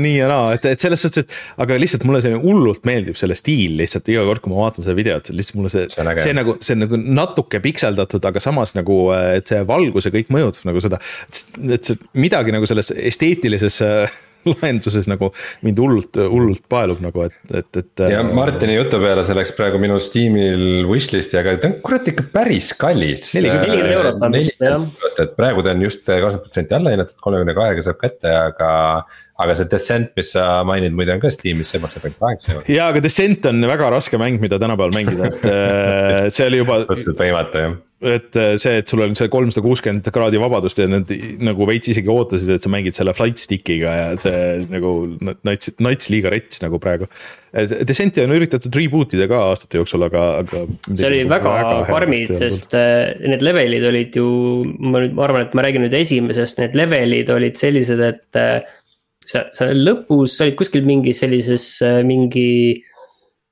nii 0.01 0.17
ja 0.17 0.27
naa, 0.31 0.49
et, 0.57 0.67
et 0.73 0.83
selles 0.83 1.03
suhtes, 1.05 1.23
et 1.23 1.63
aga 1.63 1.77
lihtsalt 1.79 2.03
mulle 2.07 2.19
selline 2.23 2.41
hullult 2.43 2.83
meeldib 2.87 3.19
selle 3.19 3.37
stiil 3.39 3.77
lihtsalt 3.79 4.11
iga 4.11 4.25
kord, 4.27 4.43
kui 4.43 4.53
ma 4.53 4.65
vaatan 4.65 4.87
seda 4.87 4.97
videot, 4.97 5.31
lihtsalt 5.35 5.59
mulle 5.61 5.71
see, 5.73 5.85
see, 5.93 6.17
see 6.25 6.35
nagu, 6.37 6.57
see 6.65 6.79
nagu 6.79 6.99
natuke 7.21 7.61
pikseldatud, 7.63 8.27
aga 8.31 8.43
samas 8.43 8.75
nagu, 8.77 8.97
et 9.39 9.51
see 9.51 9.61
valgus 9.67 10.09
ja 10.09 10.15
kõik 10.15 10.33
mõjutab 10.33 10.67
nagu 10.71 10.83
seda. 10.83 10.99
et 11.31 11.87
see 11.87 12.11
midagi 12.19 12.55
nagu 12.55 12.67
selles 12.69 12.91
esteetilises 13.13 13.79
lahenduses 14.51 15.09
nagu 15.11 15.31
mind 15.65 15.81
hullult, 15.81 16.19
hullult 16.31 16.65
paelub 16.71 17.01
nagu, 17.03 17.25
et, 17.27 17.39
et, 17.51 17.81
et. 17.81 18.03
ja 18.15 18.21
äh, 18.23 18.33
Martini 18.35 18.77
jutu 18.77 19.01
peale 19.01 19.25
see 19.27 19.37
läks 19.37 19.55
praegu 19.57 19.81
minu 19.81 19.99
Steamil 20.01 20.85
wishlist'i, 20.89 21.39
aga 21.41 21.57
ta 21.61 21.71
on 21.71 21.77
kurat 21.85 22.07
ikka 22.11 22.27
päris 22.33 22.71
kallis. 22.79 23.31
nelikümmend 23.37 23.97
eurot 23.97 24.27
on 24.27 24.37
vist 24.39 24.63
jah. 24.65 24.87
et 25.21 25.35
praegu 25.37 25.65
ta 25.65 25.75
on 25.75 25.85
just 25.85 26.05
kakskümmend 26.07 26.45
protsenti 26.45 26.77
alla 26.77 26.95
hinnatud, 26.95 27.19
kolmekümne 27.25 27.57
kahega 27.57 27.85
saab 27.85 28.01
kätte, 28.01 28.31
aga 28.31 28.71
aga 29.41 29.55
see 29.57 29.69
Descent, 29.71 30.11
mis 30.17 30.33
sa 30.35 30.47
mainid, 30.67 30.93
muide 30.93 31.15
on 31.15 31.21
ka 31.21 31.31
Steamis, 31.33 31.71
see 31.73 31.81
maksab 31.81 32.03
ainult 32.05 32.19
kaheksa 32.21 32.55
eurot. 32.55 32.73
jaa, 32.73 32.89
aga 32.93 33.05
Descent 33.05 33.47
on 33.49 33.69
väga 33.69 33.93
raske 33.95 34.19
mäng, 34.21 34.41
mida 34.43 34.59
tänapäeval 34.61 34.93
mängida, 34.97 35.31
et 35.31 35.47
äh, 35.49 36.27
see 36.33 36.49
oli 36.49 36.61
juba. 36.61 36.83
suhteliselt 36.85 37.25
võimatu 37.25 37.65
jah 37.65 37.79
et 38.01 38.35
äh, 38.35 38.55
see, 38.57 38.79
et 38.81 38.89
sul 38.89 39.03
on 39.05 39.13
see 39.17 39.29
kolmsada 39.29 39.61
kuuskümmend 39.61 40.07
kraadi 40.13 40.39
vabadust 40.41 40.79
ja 40.81 40.87
nad 40.89 41.09
nagu 41.45 41.67
veits 41.69 41.91
isegi 41.91 42.09
ootasid, 42.09 42.49
et 42.55 42.63
sa 42.63 42.71
mängid 42.73 42.97
selle 42.97 43.13
flight 43.13 43.37
stick'iga 43.37 43.93
ja 43.93 44.07
see 44.21 44.63
nagu 44.71 44.93
nats, 45.21 45.69
nats 45.77 46.09
liiga 46.09 46.31
rets 46.33 46.63
nagu 46.63 46.79
praegu. 46.81 47.05
Descenti 47.85 48.23
on 48.23 48.33
üritatud 48.33 48.73
reboot 48.73 49.13
ida 49.13 49.27
ka 49.29 49.43
aastate 49.51 49.77
jooksul, 49.77 50.07
aga, 50.07 50.25
aga. 50.41 50.63
see 50.87 51.07
oli 51.11 51.21
väga, 51.29 51.53
väga 51.59 51.77
karmid, 51.91 52.33
sest 52.41 52.73
äh, 52.77 53.13
need 53.21 53.45
levelid 53.45 53.85
olid 53.91 54.17
ju, 54.17 54.27
ma 54.81 55.05
nüüd, 55.05 55.15
ma 55.17 55.27
arvan, 55.27 55.45
et 55.45 55.57
ma 55.57 55.67
räägin 55.67 55.85
nüüd 55.85 55.97
esimesest, 56.01 56.61
need 56.63 56.77
levelid 56.79 57.29
olid 57.35 57.61
sellised, 57.61 58.01
et 58.01 58.41
äh, 58.41 58.55
sa, 59.21 59.45
sa 59.53 59.69
lõpus, 59.77 60.39
sa 60.39 60.47
olid 60.47 60.57
kuskil 60.57 60.87
mingis 60.89 61.21
sellises 61.21 61.75
mingi 62.07 62.81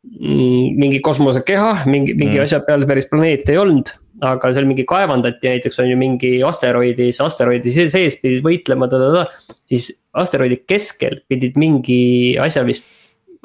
mm, 0.10 0.78
mingi 0.82 1.06
kosmosekeha, 1.06 1.84
mingi, 1.86 2.18
mingi 2.18 2.40
mm. 2.40 2.48
asja 2.48 2.64
peal 2.66 2.90
päris 2.90 3.12
planeet 3.14 3.46
ei 3.54 3.62
olnud 3.62 3.94
aga 4.26 4.54
seal 4.56 4.68
mingi 4.68 4.86
kaevandati 4.88 5.52
näiteks 5.54 5.80
on 5.84 5.90
ju 5.92 5.98
mingi 6.00 6.32
asteroidi, 6.46 7.10
siis 7.10 7.22
asteroidi 7.24 7.74
sees 7.74 8.18
pidid 8.22 8.44
võitlema 8.46 8.90
siis 9.70 9.92
asteroidi 10.14 10.62
keskel 10.68 11.22
pidid 11.30 11.60
mingi 11.60 12.38
asja 12.42 12.66
vist 12.68 12.88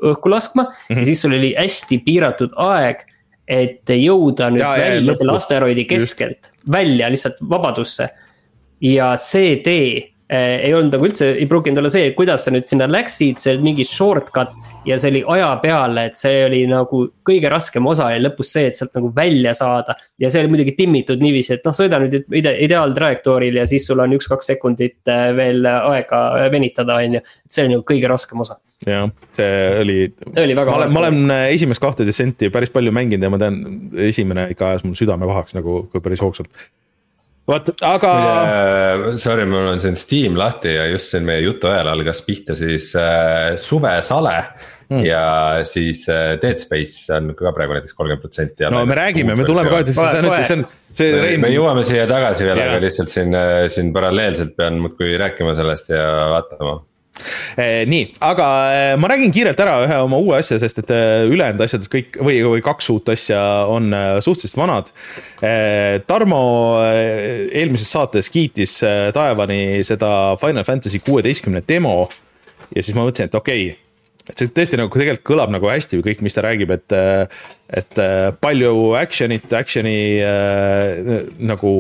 õhku 0.03 0.31
laskma 0.31 0.65
mm 0.65 0.71
-hmm. 0.71 0.99
ja 0.99 1.05
siis 1.05 1.23
sul 1.23 1.37
oli 1.37 1.55
hästi 1.59 1.99
piiratud 2.05 2.57
aeg. 2.57 3.05
et 3.47 3.91
jõuda 3.91 4.47
nüüd 4.51 4.63
ja, 4.63 4.71
välja 4.71 5.13
ja, 5.13 5.17
selle 5.21 5.33
asteroidi 5.37 5.85
keskelt, 5.85 6.51
välja 6.73 7.11
lihtsalt 7.13 7.37
vabadusse. 7.51 8.09
ja 8.81 9.17
see 9.17 9.57
tee 9.57 10.14
ei 10.37 10.73
olnud 10.75 10.95
nagu 10.95 11.07
üldse, 11.09 11.31
ei 11.39 11.47
pruukinud 11.51 11.81
olla 11.83 11.91
see, 11.93 12.13
kuidas 12.17 12.47
sa 12.47 12.53
nüüd 12.55 12.69
sinna 12.71 12.87
läksid, 12.91 13.41
see 13.43 13.55
oli 13.55 13.69
mingi 13.71 13.87
shortcut 13.89 14.55
ja 14.89 14.99
see 15.01 15.13
oli 15.13 15.23
aja 15.37 15.49
peale, 15.63 16.07
et 16.09 16.19
see 16.19 16.45
oli 16.47 16.63
nagu 16.71 17.05
kõige 17.27 17.51
raskem 17.53 17.87
osa 17.89 18.11
ja 18.15 18.21
lõpus 18.23 18.53
see, 18.57 18.69
et 18.71 18.79
sealt 18.79 18.95
nagu 18.97 19.11
välja 19.17 19.55
saada. 19.57 19.97
ja 20.21 20.31
see 20.31 20.45
oli 20.45 20.53
muidugi 20.55 20.77
timmitud 20.79 21.23
niiviisi, 21.25 21.57
et 21.57 21.67
noh, 21.67 21.77
sõida 21.77 22.01
nüüd 22.03 22.17
ide 22.37 22.55
ideaaltrajektooril 22.67 23.61
ja 23.61 23.67
siis 23.69 23.87
sul 23.89 24.03
on 24.05 24.15
üks-kaks 24.17 24.53
sekundit 24.55 25.13
äh, 25.13 25.31
veel 25.37 25.67
aega 25.67 26.23
venitada, 26.53 27.01
on 27.01 27.19
ju. 27.19 27.25
see 27.49 27.67
oli 27.67 27.77
nagu 27.77 27.87
kõige 27.89 28.11
raskem 28.11 28.45
osa. 28.45 28.59
jah, 28.87 29.09
see 29.39 29.59
oli. 29.81 29.99
see 30.31 30.47
oli 30.47 30.57
väga. 30.61 30.71
ma 30.71 30.79
olen, 30.83 30.95
ma 30.95 31.05
olen 31.05 31.37
äh, 31.37 31.49
esimest 31.57 31.83
kahte 31.85 32.07
Descenti 32.09 32.53
päris 32.55 32.73
palju 32.75 32.95
mänginud 32.95 33.29
ja 33.29 33.33
ma 33.33 33.41
tean, 33.41 33.61
esimene 34.09 34.49
ikka 34.55 34.73
ajas 34.73 34.89
mul 34.89 34.97
südame 34.99 35.29
pahaks 35.31 35.57
nagu 35.59 35.85
päris 36.01 36.25
hoogsalt 36.25 36.53
vot, 37.51 37.73
aga. 37.85 38.13
Sorry, 39.21 39.47
mul 39.49 39.73
on 39.75 39.83
siin 39.83 39.99
Steam 40.01 40.39
lahti 40.39 40.77
ja 40.77 40.87
just 40.93 41.13
siin 41.13 41.27
meie 41.29 41.43
jutu 41.45 41.71
ajal 41.73 41.93
algas 41.95 42.23
pihta 42.27 42.57
siis 42.59 42.93
äh, 43.01 43.55
suvesale 43.61 44.39
mm.. 44.89 45.05
ja 45.05 45.25
siis 45.69 46.07
äh, 46.09 46.35
Dead 46.43 46.61
Space 46.63 47.13
on 47.15 47.35
ka 47.39 47.53
praegu 47.57 47.77
näiteks 47.77 47.97
kolmkümmend 47.97 48.25
protsenti. 48.25 48.69
no 48.71 48.85
me 48.87 48.97
räägime, 48.99 49.37
me 49.37 49.45
tuleme 49.45 49.73
kohe, 49.73 49.85
see 49.91 50.23
on, 50.23 50.31
see 50.45 50.59
on, 50.59 50.65
see 50.95 51.13
Rein. 51.21 51.45
me 51.45 51.53
jõuame 51.53 51.85
siia 51.87 52.09
tagasi 52.11 52.49
veel, 52.49 52.65
aga 52.65 52.81
lihtsalt 52.85 53.13
siin, 53.13 53.37
äh, 53.39 53.67
siin 53.73 53.93
paralleelselt 53.97 54.57
pean 54.59 54.81
muudkui 54.83 55.15
rääkima 55.21 55.57
sellest 55.59 55.93
ja 55.95 56.05
vaatama 56.35 56.81
nii, 57.87 58.09
aga 58.27 58.47
eh, 58.75 58.95
ma 58.99 59.11
räägin 59.11 59.33
kiirelt 59.35 59.61
ära 59.63 59.77
ühe 59.85 59.99
oma 60.03 60.19
uue 60.23 60.39
asja, 60.41 60.59
sest 60.63 60.83
et 60.83 60.91
eh, 60.95 61.27
ülejäänud 61.31 61.63
asjad 61.65 61.87
kõik 61.93 62.19
või, 62.19 62.41
või 62.57 62.65
kaks 62.65 62.91
uut 62.95 63.13
asja 63.15 63.41
on 63.71 63.95
suhteliselt 64.25 64.59
vanad. 64.59 64.91
Tarmo 66.09 66.43
eelmises 66.83 67.91
saates 67.95 68.31
kiitis 68.33 68.81
taevani 69.15 69.85
seda 69.87 70.35
Final 70.41 70.67
Fantasy 70.67 71.01
kuueteistkümne 71.05 71.63
demo. 71.69 72.09
ja 72.75 72.83
siis 72.83 72.97
ma 72.97 73.05
mõtlesin, 73.05 73.31
et 73.31 73.39
okei 73.39 73.67
okay, 73.69 73.81
et 74.25 74.41
see 74.41 74.51
tõesti 74.57 74.79
nagu 74.81 74.89
tegelikult 74.89 75.27
kõlab 75.29 75.53
nagu 75.53 75.69
hästi 75.69 76.01
või 76.01 76.07
kõik, 76.09 76.23
mis 76.25 76.37
ta 76.37 76.45
räägib, 76.47 76.73
et, 76.73 76.95
et 77.77 77.99
palju 78.41 78.75
action'it, 78.99 79.53
action'i 79.53 79.99
äh, 80.25 81.27
nagu 81.45 81.75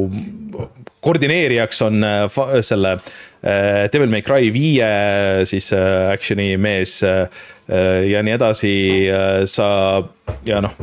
koordineerijaks 1.05 1.81
on 1.87 2.05
äh, 2.05 2.43
selle 2.65 2.99
äh, 2.99 3.15
Devil 3.45 4.09
May 4.09 4.25
Cry 4.25 4.49
viie 4.55 4.87
siis 5.49 5.69
äh, 5.77 6.11
action'i 6.15 6.55
mees 6.61 7.01
ja 7.05 8.21
nii 8.21 8.33
edasi, 8.35 8.71
sa 9.49 9.67
ja 10.45 10.59
noh, 10.61 10.75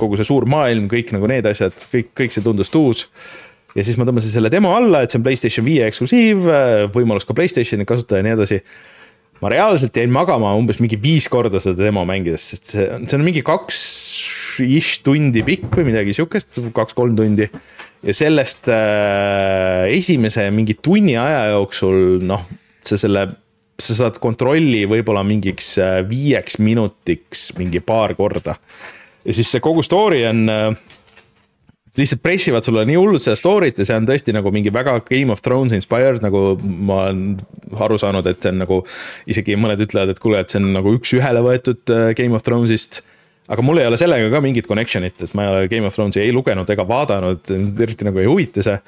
kogu 0.00 0.16
see 0.16 0.24
suur 0.24 0.46
maailm, 0.48 0.86
kõik 0.88 1.10
nagu 1.12 1.28
need 1.28 1.44
asjad, 1.50 1.76
kõik, 1.92 2.08
kõik 2.16 2.32
see 2.32 2.44
tundus 2.44 2.72
uus 2.72 3.02
ja 3.76 3.84
siis 3.84 3.98
ma 4.00 4.06
tõmbasin 4.08 4.32
selle 4.32 4.48
demo 4.52 4.72
alla, 4.72 5.02
et 5.04 5.12
see 5.12 5.20
on 5.20 5.26
Playstation 5.26 5.66
viie 5.66 5.84
eksklusiiv, 5.88 6.48
võimalus 6.94 7.28
ka 7.28 7.36
Playstationi 7.36 7.84
kasutada 7.88 8.22
ja 8.22 8.28
nii 8.28 8.36
edasi. 8.38 8.62
ma 9.44 9.50
reaalselt 9.52 9.96
jäin 9.96 10.12
magama 10.12 10.54
umbes 10.56 10.80
mingi 10.80 10.96
viis 10.96 11.28
korda 11.28 11.60
seda 11.60 11.84
demo 11.84 12.06
mängides, 12.08 12.48
sest 12.52 12.72
see, 12.72 12.88
see 13.04 13.18
on 13.18 13.24
mingi 13.28 13.44
kaks 13.44 13.84
ish 14.60 15.02
tundi 15.04 15.42
pikk 15.44 15.72
või 15.80 15.88
midagi 15.90 16.16
sihukest, 16.16 16.60
kaks-kolm 16.76 17.16
tundi 17.18 17.48
ja 18.02 18.14
sellest 18.16 18.68
äh, 18.72 19.88
esimese 19.94 20.48
mingi 20.54 20.76
tunni 20.82 21.16
aja 21.20 21.46
jooksul 21.52 22.22
noh, 22.26 22.46
sa 22.82 22.98
selle, 22.98 23.26
sa 23.78 23.98
saad 23.98 24.18
kontrolli 24.22 24.84
võib-olla 24.90 25.22
mingiks 25.26 25.76
äh, 25.82 26.00
viieks 26.08 26.58
minutiks 26.62 27.52
mingi 27.60 27.82
paar 27.84 28.16
korda. 28.18 28.56
ja 29.22 29.36
siis 29.36 29.52
see 29.54 29.62
kogu 29.62 29.84
story 29.86 30.24
on 30.26 30.48
äh, 30.50 30.72
lihtsalt 31.98 32.22
pressivad 32.24 32.64
sulle 32.64 32.84
nii 32.88 32.96
hullult 32.96 33.22
seda 33.22 33.36
story't 33.36 33.78
ja 33.78 33.86
see 33.86 33.96
on 34.00 34.08
tõesti 34.08 34.34
nagu 34.34 34.50
mingi 34.54 34.72
väga 34.72 34.98
Game 35.08 35.32
of 35.32 35.42
Thrones 35.44 35.74
inspired, 35.76 36.22
nagu 36.24 36.56
ma 36.62 37.02
olen 37.06 37.24
aru 37.84 37.98
saanud, 38.00 38.26
et 38.26 38.40
see 38.42 38.52
on 38.54 38.62
nagu. 38.64 38.82
isegi 39.28 39.56
mõned 39.60 39.80
ütlevad, 39.84 40.14
et 40.14 40.22
kuule, 40.22 40.40
et 40.40 40.52
see 40.52 40.60
on 40.62 40.72
nagu 40.74 40.94
üks-ühele 40.98 41.44
võetud 41.44 41.92
äh, 41.92 42.10
Game 42.18 42.34
of 42.34 42.46
Thrones'ist 42.46 43.02
aga 43.52 43.64
mul 43.64 43.82
ei 43.82 43.88
ole 43.90 44.00
sellega 44.00 44.30
ka 44.32 44.40
mingit 44.44 44.68
connection'it, 44.68 45.24
et 45.26 45.32
ma 45.36 45.46
ei 45.46 45.52
ole 45.52 45.70
Game 45.72 45.88
of 45.88 45.96
Thronesi 45.96 46.22
ei 46.22 46.32
lugenud 46.34 46.68
ega 46.72 46.86
vaadanud, 46.88 47.50
eriti 47.84 48.08
nagu 48.08 48.22
ei 48.22 48.28
huvita 48.30 48.64
see. 48.64 48.78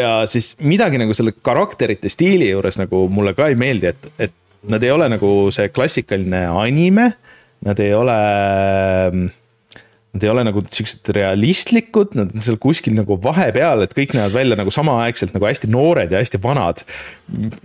ja 0.00 0.18
siis 0.30 0.54
midagi 0.62 0.98
nagu 1.02 1.14
selle 1.14 1.34
karakterite 1.42 2.10
stiili 2.12 2.50
juures 2.50 2.78
nagu 2.80 3.06
mulle 3.12 3.34
ka 3.38 3.50
ei 3.50 3.58
meeldi, 3.58 3.92
et, 3.92 4.12
et 4.28 4.36
nad 4.70 4.82
ei 4.82 4.92
ole 4.94 5.08
nagu 5.10 5.32
see 5.54 5.70
klassikaline 5.74 6.46
anime. 6.52 7.10
Nad 7.66 7.80
ei 7.82 7.94
ole 7.96 8.20
Nad 10.16 10.24
ei 10.24 10.30
ole 10.32 10.46
nagu 10.46 10.62
siuksed 10.72 11.10
realistlikud, 11.12 12.14
nad 12.16 12.30
on 12.32 12.40
seal 12.40 12.56
kuskil 12.56 12.94
nagu 12.96 13.18
vahepeal, 13.20 13.82
et 13.84 13.92
kõik 13.92 14.14
näevad 14.16 14.32
välja 14.32 14.56
nagu 14.56 14.72
samaaegselt 14.72 15.34
nagu 15.34 15.44
hästi 15.44 15.68
noored 15.68 16.14
ja 16.14 16.22
hästi 16.22 16.40
vanad. 16.40 16.80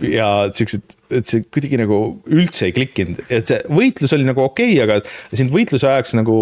ja 0.04 0.26
siuksed, 0.52 0.84
et 1.18 1.28
see 1.28 1.44
kuidagi 1.52 1.78
nagu 1.80 1.98
üldse 2.32 2.68
ei 2.68 2.74
klikkinud, 2.76 3.22
et 3.32 3.50
see 3.50 3.60
võitlus 3.72 4.14
oli 4.16 4.26
nagu 4.28 4.44
okei 4.44 4.76
okay,, 4.76 4.82
aga 4.84 5.36
sind 5.38 5.52
võitluse 5.54 5.88
ajaks 5.88 6.16
nagu 6.18 6.36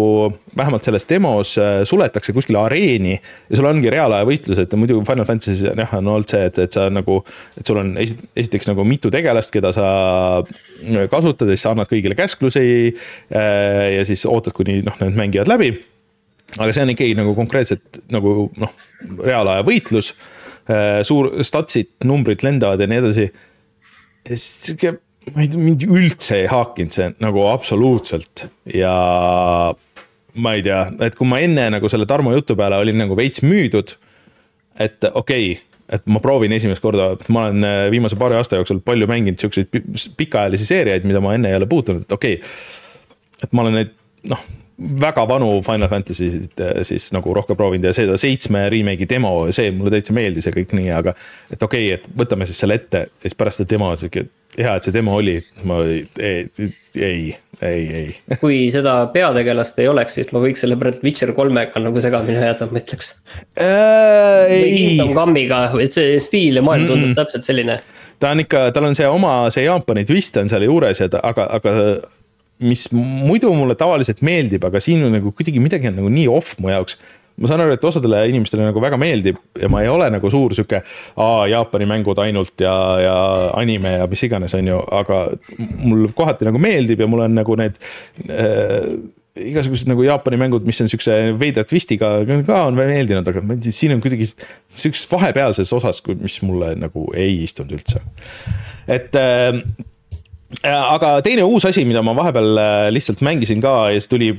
vähemalt 0.57 0.87
selles 0.87 1.07
demos 1.09 1.53
äh, 1.61 1.81
suletakse 1.87 2.35
kuskile 2.35 2.61
areeni. 2.63 3.17
ja 3.49 3.59
sul 3.59 3.69
ongi 3.69 3.91
reaalaja 3.93 4.27
võitlused 4.29 4.71
ja 4.71 4.79
muidu 4.79 4.99
Final 5.07 5.27
Fantasy's 5.29 5.63
jah, 5.67 5.95
on 5.99 6.11
olnud 6.15 6.31
see, 6.31 6.43
et, 6.49 6.59
et 6.65 6.79
sa 6.79 6.87
nagu, 6.93 7.21
et 7.59 7.67
sul 7.67 7.81
on 7.81 7.93
esiteks 8.01 8.71
nagu 8.71 8.85
mitu 8.87 9.11
tegelast, 9.13 9.53
keda 9.53 9.73
sa 9.75 9.87
kasutad 11.11 11.49
ja 11.49 11.55
siis 11.55 11.67
sa 11.67 11.75
annad 11.75 11.89
kõigile 11.91 12.17
käsklusi. 12.17 12.65
Äh, 13.31 13.87
ja 13.97 14.05
siis 14.07 14.25
ootad, 14.29 14.55
kuni 14.57 14.81
noh, 14.85 14.97
need 15.01 15.17
mängivad 15.17 15.49
läbi 15.51 15.73
aga 16.59 16.73
see 16.75 16.83
on 16.83 16.91
ikkagi 16.93 17.15
nagu 17.15 17.33
konkreetselt 17.37 18.01
nagu 18.11 18.49
noh, 18.59 18.73
reaalaja 19.21 19.65
võitlus. 19.67 20.13
Äh, 20.69 21.01
suur 21.07 21.31
statsid, 21.45 21.93
numbrid 22.07 22.43
lendavad 22.45 22.81
ja 22.81 22.89
nii 22.89 23.01
edasi. 23.01 23.29
Sihuke, 24.27 24.95
ma 25.31 25.45
ei 25.45 25.49
tea, 25.51 25.61
mind 25.61 25.85
üldse 25.87 26.43
ei 26.43 26.51
haakinud 26.51 26.93
see 26.95 27.09
nagu 27.23 27.45
absoluutselt 27.49 28.45
ja 28.73 28.93
ma 30.41 30.53
ei 30.55 30.63
tea, 30.65 30.85
et 31.07 31.17
kui 31.17 31.27
ma 31.27 31.41
enne 31.43 31.67
nagu 31.75 31.91
selle 31.91 32.07
Tarmo 32.09 32.33
jutu 32.35 32.55
peale 32.59 32.79
olin 32.81 33.01
nagu 33.03 33.17
veits 33.17 33.43
müüdud. 33.45 33.95
et 34.79 35.03
okei 35.03 35.51
okay,, 35.51 35.57
et 35.91 36.05
ma 36.07 36.21
proovin 36.23 36.53
esimest 36.55 36.81
korda, 36.83 37.11
ma 37.29 37.49
olen 37.49 37.67
äh, 37.67 37.81
viimase 37.91 38.15
paari 38.15 38.37
aasta 38.39 38.61
jooksul 38.61 38.79
palju 38.85 39.09
mänginud 39.11 39.41
siukseid 39.41 39.67
pikaajalisi 40.17 40.65
seeriaid, 40.69 41.05
mida 41.07 41.19
ma 41.23 41.35
enne 41.35 41.51
ei 41.51 41.59
ole 41.59 41.67
puutunud, 41.69 42.05
et 42.07 42.15
okei 42.15 42.39
okay,. 42.39 43.43
et 43.43 43.53
ma 43.53 43.65
olen 43.65 43.79
neid 43.81 43.95
noh 44.31 44.45
väga 44.81 45.25
vanu 45.27 45.61
Final 45.65 45.89
Fantasy'sid 45.89 46.61
eh, 46.65 46.81
siis 46.87 47.11
nagu 47.15 47.33
rohkem 47.35 47.57
proovinud 47.57 47.89
ja 47.89 47.93
seda 47.95 48.17
seitsme 48.21 48.65
remake'i 48.71 49.07
demo, 49.09 49.33
see 49.53 49.71
mulle 49.75 49.93
täitsa 49.95 50.15
meeldis 50.15 50.47
ja 50.49 50.53
kõik 50.55 50.75
nii, 50.77 50.91
aga. 50.95 51.13
et 51.51 51.63
okei 51.63 51.91
okay,, 51.91 51.99
et 51.99 52.21
võtame 52.23 52.47
siis 52.49 52.61
selle 52.63 52.79
ette 52.81 53.05
ja 53.07 53.25
siis 53.25 53.37
pärast 53.37 53.61
seda 53.61 53.69
demo 53.73 53.91
sihuke, 53.99 54.25
hea, 54.57 54.73
et 54.75 54.87
see 54.87 54.95
demo 54.95 55.15
oli, 55.19 55.37
ma 55.67 55.79
ei, 55.85 56.03
ei, 56.17 56.67
ei, 56.97 57.23
ei, 57.61 58.05
kui 58.41 58.61
seda 58.73 58.95
peategelast 59.13 59.81
ei 59.83 59.89
oleks, 59.91 60.17
siis 60.19 60.31
ma 60.35 60.43
võiks 60.43 60.63
selle 60.65 60.79
praegu 60.81 61.05
Witcher 61.05 61.33
kolmega 61.37 61.83
nagu 61.83 62.03
segamini 62.03 62.41
ajada, 62.41 62.69
ma 62.71 62.81
ütleks 62.81 63.13
äh,. 63.59 64.55
Kingdom 64.71 65.13
Come'iga, 65.17 65.65
et 65.83 65.97
see 65.97 66.17
stiil 66.23 66.61
ja 66.61 66.65
maailm 66.65 66.87
tundub 66.87 67.11
mm 67.11 67.11
-mm. 67.13 67.19
täpselt 67.21 67.47
selline. 67.47 67.79
ta 68.19 68.33
on 68.33 68.45
ikka, 68.45 68.71
tal 68.71 68.89
on 68.89 68.97
see 68.97 69.07
oma, 69.07 69.35
see 69.53 69.67
Jaapani 69.67 70.05
twist 70.05 70.37
on 70.37 70.49
seal 70.49 70.65
juures 70.65 70.99
ja 70.99 71.09
ta, 71.09 71.21
aga, 71.23 71.47
aga 71.59 71.75
mis 72.61 72.87
muidu 72.93 73.51
mulle 73.55 73.75
tavaliselt 73.79 74.21
meeldib, 74.25 74.65
aga 74.67 74.81
siin 74.83 75.03
on 75.07 75.15
nagu 75.17 75.33
kuidagi 75.35 75.61
midagi 75.63 75.89
on 75.89 75.99
nagu 76.01 76.11
nii 76.13 76.27
off 76.31 76.57
mu 76.61 76.71
jaoks. 76.71 76.97
ma 77.41 77.47
saan 77.49 77.63
aru, 77.63 77.73
et 77.73 77.85
osadele 77.87 78.19
inimestele 78.29 78.65
nagu 78.67 78.81
väga 78.83 78.97
meeldib 79.01 79.37
ja 79.57 79.69
ma 79.71 79.79
ei 79.81 79.89
ole 79.89 80.09
nagu 80.13 80.29
suur 80.29 80.53
sihuke, 80.53 80.81
aa, 81.15 81.47
Jaapani 81.49 81.87
mängud 81.89 82.19
ainult 82.21 82.59
ja, 82.61 82.73
ja 83.01 83.15
anime 83.57 83.95
ja 83.95 84.09
mis 84.11 84.21
iganes, 84.27 84.53
on 84.57 84.67
ju, 84.67 84.81
aga 84.99 85.23
mul 85.79 86.11
kohati 86.13 86.45
nagu 86.45 86.61
meeldib 86.61 87.01
ja 87.01 87.07
mul 87.09 87.23
on 87.25 87.33
nagu 87.39 87.55
need 87.57 87.79
äh, 88.27 88.91
igasugused 89.39 89.89
nagu 89.89 90.03
Jaapani 90.05 90.37
mängud, 90.41 90.67
mis 90.67 90.83
on 90.83 90.91
siukse 90.91 91.15
veidra 91.39 91.63
twistiga 91.67 92.11
ka 92.27 92.65
on 92.67 92.77
meeldinud, 92.77 93.27
aga 93.31 93.57
siin 93.69 93.95
on 93.95 94.03
kuidagi 94.03 94.27
siukses 94.27 95.07
vahepealses 95.11 95.71
osas, 95.77 96.03
mis 96.19 96.41
mulle 96.45 96.73
nagu 96.79 97.07
ei 97.17 97.39
istunud 97.47 97.79
üldse. 97.79 98.03
et 98.91 99.15
äh, 99.15 99.63
aga 100.67 101.13
teine 101.25 101.43
uus 101.47 101.65
asi, 101.65 101.83
mida 101.87 102.03
ma 102.05 102.13
vahepeal 102.17 102.59
äh, 102.59 102.87
lihtsalt 102.93 103.21
mängisin 103.25 103.61
ka 103.63 103.89
ja 103.89 103.99
siis 103.99 104.09
tuli 104.11 104.31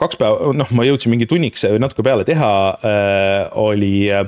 kaks 0.00 0.18
päeva, 0.20 0.52
noh, 0.56 0.70
ma 0.74 0.86
jõudsin 0.86 1.12
mingi 1.12 1.28
tunniks 1.28 1.66
või 1.68 1.82
natuke 1.82 2.04
peale 2.06 2.24
teha 2.28 2.52
äh,, 2.80 3.42
oli 3.58 4.08
äh, 4.10 4.24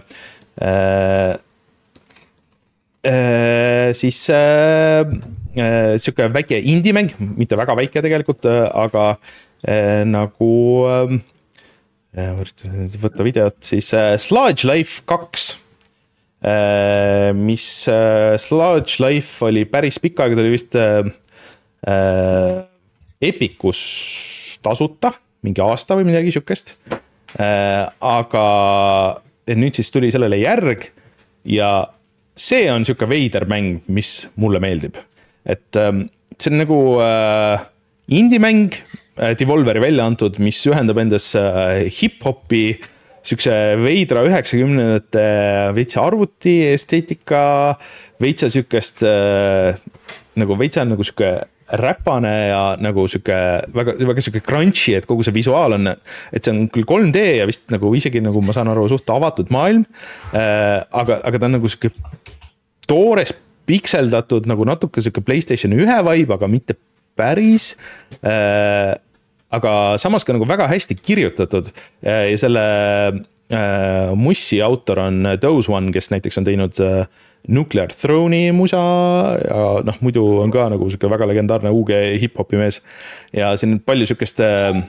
äh, 3.04 3.94
siis 3.96 4.20
äh, 4.30 5.00
äh, 5.56 5.96
sihuke 5.98 6.28
väike 6.34 6.60
indie-mäng, 6.60 7.14
mitte 7.40 7.58
väga 7.58 7.76
väike 7.78 8.04
tegelikult 8.04 8.46
äh,, 8.50 8.68
aga 8.84 9.14
äh, 9.64 10.04
nagu 10.08 10.52
äh,. 10.90 11.18
üritan 12.20 12.86
võtta 13.00 13.24
videot, 13.24 13.58
siis 13.64 13.92
äh, 13.96 14.16
Sludge 14.20 14.68
Life 14.68 15.06
kaks 15.08 15.54
äh,. 16.44 17.32
mis 17.32 17.88
äh, 17.88 18.36
Sludge 18.38 19.00
Life 19.02 19.40
oli 19.46 19.64
päris 19.64 19.98
pikka 20.02 20.28
aega, 20.28 20.36
ta 20.36 20.44
oli 20.44 20.54
vist 20.58 20.76
äh, 21.86 22.60
Epicus 23.20 23.80
tasuta, 24.64 25.12
mingi 25.44 25.62
aasta 25.64 25.96
või 25.98 26.08
midagi 26.10 26.34
sihukest 26.34 26.74
äh,. 27.38 27.88
aga 28.00 28.46
nüüd 29.56 29.78
siis 29.78 29.90
tuli 29.92 30.10
sellele 30.12 30.38
järg 30.40 30.86
ja 31.48 31.70
see 32.36 32.68
on 32.72 32.84
sihuke 32.86 33.08
veider 33.10 33.46
mäng, 33.50 33.80
mis 33.88 34.28
mulle 34.40 34.60
meeldib. 34.62 34.96
et 35.44 35.76
ähm, 35.76 36.08
see 36.38 36.52
on 36.52 36.60
nagu 36.60 36.78
äh, 37.00 37.60
indie-mäng 38.08 38.74
äh,, 39.16 39.34
Devolveri 39.38 39.80
välja 39.80 40.06
antud, 40.06 40.38
mis 40.38 40.60
ühendab 40.68 41.00
endas 41.00 41.32
äh, 41.38 41.88
hip-hopi 41.88 42.80
siukse 43.26 43.52
veidra 43.80 44.24
üheksakümnendate 44.28 45.24
veitsa 45.76 46.04
arvuti 46.08 46.54
esteetika, 46.70 47.76
veitsa 48.20 48.48
sihukest 48.52 49.04
äh, 49.04 49.76
nagu 50.40 50.56
veitsa 50.60 50.86
nagu 50.88 51.04
sihuke 51.04 51.34
räpane 51.78 52.32
ja 52.50 52.62
nagu 52.82 53.04
sihuke 53.10 53.36
väga, 53.74 53.94
väga 54.08 54.24
sihuke 54.24 54.42
crunchy, 54.44 54.94
et 54.98 55.06
kogu 55.08 55.24
see 55.26 55.34
visuaal 55.34 55.76
on, 55.76 55.92
et 56.32 56.42
see 56.44 56.54
on 56.54 56.64
küll 56.72 56.86
3D 56.88 57.22
ja 57.40 57.46
vist 57.48 57.68
nagu 57.72 57.92
isegi 57.96 58.22
nagu 58.24 58.42
ma 58.44 58.54
saan 58.56 58.70
aru, 58.72 58.88
suht 58.90 59.10
avatud 59.10 59.52
maailm 59.54 59.84
äh,. 60.32 60.80
aga, 60.90 61.20
aga 61.26 61.38
ta 61.38 61.50
on 61.50 61.56
nagu 61.58 61.70
sihuke 61.70 61.92
toores, 62.90 63.34
pikseldatud 63.70 64.48
nagu 64.50 64.66
natuke 64.66 65.02
sihuke 65.04 65.22
Playstation 65.24 65.74
ühe 65.76 65.98
vibe, 66.10 66.34
aga 66.36 66.50
mitte 66.50 66.78
päris 67.18 67.74
äh,. 68.24 68.96
aga 69.50 69.74
samas 70.02 70.26
ka 70.26 70.34
nagu 70.36 70.48
väga 70.48 70.68
hästi 70.70 70.98
kirjutatud 70.98 71.70
äh, 72.02 72.30
ja 72.32 72.38
selle 72.38 72.64
äh, 73.50 74.14
Mussi 74.14 74.62
autor 74.62 75.04
on 75.06 75.26
Those 75.42 75.70
One, 75.72 75.92
kes 75.94 76.10
näiteks 76.14 76.38
on 76.38 76.46
teinud 76.46 76.82
äh, 76.82 77.06
Nuclear 77.48 77.92
Throne'i 77.96 78.50
musa 78.52 78.80
ja 79.40 79.60
noh, 79.86 79.98
muidu 80.04 80.24
on 80.42 80.52
ka 80.52 80.66
nagu 80.72 80.90
sihuke 80.90 81.08
väga 81.10 81.28
legendaarne 81.30 81.72
UG 81.72 81.92
hip-hopi 82.20 82.60
mees. 82.60 82.80
ja 83.32 83.54
siin 83.56 83.78
palju 83.84 84.10
sihukest 84.10 84.42
äh, 84.44 84.82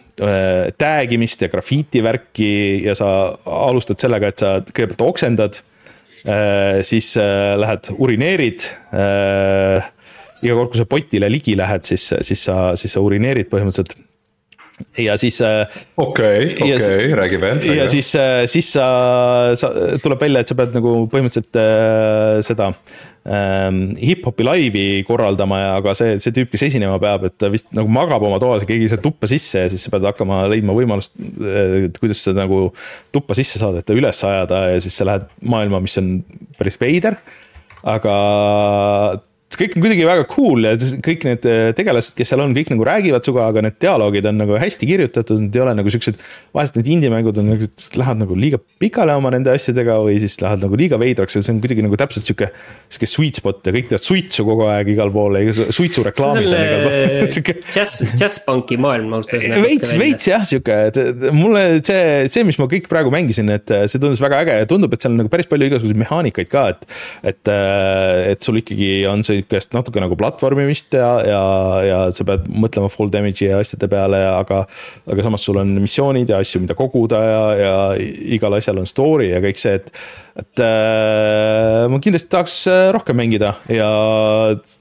tag 0.77 1.15
imist 1.15 1.41
ja 1.41 1.51
grafiiti 1.51 2.03
värki 2.03 2.51
ja 2.85 2.95
sa 2.97 3.09
alustad 3.45 4.01
sellega, 4.03 4.31
et 4.31 4.43
sa 4.43 4.59
kõigepealt 4.67 5.07
oksendad 5.07 5.61
äh,. 6.25 6.81
siis 6.83 7.15
äh, 7.17 7.55
lähed 7.61 7.93
urineerid 7.97 8.67
äh,. 8.91 9.89
iga 10.43 10.57
kord, 10.57 10.73
kui 10.73 10.81
sa 10.81 10.89
potile 10.89 11.31
ligi 11.31 11.55
lähed, 11.55 11.87
siis, 11.87 12.11
siis 12.21 12.47
sa, 12.49 12.73
siis 12.75 12.93
sa 12.97 13.03
urineerid 13.05 13.47
põhimõtteliselt 13.51 13.95
ja 14.97 15.17
siis. 15.19 15.37
Äh, 15.45 15.79
okei, 15.97 16.55
okei, 16.61 17.13
räägi 17.17 17.39
veel. 17.41 17.61
ja 17.75 17.87
siis, 17.91 18.11
äh, 18.15 18.43
siis 18.51 18.73
sa, 18.73 18.85
sa, 19.59 19.71
tuleb 20.03 20.21
välja, 20.21 20.43
et 20.43 20.51
sa 20.51 20.57
pead 20.57 20.75
nagu 20.77 20.95
põhimõtteliselt 21.11 21.59
äh, 21.61 22.41
seda 22.45 22.71
ähm, 23.25 23.81
hip-hopi 23.99 24.45
laivi 24.47 24.85
korraldama 25.07 25.61
ja, 25.61 25.71
aga 25.79 25.95
see, 25.97 26.17
see 26.23 26.35
tüüp, 26.35 26.51
kes 26.53 26.67
esinema 26.69 26.99
peab, 27.01 27.29
et 27.29 27.37
ta 27.41 27.51
vist 27.53 27.71
nagu 27.77 27.91
magab 27.91 28.25
oma 28.27 28.41
toas 28.41 28.65
ja 28.65 28.69
keegi 28.69 28.91
saab 28.91 29.05
tuppa 29.05 29.29
sisse 29.31 29.65
ja 29.65 29.71
siis 29.71 29.85
sa 29.85 29.93
pead 29.93 30.09
hakkama 30.11 30.43
leidma 30.51 30.75
võimalust, 30.77 31.15
kuidas 31.99 32.25
sa 32.25 32.35
nagu 32.37 32.67
tuppa 33.15 33.37
sisse 33.37 33.61
saad, 33.61 33.79
et 33.81 33.87
ta 33.87 33.97
üles 33.97 34.23
ajada 34.27 34.65
ja 34.73 34.83
siis 34.83 34.97
sa 34.97 35.09
lähed 35.09 35.27
maailma, 35.41 35.83
mis 35.83 35.97
on 36.01 36.15
päris 36.59 36.79
veider. 36.81 37.19
aga 37.81 38.15
kõik 39.61 39.75
on 39.77 39.83
kuidagi 39.83 40.05
väga 40.07 40.25
cool 40.31 40.65
ja 40.65 40.73
kõik 41.05 41.25
need 41.27 41.45
äh, 41.49 41.71
tegelased, 41.77 42.15
kes 42.17 42.31
seal 42.31 42.41
on, 42.43 42.53
kõik 42.57 42.71
nagu 42.73 42.85
räägivad 42.87 43.25
sinuga, 43.25 43.47
aga 43.51 43.63
need 43.65 43.77
dialoogid 43.83 44.27
on 44.31 44.39
nagu 44.41 44.57
hästi 44.61 44.89
kirjutatud, 44.89 45.41
need 45.45 45.57
ei 45.57 45.63
ole 45.63 45.75
nagu 45.77 45.93
siuksed. 45.93 46.19
vahest 46.55 46.77
need 46.79 46.89
indie-mängud 46.95 47.37
on 47.41 47.51
nagu, 47.53 47.69
lähevad 47.97 48.21
nagu 48.23 48.37
liiga 48.37 48.59
pikale 48.81 49.15
oma 49.17 49.31
nende 49.33 49.53
asjadega 49.53 49.99
või 50.05 50.17
siis 50.23 50.37
lähevad 50.41 50.65
nagu 50.65 50.79
liiga 50.79 50.99
veidraks 51.01 51.37
ja 51.37 51.43
see 51.45 51.53
on 51.55 51.61
kuidagi 51.63 51.85
nagu 51.85 51.99
täpselt 51.99 52.27
sihuke. 52.27 52.49
sihuke 52.91 53.09
sweet 53.09 53.41
spot 53.41 53.69
ja 53.69 53.75
kõik 53.75 53.91
teevad 53.91 54.05
suitsu 54.05 54.45
kogu 54.47 54.67
aeg 54.71 54.91
igal 54.95 55.13
pool 55.13 55.37
ja 55.39 55.55
suitsureklaamid 55.61 56.49
on 56.49 56.57
igal 56.57 56.85
pool. 56.87 57.61
Jazz, 57.75 58.01
jazzpunki 58.19 58.77
maailm 58.81 59.13
ausalt 59.17 59.37
öeldes. 59.37 59.61
veits, 59.63 59.93
veits 59.99 60.27
jah, 60.27 60.43
sihuke, 60.47 60.77
et 60.89 61.27
mulle 61.35 61.63
see, 61.85 62.27
see, 62.31 62.45
mis 62.47 62.57
ma 62.59 62.67
kõik 62.71 62.89
praegu 62.91 63.13
mängisin, 63.13 63.51
et 63.53 63.69
see 63.91 64.01
tundus 64.01 64.21
väga 64.23 64.41
äge 64.45 64.57
ja 64.63 64.69
tundub, 64.69 64.93
et 64.95 65.03
seal 65.03 65.13
on 65.13 65.21
nagu 65.23 65.31
päris 65.31 65.49
palju 65.51 65.69
igasuguseid 65.69 66.01
mehaanikaid 66.01 66.51
ka, 66.51 66.67
et. 66.73 66.85
et, 67.31 67.51
et 68.31 68.43
sul 68.43 68.59
ikkagi 68.61 68.91
on 69.09 69.23
see 69.25 69.41
sihukest 69.51 69.75
natuke 69.75 70.01
nagu 70.01 70.15
platvormimist 70.15 70.95
ja, 70.95 71.09
ja, 71.27 71.41
ja 71.83 71.99
sa 72.15 72.25
pead 72.27 72.47
mõtlema 72.47 72.89
full 72.91 73.11
damage'i 73.11 73.49
ja 73.49 73.59
asjade 73.61 73.89
peale, 73.91 74.21
aga. 74.31 74.63
aga 75.11 75.25
samas 75.25 75.43
sul 75.45 75.59
on 75.61 75.73
missioonid 75.81 76.31
ja 76.31 76.39
asju, 76.41 76.63
mida 76.63 76.77
koguda 76.77 77.19
ja, 77.25 77.43
ja 77.59 77.75
igal 78.37 78.55
asjal 78.57 78.81
on 78.81 78.89
story 78.89 79.31
ja 79.31 79.41
kõik 79.43 79.59
see, 79.59 79.75
et. 79.81 79.91
et 80.39 80.63
äh, 80.63 81.85
ma 81.91 81.99
kindlasti 82.03 82.31
tahaks 82.31 82.57
äh, 82.71 82.87
rohkem 82.95 83.19
mängida 83.19 83.55
ja 83.71 83.91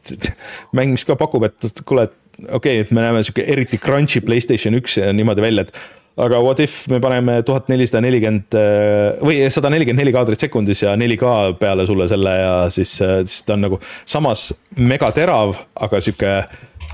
mäng, 0.76 0.94
mis 0.94 1.06
ka 1.06 1.18
pakub, 1.18 1.48
et 1.50 1.82
kuule, 1.84 2.06
et 2.06 2.46
okei 2.48 2.80
okay,, 2.80 2.84
et 2.86 2.92
me 2.94 3.02
näeme 3.04 3.24
sihuke 3.26 3.44
eriti 3.50 3.80
crunchy 3.82 4.22
Playstation 4.24 4.78
üks 4.78 5.00
niimoodi 5.16 5.44
välja, 5.44 5.66
et 5.66 5.99
aga 6.24 6.40
what 6.44 6.60
if 6.60 6.86
me 6.88 7.00
paneme 7.02 7.40
tuhat 7.46 7.68
nelisada 7.72 8.02
nelikümmend 8.04 8.56
äh, 8.58 9.20
või 9.24 9.42
sada 9.52 9.70
nelikümmend 9.72 10.04
neli 10.04 10.14
kaadrit 10.14 10.42
sekundis 10.46 10.84
ja 10.84 10.96
4K 10.98 11.34
peale 11.60 11.86
sulle 11.88 12.08
selle 12.10 12.34
ja 12.36 12.54
siis, 12.72 12.96
äh, 13.04 13.20
siis 13.26 13.44
ta 13.46 13.56
on 13.56 13.66
nagu 13.66 13.80
samas 14.04 14.50
megaterav, 14.76 15.56
aga 15.86 16.02
sihuke 16.04 16.34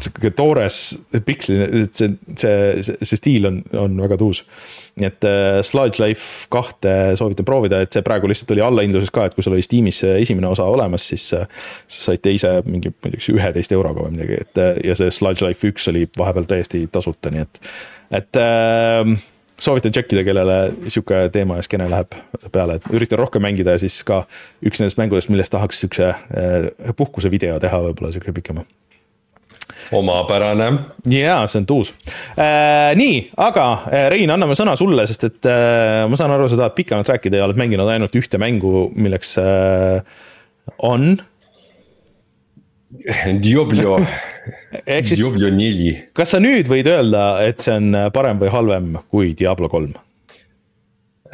sihuke 0.07 0.31
toores 0.37 0.81
piksli, 1.27 1.59
et 1.83 1.99
see, 1.99 2.13
see, 2.39 2.97
see, 3.03 3.19
stiil 3.19 3.49
on, 3.51 3.61
on 3.79 3.99
väga 4.01 4.19
tuus. 4.21 4.43
nii 4.97 5.09
et 5.09 5.27
äh, 5.29 5.61
Sludge 5.67 6.01
Life 6.03 6.49
kahte 6.53 6.95
soovitan 7.19 7.49
proovida, 7.49 7.83
et 7.85 7.93
see 7.93 8.05
praegu 8.07 8.31
lihtsalt 8.31 8.55
oli 8.57 8.65
allahindluses 8.65 9.13
ka, 9.15 9.27
et 9.29 9.37
kui 9.37 9.45
sul 9.45 9.57
oli 9.57 9.65
Steamis 9.67 10.03
esimene 10.09 10.49
osa 10.49 10.65
olemas, 10.65 11.09
siis 11.13 11.29
äh, 11.37 11.47
sa 11.87 12.11
said 12.11 12.25
teise 12.25 12.59
mingi, 12.67 12.95
ma 12.95 13.11
ei 13.11 13.17
tea, 13.17 13.21
kas 13.21 13.31
üheteist 13.35 13.77
euroga 13.77 14.07
või 14.07 14.17
midagi, 14.17 14.41
et 14.47 14.63
äh, 14.63 14.75
ja 14.91 14.99
see 14.99 15.13
Sludge 15.15 15.45
Life 15.47 15.69
üks 15.69 15.89
oli 15.93 16.07
vahepeal 16.19 16.49
täiesti 16.49 16.87
tasuta, 16.93 17.33
nii 17.35 17.45
et, 17.45 17.63
et 18.23 18.41
äh, 18.41 19.17
soovitan 19.59 19.93
tšekkida, 19.93 20.25
kellele 20.25 20.59
sihuke 20.89 21.27
teema 21.33 21.61
ja 21.61 21.67
skeene 21.67 21.89
läheb 21.91 22.17
peale, 22.53 22.79
et 22.79 22.89
üritan 22.93 23.21
rohkem 23.21 23.45
mängida 23.45 23.77
ja 23.77 23.83
siis 23.83 23.99
ka 24.07 24.23
üks 24.65 24.81
nendest 24.81 25.01
mängudest, 25.01 25.33
millest 25.33 25.55
tahaks 25.55 25.81
siukse 25.85 26.11
äh, 26.13 26.95
puhkusevideo 26.97 27.59
teha, 27.63 27.85
võib-olla 27.89 28.13
sihuke 28.15 28.37
pikema 28.37 28.67
omapärane. 29.93 30.69
jaa, 31.11 31.47
see 31.51 31.61
on 31.63 31.69
tuus 31.69 31.93
äh,. 32.37 32.95
nii, 32.99 33.21
aga 33.47 33.67
äh, 33.91 34.09
Rein, 34.13 34.33
anname 34.33 34.57
sõna 34.59 34.77
sulle, 34.79 35.07
sest 35.09 35.29
et 35.29 35.49
äh, 35.51 36.05
ma 36.11 36.19
saan 36.19 36.35
aru, 36.35 36.49
sa 36.51 36.59
tahad 36.61 36.77
pikemalt 36.79 37.11
rääkida 37.15 37.41
ja 37.41 37.47
oled 37.47 37.61
mänginud 37.61 37.91
ainult 37.93 38.19
ühte 38.19 38.41
mängu, 38.43 38.89
milleks 38.97 39.37
äh, 39.43 40.01
on. 40.87 41.17
Diablo 43.43 43.99
siis, 45.07 45.19
Diablo 45.21 45.51
neli. 45.55 45.95
kas 46.17 46.35
sa 46.35 46.43
nüüd 46.43 46.71
võid 46.71 46.89
öelda, 46.91 47.29
et 47.47 47.65
see 47.65 47.75
on 47.77 47.97
parem 48.15 48.41
või 48.41 48.53
halvem 48.55 48.93
kui 49.11 49.35
Diablo 49.39 49.71
kolm 49.73 49.95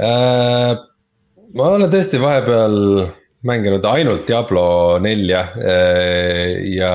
äh,? 0.01 0.73
ma 1.53 1.67
olen 1.77 1.91
tõesti 1.93 2.21
vahepeal 2.21 2.79
mänginud 3.47 3.85
ainult 3.91 4.27
Diablo 4.29 4.99
nelja 5.03 5.47
äh, 5.59 6.63
ja 6.77 6.95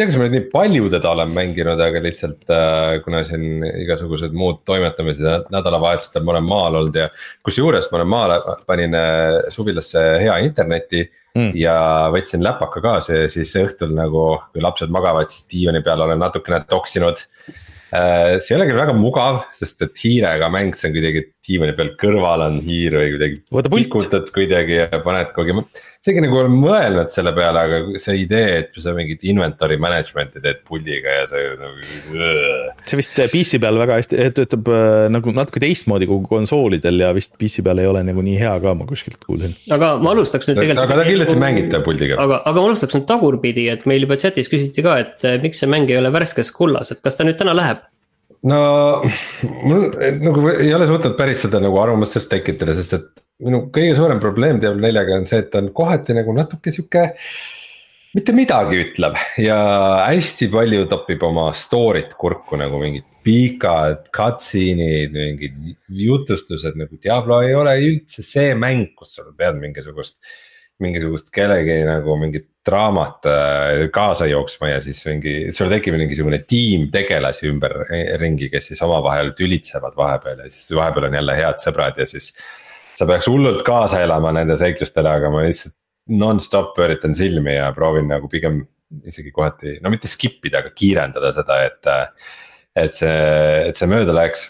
tea, 0.00 0.08
kas 0.08 0.18
ma 0.18 0.26
nüüd 0.26 0.36
nii 0.36 0.48
palju 0.52 0.88
teda 0.92 1.12
olen 1.12 1.32
mänginud, 1.36 1.80
aga 1.84 2.00
lihtsalt 2.02 2.52
äh, 2.54 2.98
kuna 3.04 3.22
siin 3.26 3.64
igasugused 3.82 4.34
muud 4.36 4.62
toimetamised 4.68 5.50
nädalavahetustel 5.52 6.24
ma 6.24 6.36
olen 6.36 6.46
maal 6.48 6.78
olnud 6.80 6.96
ja. 6.96 7.08
kusjuures 7.46 7.90
ma 7.90 8.00
olen 8.00 8.12
maale, 8.14 8.38
panin 8.68 8.96
äh, 8.96 9.40
suvilasse 9.52 10.04
hea 10.24 10.36
interneti 10.46 11.04
mm. 11.36 11.50
ja 11.58 11.74
võtsin 12.14 12.44
läpaka 12.44 12.82
kaasa 12.84 13.24
ja 13.24 13.32
siis 13.32 13.52
õhtul 13.60 13.92
nagu, 13.96 14.28
kui 14.54 14.64
lapsed 14.64 14.92
magavad, 14.92 15.30
siis 15.32 15.48
diivani 15.50 15.84
peal 15.84 16.06
olen 16.06 16.20
natukene 16.22 16.62
toksinud 16.70 17.20
äh,. 17.20 18.38
see 18.40 18.54
ei 18.54 18.58
ole 18.60 18.70
küll 18.70 18.80
väga 18.80 18.96
mugav, 18.96 19.44
sest 19.56 19.84
et 19.86 20.04
hiirega 20.04 20.48
mäng, 20.52 20.76
see 20.78 20.88
on 20.90 20.96
kuidagi 20.96 21.26
diivani 21.46 21.76
peal 21.76 21.94
kõrval 22.00 22.46
on 22.46 22.60
hiir 22.64 22.96
või 23.00 23.14
kuidagi. 23.16 23.40
pikutad 23.76 24.32
kuidagi 24.34 24.80
ja 24.84 25.04
paned 25.04 25.34
kuhugi 25.36 25.60
isegi 26.00 26.22
nagu 26.24 26.38
olen 26.40 26.54
mõelnud 26.56 27.10
selle 27.12 27.32
peale, 27.36 27.60
aga 27.60 28.00
see 28.00 28.22
idee, 28.22 28.62
et 28.62 28.78
sa 28.80 28.94
mingit 28.96 29.20
inventory 29.28 29.76
management'i 29.80 30.40
teed 30.40 30.62
puldiga 30.64 31.16
ja 31.18 31.26
see 31.28 31.50
nagu. 31.60 31.82
see 32.88 33.00
vist 33.02 33.20
PC 33.34 33.60
peal 33.60 33.76
väga 33.82 33.98
hästi 33.98 34.30
töötab 34.38 34.70
äh, 34.72 35.10
nagu 35.12 35.34
natuke 35.36 35.60
teistmoodi 35.60 36.08
kui 36.08 36.24
konsoolidel 36.30 37.04
ja 37.04 37.12
vist 37.16 37.36
PC 37.36 37.66
peal 37.66 37.84
ei 37.84 37.90
ole 37.90 38.04
nagu 38.08 38.24
nii 38.24 38.38
hea 38.40 38.54
ka, 38.64 38.74
ma 38.80 38.88
kuskilt 38.88 39.20
kuulsin. 39.26 39.52
aga 39.76 39.92
ma 40.00 40.16
alustaks 40.16 40.48
nüüd 40.48 40.62
tegelikult. 40.62 40.86
aga 40.88 41.02
ta 41.02 41.06
kindlasti 41.10 41.36
on 41.36 41.44
mängitav 41.44 41.84
puldiga. 41.84 42.20
aga, 42.24 42.42
aga 42.48 42.56
ma 42.56 42.72
alustaks 42.72 42.96
nüüd 42.96 43.08
tagurpidi, 43.12 43.68
et 43.76 43.84
meil 43.90 44.08
juba 44.08 44.16
chat'is 44.24 44.48
küsiti 44.48 44.86
ka, 44.86 44.96
et 45.04 45.28
äh, 45.28 45.36
miks 45.44 45.60
see 45.60 45.68
mäng 45.68 45.92
ei 45.92 46.00
ole 46.00 46.16
värskes 46.16 46.48
kullas, 46.56 46.96
et 46.96 47.04
kas 47.04 47.20
ta 47.20 47.28
nüüd 47.28 47.36
täna 47.36 47.52
läheb? 47.52 47.84
no 48.48 48.62
mul 49.68 49.90
nagu 50.24 50.52
ei 50.56 50.72
ole 50.72 50.88
suutnud 50.88 51.20
päris 51.20 51.44
seda 51.44 51.60
nagu 51.60 51.76
arvamust 51.84 52.16
sellest 52.16 52.38
tekitada, 52.38 52.72
sest 52.72 52.96
et 52.96 53.10
minu 53.44 53.64
kõige 53.72 53.96
suurem 53.98 54.20
probleem 54.22 54.60
Diablo 54.60 54.82
neljaga 54.84 55.16
on 55.20 55.26
see, 55.28 55.42
et 55.44 55.50
ta 55.52 55.62
on 55.62 55.72
kohati 55.76 56.16
nagu 56.16 56.34
natuke 56.36 56.72
sihuke 56.74 57.06
mitte 58.16 58.34
midagi 58.34 58.80
ütleb 58.82 59.16
ja 59.38 59.56
hästi 60.08 60.50
palju 60.50 60.88
topib 60.90 61.22
oma 61.28 61.50
story't 61.56 62.16
kurku 62.18 62.58
nagu 62.58 62.80
mingid 62.82 63.06
pikad 63.24 64.06
cutscene'id, 64.16 65.12
mingid 65.14 65.58
jutustused 65.92 66.78
nagu 66.80 66.96
Diablo 67.02 67.42
ei 67.44 67.54
ole 67.54 67.76
üldse 67.84 68.24
see 68.24 68.54
mäng, 68.58 68.94
kus 68.96 69.18
sa 69.18 69.26
pead 69.36 69.60
mingisugust. 69.60 70.22
mingisugust 70.80 71.28
kellegi 71.28 71.74
nagu 71.84 72.14
mingit 72.16 72.46
draamat 72.64 73.26
äh, 73.28 73.82
kaasa 73.92 74.26
jooksma 74.30 74.70
ja 74.70 74.78
siis 74.80 75.02
mingi, 75.04 75.34
sul 75.52 75.68
tekib 75.68 75.92
mingisugune 75.96 76.38
tiim 76.48 76.86
tegelasi 76.92 77.50
ümberringi, 77.50 78.48
kes 78.52 78.70
siis 78.70 78.80
omavahel 78.84 79.34
tülitsevad 79.36 79.96
vahepeal 79.96 80.40
ja 80.44 80.48
siis 80.48 80.72
vahepeal 80.76 81.10
on 81.10 81.18
jälle 81.20 81.36
head 81.36 81.60
sõbrad 81.60 82.00
ja 82.00 82.08
siis 82.08 82.32
sa 83.00 83.08
peaks 83.08 83.28
hullult 83.30 83.64
kaasa 83.66 84.02
elama 84.04 84.34
nende 84.36 84.58
seiklustele, 84.60 85.08
aga 85.08 85.32
ma 85.32 85.46
lihtsalt 85.46 85.76
nonstop 86.20 86.74
pööritan 86.76 87.14
silmi 87.16 87.54
ja 87.54 87.70
proovin 87.76 88.08
nagu 88.10 88.28
pigem 88.28 88.62
isegi 89.06 89.30
kohati, 89.32 89.76
no 89.84 89.92
mitte 89.92 90.10
skip 90.10 90.44
ida, 90.48 90.64
aga 90.64 90.72
kiirendada 90.74 91.30
seda, 91.34 91.60
et. 91.68 91.92
et 92.80 92.94
see, 92.94 93.14
et 93.70 93.78
see 93.78 93.88
mööda 93.90 94.14
läheks. 94.14 94.48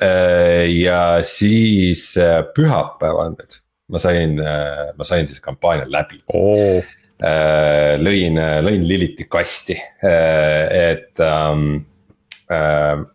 ja 0.00 1.00
siis 1.26 2.06
pühapäeval 2.56 3.34
nüüd 3.34 3.58
ma 3.90 4.00
sain, 4.00 4.38
ma 4.96 5.06
sain 5.06 5.28
siis 5.28 5.42
kampaania 5.44 5.86
läbi 5.90 6.22
oh.. 6.32 6.80
lõin, 8.00 8.40
lõin 8.64 8.86
Liliti 8.88 9.26
kasti, 9.30 9.76
et 10.02 11.20
um, 11.26 11.66
äh, 11.76 11.89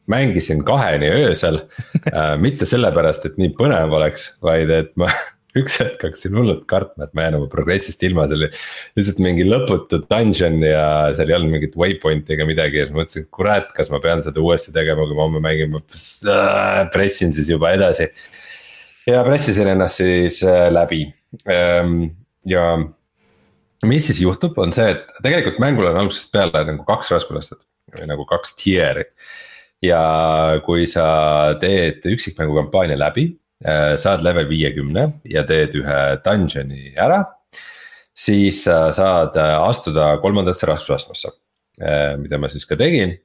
mängisin 0.07 0.63
kaheni 0.65 1.09
öösel 1.11 1.61
äh,. 2.13 2.35
mitte 2.39 2.67
sellepärast, 2.69 3.25
et 3.27 3.39
nii 3.41 3.51
põnev 3.57 3.93
oleks, 3.97 4.29
vaid 4.43 4.71
et 4.71 4.93
ma 4.99 5.09
üks 5.59 5.77
hetk 5.79 6.01
hakkasin 6.03 6.35
hullult 6.35 6.63
kartma, 6.69 7.07
et 7.07 7.13
ma 7.15 7.25
jään 7.25 7.37
oma 7.39 7.49
progressist 7.51 8.03
ilma, 8.03 8.27
see 8.27 8.39
oli 8.39 8.49
lihtsalt 8.99 9.21
mingi 9.23 9.45
lõputu 9.47 10.01
dungeon 10.03 10.57
ja 10.65 10.87
seal 11.15 11.31
ei 11.31 11.37
olnud 11.37 11.55
mingit 11.55 11.77
waypoint'i 11.79 12.35
ega 12.35 12.47
midagi 12.47 12.81
ja 12.81 12.87
siis 12.87 12.97
mõtlesin, 12.97 13.27
kurat, 13.35 13.69
kas 13.75 13.91
ma 13.93 14.01
pean 14.03 14.23
seda 14.25 14.43
uuesti 14.43 14.75
tegema, 14.75 15.07
kui 15.07 15.17
ma 15.17 15.27
homme 15.27 15.43
mängin, 15.43 15.71
ma 15.75 15.83
pressin 16.93 17.35
siis 17.35 17.51
juba 17.51 17.71
edasi. 17.75 18.09
ja 19.07 19.23
pressisin 19.23 19.71
ennast 19.75 20.01
siis 20.01 20.41
äh, 20.43 20.67
läbi 20.73 21.05
ähm, 21.51 22.09
ja 22.47 22.75
mis 23.85 24.07
siis 24.09 24.19
juhtub, 24.23 24.57
on 24.59 24.73
see, 24.75 24.91
et 24.95 25.07
tegelikult 25.23 25.61
mängul 25.63 25.87
on 25.91 26.03
algusest 26.03 26.31
peale 26.35 26.65
nagu 26.67 26.83
kaks 26.87 27.15
raskusastet 27.15 27.63
või 27.99 28.09
nagu 28.09 28.25
kaks 28.29 28.55
tier'i. 28.59 29.05
ja 29.83 30.01
kui 30.65 30.87
sa 30.89 31.55
teed 31.61 32.05
üksikmängu 32.09 32.55
kampaania 32.57 32.97
läbi, 32.97 33.27
äh, 33.65 33.93
saad 34.01 34.23
level 34.25 34.47
viiekümne 34.49 35.05
ja 35.29 35.43
teed 35.45 35.75
ühe 35.77 35.99
dungeon'i 36.25 36.95
ära. 36.97 37.23
siis 38.13 38.63
sa 38.63 38.91
saad 38.91 39.37
äh, 39.37 39.55
astuda 39.67 40.17
kolmandasse 40.21 40.67
raskusastmesse, 40.67 41.33
äh, 41.81 42.15
mida 42.17 42.37
ma 42.37 42.49
siis 42.49 42.65
ka 42.65 42.75
tegin. 42.75 43.17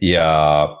ja 0.00 0.26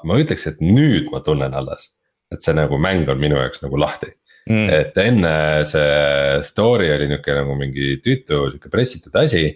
ma 0.04 0.18
ütleks, 0.18 0.46
et 0.46 0.60
nüüd 0.60 1.10
ma 1.12 1.20
tunnen 1.20 1.54
alles, 1.54 1.94
et 2.32 2.42
see 2.42 2.54
nagu 2.54 2.78
mäng 2.78 3.08
on 3.08 3.18
minu 3.18 3.36
jaoks 3.38 3.62
nagu 3.62 3.78
lahti 3.78 4.10
mm.. 4.50 4.68
et 4.70 4.96
enne 4.98 5.64
see 5.70 6.42
story 6.42 6.90
oli 6.90 7.06
nihuke 7.08 7.34
nagu 7.36 7.54
mingi 7.54 8.00
tüütu 8.02 8.48
sihuke 8.50 8.72
pressitud 8.72 9.14
asi 9.22 9.52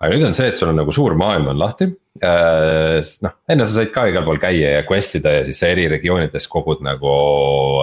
aga 0.00 0.16
nüüd 0.16 0.30
on 0.30 0.36
see, 0.36 0.48
et 0.48 0.58
sul 0.58 0.72
on 0.72 0.80
nagu 0.80 0.92
suur 0.94 1.14
maailm 1.18 1.50
on 1.52 1.60
lahti. 1.60 1.90
Äh, 2.20 3.00
noh, 3.24 3.32
enne 3.48 3.64
sa 3.64 3.78
said 3.78 3.94
ka 3.94 4.02
igal 4.10 4.26
pool 4.26 4.40
käia 4.40 4.74
ja 4.74 4.80
quest 4.84 5.14
ida 5.16 5.38
ja 5.38 5.44
siis 5.46 5.62
sa 5.62 5.70
eri 5.72 5.86
regioonides 5.88 6.46
kogud 6.52 6.82
nagu 6.84 7.12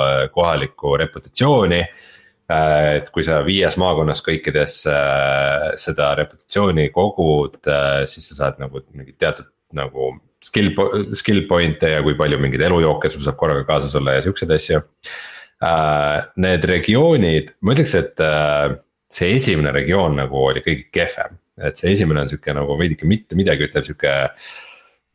äh, 0.03 0.27
kohalikku 0.33 0.93
reputatsiooni. 1.01 1.79
Äh, 2.53 2.89
et 2.99 3.09
kui 3.15 3.25
sa 3.25 3.39
viies 3.45 3.79
maakonnas 3.81 4.21
kõikides 4.25 4.75
seda 5.81 6.11
reputatsiooni 6.19 6.91
kogud, 6.93 7.57
siis 8.05 8.29
sa 8.29 8.37
saad 8.43 8.61
nagu 8.61 8.83
mingit 8.93 9.17
teatud 9.19 9.49
nagu 9.77 10.13
skill, 10.45 10.69
skill 11.17 11.41
point'e 11.49 11.95
ja 11.95 12.05
kui 12.05 12.15
palju 12.19 12.37
mingeid 12.39 12.67
elujooke 12.69 13.09
sul 13.11 13.25
saab 13.25 13.39
korraga 13.41 13.65
kaasas 13.67 13.97
olla 13.97 14.15
ja 14.15 14.23
siukseid 14.23 14.53
asju. 14.53 14.83
Need 16.45 16.69
regioonid, 16.69 17.51
ma 17.65 17.73
ütleks, 17.73 17.97
et 17.97 18.23
see 19.17 19.33
esimene 19.33 19.73
regioon 19.73 20.15
nagu 20.21 20.45
oli 20.51 20.61
kõige 20.61 20.87
kehvem 20.93 21.41
et 21.57 21.77
see 21.79 21.93
esimene 21.95 22.23
on 22.23 22.31
sihuke 22.31 22.53
nagu 22.53 22.77
veidike 22.79 23.07
mitte 23.09 23.37
midagi 23.37 23.65
ütlev 23.67 23.85
sihuke 23.85 24.13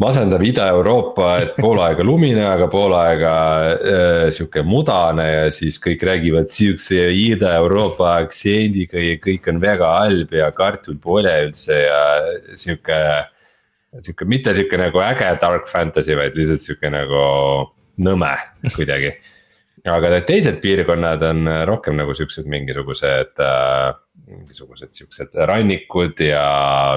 masendav 0.02 0.42
Ida-Euroopa, 0.42 1.28
et 1.42 1.52
pool 1.58 1.80
aega 1.84 2.04
lumine, 2.06 2.42
aga 2.48 2.66
pool 2.72 2.94
aega 2.96 3.34
äh, 3.72 4.24
sihuke 4.34 4.64
mudane 4.66 5.26
ja 5.28 5.44
siis 5.54 5.78
kõik 5.82 6.02
räägivad 6.08 6.50
sihukese 6.50 7.10
Ida-Euroopa 7.18 8.16
aktsendiga 8.22 9.02
ja 9.02 9.18
kõik 9.22 9.46
on 9.52 9.60
väga 9.62 9.92
halb 9.98 10.34
ja 10.34 10.48
kartul 10.56 10.98
pole 11.02 11.34
üldse 11.48 11.84
ja 11.84 12.00
sihuke. 12.58 12.98
sihuke 14.00 14.24
mitte 14.24 14.54
sihuke 14.56 14.78
nagu 14.80 15.02
äge 15.04 15.28
dark 15.40 15.68
fantasy, 15.68 16.16
vaid 16.16 16.34
lihtsalt 16.38 16.64
sihuke 16.64 16.90
nagu 16.90 17.24
nõme 18.00 18.32
kuidagi. 18.76 19.12
Aga 19.90 20.12
need 20.14 20.28
teised 20.28 20.60
piirkonnad 20.62 21.24
on 21.26 21.48
rohkem 21.66 21.96
nagu 21.98 22.14
siuksed 22.14 22.46
mingisugused 22.50 23.40
äh,, 23.42 23.88
mingisugused 24.28 24.94
siuksed 24.94 25.34
rannikud 25.48 26.22
ja 26.22 26.44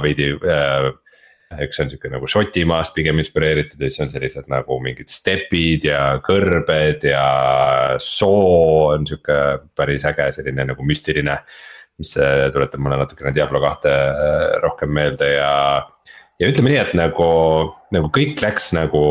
veidi 0.03 0.34
äh, 0.36 0.91
üks 1.66 1.80
on 1.82 1.90
sihuke 1.91 2.10
nagu 2.12 2.28
Šotimaast 2.30 2.95
pigem 2.95 3.20
inspireeritud 3.22 3.82
ja 3.82 3.90
siis 3.90 4.03
on 4.06 4.12
sellised 4.12 4.49
nagu 4.52 4.78
mingid 4.84 5.12
stepid 5.14 5.88
ja 5.90 6.02
kõrbed 6.26 7.06
ja 7.10 7.26
soo 8.02 8.91
on 8.91 9.06
sihuke 9.07 9.40
päris 9.78 10.06
äge 10.10 10.32
selline 10.40 10.68
nagu 10.72 10.86
müstiline. 10.86 11.40
mis 11.95 12.12
äh, 12.20 12.49
tuletab 12.52 12.82
mulle 12.84 12.98
natukene 12.99 13.32
Diablo 13.32 13.62
kahte 13.64 13.91
äh, 13.91 14.57
rohkem 14.64 14.90
meelde 14.91 15.30
ja, 15.32 15.86
ja 16.40 16.49
ütleme 16.49 16.74
nii, 16.74 16.82
et 16.82 16.91
nagu, 16.98 17.28
nagu 17.95 18.10
kõik 18.12 18.41
läks 18.44 18.74
nagu 18.76 19.06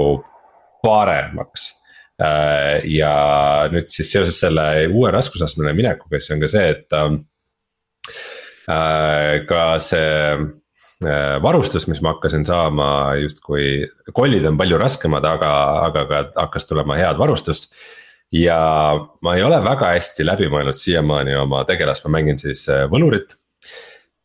paremaks 0.84 1.70
äh, 1.70 1.83
ja 2.18 3.14
nüüd 3.72 3.88
siis 3.90 4.12
seoses 4.12 4.36
selle 4.38 4.86
uue 4.86 5.10
raskusastmele 5.10 5.72
minekuga, 5.74 6.20
siis 6.20 6.34
on 6.36 6.42
ka 6.44 6.48
see, 6.52 6.68
et 6.76 6.94
äh, 8.70 9.40
ka 9.48 9.62
see 9.82 10.12
Äh, 11.04 11.42
varustus, 11.42 11.88
mis 11.90 12.00
ma 12.00 12.14
hakkasin 12.14 12.46
saama 12.46 12.86
justkui, 13.20 13.84
kollid 14.16 14.44
on 14.48 14.56
palju 14.56 14.78
raskemad, 14.80 15.24
aga, 15.26 15.50
aga 15.88 16.04
ka 16.08 16.20
hakkas 16.38 16.68
tulema 16.70 16.96
head 17.00 17.18
varustust. 17.20 17.72
ja 18.34 18.58
ma 19.22 19.34
ei 19.36 19.42
ole 19.46 19.60
väga 19.62 19.92
hästi 19.94 20.24
läbi 20.24 20.48
mõelnud 20.50 20.74
siiamaani 20.74 21.36
oma 21.38 21.60
tegelast, 21.68 22.06
ma 22.06 22.16
mängin 22.16 22.38
siis 22.40 22.64
äh, 22.72 22.86
võlurit. 22.90 23.36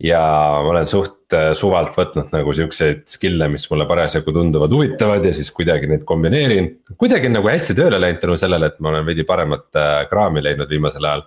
Ja 0.03 0.21
ma 0.63 0.71
olen 0.71 0.87
suht 0.87 1.35
äh, 1.35 1.51
suvalt 1.57 1.95
võtnud 1.97 2.31
nagu 2.35 2.53
siukseid 2.55 3.05
skill'e, 3.11 3.49
mis 3.51 3.65
mulle 3.71 3.87
parasjagu 3.89 4.33
tunduvad 4.35 4.73
huvitavad 4.75 5.25
ja 5.25 5.33
siis 5.35 5.51
kuidagi 5.55 5.89
neid 5.91 6.05
kombineerin. 6.07 6.71
kuidagi 6.97 7.31
nagu 7.31 7.51
hästi 7.51 7.75
tööle 7.77 7.99
läinud 8.01 8.21
tänu 8.23 8.37
sellele, 8.39 8.71
et 8.71 8.79
ma 8.79 8.93
olen 8.93 9.07
veidi 9.07 9.27
paremat 9.27 9.67
kraami 10.09 10.43
leidnud 10.45 10.71
viimasel 10.71 11.09
ajal. 11.09 11.25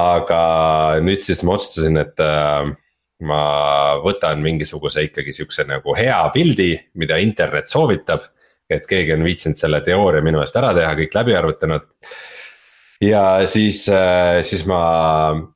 aga 0.00 0.42
nüüd 1.02 1.18
siis 1.24 1.42
ma 1.42 1.56
otsustasin, 1.58 1.98
et 1.98 2.22
ma 3.26 3.40
võtan 4.04 4.40
mingisuguse 4.42 5.04
ikkagi 5.08 5.34
sihukese 5.36 5.66
nagu 5.68 5.94
hea 5.96 6.20
pildi, 6.34 6.72
mida 7.00 7.20
internet 7.20 7.68
soovitab. 7.68 8.28
et 8.70 8.84
keegi 8.86 9.10
on 9.16 9.24
viitsinud 9.26 9.58
selle 9.58 9.80
teooria 9.82 10.22
minu 10.22 10.38
eest 10.38 10.54
ära 10.54 10.68
teha, 10.74 10.92
kõik 10.94 11.14
läbi 11.16 11.34
arvutanud. 11.34 11.88
Ja 13.00 13.46
siis, 13.48 13.84
äh, 13.88 14.40
siis 14.46 14.66
ma 14.68 14.80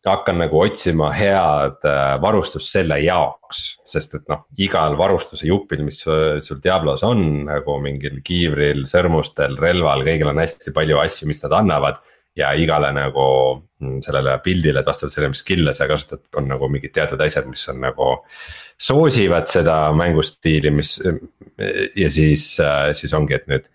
hakkan 0.06 0.40
nagu 0.42 0.60
otsima 0.64 1.10
head 1.14 1.84
äh, 1.88 2.14
varustust 2.22 2.72
selle 2.72 2.98
jaoks, 3.04 3.62
sest 3.88 4.18
et 4.18 4.26
noh, 4.32 4.46
igal 4.64 4.96
varustuse 4.98 5.48
jupil, 5.48 5.84
mis 5.86 6.00
sul 6.04 6.62
Diablos 6.64 7.04
on 7.06 7.44
nagu 7.48 7.78
mingil 7.84 8.20
kiivril, 8.24 8.84
sõrmustel, 8.88 9.58
relval, 9.60 10.06
kõigil 10.06 10.32
on 10.32 10.42
hästi 10.42 10.74
palju 10.74 11.00
asju, 11.04 11.30
mis 11.30 11.42
nad 11.44 11.58
annavad 11.60 12.02
ja 12.34 12.50
igale 12.58 12.90
nagu 12.94 13.26
mm, 13.78 14.00
sellele 14.02 14.38
pildile, 14.42 14.80
et 14.80 14.88
vastavalt 14.88 15.14
sellele, 15.14 15.34
mis 15.36 15.44
skill'e 15.44 15.74
sa 15.76 15.86
kasutad, 15.90 16.24
on 16.38 16.48
nagu 16.50 16.68
mingid 16.72 16.94
teatud 16.96 17.20
asjad, 17.22 17.46
mis 17.50 17.62
on 17.70 17.80
nagu. 17.84 18.10
soosivad 18.80 19.46
seda 19.46 19.92
mängustiili, 19.94 20.70
mis 20.74 20.96
ja 21.94 22.10
siis, 22.10 22.56
siis 22.98 23.12
ongi, 23.14 23.36
et 23.38 23.46
nüüd, 23.46 23.68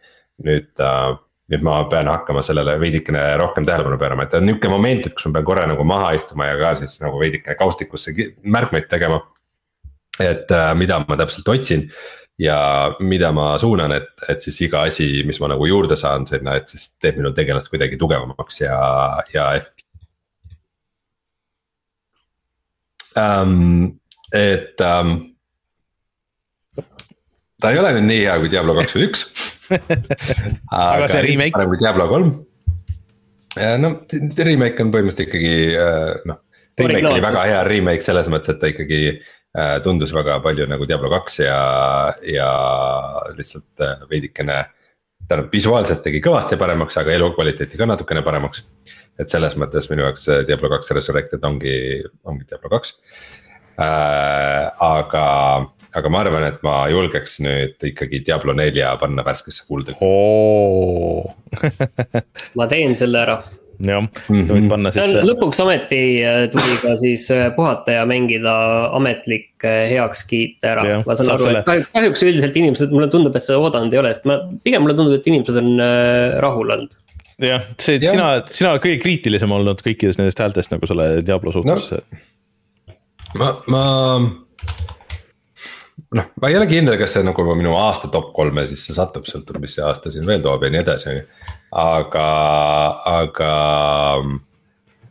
nüüd 0.44 0.84
äh, 0.84 1.14
nüüd 1.50 1.66
ma 1.66 1.80
pean 1.90 2.08
hakkama 2.12 2.44
sellele 2.46 2.76
veidikene 2.82 3.24
rohkem 3.42 3.66
tähelepanu 3.66 3.98
pöörama, 3.98 4.28
et 4.28 4.38
on 4.38 4.46
nihuke 4.46 4.70
moment, 4.70 5.08
et 5.08 5.16
kus 5.18 5.26
ma 5.28 5.40
pean 5.40 5.48
korra 5.48 5.66
nagu 5.70 5.86
maha 5.88 6.14
istuma 6.18 6.50
ja 6.52 6.58
ka 6.62 6.76
siis 6.84 7.00
nagu 7.02 7.20
veidikene 7.22 7.58
kaustikusse 7.58 8.14
märkmeid 8.44 8.90
tegema. 8.92 9.22
et 10.20 10.52
äh, 10.52 10.74
mida 10.76 10.98
ma 11.00 11.16
täpselt 11.16 11.48
otsin 11.48 11.86
ja 12.40 12.96
mida 13.00 13.32
ma 13.32 13.54
suunan, 13.58 13.94
et, 13.96 14.10
et 14.28 14.42
siis 14.44 14.58
iga 14.66 14.82
asi, 14.88 15.24
mis 15.24 15.40
ma 15.40 15.48
nagu 15.54 15.66
juurde 15.68 15.96
saan 15.96 16.28
sinna, 16.28 16.58
et 16.60 16.68
siis 16.68 16.90
teeb 17.00 17.22
minu 17.22 17.32
tegelast 17.36 17.72
kuidagi 17.72 17.98
tugevamaks 17.98 18.62
ja, 18.62 18.80
ja 19.34 19.46
um,. 23.16 24.00
et 24.34 24.84
um, 24.84 25.16
ta 27.62 27.72
ei 27.72 27.80
ole 27.80 27.96
nüüd 27.96 28.10
nii 28.12 28.22
hea 28.26 28.36
kui 28.44 28.52
Diablo 28.52 28.76
kaks 28.78 28.96
või 28.98 29.08
üks 29.08 29.26
aga 30.84 31.10
see 31.12 31.26
remake. 31.28 31.56
parem 31.56 31.74
kui 31.74 31.82
Diablo 31.82 32.08
kolm. 32.12 32.36
no 33.84 33.96
remake 34.46 34.86
on 34.86 34.94
põhimõtteliselt 34.94 35.26
ikkagi 35.28 35.56
äh, 35.74 36.14
noh, 36.30 36.42
remake 36.80 37.12
oli 37.14 37.28
väga 37.28 37.50
hea 37.52 37.68
remake 37.68 38.06
selles 38.06 38.30
mõttes, 38.32 38.56
et 38.56 38.62
ta 38.62 38.72
ikkagi 38.72 39.04
Äh, 39.58 39.80
tundus 39.82 40.12
väga 40.14 40.36
palju 40.46 40.68
nagu 40.70 40.86
Diablo 40.86 41.10
kaks 41.10 41.40
ja, 41.42 41.56
ja 42.22 42.50
lihtsalt 43.34 43.82
äh, 43.82 44.04
veidikene. 44.10 44.66
tähendab 45.30 45.52
visuaalselt 45.54 46.04
tegi 46.06 46.22
kõvasti 46.26 46.58
paremaks, 46.58 46.98
aga 46.98 47.12
elukvaliteeti 47.14 47.78
ka 47.78 47.88
natukene 47.90 48.22
paremaks. 48.22 48.62
et 49.20 49.30
selles 49.30 49.58
mõttes 49.58 49.90
minu 49.90 50.06
jaoks 50.06 50.28
Diablo 50.48 50.70
kaks 50.70 50.92
Resurrected 50.92 51.44
ongi, 51.44 52.04
ongi 52.24 52.46
Diablo 52.46 52.70
kaks 52.70 52.94
äh,. 53.82 54.70
aga, 54.80 55.26
aga 55.98 56.12
ma 56.12 56.24
arvan, 56.24 56.48
et 56.52 56.60
ma 56.66 56.82
julgeks 56.92 57.40
nüüd 57.46 57.90
ikkagi 57.92 58.24
Diablo 58.26 58.54
nelja 58.58 58.92
panna 59.02 59.26
värskesse 59.26 59.66
kulda 59.70 59.96
oh. 60.06 61.32
ma 62.60 62.70
teen 62.70 62.98
selle 62.98 63.24
ära 63.24 63.40
jah 63.80 64.02
mm, 64.04 64.10
-hmm. 64.28 64.48
võid 64.50 64.70
panna 64.72 64.92
siis. 64.92 65.14
lõpuks 65.24 65.62
ometi 65.64 66.00
äh, 66.28 66.42
tuli 66.52 66.78
ka 66.82 66.96
siis 67.00 67.30
äh, 67.32 67.48
puhata 67.56 67.96
ja 67.96 68.06
mängida 68.10 68.54
ametlik 68.96 69.64
äh, 69.64 69.88
heakskiit 69.94 70.66
ära. 70.68 71.00
ma 71.06 71.16
saan 71.16 71.32
aru, 71.36 71.48
et 71.54 71.66
kahjuks, 71.68 71.92
kahjuks 71.94 72.26
üldiselt 72.28 72.60
inimesed, 72.60 72.92
mulle 72.96 73.08
tundub, 73.14 73.36
et 73.36 73.46
seda 73.46 73.60
oodanud 73.62 73.96
ei 73.96 74.02
ole, 74.02 74.12
sest 74.14 74.28
ma, 74.28 74.42
pigem 74.66 74.84
mulle 74.84 74.98
tundub, 75.00 75.16
et 75.16 75.32
inimesed 75.32 75.62
on 75.64 75.86
rahul 76.44 76.76
olnud 76.76 76.98
jah, 77.40 77.64
see, 77.80 77.96
et 77.96 78.10
sina, 78.10 78.28
sina 78.52 78.74
oled 78.76 78.84
kõige 78.84 79.00
kriitilisem 79.06 79.56
olnud 79.56 79.84
kõikidest 79.86 80.20
nendest 80.20 80.44
häältest 80.44 80.76
nagu 80.76 80.90
selle 80.90 81.10
Diablo 81.24 81.56
suhtes 81.56 81.92
no,. 81.96 83.00
ma, 83.40 83.54
ma 83.72 83.84
noh, 86.18 86.32
ma 86.42 86.50
ei 86.50 86.58
ole 86.58 86.66
kindel, 86.70 86.98
kas 87.02 87.18
see 87.18 87.26
nagu 87.26 87.46
minu 87.54 87.76
aasta 87.78 88.10
top 88.14 88.32
kolme 88.36 88.66
sisse 88.70 88.96
satub, 88.98 89.28
sõltub, 89.30 89.60
mis 89.62 89.76
see 89.78 89.86
aasta 89.86 90.12
siin 90.14 90.28
veel 90.30 90.42
toob 90.46 90.66
ja 90.66 90.74
nii 90.74 90.82
edasi, 90.82 91.12
on 91.12 91.20
ju 91.20 91.58
aga, 91.76 92.28
aga 93.06 93.54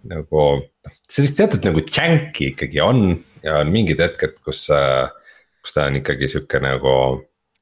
nagu 0.08 0.44
noh, 0.58 0.96
sellist 1.10 1.38
teatud 1.38 1.66
nagu 1.68 1.82
džänki 1.86 2.52
ikkagi 2.54 2.82
on 2.82 3.02
ja 3.44 3.60
on 3.62 3.72
mingid 3.74 4.00
hetked, 4.02 4.38
kus, 4.46 4.66
kus 5.62 5.74
ta 5.74 5.86
on 5.86 6.00
ikkagi 6.00 6.30
sihuke 6.30 6.60
nagu 6.62 6.94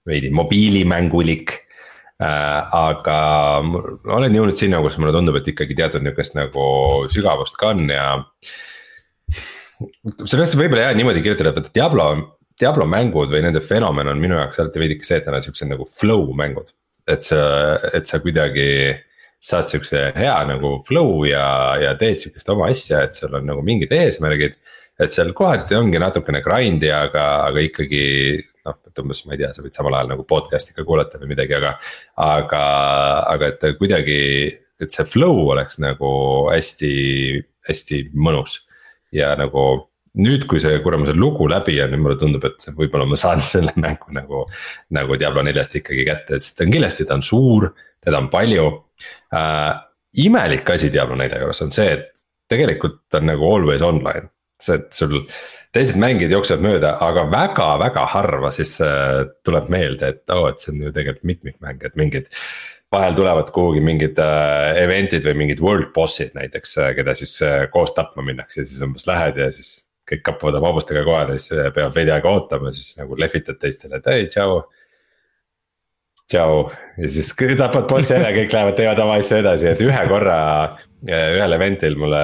veidi 0.06 0.30
mobiilimängulik 0.34 1.52
äh,. 2.22 2.60
aga 2.72 3.18
olen 3.60 4.38
jõudnud 4.38 4.56
sinna, 4.56 4.80
kus 4.84 4.96
mulle 5.00 5.12
tundub, 5.16 5.36
et 5.40 5.50
ikkagi 5.52 5.76
teatud 5.76 6.06
nihukest 6.06 6.38
nagu 6.38 6.64
sügavust 7.12 7.58
ka 7.60 7.74
on 7.74 7.90
ja. 7.92 8.08
sellest 10.24 10.56
võib-olla 10.56 10.88
jah 10.88 10.96
niimoodi 10.96 11.24
kirjutada, 11.24 11.52
et 11.60 11.74
Diablo, 11.76 12.08
Diablo 12.60 12.86
mängud 12.88 13.28
või 13.32 13.42
nende 13.44 13.60
fenomen 13.60 14.08
on 14.08 14.20
minu 14.20 14.38
jaoks 14.38 14.62
alati 14.62 14.80
veidike 14.80 15.04
see, 15.04 15.20
et 15.20 15.26
nad 15.28 15.38
on 15.38 15.44
siuksed 15.44 15.68
nagu 15.70 15.84
flow 15.90 16.30
mängud 16.36 16.72
et 17.06 17.26
sa, 17.26 17.40
et 17.94 18.08
sa 18.08 18.20
kuidagi 18.22 18.68
saad 19.46 19.68
siukse 19.70 20.00
hea 20.16 20.36
nagu 20.48 20.78
flow 20.86 21.22
ja, 21.28 21.46
ja 21.78 21.94
teed 21.98 22.18
sihukest 22.22 22.50
oma 22.50 22.70
asja, 22.72 23.04
et 23.06 23.18
sul 23.18 23.34
on 23.38 23.46
nagu 23.46 23.62
mingid 23.66 23.92
eesmärgid. 23.94 24.56
et 24.96 25.12
seal 25.12 25.34
kohati 25.36 25.76
ongi 25.76 26.00
natukene 26.00 26.40
grind'i, 26.40 26.88
aga, 26.88 27.24
aga 27.50 27.62
ikkagi 27.66 28.04
noh, 28.64 28.78
et 28.88 29.02
umbes 29.02 29.20
ma 29.26 29.34
ei 29.34 29.42
tea, 29.42 29.50
sa 29.52 29.62
võid 29.62 29.76
samal 29.76 29.94
ajal 29.94 30.14
nagu 30.14 30.24
podcast'i 30.26 30.72
ka 30.74 30.86
kuulata 30.88 31.20
või 31.20 31.34
midagi, 31.34 31.52
aga. 31.58 31.74
aga, 32.24 32.62
aga 33.34 33.50
et 33.52 33.66
kuidagi, 33.78 34.20
et 34.80 34.96
see 34.96 35.06
flow 35.12 35.44
oleks 35.52 35.78
nagu 35.84 36.10
hästi, 36.48 36.94
hästi 37.68 38.00
mõnus 38.16 38.62
ja 39.14 39.34
nagu 39.38 39.66
nüüd, 40.22 40.46
kui 40.48 40.60
see 40.62 40.78
kuramuse 40.84 41.14
lugu 41.16 41.48
läbi 41.50 41.76
on, 41.84 41.92
nüüd 41.92 42.04
mulle 42.04 42.18
tundub, 42.20 42.44
et 42.48 42.68
võib-olla 42.76 43.08
ma 43.08 43.18
saan 43.20 43.42
selle 43.52 43.74
mängu 43.80 44.14
nagu. 44.16 44.44
nagu 44.96 45.18
Diablo 45.20 45.44
neljast 45.46 45.76
ikkagi 45.80 46.06
kätte, 46.08 46.40
sest 46.40 46.58
ta 46.58 46.66
on 46.66 46.76
kindlasti, 46.76 47.08
ta 47.08 47.18
on 47.18 47.26
suur, 47.26 47.70
teda 48.04 48.22
on 48.22 48.30
palju 48.32 48.68
äh,. 49.34 49.74
imelik 50.26 50.70
asi 50.72 50.88
Diablo 50.92 51.18
nelja 51.18 51.42
juures 51.42 51.60
on 51.66 51.74
see, 51.74 51.90
et 51.92 52.12
tegelikult 52.48 53.02
ta 53.10 53.20
on 53.20 53.30
nagu 53.32 53.50
always 53.52 53.82
online, 53.84 54.30
see, 54.62 54.78
et 54.78 54.88
sul 54.96 55.18
teised 55.76 55.98
mängijad 56.00 56.32
jooksevad 56.32 56.64
mööda, 56.64 56.94
aga 57.04 57.26
väga-väga 57.32 58.06
harva 58.14 58.52
siis 58.54 58.78
äh, 58.84 59.26
tuleb 59.44 59.68
meelde, 59.72 60.14
et 60.14 60.32
oo 60.32 60.46
oh,, 60.46 60.48
et 60.52 60.62
see 60.62 60.72
on 60.72 60.86
ju 60.86 60.94
tegelikult 60.94 61.30
mitmikmäng, 61.34 61.84
et 61.84 62.00
mingid. 62.00 62.32
vahel 62.94 63.16
tulevad 63.18 63.50
kuhugi 63.52 63.82
mingid 63.84 64.16
äh, 64.22 64.78
event'id 64.84 65.24
või 65.26 65.34
mingid 65.42 65.60
world 65.60 65.90
boss'id 65.92 66.32
näiteks, 66.38 66.76
äh, 66.80 66.92
keda 66.96 67.16
siis 67.18 67.34
äh, 67.44 67.66
koos 67.72 67.92
tapma 67.96 68.24
minnakse 68.24 68.64
siis 68.64 68.80
umbes 68.80 69.04
lähed 69.10 69.36
ja 69.42 69.50
siis 69.52 69.85
kõik 70.06 70.22
kappavad 70.26 70.58
oma 70.60 70.70
hobustega 70.70 71.02
kohale, 71.06 71.38
siis 71.38 71.70
peab 71.74 71.94
veidi 71.94 72.12
aega 72.14 72.32
ootama, 72.32 72.72
siis 72.74 72.92
nagu 73.00 73.16
lehvitad 73.18 73.58
teistele, 73.62 73.98
et 73.98 74.10
ei, 74.12 74.26
tšau. 74.30 74.60
tšau 76.30 76.60
ja 77.02 77.10
siis 77.10 77.32
tapad 77.62 77.88
bossi 77.90 78.14
ära, 78.14 78.30
kõik 78.36 78.54
lähevad, 78.54 78.76
teevad 78.78 79.02
oma 79.02 79.16
asju 79.20 79.40
edasi, 79.40 79.72
et 79.72 79.82
ühe 79.82 80.04
korra. 80.10 80.38
ühel 81.06 81.58
event'il 81.58 81.98
mulle 81.98 82.22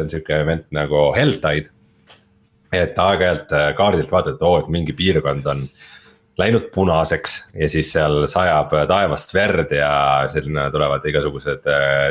on 0.00 0.10
sihuke 0.12 0.36
event 0.44 0.68
nagu 0.72 1.10
Helltide. 1.16 1.72
et 2.74 2.98
aeg-ajalt 2.98 3.52
kaardilt 3.78 4.10
vaatad, 4.10 4.40
oo, 4.42 4.58
et 4.58 4.68
mingi 4.68 4.92
piirkond 4.92 5.46
on 5.46 5.60
läinud 6.38 6.70
punaseks 6.74 7.36
ja 7.54 7.68
siis 7.70 7.92
seal 7.94 8.24
sajab 8.26 8.72
taevast 8.90 9.34
verd 9.34 9.70
ja 9.72 9.90
selline 10.32 10.66
tulevad 10.74 11.04
igasugused 11.06 11.68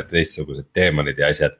teistsugused 0.08 0.70
teemonid 0.72 1.20
ja 1.20 1.28
asjad 1.28 1.58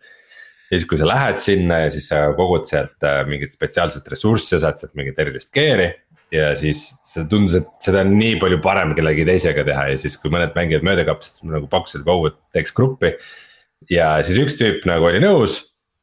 ja 0.75 0.81
siis, 0.81 0.89
kui 0.91 0.99
sa 1.01 1.09
lähed 1.09 1.41
sinna 1.43 1.85
ja 1.85 1.93
siis 1.95 2.09
sa 2.11 2.25
kogud 2.37 2.67
sealt 2.69 3.07
äh, 3.07 3.23
mingit 3.29 3.53
spetsiaalset 3.55 4.09
ressurssi, 4.11 4.59
saad 4.61 4.81
sealt 4.81 4.95
mingit 4.99 5.19
erilist 5.23 5.53
gear'i. 5.55 5.93
ja 6.35 6.51
siis 6.59 6.81
see 7.07 7.27
tundus, 7.31 7.55
et 7.61 7.69
seda 7.85 8.01
on 8.03 8.15
nii 8.19 8.39
palju 8.43 8.59
parem 8.65 8.95
kellegi 8.97 9.27
teisega 9.29 9.63
teha 9.67 9.85
ja 9.93 9.99
siis, 10.01 10.17
kui 10.19 10.33
mõned 10.35 10.57
mängijad 10.57 10.87
mööda 10.87 11.05
kapsasid, 11.07 11.47
nagu 11.53 11.69
pakkusid, 11.71 12.03
et 12.03 12.11
oh, 12.11 12.25
et 12.31 12.39
teeks 12.57 12.75
gruppi. 12.75 13.15
ja 13.93 14.17
siis 14.27 14.41
üks 14.43 14.59
tüüp 14.59 14.89
nagu 14.91 15.07
oli 15.11 15.23
nõus 15.23 15.61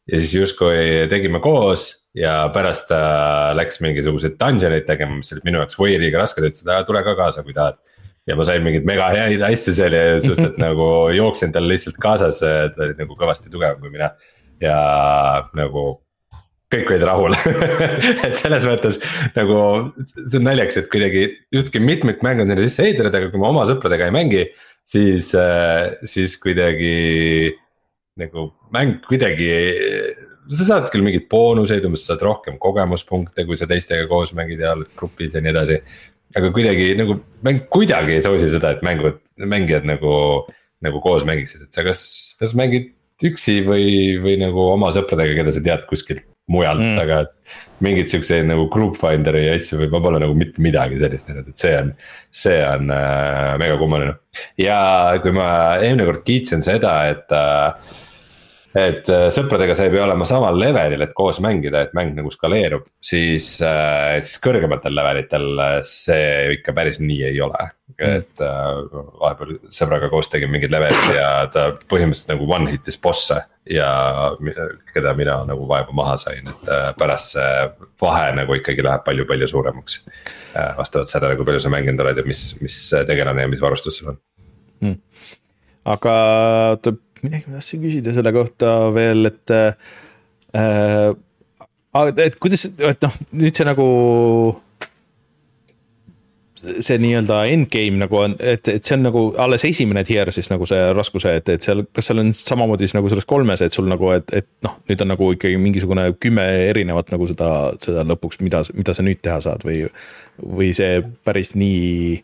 ja 0.08 0.22
siis 0.22 0.36
justkui 0.38 1.10
tegime 1.12 1.42
koos 1.44 1.90
ja 2.18 2.46
pärast 2.54 2.88
ta 2.92 3.02
läks 3.58 3.82
mingisuguseid 3.84 4.38
dungeon 4.40 4.76
eid 4.78 4.88
tegema, 4.88 5.18
mis 5.20 5.34
olid 5.36 5.48
minu 5.48 5.62
jaoks 5.62 5.80
või 5.80 5.98
liiga 6.00 6.22
rasked, 6.22 6.46
ütles, 6.48 6.64
et 6.64 6.88
tule 6.88 7.04
ka 7.04 7.16
kaasa, 7.20 7.44
kui 7.44 7.56
tahad 7.58 7.80
ja 8.30 8.38
ma 8.38 8.46
sain 8.48 8.64
mingeid 8.64 8.86
mega 8.88 9.10
häid 9.12 9.42
asju 9.48 9.74
seal 9.76 9.96
ja 9.96 10.04
suhteliselt 10.22 10.60
nagu 10.62 10.86
jooksin 11.16 11.52
tal 11.56 11.68
lihtsalt 11.68 11.98
kaasas, 12.02 12.40
ta 12.44 12.86
oli 12.86 12.96
nagu 13.00 13.18
kõvasti 13.18 13.52
tugevam 13.52 13.82
kui 13.82 13.94
mina 13.94 14.12
ja 14.62 14.78
nagu 15.58 15.86
kõik 16.72 16.92
olid 16.94 17.06
rahul 17.08 17.36
et 18.28 18.36
selles 18.40 18.66
mõttes 18.68 19.00
nagu 19.36 19.56
see 20.16 20.40
on 20.40 20.46
naljakas, 20.48 20.82
et 20.82 20.92
kuidagi 20.92 21.26
justkui 21.54 21.84
mitmikmäng 21.84 22.44
on 22.44 22.52
sinna 22.52 22.68
sisse 22.68 22.86
ehitatud, 22.88 23.18
aga 23.18 23.32
kui 23.32 23.42
ma 23.42 23.52
oma 23.52 23.66
sõpradega 23.70 24.08
ei 24.08 24.16
mängi, 24.16 24.46
siis, 24.88 25.34
äh, 25.38 25.92
siis 26.08 26.38
kuidagi 26.42 27.52
nagu 28.22 28.52
mäng 28.76 29.02
kuidagi. 29.08 29.52
sa 30.52 30.68
saad 30.68 30.90
küll 30.92 31.04
mingeid 31.06 31.28
boonuseid, 31.32 31.86
umbes 31.88 32.06
saad 32.08 32.24
rohkem 32.26 32.58
kogemuspunkte, 32.60 33.46
kui 33.48 33.60
sa 33.60 33.68
teistega 33.70 34.08
koos 34.10 34.34
mängid 34.36 34.60
ja 34.60 34.74
oled 34.76 34.90
grupis 34.98 35.36
ja 35.36 35.44
nii 35.44 35.54
edasi. 35.54 35.82
aga 36.36 36.54
kuidagi 36.56 36.94
nagu 36.96 37.20
mäng 37.44 37.68
kuidagi 37.72 38.16
ei 38.16 38.24
soosi 38.24 38.48
seda, 38.52 38.72
et 38.72 38.84
mängud, 38.88 39.20
mängijad 39.36 39.84
nagu, 39.88 40.48
nagu 40.84 41.04
koos 41.04 41.28
mängiksid, 41.28 41.68
et 41.68 41.76
sa 41.76 41.84
kas, 41.84 42.02
kas 42.40 42.56
mängid 42.56 42.94
üksi 43.28 43.62
või, 43.66 44.18
või 44.24 44.38
nagu 44.42 44.68
oma 44.74 44.92
sõpradega, 44.96 45.38
keda 45.40 45.54
sa 45.56 45.64
tead 45.66 45.88
kuskilt 45.90 46.26
mujalt 46.52 46.82
mm., 46.82 47.00
aga. 47.04 47.22
mingeid 47.82 48.12
siukseid 48.12 48.46
nagu 48.46 48.68
group 48.70 49.00
finder'i 49.02 49.48
asju 49.56 49.80
või 49.80 49.90
ma 49.94 50.02
pole 50.04 50.20
nagu 50.22 50.36
mitte 50.38 50.62
midagi 50.62 51.00
sellist 51.02 51.30
näinud, 51.30 51.48
et 51.50 51.64
see 51.64 51.74
on, 51.80 51.92
see 52.44 52.60
on 52.66 52.94
äh, 52.94 53.56
mega 53.62 53.78
kummaline. 53.82 54.14
ja 54.62 54.82
kui 55.24 55.34
ma 55.36 55.48
eelmine 55.80 56.06
kord 56.10 56.24
kiitsin 56.28 56.62
seda, 56.66 56.94
et 57.14 57.34
äh, 57.34 57.98
et 58.78 59.10
äh, 59.12 59.28
sõpradega 59.34 59.76
sa 59.76 59.86
ei 59.86 59.92
pea 59.94 60.06
olema 60.06 60.26
samal 60.28 60.58
levelil, 60.60 61.04
et 61.04 61.14
koos 61.18 61.42
mängida, 61.44 61.84
et 61.86 61.96
mäng 61.98 62.14
nagu 62.16 62.32
skaleerub, 62.32 62.86
siis, 63.04 63.54
äh, 63.66 64.20
siis 64.24 64.40
kõrgematel 64.44 64.96
levelitel 64.96 65.48
äh, 65.60 65.78
see 65.88 66.58
ikka 66.58 66.76
päris 66.78 67.02
nii 67.04 67.22
ei 67.32 67.42
ole. 67.44 67.70
et 68.02 68.40
vahepeal 68.40 69.58
sõbraga 69.70 70.08
koos 70.10 70.30
tegime 70.32 70.56
mingeid 70.56 70.72
leveleid 70.74 71.12
ja 71.14 71.26
ta 71.54 71.66
põhimõtteliselt 71.92 72.32
nagu 72.32 72.48
one 72.56 72.72
hit'is 72.72 72.96
boss'e 73.04 73.36
ja 73.70 73.90
keda 74.96 75.12
mina 75.20 75.36
nagu 75.46 75.68
vaeva 75.70 75.94
maha 75.94 76.16
sain, 76.18 76.48
et 76.48 76.72
pärast 76.98 77.36
see 77.36 77.52
vahe 78.02 78.32
nagu 78.40 78.56
ikkagi 78.58 78.82
läheb 78.88 79.04
palju-palju 79.06 79.52
suuremaks. 79.52 80.00
vastavalt 80.80 81.12
sellele, 81.12 81.36
kui 81.38 81.46
palju 81.52 81.62
sa 81.62 81.74
mänginud 81.76 82.02
oled 82.02 82.24
ja 82.24 82.26
mis, 82.26 82.46
mis 82.64 82.80
tegelane 83.12 83.46
ja 83.46 83.52
mis 83.52 83.62
varustus 83.62 84.00
sul 84.00 84.16
on 84.16 84.20
hmm.. 84.82 84.98
aga 85.94 86.16
midagi 87.26 87.50
ma 87.50 87.60
tahtsin 87.60 87.84
küsida 87.84 88.16
selle 88.16 88.34
kohta 88.36 88.74
veel, 88.96 89.30
et 89.32 89.54
äh,. 89.54 91.14
et 92.26 92.36
kuidas, 92.42 92.68
et 92.72 93.08
noh, 93.08 93.16
nüüd 93.38 93.56
see 93.58 93.68
nagu. 93.68 93.88
see 96.62 97.00
nii-öelda 97.02 97.40
endgame 97.50 97.98
nagu 98.04 98.18
on, 98.20 98.36
et, 98.38 98.68
et 98.70 98.86
see 98.86 98.94
on 98.94 99.02
nagu 99.08 99.22
alles 99.42 99.64
esimene 99.66 100.04
tier 100.06 100.30
siis 100.30 100.52
nagu 100.52 100.68
see 100.70 100.92
raskuse, 100.94 101.32
et, 101.40 101.50
et 101.50 101.66
seal, 101.66 101.82
kas 101.90 102.12
seal 102.12 102.22
on 102.22 102.30
samamoodi 102.38 102.86
siis 102.86 102.94
nagu 102.94 103.10
selles 103.10 103.26
kolmes, 103.26 103.64
et 103.66 103.74
sul 103.74 103.90
nagu, 103.90 104.12
et, 104.14 104.30
et 104.38 104.50
noh, 104.68 104.76
nüüd 104.86 105.02
on 105.02 105.10
nagu 105.10 105.32
ikkagi 105.34 105.58
mingisugune 105.58 106.06
kümme 106.22 106.46
erinevat 106.68 107.10
nagu 107.16 107.26
seda, 107.34 107.52
seda 107.82 108.06
lõpuks, 108.14 108.44
mida, 108.46 108.62
mida 108.78 108.94
sa 108.94 109.06
nüüd 109.06 109.24
teha 109.26 109.42
saad 109.42 109.66
või. 109.66 109.88
või 110.38 110.70
see 110.78 111.02
päris 111.26 111.56
nii 111.58 112.20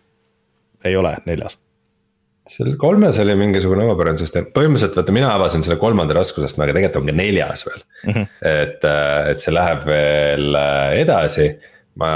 ei 0.85 1.01
ole 1.01 1.17
neljas 1.25 1.57
seal 2.51 2.75
kolmes 2.79 3.19
oli 3.23 3.35
mingisugune 3.39 3.85
omapärane 3.85 4.21
süsteem, 4.21 4.49
põhimõtteliselt 4.55 4.99
vaata, 4.99 5.15
mina 5.15 5.31
avasin 5.35 5.65
selle 5.65 5.79
kolmanda 5.81 6.15
raskusastme, 6.17 6.65
aga 6.65 6.75
tegelikult 6.77 7.01
on 7.01 7.09
ka 7.11 7.17
neljas 7.17 7.65
veel 7.67 7.81
mm. 7.81 8.13
-hmm. 8.13 8.29
et, 8.51 8.87
äh, 8.87 9.31
et 9.33 9.43
see 9.43 9.55
läheb 9.55 9.83
veel 9.87 10.61
äh, 10.61 10.93
edasi. 11.03 11.49
ma 11.97 12.09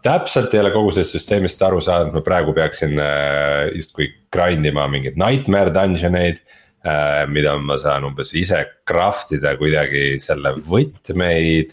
täpselt 0.00 0.54
ei 0.54 0.62
ole 0.62 0.70
kogu 0.72 0.90
sellest 0.96 1.18
süsteemist 1.18 1.62
aru 1.62 1.80
saanud, 1.84 2.14
ma 2.14 2.22
praegu 2.24 2.54
peaksin 2.56 2.96
äh, 2.98 3.68
justkui 3.76 4.08
grind 4.32 4.64
ima 4.64 4.86
mingeid 4.88 5.18
nightmare 5.20 5.74
dungeon 5.74 6.16
eid. 6.16 6.40
mida 7.32 7.54
ma 7.56 7.78
saan 7.80 8.04
umbes 8.04 8.34
ise 8.36 8.58
craft 8.84 9.30
ida 9.32 9.54
kuidagi 9.56 10.18
selle 10.20 10.50
võtmeid 10.66 11.70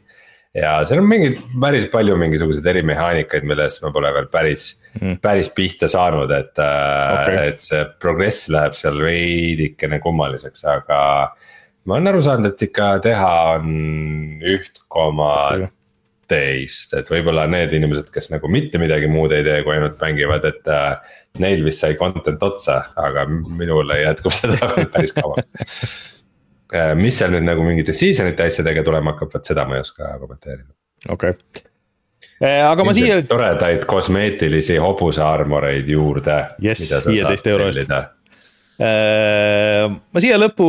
ja 0.57 0.73
seal 0.87 1.01
on 1.01 1.07
mingid 1.07 1.39
päris 1.61 1.87
palju 1.91 2.17
mingisuguseid 2.19 2.67
erimehaanikaid, 2.73 3.45
milles 3.47 3.79
ma 3.83 3.91
pole 3.95 4.11
veel 4.17 4.27
päris 4.31 4.73
mm., 4.99 5.19
päris 5.23 5.51
pihta 5.55 5.89
saanud, 5.91 6.31
et 6.35 6.61
äh, 6.61 7.13
okay., 7.15 7.51
et 7.53 7.63
see 7.65 7.83
progress 8.01 8.49
läheb 8.51 8.75
seal 8.77 8.99
veidikene 9.03 10.01
kummaliseks, 10.03 10.65
aga. 10.73 11.01
ma 11.85 11.97
olen 11.97 12.11
aru 12.11 12.23
saanud, 12.25 12.51
et 12.51 12.65
ikka 12.67 12.93
teha 13.05 13.31
on 13.55 13.71
üht 14.51 14.83
koma 14.91 15.31
teist, 16.31 16.93
et 16.95 17.09
võib-olla 17.11 17.43
need 17.51 17.73
inimesed, 17.75 18.11
kes 18.11 18.29
nagu 18.31 18.47
mitte 18.51 18.79
midagi 18.79 19.09
muud 19.11 19.33
ei 19.35 19.43
tee, 19.47 19.57
kui 19.65 19.75
ainult 19.77 19.99
mängivad, 20.03 20.47
et 20.51 20.71
äh,. 20.71 21.17
Neil 21.39 21.61
vist 21.63 21.79
sai 21.79 21.93
content 21.95 22.41
otsa, 22.43 22.73
aga 22.99 23.21
minul 23.23 23.87
jätkub 23.95 24.33
seda 24.35 24.67
veel 24.73 24.89
päris 24.91 25.13
kaua 25.15 25.39
mis 26.95 27.17
seal 27.19 27.33
nüüd 27.33 27.43
nagu 27.43 27.65
mingite 27.67 27.93
season'ite 27.97 28.45
asjadega 28.47 28.83
tulema 28.87 29.11
hakkab, 29.15 29.33
vot 29.33 29.51
seda 29.51 29.65
ma 29.67 29.75
ei 29.75 29.83
oska 29.83 30.13
kommenteerida. 30.21 30.71
okei 31.09 31.35
okay 31.35 31.69
Eh, 32.41 32.61
aga 32.65 32.85
ma 32.85 32.93
siia. 32.97 33.19
toredaid 33.29 33.85
kosmeetilisi 33.85 34.79
hobuse 34.81 35.21
armoreid 35.21 35.89
juurde. 35.89 36.39
jess, 36.61 37.05
viieteist 37.05 37.47
euro 37.51 37.67
eest. 37.69 37.91
Eh, 38.81 39.85
ma 39.85 40.23
siia 40.23 40.39
lõppu 40.41 40.65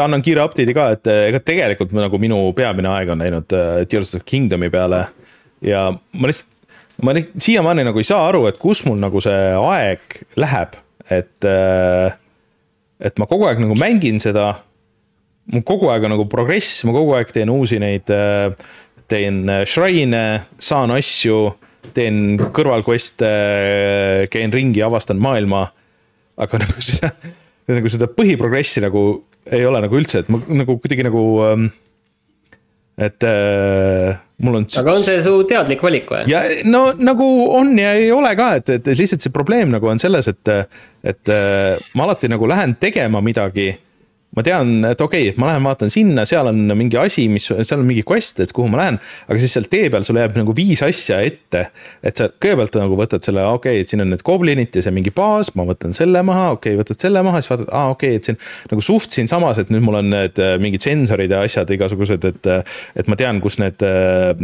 annan 0.00 0.24
kiire 0.24 0.40
update'i 0.46 0.76
ka, 0.76 0.88
et 0.96 1.10
ega 1.12 1.42
tegelikult 1.44 1.92
nagu 1.92 2.20
minu 2.20 2.38
peamine 2.56 2.88
aeg 2.94 3.12
on 3.12 3.20
läinud 3.20 3.56
Tears 3.90 4.14
of 4.16 4.24
Kingdom'i 4.24 4.70
peale. 4.72 5.04
ja 5.60 5.90
ma 5.92 6.30
lihtsalt, 6.30 6.52
ma 7.04 7.12
siiamaani 7.12 7.84
nagu 7.84 8.00
ei 8.00 8.08
saa 8.08 8.24
aru, 8.30 8.46
et 8.48 8.56
kus 8.56 8.86
mul 8.88 8.96
nagu 9.00 9.20
see 9.20 9.52
aeg 9.60 10.22
läheb, 10.40 10.80
et. 11.10 11.50
et 12.96 13.18
ma 13.20 13.28
kogu 13.28 13.44
aeg 13.44 13.60
nagu 13.60 13.76
mängin 13.76 14.16
seda 14.22 14.54
mul 15.52 15.62
kogu 15.66 15.90
aeg 15.92 16.06
on 16.06 16.14
nagu 16.16 16.26
progress, 16.30 16.82
ma 16.86 16.94
kogu 16.96 17.14
aeg 17.18 17.30
teen 17.34 17.52
uusi 17.52 17.78
neid 17.82 18.10
äh, 18.12 18.50
teen 19.10 19.44
äh, 19.50 19.62
shrine'e, 19.68 20.42
saan 20.58 20.92
asju, 20.94 21.40
teen 21.96 22.38
kõrvalquest'e, 22.54 23.32
käin 24.32 24.54
ringi, 24.54 24.82
avastan 24.82 25.20
maailma. 25.22 25.68
aga 26.36 26.58
nagu 26.64 26.82
seda, 26.84 27.12
nagu 27.70 27.90
seda 27.92 28.10
põhiprogressi 28.12 28.82
nagu 28.84 29.08
ei 29.46 29.64
ole 29.64 29.80
nagu 29.84 29.98
üldse, 29.98 30.24
et 30.24 30.30
ma 30.32 30.40
nagu 30.50 30.78
kuidagi 30.82 31.06
nagu 31.06 31.22
ähm, 31.46 31.68
et 32.98 33.22
äh, 33.22 34.16
mul 34.42 34.58
on. 34.58 34.66
aga 34.80 34.94
on 34.96 35.02
see 35.04 35.20
su 35.24 35.32
teadlik 35.48 35.82
valik 35.84 36.08
või? 36.10 36.22
ja 36.30 36.42
no 36.64 36.88
nagu 36.96 37.26
on 37.58 37.74
ja 37.78 37.92
ei 37.98 38.08
ole 38.12 38.32
ka, 38.38 38.54
et, 38.60 38.72
et 38.78 38.88
lihtsalt 38.96 39.24
see 39.24 39.34
probleem 39.34 39.72
nagu 39.74 39.90
on 39.90 40.00
selles, 40.02 40.30
et, 40.32 40.52
et 41.04 41.32
äh, 41.32 41.76
ma 41.94 42.08
alati 42.08 42.30
nagu 42.32 42.48
lähen 42.48 42.76
tegema 42.80 43.20
midagi 43.24 43.70
ma 44.36 44.44
tean, 44.44 44.72
et 44.84 45.00
okei 45.00 45.30
okay,, 45.30 45.40
ma 45.40 45.50
lähen 45.50 45.64
vaatan 45.66 45.92
sinna, 45.92 46.26
seal 46.28 46.50
on 46.50 46.60
mingi 46.76 46.98
asi, 47.00 47.26
mis, 47.32 47.48
seal 47.48 47.80
on 47.80 47.86
mingi 47.88 48.04
quest, 48.06 48.40
et 48.44 48.52
kuhu 48.56 48.68
ma 48.72 48.82
lähen. 48.82 48.98
aga 49.26 49.40
siis 49.42 49.56
seal 49.56 49.68
tee 49.72 49.88
peal 49.92 50.04
sul 50.06 50.20
jääb 50.20 50.36
nagu 50.36 50.54
viis 50.56 50.82
asja 50.84 51.22
ette. 51.24 51.66
et 52.06 52.20
sa 52.20 52.28
kõigepealt 52.28 52.76
nagu 52.80 52.98
võtad 53.00 53.24
selle, 53.26 53.46
okei 53.56 53.80
okay,, 53.80 53.86
et 53.86 53.92
siin 53.92 54.04
on 54.04 54.12
need 54.12 54.24
goblinid 54.26 54.76
ja 54.76 54.84
see 54.84 54.94
mingi 54.94 55.12
baas, 55.16 55.54
ma 55.56 55.66
võtan 55.68 55.96
selle 55.96 56.22
maha, 56.26 56.50
okei 56.58 56.74
okay,, 56.76 56.82
võtad 56.82 57.06
selle 57.06 57.24
maha, 57.26 57.42
siis 57.42 57.54
vaatad, 57.54 57.72
aa 57.72 57.90
okei 57.94 58.14
okay,, 58.14 58.22
et 58.22 58.30
siin. 58.30 58.40
nagu 58.72 58.84
suht 58.84 59.16
siinsamas, 59.16 59.62
et 59.62 59.72
nüüd 59.72 59.84
mul 59.86 60.00
on 60.02 60.12
need 60.12 60.40
äh, 60.42 60.56
mingid 60.62 60.84
sensorid 60.84 61.32
ja 61.32 61.42
asjad 61.46 61.72
igasugused, 61.72 62.28
et, 62.28 62.52
äh, 62.52 62.80
et 62.96 63.08
ma 63.08 63.18
tean, 63.18 63.40
kus 63.44 63.60
need 63.62 63.82
äh, 63.86 64.36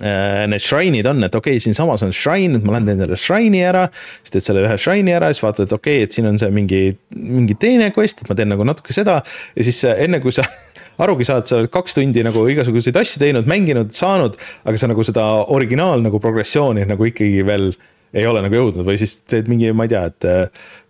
need 0.00 0.62
shrine'id 0.64 1.06
on, 1.06 1.22
et 1.26 1.34
okei 1.34 1.54
okay,, 1.54 1.62
siinsamas 1.62 2.02
on 2.02 2.12
shrine, 2.14 2.58
et 2.58 2.64
ma 2.66 2.74
lähen 2.74 2.88
teen 2.88 3.02
selle 3.04 3.18
shrine'i 3.20 3.62
ära. 3.68 3.84
siis 4.22 4.34
teed 4.34 4.46
selle 4.48 4.64
ühe 4.64 4.78
shrine'i 4.80 5.14
ära, 5.14 5.30
siis 5.32 5.44
vaatad, 5.44 5.68
et 5.68 5.74
okei 5.76 6.00
okay,, 6.00 6.08
et 6.08 6.16
siin 6.16 6.28
on 6.30 6.40
see 6.40 6.50
mingi, 6.54 6.82
mingi 7.14 7.56
teine 7.60 7.90
quest, 7.94 8.24
et 8.24 8.30
ma 8.30 8.36
teen 8.38 8.50
nagu 8.50 8.66
natuke 8.66 8.96
seda. 8.96 9.20
ja 9.54 9.66
siis 9.66 9.82
enne 9.92 10.22
kui 10.24 10.34
sa 10.34 10.46
arugi 11.04 11.26
saad, 11.28 11.46
sa 11.50 11.60
oled 11.60 11.72
kaks 11.74 11.98
tundi 11.98 12.24
nagu 12.26 12.46
igasuguseid 12.50 12.96
asju 13.00 13.22
teinud, 13.22 13.48
mänginud, 13.50 13.92
saanud. 13.94 14.38
aga 14.64 14.80
sa 14.80 14.90
nagu 14.90 15.06
seda 15.06 15.26
originaal 15.54 16.02
nagu 16.04 16.20
progressiooni 16.22 16.86
nagu 16.90 17.10
ikkagi 17.10 17.44
veel 17.46 17.72
ei 18.14 18.26
ole 18.30 18.42
nagu 18.44 18.56
jõudnud 18.56 18.86
või 18.86 18.96
siis 19.00 19.18
teed 19.28 19.50
mingi, 19.50 19.72
ma 19.74 19.86
ei 19.86 19.92
tea, 19.92 20.04
et 20.10 20.26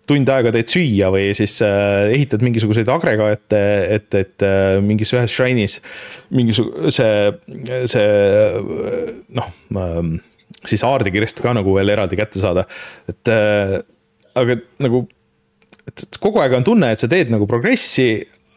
tund 0.09 0.29
aega 0.29 0.53
teed 0.53 0.69
süüa 0.71 1.09
või 1.13 1.31
siis 1.37 1.57
äh, 1.65 2.11
ehitad 2.13 2.43
mingisuguseid 2.45 2.89
agregaate, 2.93 3.63
et, 3.97 4.07
et 4.17 4.45
äh, 4.45 4.77
mingis 4.85 5.13
ühes 5.15 5.33
shrine'is 5.33 5.79
mingisuguse, 6.35 7.09
see, 7.89 8.05
noh 9.39 9.51
äh,, 9.81 9.99
siis 10.65 10.85
aardekirjast 10.85 11.41
ka 11.45 11.53
nagu 11.57 11.75
veel 11.77 11.93
eraldi 11.95 12.19
kätte 12.19 12.41
saada, 12.41 12.65
et 13.09 13.33
äh, 13.33 13.77
aga 14.37 14.59
nagu, 14.85 15.05
et 15.89 16.19
kogu 16.21 16.41
aeg 16.43 16.57
on 16.59 16.67
tunne, 16.67 16.93
et 16.93 17.01
sa 17.01 17.09
teed 17.11 17.33
nagu 17.33 17.49
progressi, 17.49 18.09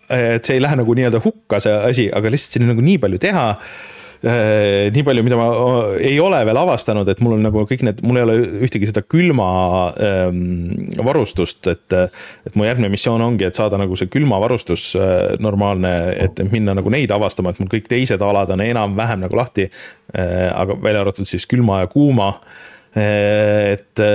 et 0.08 0.44
see 0.44 0.56
ei 0.56 0.64
lähe 0.64 0.76
nagu 0.80 0.96
nii-öelda 0.96 1.20
hukka, 1.24 1.60
see 1.60 1.78
asi, 1.84 2.10
aga 2.12 2.32
lihtsalt 2.32 2.56
siin 2.56 2.68
on 2.68 2.74
nagu 2.74 2.84
nii 2.84 3.00
palju 3.02 3.20
teha 3.24 3.48
Äh, 3.52 3.97
nii 4.18 5.04
palju, 5.06 5.22
mida 5.22 5.36
ma 5.38 5.46
ei 6.02 6.16
ole 6.22 6.40
veel 6.48 6.58
avastanud, 6.58 7.06
et 7.10 7.20
mul 7.22 7.36
on 7.36 7.44
nagu 7.46 7.62
kõik 7.70 7.84
need, 7.86 8.00
mul 8.06 8.18
ei 8.18 8.26
ole 8.26 8.36
ühtegi 8.66 8.88
seda 8.90 9.04
külma 9.06 9.48
ähm, 10.02 10.88
varustust, 11.06 11.62
et. 11.70 11.98
et 12.48 12.56
mu 12.58 12.66
järgmine 12.66 12.90
missioon 12.90 13.22
ongi, 13.22 13.46
et 13.46 13.58
saada 13.58 13.78
nagu 13.78 13.96
see 13.98 14.10
külmavarustus 14.10 14.90
äh, 14.98 15.36
normaalne, 15.42 15.92
et 16.18 16.40
minna 16.50 16.74
nagu 16.74 16.90
neid 16.90 17.12
avastama, 17.14 17.52
et 17.52 17.62
mul 17.62 17.70
kõik 17.70 17.86
teised 17.90 18.22
alad 18.24 18.50
on 18.54 18.64
enam-vähem 18.64 19.22
nagu 19.26 19.38
lahti 19.38 19.68
äh,. 19.68 20.48
aga 20.48 20.74
välja 20.82 21.04
arvatud 21.04 21.28
siis 21.28 21.46
külma 21.46 21.82
ja 21.84 21.90
kuuma 21.92 22.32
äh,, 22.96 23.76
et 23.76 24.06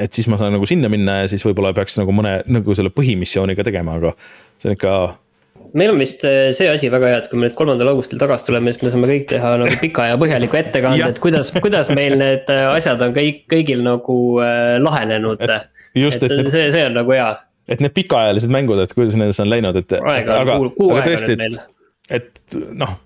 et 0.00 0.16
siis 0.16 0.28
ma 0.30 0.38
saan 0.40 0.54
nagu 0.56 0.68
sinna 0.68 0.88
minna 0.92 1.20
ja 1.22 1.30
siis 1.30 1.42
võib-olla 1.44 1.74
peaks 1.76 1.98
nagu 2.00 2.12
mõne 2.14 2.38
nagu 2.48 2.76
selle 2.76 2.92
põhimissiooniga 2.94 3.66
tegema, 3.66 3.98
aga 4.00 4.14
see 4.60 4.70
on 4.70 4.78
ikka 4.78 4.94
meil 5.76 5.92
on 5.92 6.00
vist 6.00 6.24
äh, 6.24 6.50
see 6.56 6.68
asi 6.70 6.90
väga 6.92 7.10
hea, 7.10 7.18
et 7.22 7.28
kui 7.30 7.38
me 7.38 7.46
nüüd 7.46 7.56
kolmandal 7.58 7.92
augustil 7.92 8.20
tagasi 8.20 8.48
tuleme, 8.48 8.72
siis 8.74 8.84
me 8.84 8.92
saame 8.94 9.10
kõik 9.10 9.26
teha 9.30 9.52
nagu 9.60 9.76
pika 9.80 10.06
ja 10.10 10.16
põhjaliku 10.20 10.58
ettekande 10.60 11.10
et 11.12 11.20
kuidas, 11.22 11.52
kuidas 11.62 11.90
meil 11.94 12.16
need 12.20 12.50
äh, 12.52 12.66
asjad 12.72 13.02
on 13.06 13.14
kõik, 13.16 13.44
kõigil 13.50 13.84
nagu 13.86 14.16
äh, 14.44 14.78
lahenenud. 14.82 15.44
just, 15.94 16.22
et, 16.22 16.34
et 16.36 16.50
see, 16.52 16.70
see 16.74 16.86
on 16.88 16.96
nagu 17.00 17.14
hea. 17.14 17.28
et 17.70 17.84
need 17.84 17.94
pikaajalised 17.96 18.52
mängud, 18.52 18.82
et 18.82 18.96
kuidas 18.96 19.18
nendest 19.18 19.44
on 19.44 19.52
läinud, 19.52 19.78
et. 19.82 19.98
aega 20.00 20.40
on 20.40 20.50
kuu, 20.56 20.72
kuu 20.78 20.96
aega 20.96 21.14
nüüd 21.14 21.44
meil. 21.44 21.60
et 22.20 22.58
noh, 22.72 22.96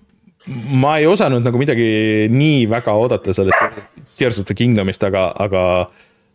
ma 0.73 0.97
ei 1.01 1.09
osanud 1.09 1.45
nagu 1.45 1.61
midagi 1.61 1.85
nii 2.33 2.65
väga 2.71 2.97
oodata 2.97 3.33
sellest 3.35 3.85
Tears 4.15 4.39
of 4.39 4.49
the 4.49 4.57
Kingdomist, 4.57 5.03
aga, 5.03 5.29
aga 5.43 5.63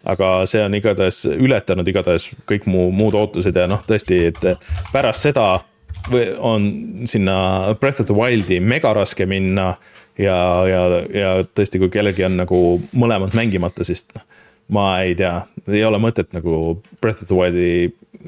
aga 0.08 0.28
see 0.48 0.62
on 0.64 0.74
igatahes 0.78 1.24
ületanud 1.28 1.88
igatahes 1.88 2.30
kõik 2.48 2.64
mu 2.70 2.86
muud 2.94 3.16
ootused 3.18 3.56
ja 3.56 3.66
noh, 3.68 3.82
tõesti, 3.84 4.22
et 4.30 4.46
pärast 4.94 5.28
seda 5.28 5.58
on 6.38 6.68
sinna 7.10 7.74
Breath 7.80 8.00
of 8.00 8.06
the 8.06 8.16
Wildi 8.16 8.60
mega 8.60 8.92
raske 8.96 9.26
minna. 9.26 9.74
ja, 10.18 10.36
ja, 10.68 10.82
ja 11.14 11.30
tõesti, 11.44 11.78
kui 11.80 11.88
kellelgi 11.88 12.26
on 12.26 12.34
nagu 12.42 12.56
mõlemad 12.92 13.32
mängimata, 13.38 13.86
siis 13.88 14.02
noh, 14.12 14.26
ma 14.74 15.00
ei 15.06 15.14
tea, 15.16 15.46
ei 15.70 15.84
ole 15.86 16.00
mõtet 16.02 16.34
nagu 16.36 16.80
Breath 17.00 17.24
of 17.24 17.30
the 17.30 17.38
Wildi 17.38 17.70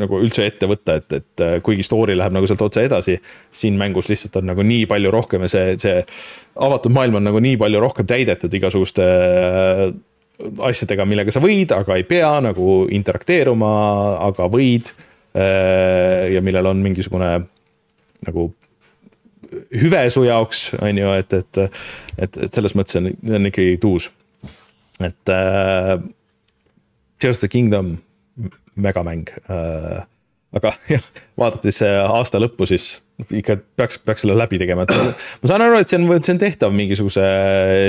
nagu 0.01 0.21
üldse 0.25 0.47
ette 0.49 0.69
võtta, 0.71 0.97
et, 1.01 1.19
et 1.19 1.43
kuigi 1.65 1.85
story 1.85 2.15
läheb 2.17 2.33
nagu 2.33 2.49
sealt 2.49 2.63
otse 2.65 2.85
edasi. 2.87 3.19
siin 3.53 3.77
mängus 3.81 4.09
lihtsalt 4.09 4.39
on 4.41 4.49
nagu 4.49 4.65
nii 4.65 4.87
palju 4.89 5.11
rohkem 5.13 5.45
ja 5.45 5.51
see, 5.53 5.75
see 5.83 5.99
avatud 6.57 6.95
maailm 6.95 7.21
on 7.21 7.29
nagu 7.29 7.43
nii 7.45 7.59
palju 7.61 7.83
rohkem 7.83 8.09
täidetud 8.09 8.55
igasuguste 8.57 9.05
äh, 9.05 9.85
asjadega, 10.69 11.07
millega 11.09 11.35
sa 11.35 11.43
võid, 11.43 11.75
aga 11.77 11.99
ei 11.99 12.07
pea 12.09 12.33
nagu 12.45 12.85
interakteeruma, 12.91 13.73
aga 14.31 14.49
võid. 14.53 14.93
Äh, 15.33 16.33
ja 16.35 16.43
millel 16.45 16.67
on 16.69 16.83
mingisugune 16.85 17.31
nagu 18.27 18.51
hüve 19.83 20.03
su 20.11 20.25
jaoks, 20.25 20.71
on 20.81 20.99
ju, 20.99 21.13
et, 21.19 21.33
et, 21.33 21.61
et, 22.17 22.41
et 22.47 22.55
selles 22.55 22.75
mõttes 22.79 22.99
on, 23.01 23.11
on 23.37 23.51
ikkagi 23.51 23.77
tuus. 23.83 24.11
et 25.01 25.33
äh, 25.33 25.99
Tears 27.21 27.39
of 27.39 27.45
the 27.45 27.49
Kingdom, 27.49 27.97
megamäng 28.75 29.29
äh,. 29.51 30.03
aga 30.53 30.73
jah, 30.93 31.05
vaadates 31.39 31.81
aasta 31.83 32.41
lõppu, 32.41 32.67
siis 32.69 33.03
ikka 33.31 33.57
peaks, 33.77 33.99
peaks 34.05 34.25
selle 34.25 34.37
läbi 34.37 34.59
tegema, 34.61 34.85
et 34.85 34.93
ma 35.43 35.49
saan 35.49 35.65
aru, 35.65 35.79
et 35.81 35.89
see 35.89 36.01
on, 36.01 36.09
see 36.21 36.35
on 36.35 36.43
tehtav 36.43 36.75
mingisuguse 36.77 37.25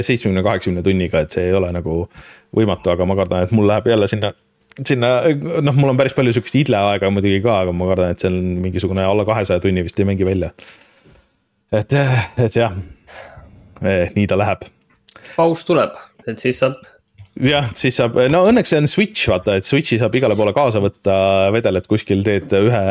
seitsmekümne, 0.05 0.43
kaheksakümne 0.45 0.83
tunniga, 0.85 1.23
et 1.23 1.35
see 1.35 1.49
ei 1.49 1.57
ole 1.57 1.71
nagu 1.75 2.03
võimatu, 2.55 2.93
aga 2.93 3.07
ma 3.09 3.17
kardan, 3.19 3.47
et 3.47 3.55
mul 3.55 3.67
läheb 3.67 3.89
jälle 3.91 4.07
sinna 4.11 4.33
sinna, 4.81 5.09
noh, 5.61 5.75
mul 5.77 5.91
on 5.93 5.99
päris 5.99 6.15
palju 6.17 6.33
sihukest 6.35 6.57
idleaega 6.63 7.11
muidugi 7.13 7.41
ka, 7.43 7.59
aga 7.65 7.75
ma 7.75 7.89
kardan, 7.91 8.15
et 8.15 8.23
see 8.23 8.31
on 8.31 8.39
mingisugune 8.63 9.05
alla 9.05 9.25
kahesaja 9.27 9.61
tunni 9.63 9.83
vist 9.85 9.99
ei 9.99 10.07
mängi 10.09 10.25
välja. 10.27 10.51
et, 11.73 11.93
et 12.47 12.57
jah, 12.57 12.75
eh, 13.83 14.09
nii 14.15 14.25
ta 14.29 14.39
läheb. 14.39 14.65
paus 15.35 15.65
tuleb, 15.69 15.95
et 16.27 16.41
siis 16.41 16.59
saab. 16.63 16.81
jah, 17.49 17.69
siis 17.77 17.97
saab, 18.01 18.17
no 18.33 18.45
õnneks 18.49 18.73
see 18.73 18.81
on 18.83 18.89
Switch, 18.89 19.29
vaata, 19.29 19.59
et 19.59 19.69
Switch'i 19.69 20.01
saab 20.01 20.15
igale 20.17 20.37
poole 20.39 20.55
kaasa 20.55 20.81
võtta, 20.83 21.15
vedeled 21.53 21.89
kuskil, 21.89 22.25
teed 22.25 22.53
ühe 22.63 22.83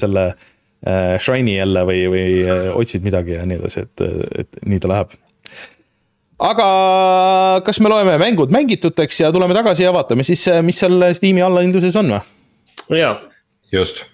selle 0.00 0.28
äh, 0.30 1.16
Shrine'i 1.16 1.56
jälle 1.56 1.86
või, 1.88 2.04
või 2.12 2.28
äh, 2.44 2.68
otsid 2.76 3.06
midagi 3.06 3.38
ja 3.38 3.48
nii 3.48 3.60
edasi, 3.62 3.88
et, 3.88 4.06
et 4.44 4.64
nii 4.66 4.80
ta 4.82 4.92
läheb 4.92 5.18
aga 6.40 6.68
kas 7.64 7.80
me 7.84 7.90
loeme 7.92 8.16
mängud 8.20 8.52
mängituteks 8.54 9.20
ja 9.20 9.32
tuleme 9.32 9.56
tagasi 9.56 9.84
ja 9.84 9.92
vaatame 9.92 10.24
siis, 10.24 10.46
mis 10.64 10.80
seal 10.80 11.02
Steam'i 11.16 11.44
allahindluses 11.44 11.96
on 12.00 12.14
või? 12.14 12.22
jaa. 12.96 13.18
just. 13.72 14.06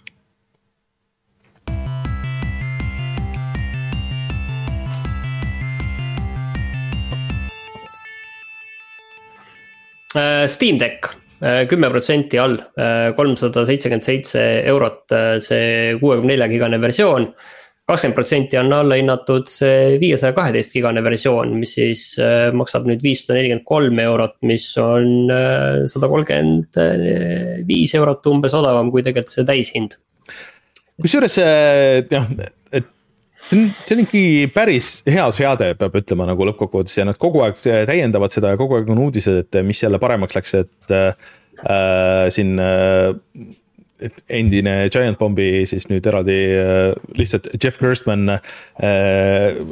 Äh, 10.16 10.46
Steam 10.48 10.80
Deck 10.80 11.12
äh, 11.44 11.66
kümme 11.68 11.90
protsenti 11.92 12.40
all, 12.40 12.58
kolmsada 13.16 13.66
seitsekümmend 13.68 14.02
seitse 14.02 14.42
eurot, 14.66 15.04
see 15.44 15.94
kuuekümne 16.00 16.34
nelja 16.34 16.50
gigane 16.50 16.80
versioon 16.82 17.30
kakskümmend 17.86 18.16
protsenti 18.16 18.58
on 18.58 18.72
alla 18.74 18.98
hinnatud 18.98 19.46
see 19.50 19.94
viiesaja 20.02 20.34
kaheteist 20.36 20.74
gigane 20.74 21.02
versioon, 21.06 21.54
mis 21.60 21.76
siis 21.78 22.02
äh, 22.22 22.48
maksab 22.56 22.88
nüüd 22.90 23.04
viissada 23.04 23.38
nelikümmend 23.38 23.66
kolm 23.68 24.02
eurot, 24.02 24.36
mis 24.48 24.66
on 24.82 25.30
äh, 25.30 25.84
sada 25.90 26.10
kolmkümmend 26.10 26.80
viis 27.68 27.94
eurot 27.98 28.26
umbes 28.32 28.56
odavam 28.58 28.90
kui 28.94 29.06
tegelikult 29.06 29.34
see 29.36 29.46
täishind. 29.48 29.98
kusjuures 31.02 31.38
jah, 31.38 32.28
et 32.72 32.92
see 33.50 33.60
on, 33.60 33.68
see 33.84 33.96
on 33.96 34.02
ikkagi 34.04 34.50
päris 34.54 34.90
hea 35.06 35.26
seade, 35.34 35.72
peab 35.78 35.96
ütlema 36.00 36.26
nagu 36.28 36.46
lõppkokkuvõttes 36.48 36.98
ja 36.98 37.06
nad 37.08 37.18
kogu 37.20 37.44
aeg 37.46 37.60
täiendavad 37.60 38.34
seda 38.34 38.54
ja 38.54 38.60
kogu 38.60 38.78
aeg 38.78 38.90
on 38.92 39.04
uudised, 39.06 39.44
et 39.44 39.60
mis 39.66 39.82
jälle 39.82 40.00
paremaks 40.02 40.36
läks, 40.36 40.56
et 40.62 40.96
äh, 40.96 42.26
siin 42.34 42.56
äh, 42.58 43.14
et 44.00 44.22
endine 44.28 44.74
Giant 44.92 45.18
Bombi 45.18 45.64
siis 45.68 45.88
nüüd 45.90 46.06
eraldi 46.06 46.36
äh, 46.60 46.94
lihtsalt 47.16 47.48
Jeff 47.62 47.80
Gerstmann 47.80 48.28
äh, 48.36 48.40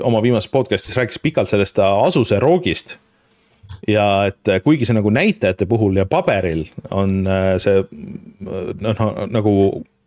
oma 0.02 0.22
viimases 0.24 0.50
podcast'is 0.52 0.96
rääkis 0.98 1.20
pikalt 1.22 1.50
sellest 1.52 1.78
Asuse 1.84 2.40
roogist. 2.40 2.98
ja 3.88 4.26
et 4.28 4.48
kuigi 4.64 4.86
see 4.86 4.96
nagu 4.96 5.10
näitajate 5.12 5.66
puhul 5.68 5.96
ja 5.96 6.06
paberil 6.08 6.64
on 6.90 7.24
äh, 7.26 7.54
see 7.60 7.82
noh 8.80 9.02
nagu 9.28 9.54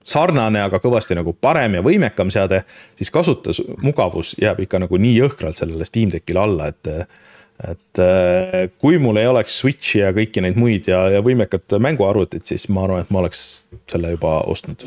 sarnane, 0.08 0.62
aga 0.64 0.80
kõvasti 0.80 1.18
nagu 1.18 1.34
parem 1.36 1.76
ja 1.78 1.84
võimekam 1.84 2.30
seade, 2.32 2.62
siis 2.96 3.12
kasutusmugavus 3.12 4.38
jääb 4.40 4.62
ikka 4.64 4.80
nagu 4.86 5.00
nii 5.04 5.18
jõhkralt 5.18 5.60
sellele 5.60 5.86
Steam 5.86 6.14
Deckile 6.14 6.46
alla, 6.46 6.70
et 6.72 7.10
et 7.66 8.02
äh, 8.02 8.68
kui 8.78 9.00
mul 9.02 9.18
ei 9.18 9.28
oleks 9.30 9.56
Switch'i 9.62 10.04
ja 10.04 10.14
kõiki 10.14 10.44
neid 10.46 10.58
muid 10.60 10.90
ja, 10.92 11.08
ja 11.16 11.24
võimekat 11.26 11.78
mänguarvutit, 11.82 12.46
siis 12.46 12.68
ma 12.70 12.86
arvan, 12.86 13.06
et 13.06 13.14
ma 13.14 13.24
oleks 13.24 13.44
selle 13.90 14.14
juba 14.14 14.40
ostnud. 14.52 14.86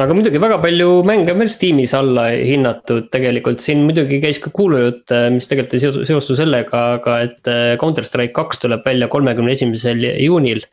aga 0.00 0.16
muidugi 0.16 0.40
väga 0.42 0.58
palju 0.60 1.00
mänge 1.08 1.32
on 1.32 1.40
veel 1.40 1.52
Steamis 1.52 1.94
alla 1.96 2.28
hinnatud, 2.36 3.08
tegelikult 3.12 3.64
siin 3.64 3.80
muidugi 3.86 4.20
käis 4.20 4.40
ka 4.44 4.52
kuulujutt, 4.52 5.06
äh, 5.16 5.30
mis 5.32 5.48
tegelikult 5.48 5.78
ei 5.78 6.04
seostu 6.10 6.36
sellega, 6.36 6.82
aga 6.98 7.16
et 7.28 7.48
äh, 7.48 7.76
Counter 7.80 8.04
Strike 8.04 8.36
kaks 8.36 8.60
tuleb 8.66 8.84
välja 8.84 9.08
kolmekümne 9.12 9.56
esimesel 9.56 10.04
juunil 10.20 10.66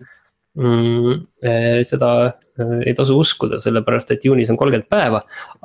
mm,. 0.60 1.24
seda 1.88 2.12
ei 2.58 2.96
tasu 2.98 3.14
uskuda, 3.22 3.62
sellepärast 3.62 4.12
et 4.12 4.24
juunis 4.26 4.50
on 4.50 4.58
kolmkümmend 4.58 4.90
päeva, 4.90 5.20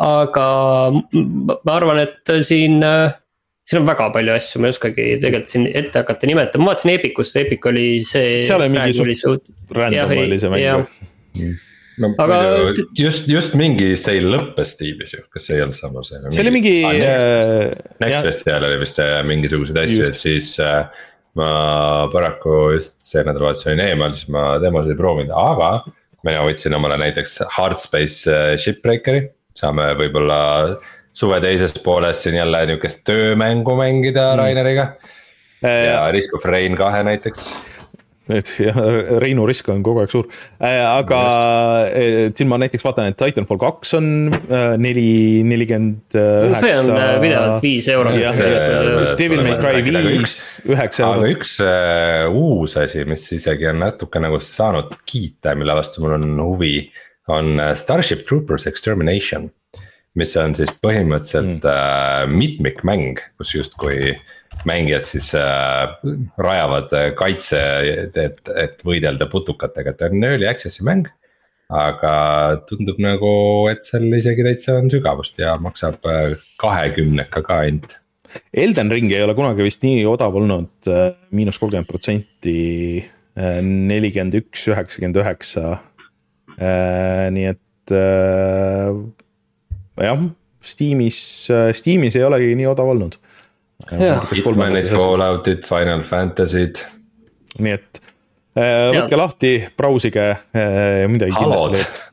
aga 0.04 0.46
ma 0.92 1.76
arvan, 1.78 2.02
et 2.04 2.32
siin 2.44 2.76
siin 3.68 3.82
on 3.82 3.88
väga 3.88 4.08
palju 4.14 4.34
asju, 4.34 4.62
ma 4.62 4.68
ei 4.68 4.76
oskagi 4.76 5.08
tegelikult 5.22 5.52
siin 5.54 5.68
ette 5.70 6.02
hakata 6.02 6.30
nimetama, 6.30 6.66
ma 6.66 6.72
vaatasin 6.72 6.94
Epicusse, 6.96 7.44
Epic 7.44 7.68
oli 7.70 7.86
see. 8.06 8.40
seal 8.46 8.64
oli 8.64 8.72
mingi 8.74 9.18
suht 9.18 9.46
random 9.76 10.16
oli 10.24 10.40
see 10.42 10.52
mäng 10.52 11.60
no 12.00 12.10
aga 12.22 12.38
muidu 12.64 12.86
just, 12.96 13.28
just 13.30 13.56
mingi 13.58 13.92
seil 14.00 14.26
lõppes 14.32 14.76
tiibis 14.80 15.14
ju, 15.16 15.24
kas 15.32 15.46
see 15.48 15.58
ei 15.58 15.64
olnud 15.64 15.76
sama 15.76 16.04
see? 16.06 16.20
see 16.32 16.44
oli 16.44 16.54
mingi 16.54 16.74
ah,. 16.88 16.96
Next, 16.96 17.98
Next 18.04 18.28
Festival 18.30 18.68
oli 18.68 18.78
vist 18.82 19.00
äh, 19.02 19.18
mingisuguseid 19.28 19.82
asju, 19.84 20.06
et 20.08 20.18
siis 20.18 20.54
äh, 20.62 21.04
ma 21.38 21.50
paraku 22.12 22.56
just 22.76 22.98
see 23.06 23.24
nädalavahetus 23.26 23.68
olin 23.68 23.84
eemal, 23.84 24.16
siis 24.16 24.32
ma 24.32 24.56
demosid 24.62 24.94
ei 24.94 24.98
proovinud, 24.98 25.34
aga. 25.36 25.74
mina 26.22 26.42
võtsin 26.46 26.76
omale 26.78 26.98
näiteks 27.02 27.40
Hardspace 27.56 28.32
äh, 28.32 28.50
Shipbreakeri, 28.60 29.26
saame 29.58 29.92
võib-olla 29.98 30.40
suve 31.12 31.40
teises 31.44 31.74
pooles 31.84 32.22
siin 32.22 32.38
jälle 32.40 32.66
nihukest 32.66 33.04
töömängu 33.04 33.76
mängida 33.76 34.32
mm. 34.32 34.38
Raineriga. 34.38 34.92
ja 35.62 36.10
Risk 36.10 36.34
of 36.34 36.44
Rain 36.44 36.76
kahe 36.76 37.02
näiteks. 37.02 37.52
et 38.32 38.48
jah, 38.62 38.76
Reinu 39.18 39.44
risk 39.46 39.68
on 39.68 39.82
kogu 39.82 40.00
aeg 40.00 40.12
suur, 40.12 40.28
aga 40.62 41.20
eh, 41.90 42.30
siin 42.34 42.48
ma 42.48 42.56
näiteks 42.62 42.84
vaatan, 42.86 43.10
et 43.10 43.18
Titanfall 43.18 43.58
kaks 43.60 43.96
on 43.98 44.06
neli, 44.78 45.42
nelikümmend 45.46 46.16
üheksa. 46.16 46.60
see 46.62 46.76
on 46.78 46.92
pidevalt 47.20 47.66
viis 47.66 47.88
eurot. 47.92 48.18
Devil 49.18 49.42
May 49.42 49.58
Cry 49.58 49.82
viis, 49.84 50.36
üheksa 50.70 51.08
eurot. 51.08 51.24
aga 51.26 51.32
üks 51.34 51.56
uh, 51.66 52.30
uus 52.30 52.78
asi, 52.80 53.02
mis 53.10 53.26
isegi 53.36 53.68
on 53.72 53.82
natuke 53.82 54.22
nagu 54.22 54.38
saanud 54.42 54.94
kiita, 55.02 55.56
mille 55.58 55.76
vastu 55.82 56.06
mul 56.06 56.16
on 56.20 56.30
huvi, 56.46 56.76
on 57.28 57.58
Starship 57.78 58.22
Troopers 58.30 58.70
Extermination. 58.70 59.50
Mis 60.18 60.36
on 60.36 60.54
siis 60.56 60.72
põhimõtteliselt 60.82 61.64
mm. 61.64 61.72
uh, 61.72 62.28
mitmikmäng, 62.30 63.20
kus 63.40 63.54
justkui 63.56 64.14
mängijad 64.68 65.06
siis 65.06 65.32
äh, 65.34 65.96
rajavad 66.38 66.92
äh, 66.96 67.08
kaitse, 67.18 67.60
et, 68.04 68.16
et, 68.56 68.84
võidelda 68.86 69.26
putukatega, 69.30 69.94
et 69.94 70.06
on 70.06 70.28
early 70.28 70.48
access'i 70.50 70.86
mäng. 70.86 71.10
aga 71.72 72.12
tundub 72.68 72.98
nagu, 73.00 73.28
et 73.70 73.86
seal 73.88 74.04
isegi 74.12 74.44
täitsa 74.44 74.74
on 74.76 74.90
sügavust 74.92 75.38
ja 75.40 75.54
maksab 75.62 76.04
äh, 76.04 76.34
kahekümneka 76.60 77.40
ka 77.46 77.62
ainult. 77.64 77.96
Elden 78.52 78.92
Ring 78.92 79.12
ei 79.12 79.22
ole 79.24 79.32
kunagi 79.36 79.64
vist 79.64 79.84
nii 79.84 80.02
odav 80.08 80.36
olnud, 80.36 80.74
äh, 80.88 81.14
miinus 81.32 81.60
kolmkümmend 81.60 81.88
protsenti, 81.88 82.58
nelikümmend 83.32 84.36
üks, 84.36 84.66
üheksakümmend 84.68 85.16
üheksa. 85.22 85.78
nii 87.32 87.46
et 87.48 87.92
jah, 90.00 90.24
Steamis, 90.62 91.18
Steamis 91.74 92.16
ei 92.16 92.24
olegi 92.24 92.54
nii 92.58 92.68
odav 92.70 92.92
olnud 92.94 93.18
Falloutit, 94.94 95.66
Final 95.66 96.04
Fantasy'd. 96.06 96.78
nii 97.58 97.74
et 97.74 98.00
äh, 98.54 98.92
võtke 98.94 99.18
lahti, 99.18 99.52
brausige 99.76 100.28
äh,, 100.30 101.04
midagi 101.10 101.34
Halod. 101.36 101.74
kindlasti 101.74 101.82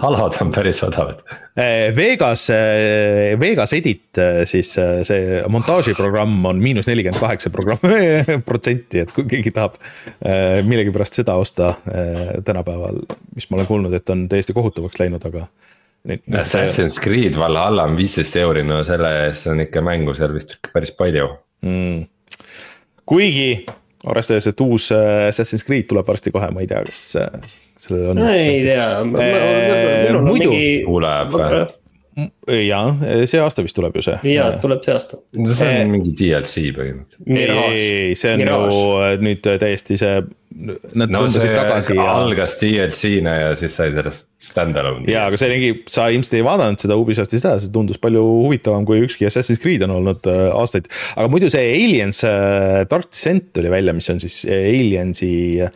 halod 0.00 0.36
on 0.40 0.52
päris 0.54 0.82
odavad. 0.84 1.22
Äh, 1.58 1.96
Vegas, 1.96 2.50
äh, 2.50 3.40
Vegas 3.40 3.72
Edit, 3.76 4.18
äh, 4.18 4.42
siis 4.48 4.72
see 5.06 5.40
montaažiprogramm 5.48 6.44
on 6.46 6.62
miinus 6.62 6.88
nelikümmend 6.88 7.20
kaheksa 7.20 7.50
programm, 7.52 7.82
protsenti, 8.48 9.04
et 9.04 9.12
kui 9.14 9.26
keegi 9.28 9.52
tahab 9.54 9.76
millegipärast 10.66 11.20
seda 11.20 11.36
osta 11.40 11.74
tänapäeval, 12.44 13.02
mis 13.34 13.50
ma 13.50 13.58
olen 13.58 13.68
kuulnud, 13.68 13.94
et 13.96 14.10
on 14.12 14.26
täiesti 14.30 14.56
kohutavaks 14.56 15.00
läinud, 15.02 15.24
aga 15.28 15.46
Assassin's 16.08 16.96
Creed 17.02 17.36
Valhalla 17.36 17.84
on 17.88 17.96
viisteist 17.98 18.36
euri, 18.40 18.62
no 18.64 18.80
selle 18.88 19.10
eest 19.26 19.50
on 19.52 19.60
ikka 19.66 19.82
mängu 19.84 20.14
seal 20.16 20.32
vist 20.32 20.56
päris 20.72 20.94
palju 20.96 21.26
mm.. 21.66 22.06
kuigi 23.08 23.50
arvestades, 24.08 24.48
et 24.48 24.62
uus 24.64 24.88
äh, 24.96 25.26
Assassin's 25.28 25.66
Creed 25.66 25.90
tuleb 25.90 26.08
varsti 26.08 26.32
kohe, 26.32 26.48
ma 26.54 26.64
ei 26.64 26.70
tea, 26.70 26.80
kas 26.88 27.02
äh, 27.20 27.52
sellel 27.80 28.14
on. 28.14 28.22
ei 28.32 28.62
tea 28.64 28.86
äh,. 31.60 31.76
Jaa, 32.16 32.96
see 33.30 33.40
aasta 33.40 33.62
vist 33.64 33.76
tuleb 33.78 33.94
ju 33.98 34.02
see. 34.04 34.18
jaa, 34.34 34.50
tuleb 34.60 34.82
see 34.84 34.94
aasta. 34.94 35.18
see 35.56 35.76
on 35.84 35.92
mingi 35.92 36.12
DLC 36.18 36.66
põhimõtteliselt. 36.76 37.70
ei, 37.70 38.16
see 38.18 38.34
on 38.34 38.42
Mirage. 38.42 38.78
ju 38.78 39.26
nüüd 39.26 39.48
täiesti 39.62 39.98
see, 40.00 40.16
nad 40.50 41.12
no, 41.12 41.22
tõmbasid 41.22 41.54
tagasi 41.54 41.96
ja. 41.96 42.06
algas 42.16 42.56
DLC-na 42.60 43.34
ja 43.36 43.52
siis 43.60 43.76
sai 43.78 43.92
sellest 43.94 44.26
stand-alone. 44.50 45.06
jaa, 45.10 45.28
aga 45.30 45.38
see 45.40 45.52
nägi, 45.52 45.70
sa 45.92 46.08
ilmselt 46.12 46.38
ei 46.40 46.46
vaadanud 46.46 46.82
seda 46.82 46.98
Ubisofti 47.00 47.40
seda, 47.40 47.56
see 47.62 47.72
tundus 47.74 48.00
palju 48.02 48.24
huvitavam 48.46 48.88
kui 48.88 49.04
ükski 49.06 49.28
Assassin's 49.28 49.62
Creed 49.62 49.84
on 49.86 49.94
olnud 50.00 50.26
äh, 50.30 50.48
aastaid. 50.56 50.90
aga 51.14 51.30
muidu 51.32 51.52
see 51.52 51.62
Aliens 51.76 52.24
äh, 52.26 52.82
Dark 52.90 53.12
Descent 53.12 53.52
tuli 53.54 53.70
välja, 53.72 53.94
mis 53.96 54.10
on 54.12 54.22
siis 54.22 54.42
Aliensi 54.50 55.30
äh, 55.62 55.72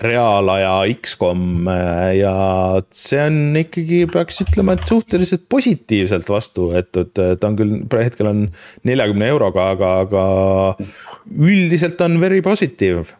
reaalaja 0.00 0.72
X-kom 0.96 1.68
äh, 1.70 2.16
ja 2.18 2.32
see 2.94 3.20
on 3.22 3.38
ikkagi, 3.60 4.00
peaks 4.10 4.42
ütlema, 4.42 4.74
et 4.74 4.88
suhteliselt 4.90 5.44
positiivselt 5.52 6.30
vastu 6.30 6.70
võetud, 6.72 7.12
ta 7.14 7.50
on 7.50 7.58
küll, 7.60 7.76
hetkel 8.00 8.30
on 8.30 8.42
neljakümne 8.88 9.30
euroga, 9.30 9.70
aga, 9.76 9.92
aga 10.06 10.24
üldiselt 11.30 12.02
on 12.04 12.18
very 12.22 12.42
positive. 12.42 13.14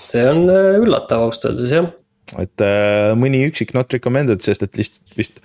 see 0.00 0.24
on 0.24 0.46
äh, 0.48 0.76
üllatav 0.80 1.28
ausalt 1.28 1.50
öeldes 1.52 1.76
jah 1.76 1.92
et 2.40 2.62
äh, 2.64 3.12
mõni 3.18 3.44
üksik 3.46 3.70
not 3.76 3.92
recommended, 3.94 4.40
sest 4.42 4.64
et 4.64 4.80
lihtsalt 4.80 5.18
vist 5.18 5.38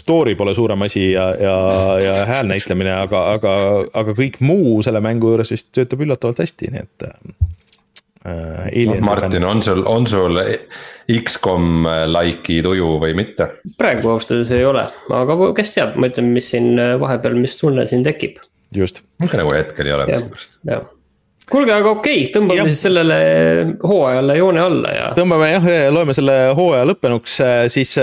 story 0.00 0.34
pole 0.38 0.54
suurem 0.56 0.82
asi 0.86 1.10
ja, 1.12 1.28
ja, 1.38 1.56
ja 2.02 2.14
hääl 2.26 2.48
näitlemine, 2.50 2.90
aga, 3.04 3.20
aga, 3.36 3.52
aga 3.94 4.16
kõik 4.16 4.40
muu 4.42 4.80
selle 4.82 5.02
mängu 5.04 5.30
juures 5.30 5.52
vist 5.54 5.70
töötab 5.76 6.02
üllatavalt 6.06 6.42
hästi, 6.42 6.72
nii 6.74 6.82
et 6.82 7.06
äh,. 8.26 8.86
No, 8.86 8.96
Martin, 9.04 9.44
on 9.44 9.62
sul, 9.62 9.82
on 9.86 10.06
sul 10.06 10.40
X-kom 11.12 11.86
äh, 11.86 12.04
like'i 12.08 12.62
tuju 12.64 12.96
või 13.02 13.14
mitte? 13.16 13.50
praegu 13.78 14.14
ausalt 14.14 14.38
öeldes 14.38 14.52
ei 14.56 14.64
ole, 14.64 14.86
aga 15.12 15.38
kes 15.56 15.76
teab, 15.76 15.96
ma 16.00 16.08
ütlen, 16.10 16.32
mis 16.36 16.50
siin 16.54 16.74
äh, 16.80 16.94
vahepeal, 17.00 17.36
mis 17.38 17.56
tunne 17.60 17.86
siin 17.90 18.04
tekib. 18.06 18.40
just. 18.74 19.02
ikka 19.22 19.42
nagu 19.42 19.54
hetkel 19.54 19.90
ei 19.90 19.96
ole 19.96 20.06
miskipärast. 20.08 20.56
kuulge, 21.50 21.74
aga 21.76 21.92
okei 21.92 22.22
okay,, 22.22 22.30
tõmbame 22.32 22.62
ja. 22.62 22.68
siis 22.70 22.86
sellele 22.86 23.18
hooajale 23.82 24.38
joone 24.40 24.64
alla 24.64 24.94
ja. 24.96 25.10
tõmbame 25.18 25.50
jah, 25.52 25.68
loeme 25.92 26.16
selle 26.16 26.38
hooaja 26.56 26.88
lõppenuks, 26.88 27.40
siis 27.76 27.98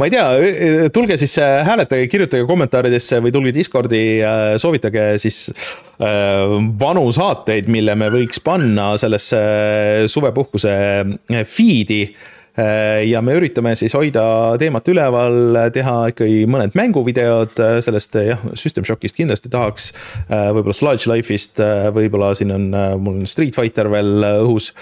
ma 0.00 0.08
ei 0.08 0.14
tea, 0.14 0.88
tulge 0.94 1.18
siis 1.20 1.34
äh, 1.42 1.60
hääletage, 1.66 2.06
kirjutage 2.08 2.46
kommentaaridesse 2.48 3.18
või 3.20 3.34
tulge 3.34 3.52
Discordi, 3.52 4.02
soovitage 4.62 5.06
siis 5.20 5.42
äh, 5.52 6.56
vanu 6.80 7.04
saateid, 7.12 7.68
mille 7.68 7.96
me 8.00 8.08
võiks 8.14 8.40
panna 8.44 8.94
sellesse 9.00 9.40
suvepuhkuse 10.08 10.76
feed'i 11.44 12.04
ja 13.06 13.20
me 13.24 13.36
üritame 13.38 13.72
siis 13.78 13.94
hoida 13.96 14.24
teemat 14.60 14.88
üleval, 14.90 15.58
teha 15.74 15.94
ikkagi 16.12 16.42
mõned 16.50 16.74
mänguvideod 16.78 17.62
sellest 17.84 18.18
jah, 18.20 18.42
System 18.58 18.84
Shockist 18.88 19.16
kindlasti 19.16 19.52
tahaks. 19.52 19.92
võib-olla 20.28 20.76
Sludge 20.76 21.10
Life'ist, 21.10 21.62
võib-olla 21.94 22.34
siin 22.38 22.52
on 22.56 22.68
mul 23.00 23.22
Street 23.30 23.56
Fighter 23.56 23.90
veel 23.92 24.28
õhus 24.42 24.72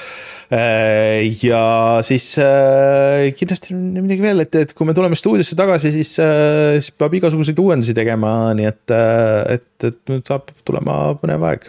Äh, 0.49 1.29
ja 1.45 2.01
siis 2.03 2.39
äh, 2.41 3.35
kindlasti 3.37 3.75
on 3.77 3.83
midagi 4.01 4.25
veel, 4.25 4.41
et, 4.47 4.57
et 4.57 4.73
kui 4.73 4.89
me 4.89 4.95
tuleme 4.97 5.19
stuudiosse 5.19 5.59
tagasi, 5.59 5.93
siis, 5.93 6.15
äh, 6.25 6.79
siis 6.81 6.95
peab 6.97 7.19
igasuguseid 7.19 7.61
uuendusi 7.61 7.93
tegema, 7.97 8.33
nii 8.57 8.71
et, 8.71 8.97
et, 9.59 9.69
et 9.91 10.01
nüüd 10.09 10.25
saab 10.25 10.49
tulema 10.65 10.97
põnev 11.21 11.45
aeg 11.51 11.69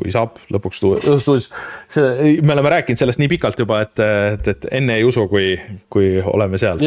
kui 0.00 0.12
saab 0.14 0.40
lõpuks 0.52 0.80
stuudios. 0.80 1.50
see, 1.90 2.38
me 2.40 2.56
oleme 2.56 2.72
rääkinud 2.78 3.00
sellest 3.00 3.20
nii 3.20 3.30
pikalt 3.36 3.60
juba, 3.60 3.82
et, 3.84 4.00
et, 4.00 4.52
et 4.54 4.68
enne 4.80 4.96
ei 5.00 5.06
usu, 5.06 5.26
kui, 5.28 5.52
kui 5.92 6.16
oleme 6.24 6.60
seal. 6.60 6.80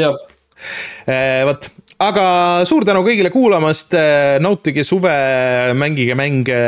vot, 1.47 1.69
aga 2.03 2.25
suur 2.67 2.85
tänu 2.87 3.03
kõigile 3.05 3.31
kuulamast, 3.33 3.95
nautige 4.43 4.85
suve, 4.87 5.13
mängige 5.77 6.17
mänge, 6.19 6.59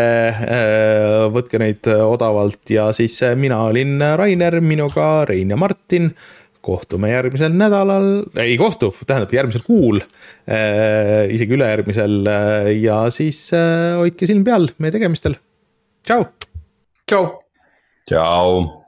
võtke 1.34 1.62
neid 1.62 1.90
odavalt 1.96 2.74
ja 2.74 2.90
siis 2.96 3.18
mina 3.40 3.64
olin 3.70 3.98
Rainer, 4.20 4.60
minuga 4.62 5.26
Rein 5.30 5.54
ja 5.54 5.60
Martin. 5.60 6.12
kohtume 6.66 7.12
järgmisel 7.12 7.54
nädalal, 7.54 8.24
ei 8.42 8.56
kohtu, 8.58 8.88
tähendab 9.06 9.30
järgmisel 9.36 9.62
kuul, 9.62 10.00
isegi 11.30 11.54
ülejärgmisel 11.54 12.26
ja 12.82 13.04
siis 13.14 13.52
hoidke 13.54 14.26
silm 14.26 14.42
peal 14.48 14.72
meie 14.82 14.96
tegemistel. 14.96 15.38
Tšau. 16.06 16.22
tšau. 17.10 17.26
tšau. 18.06 18.85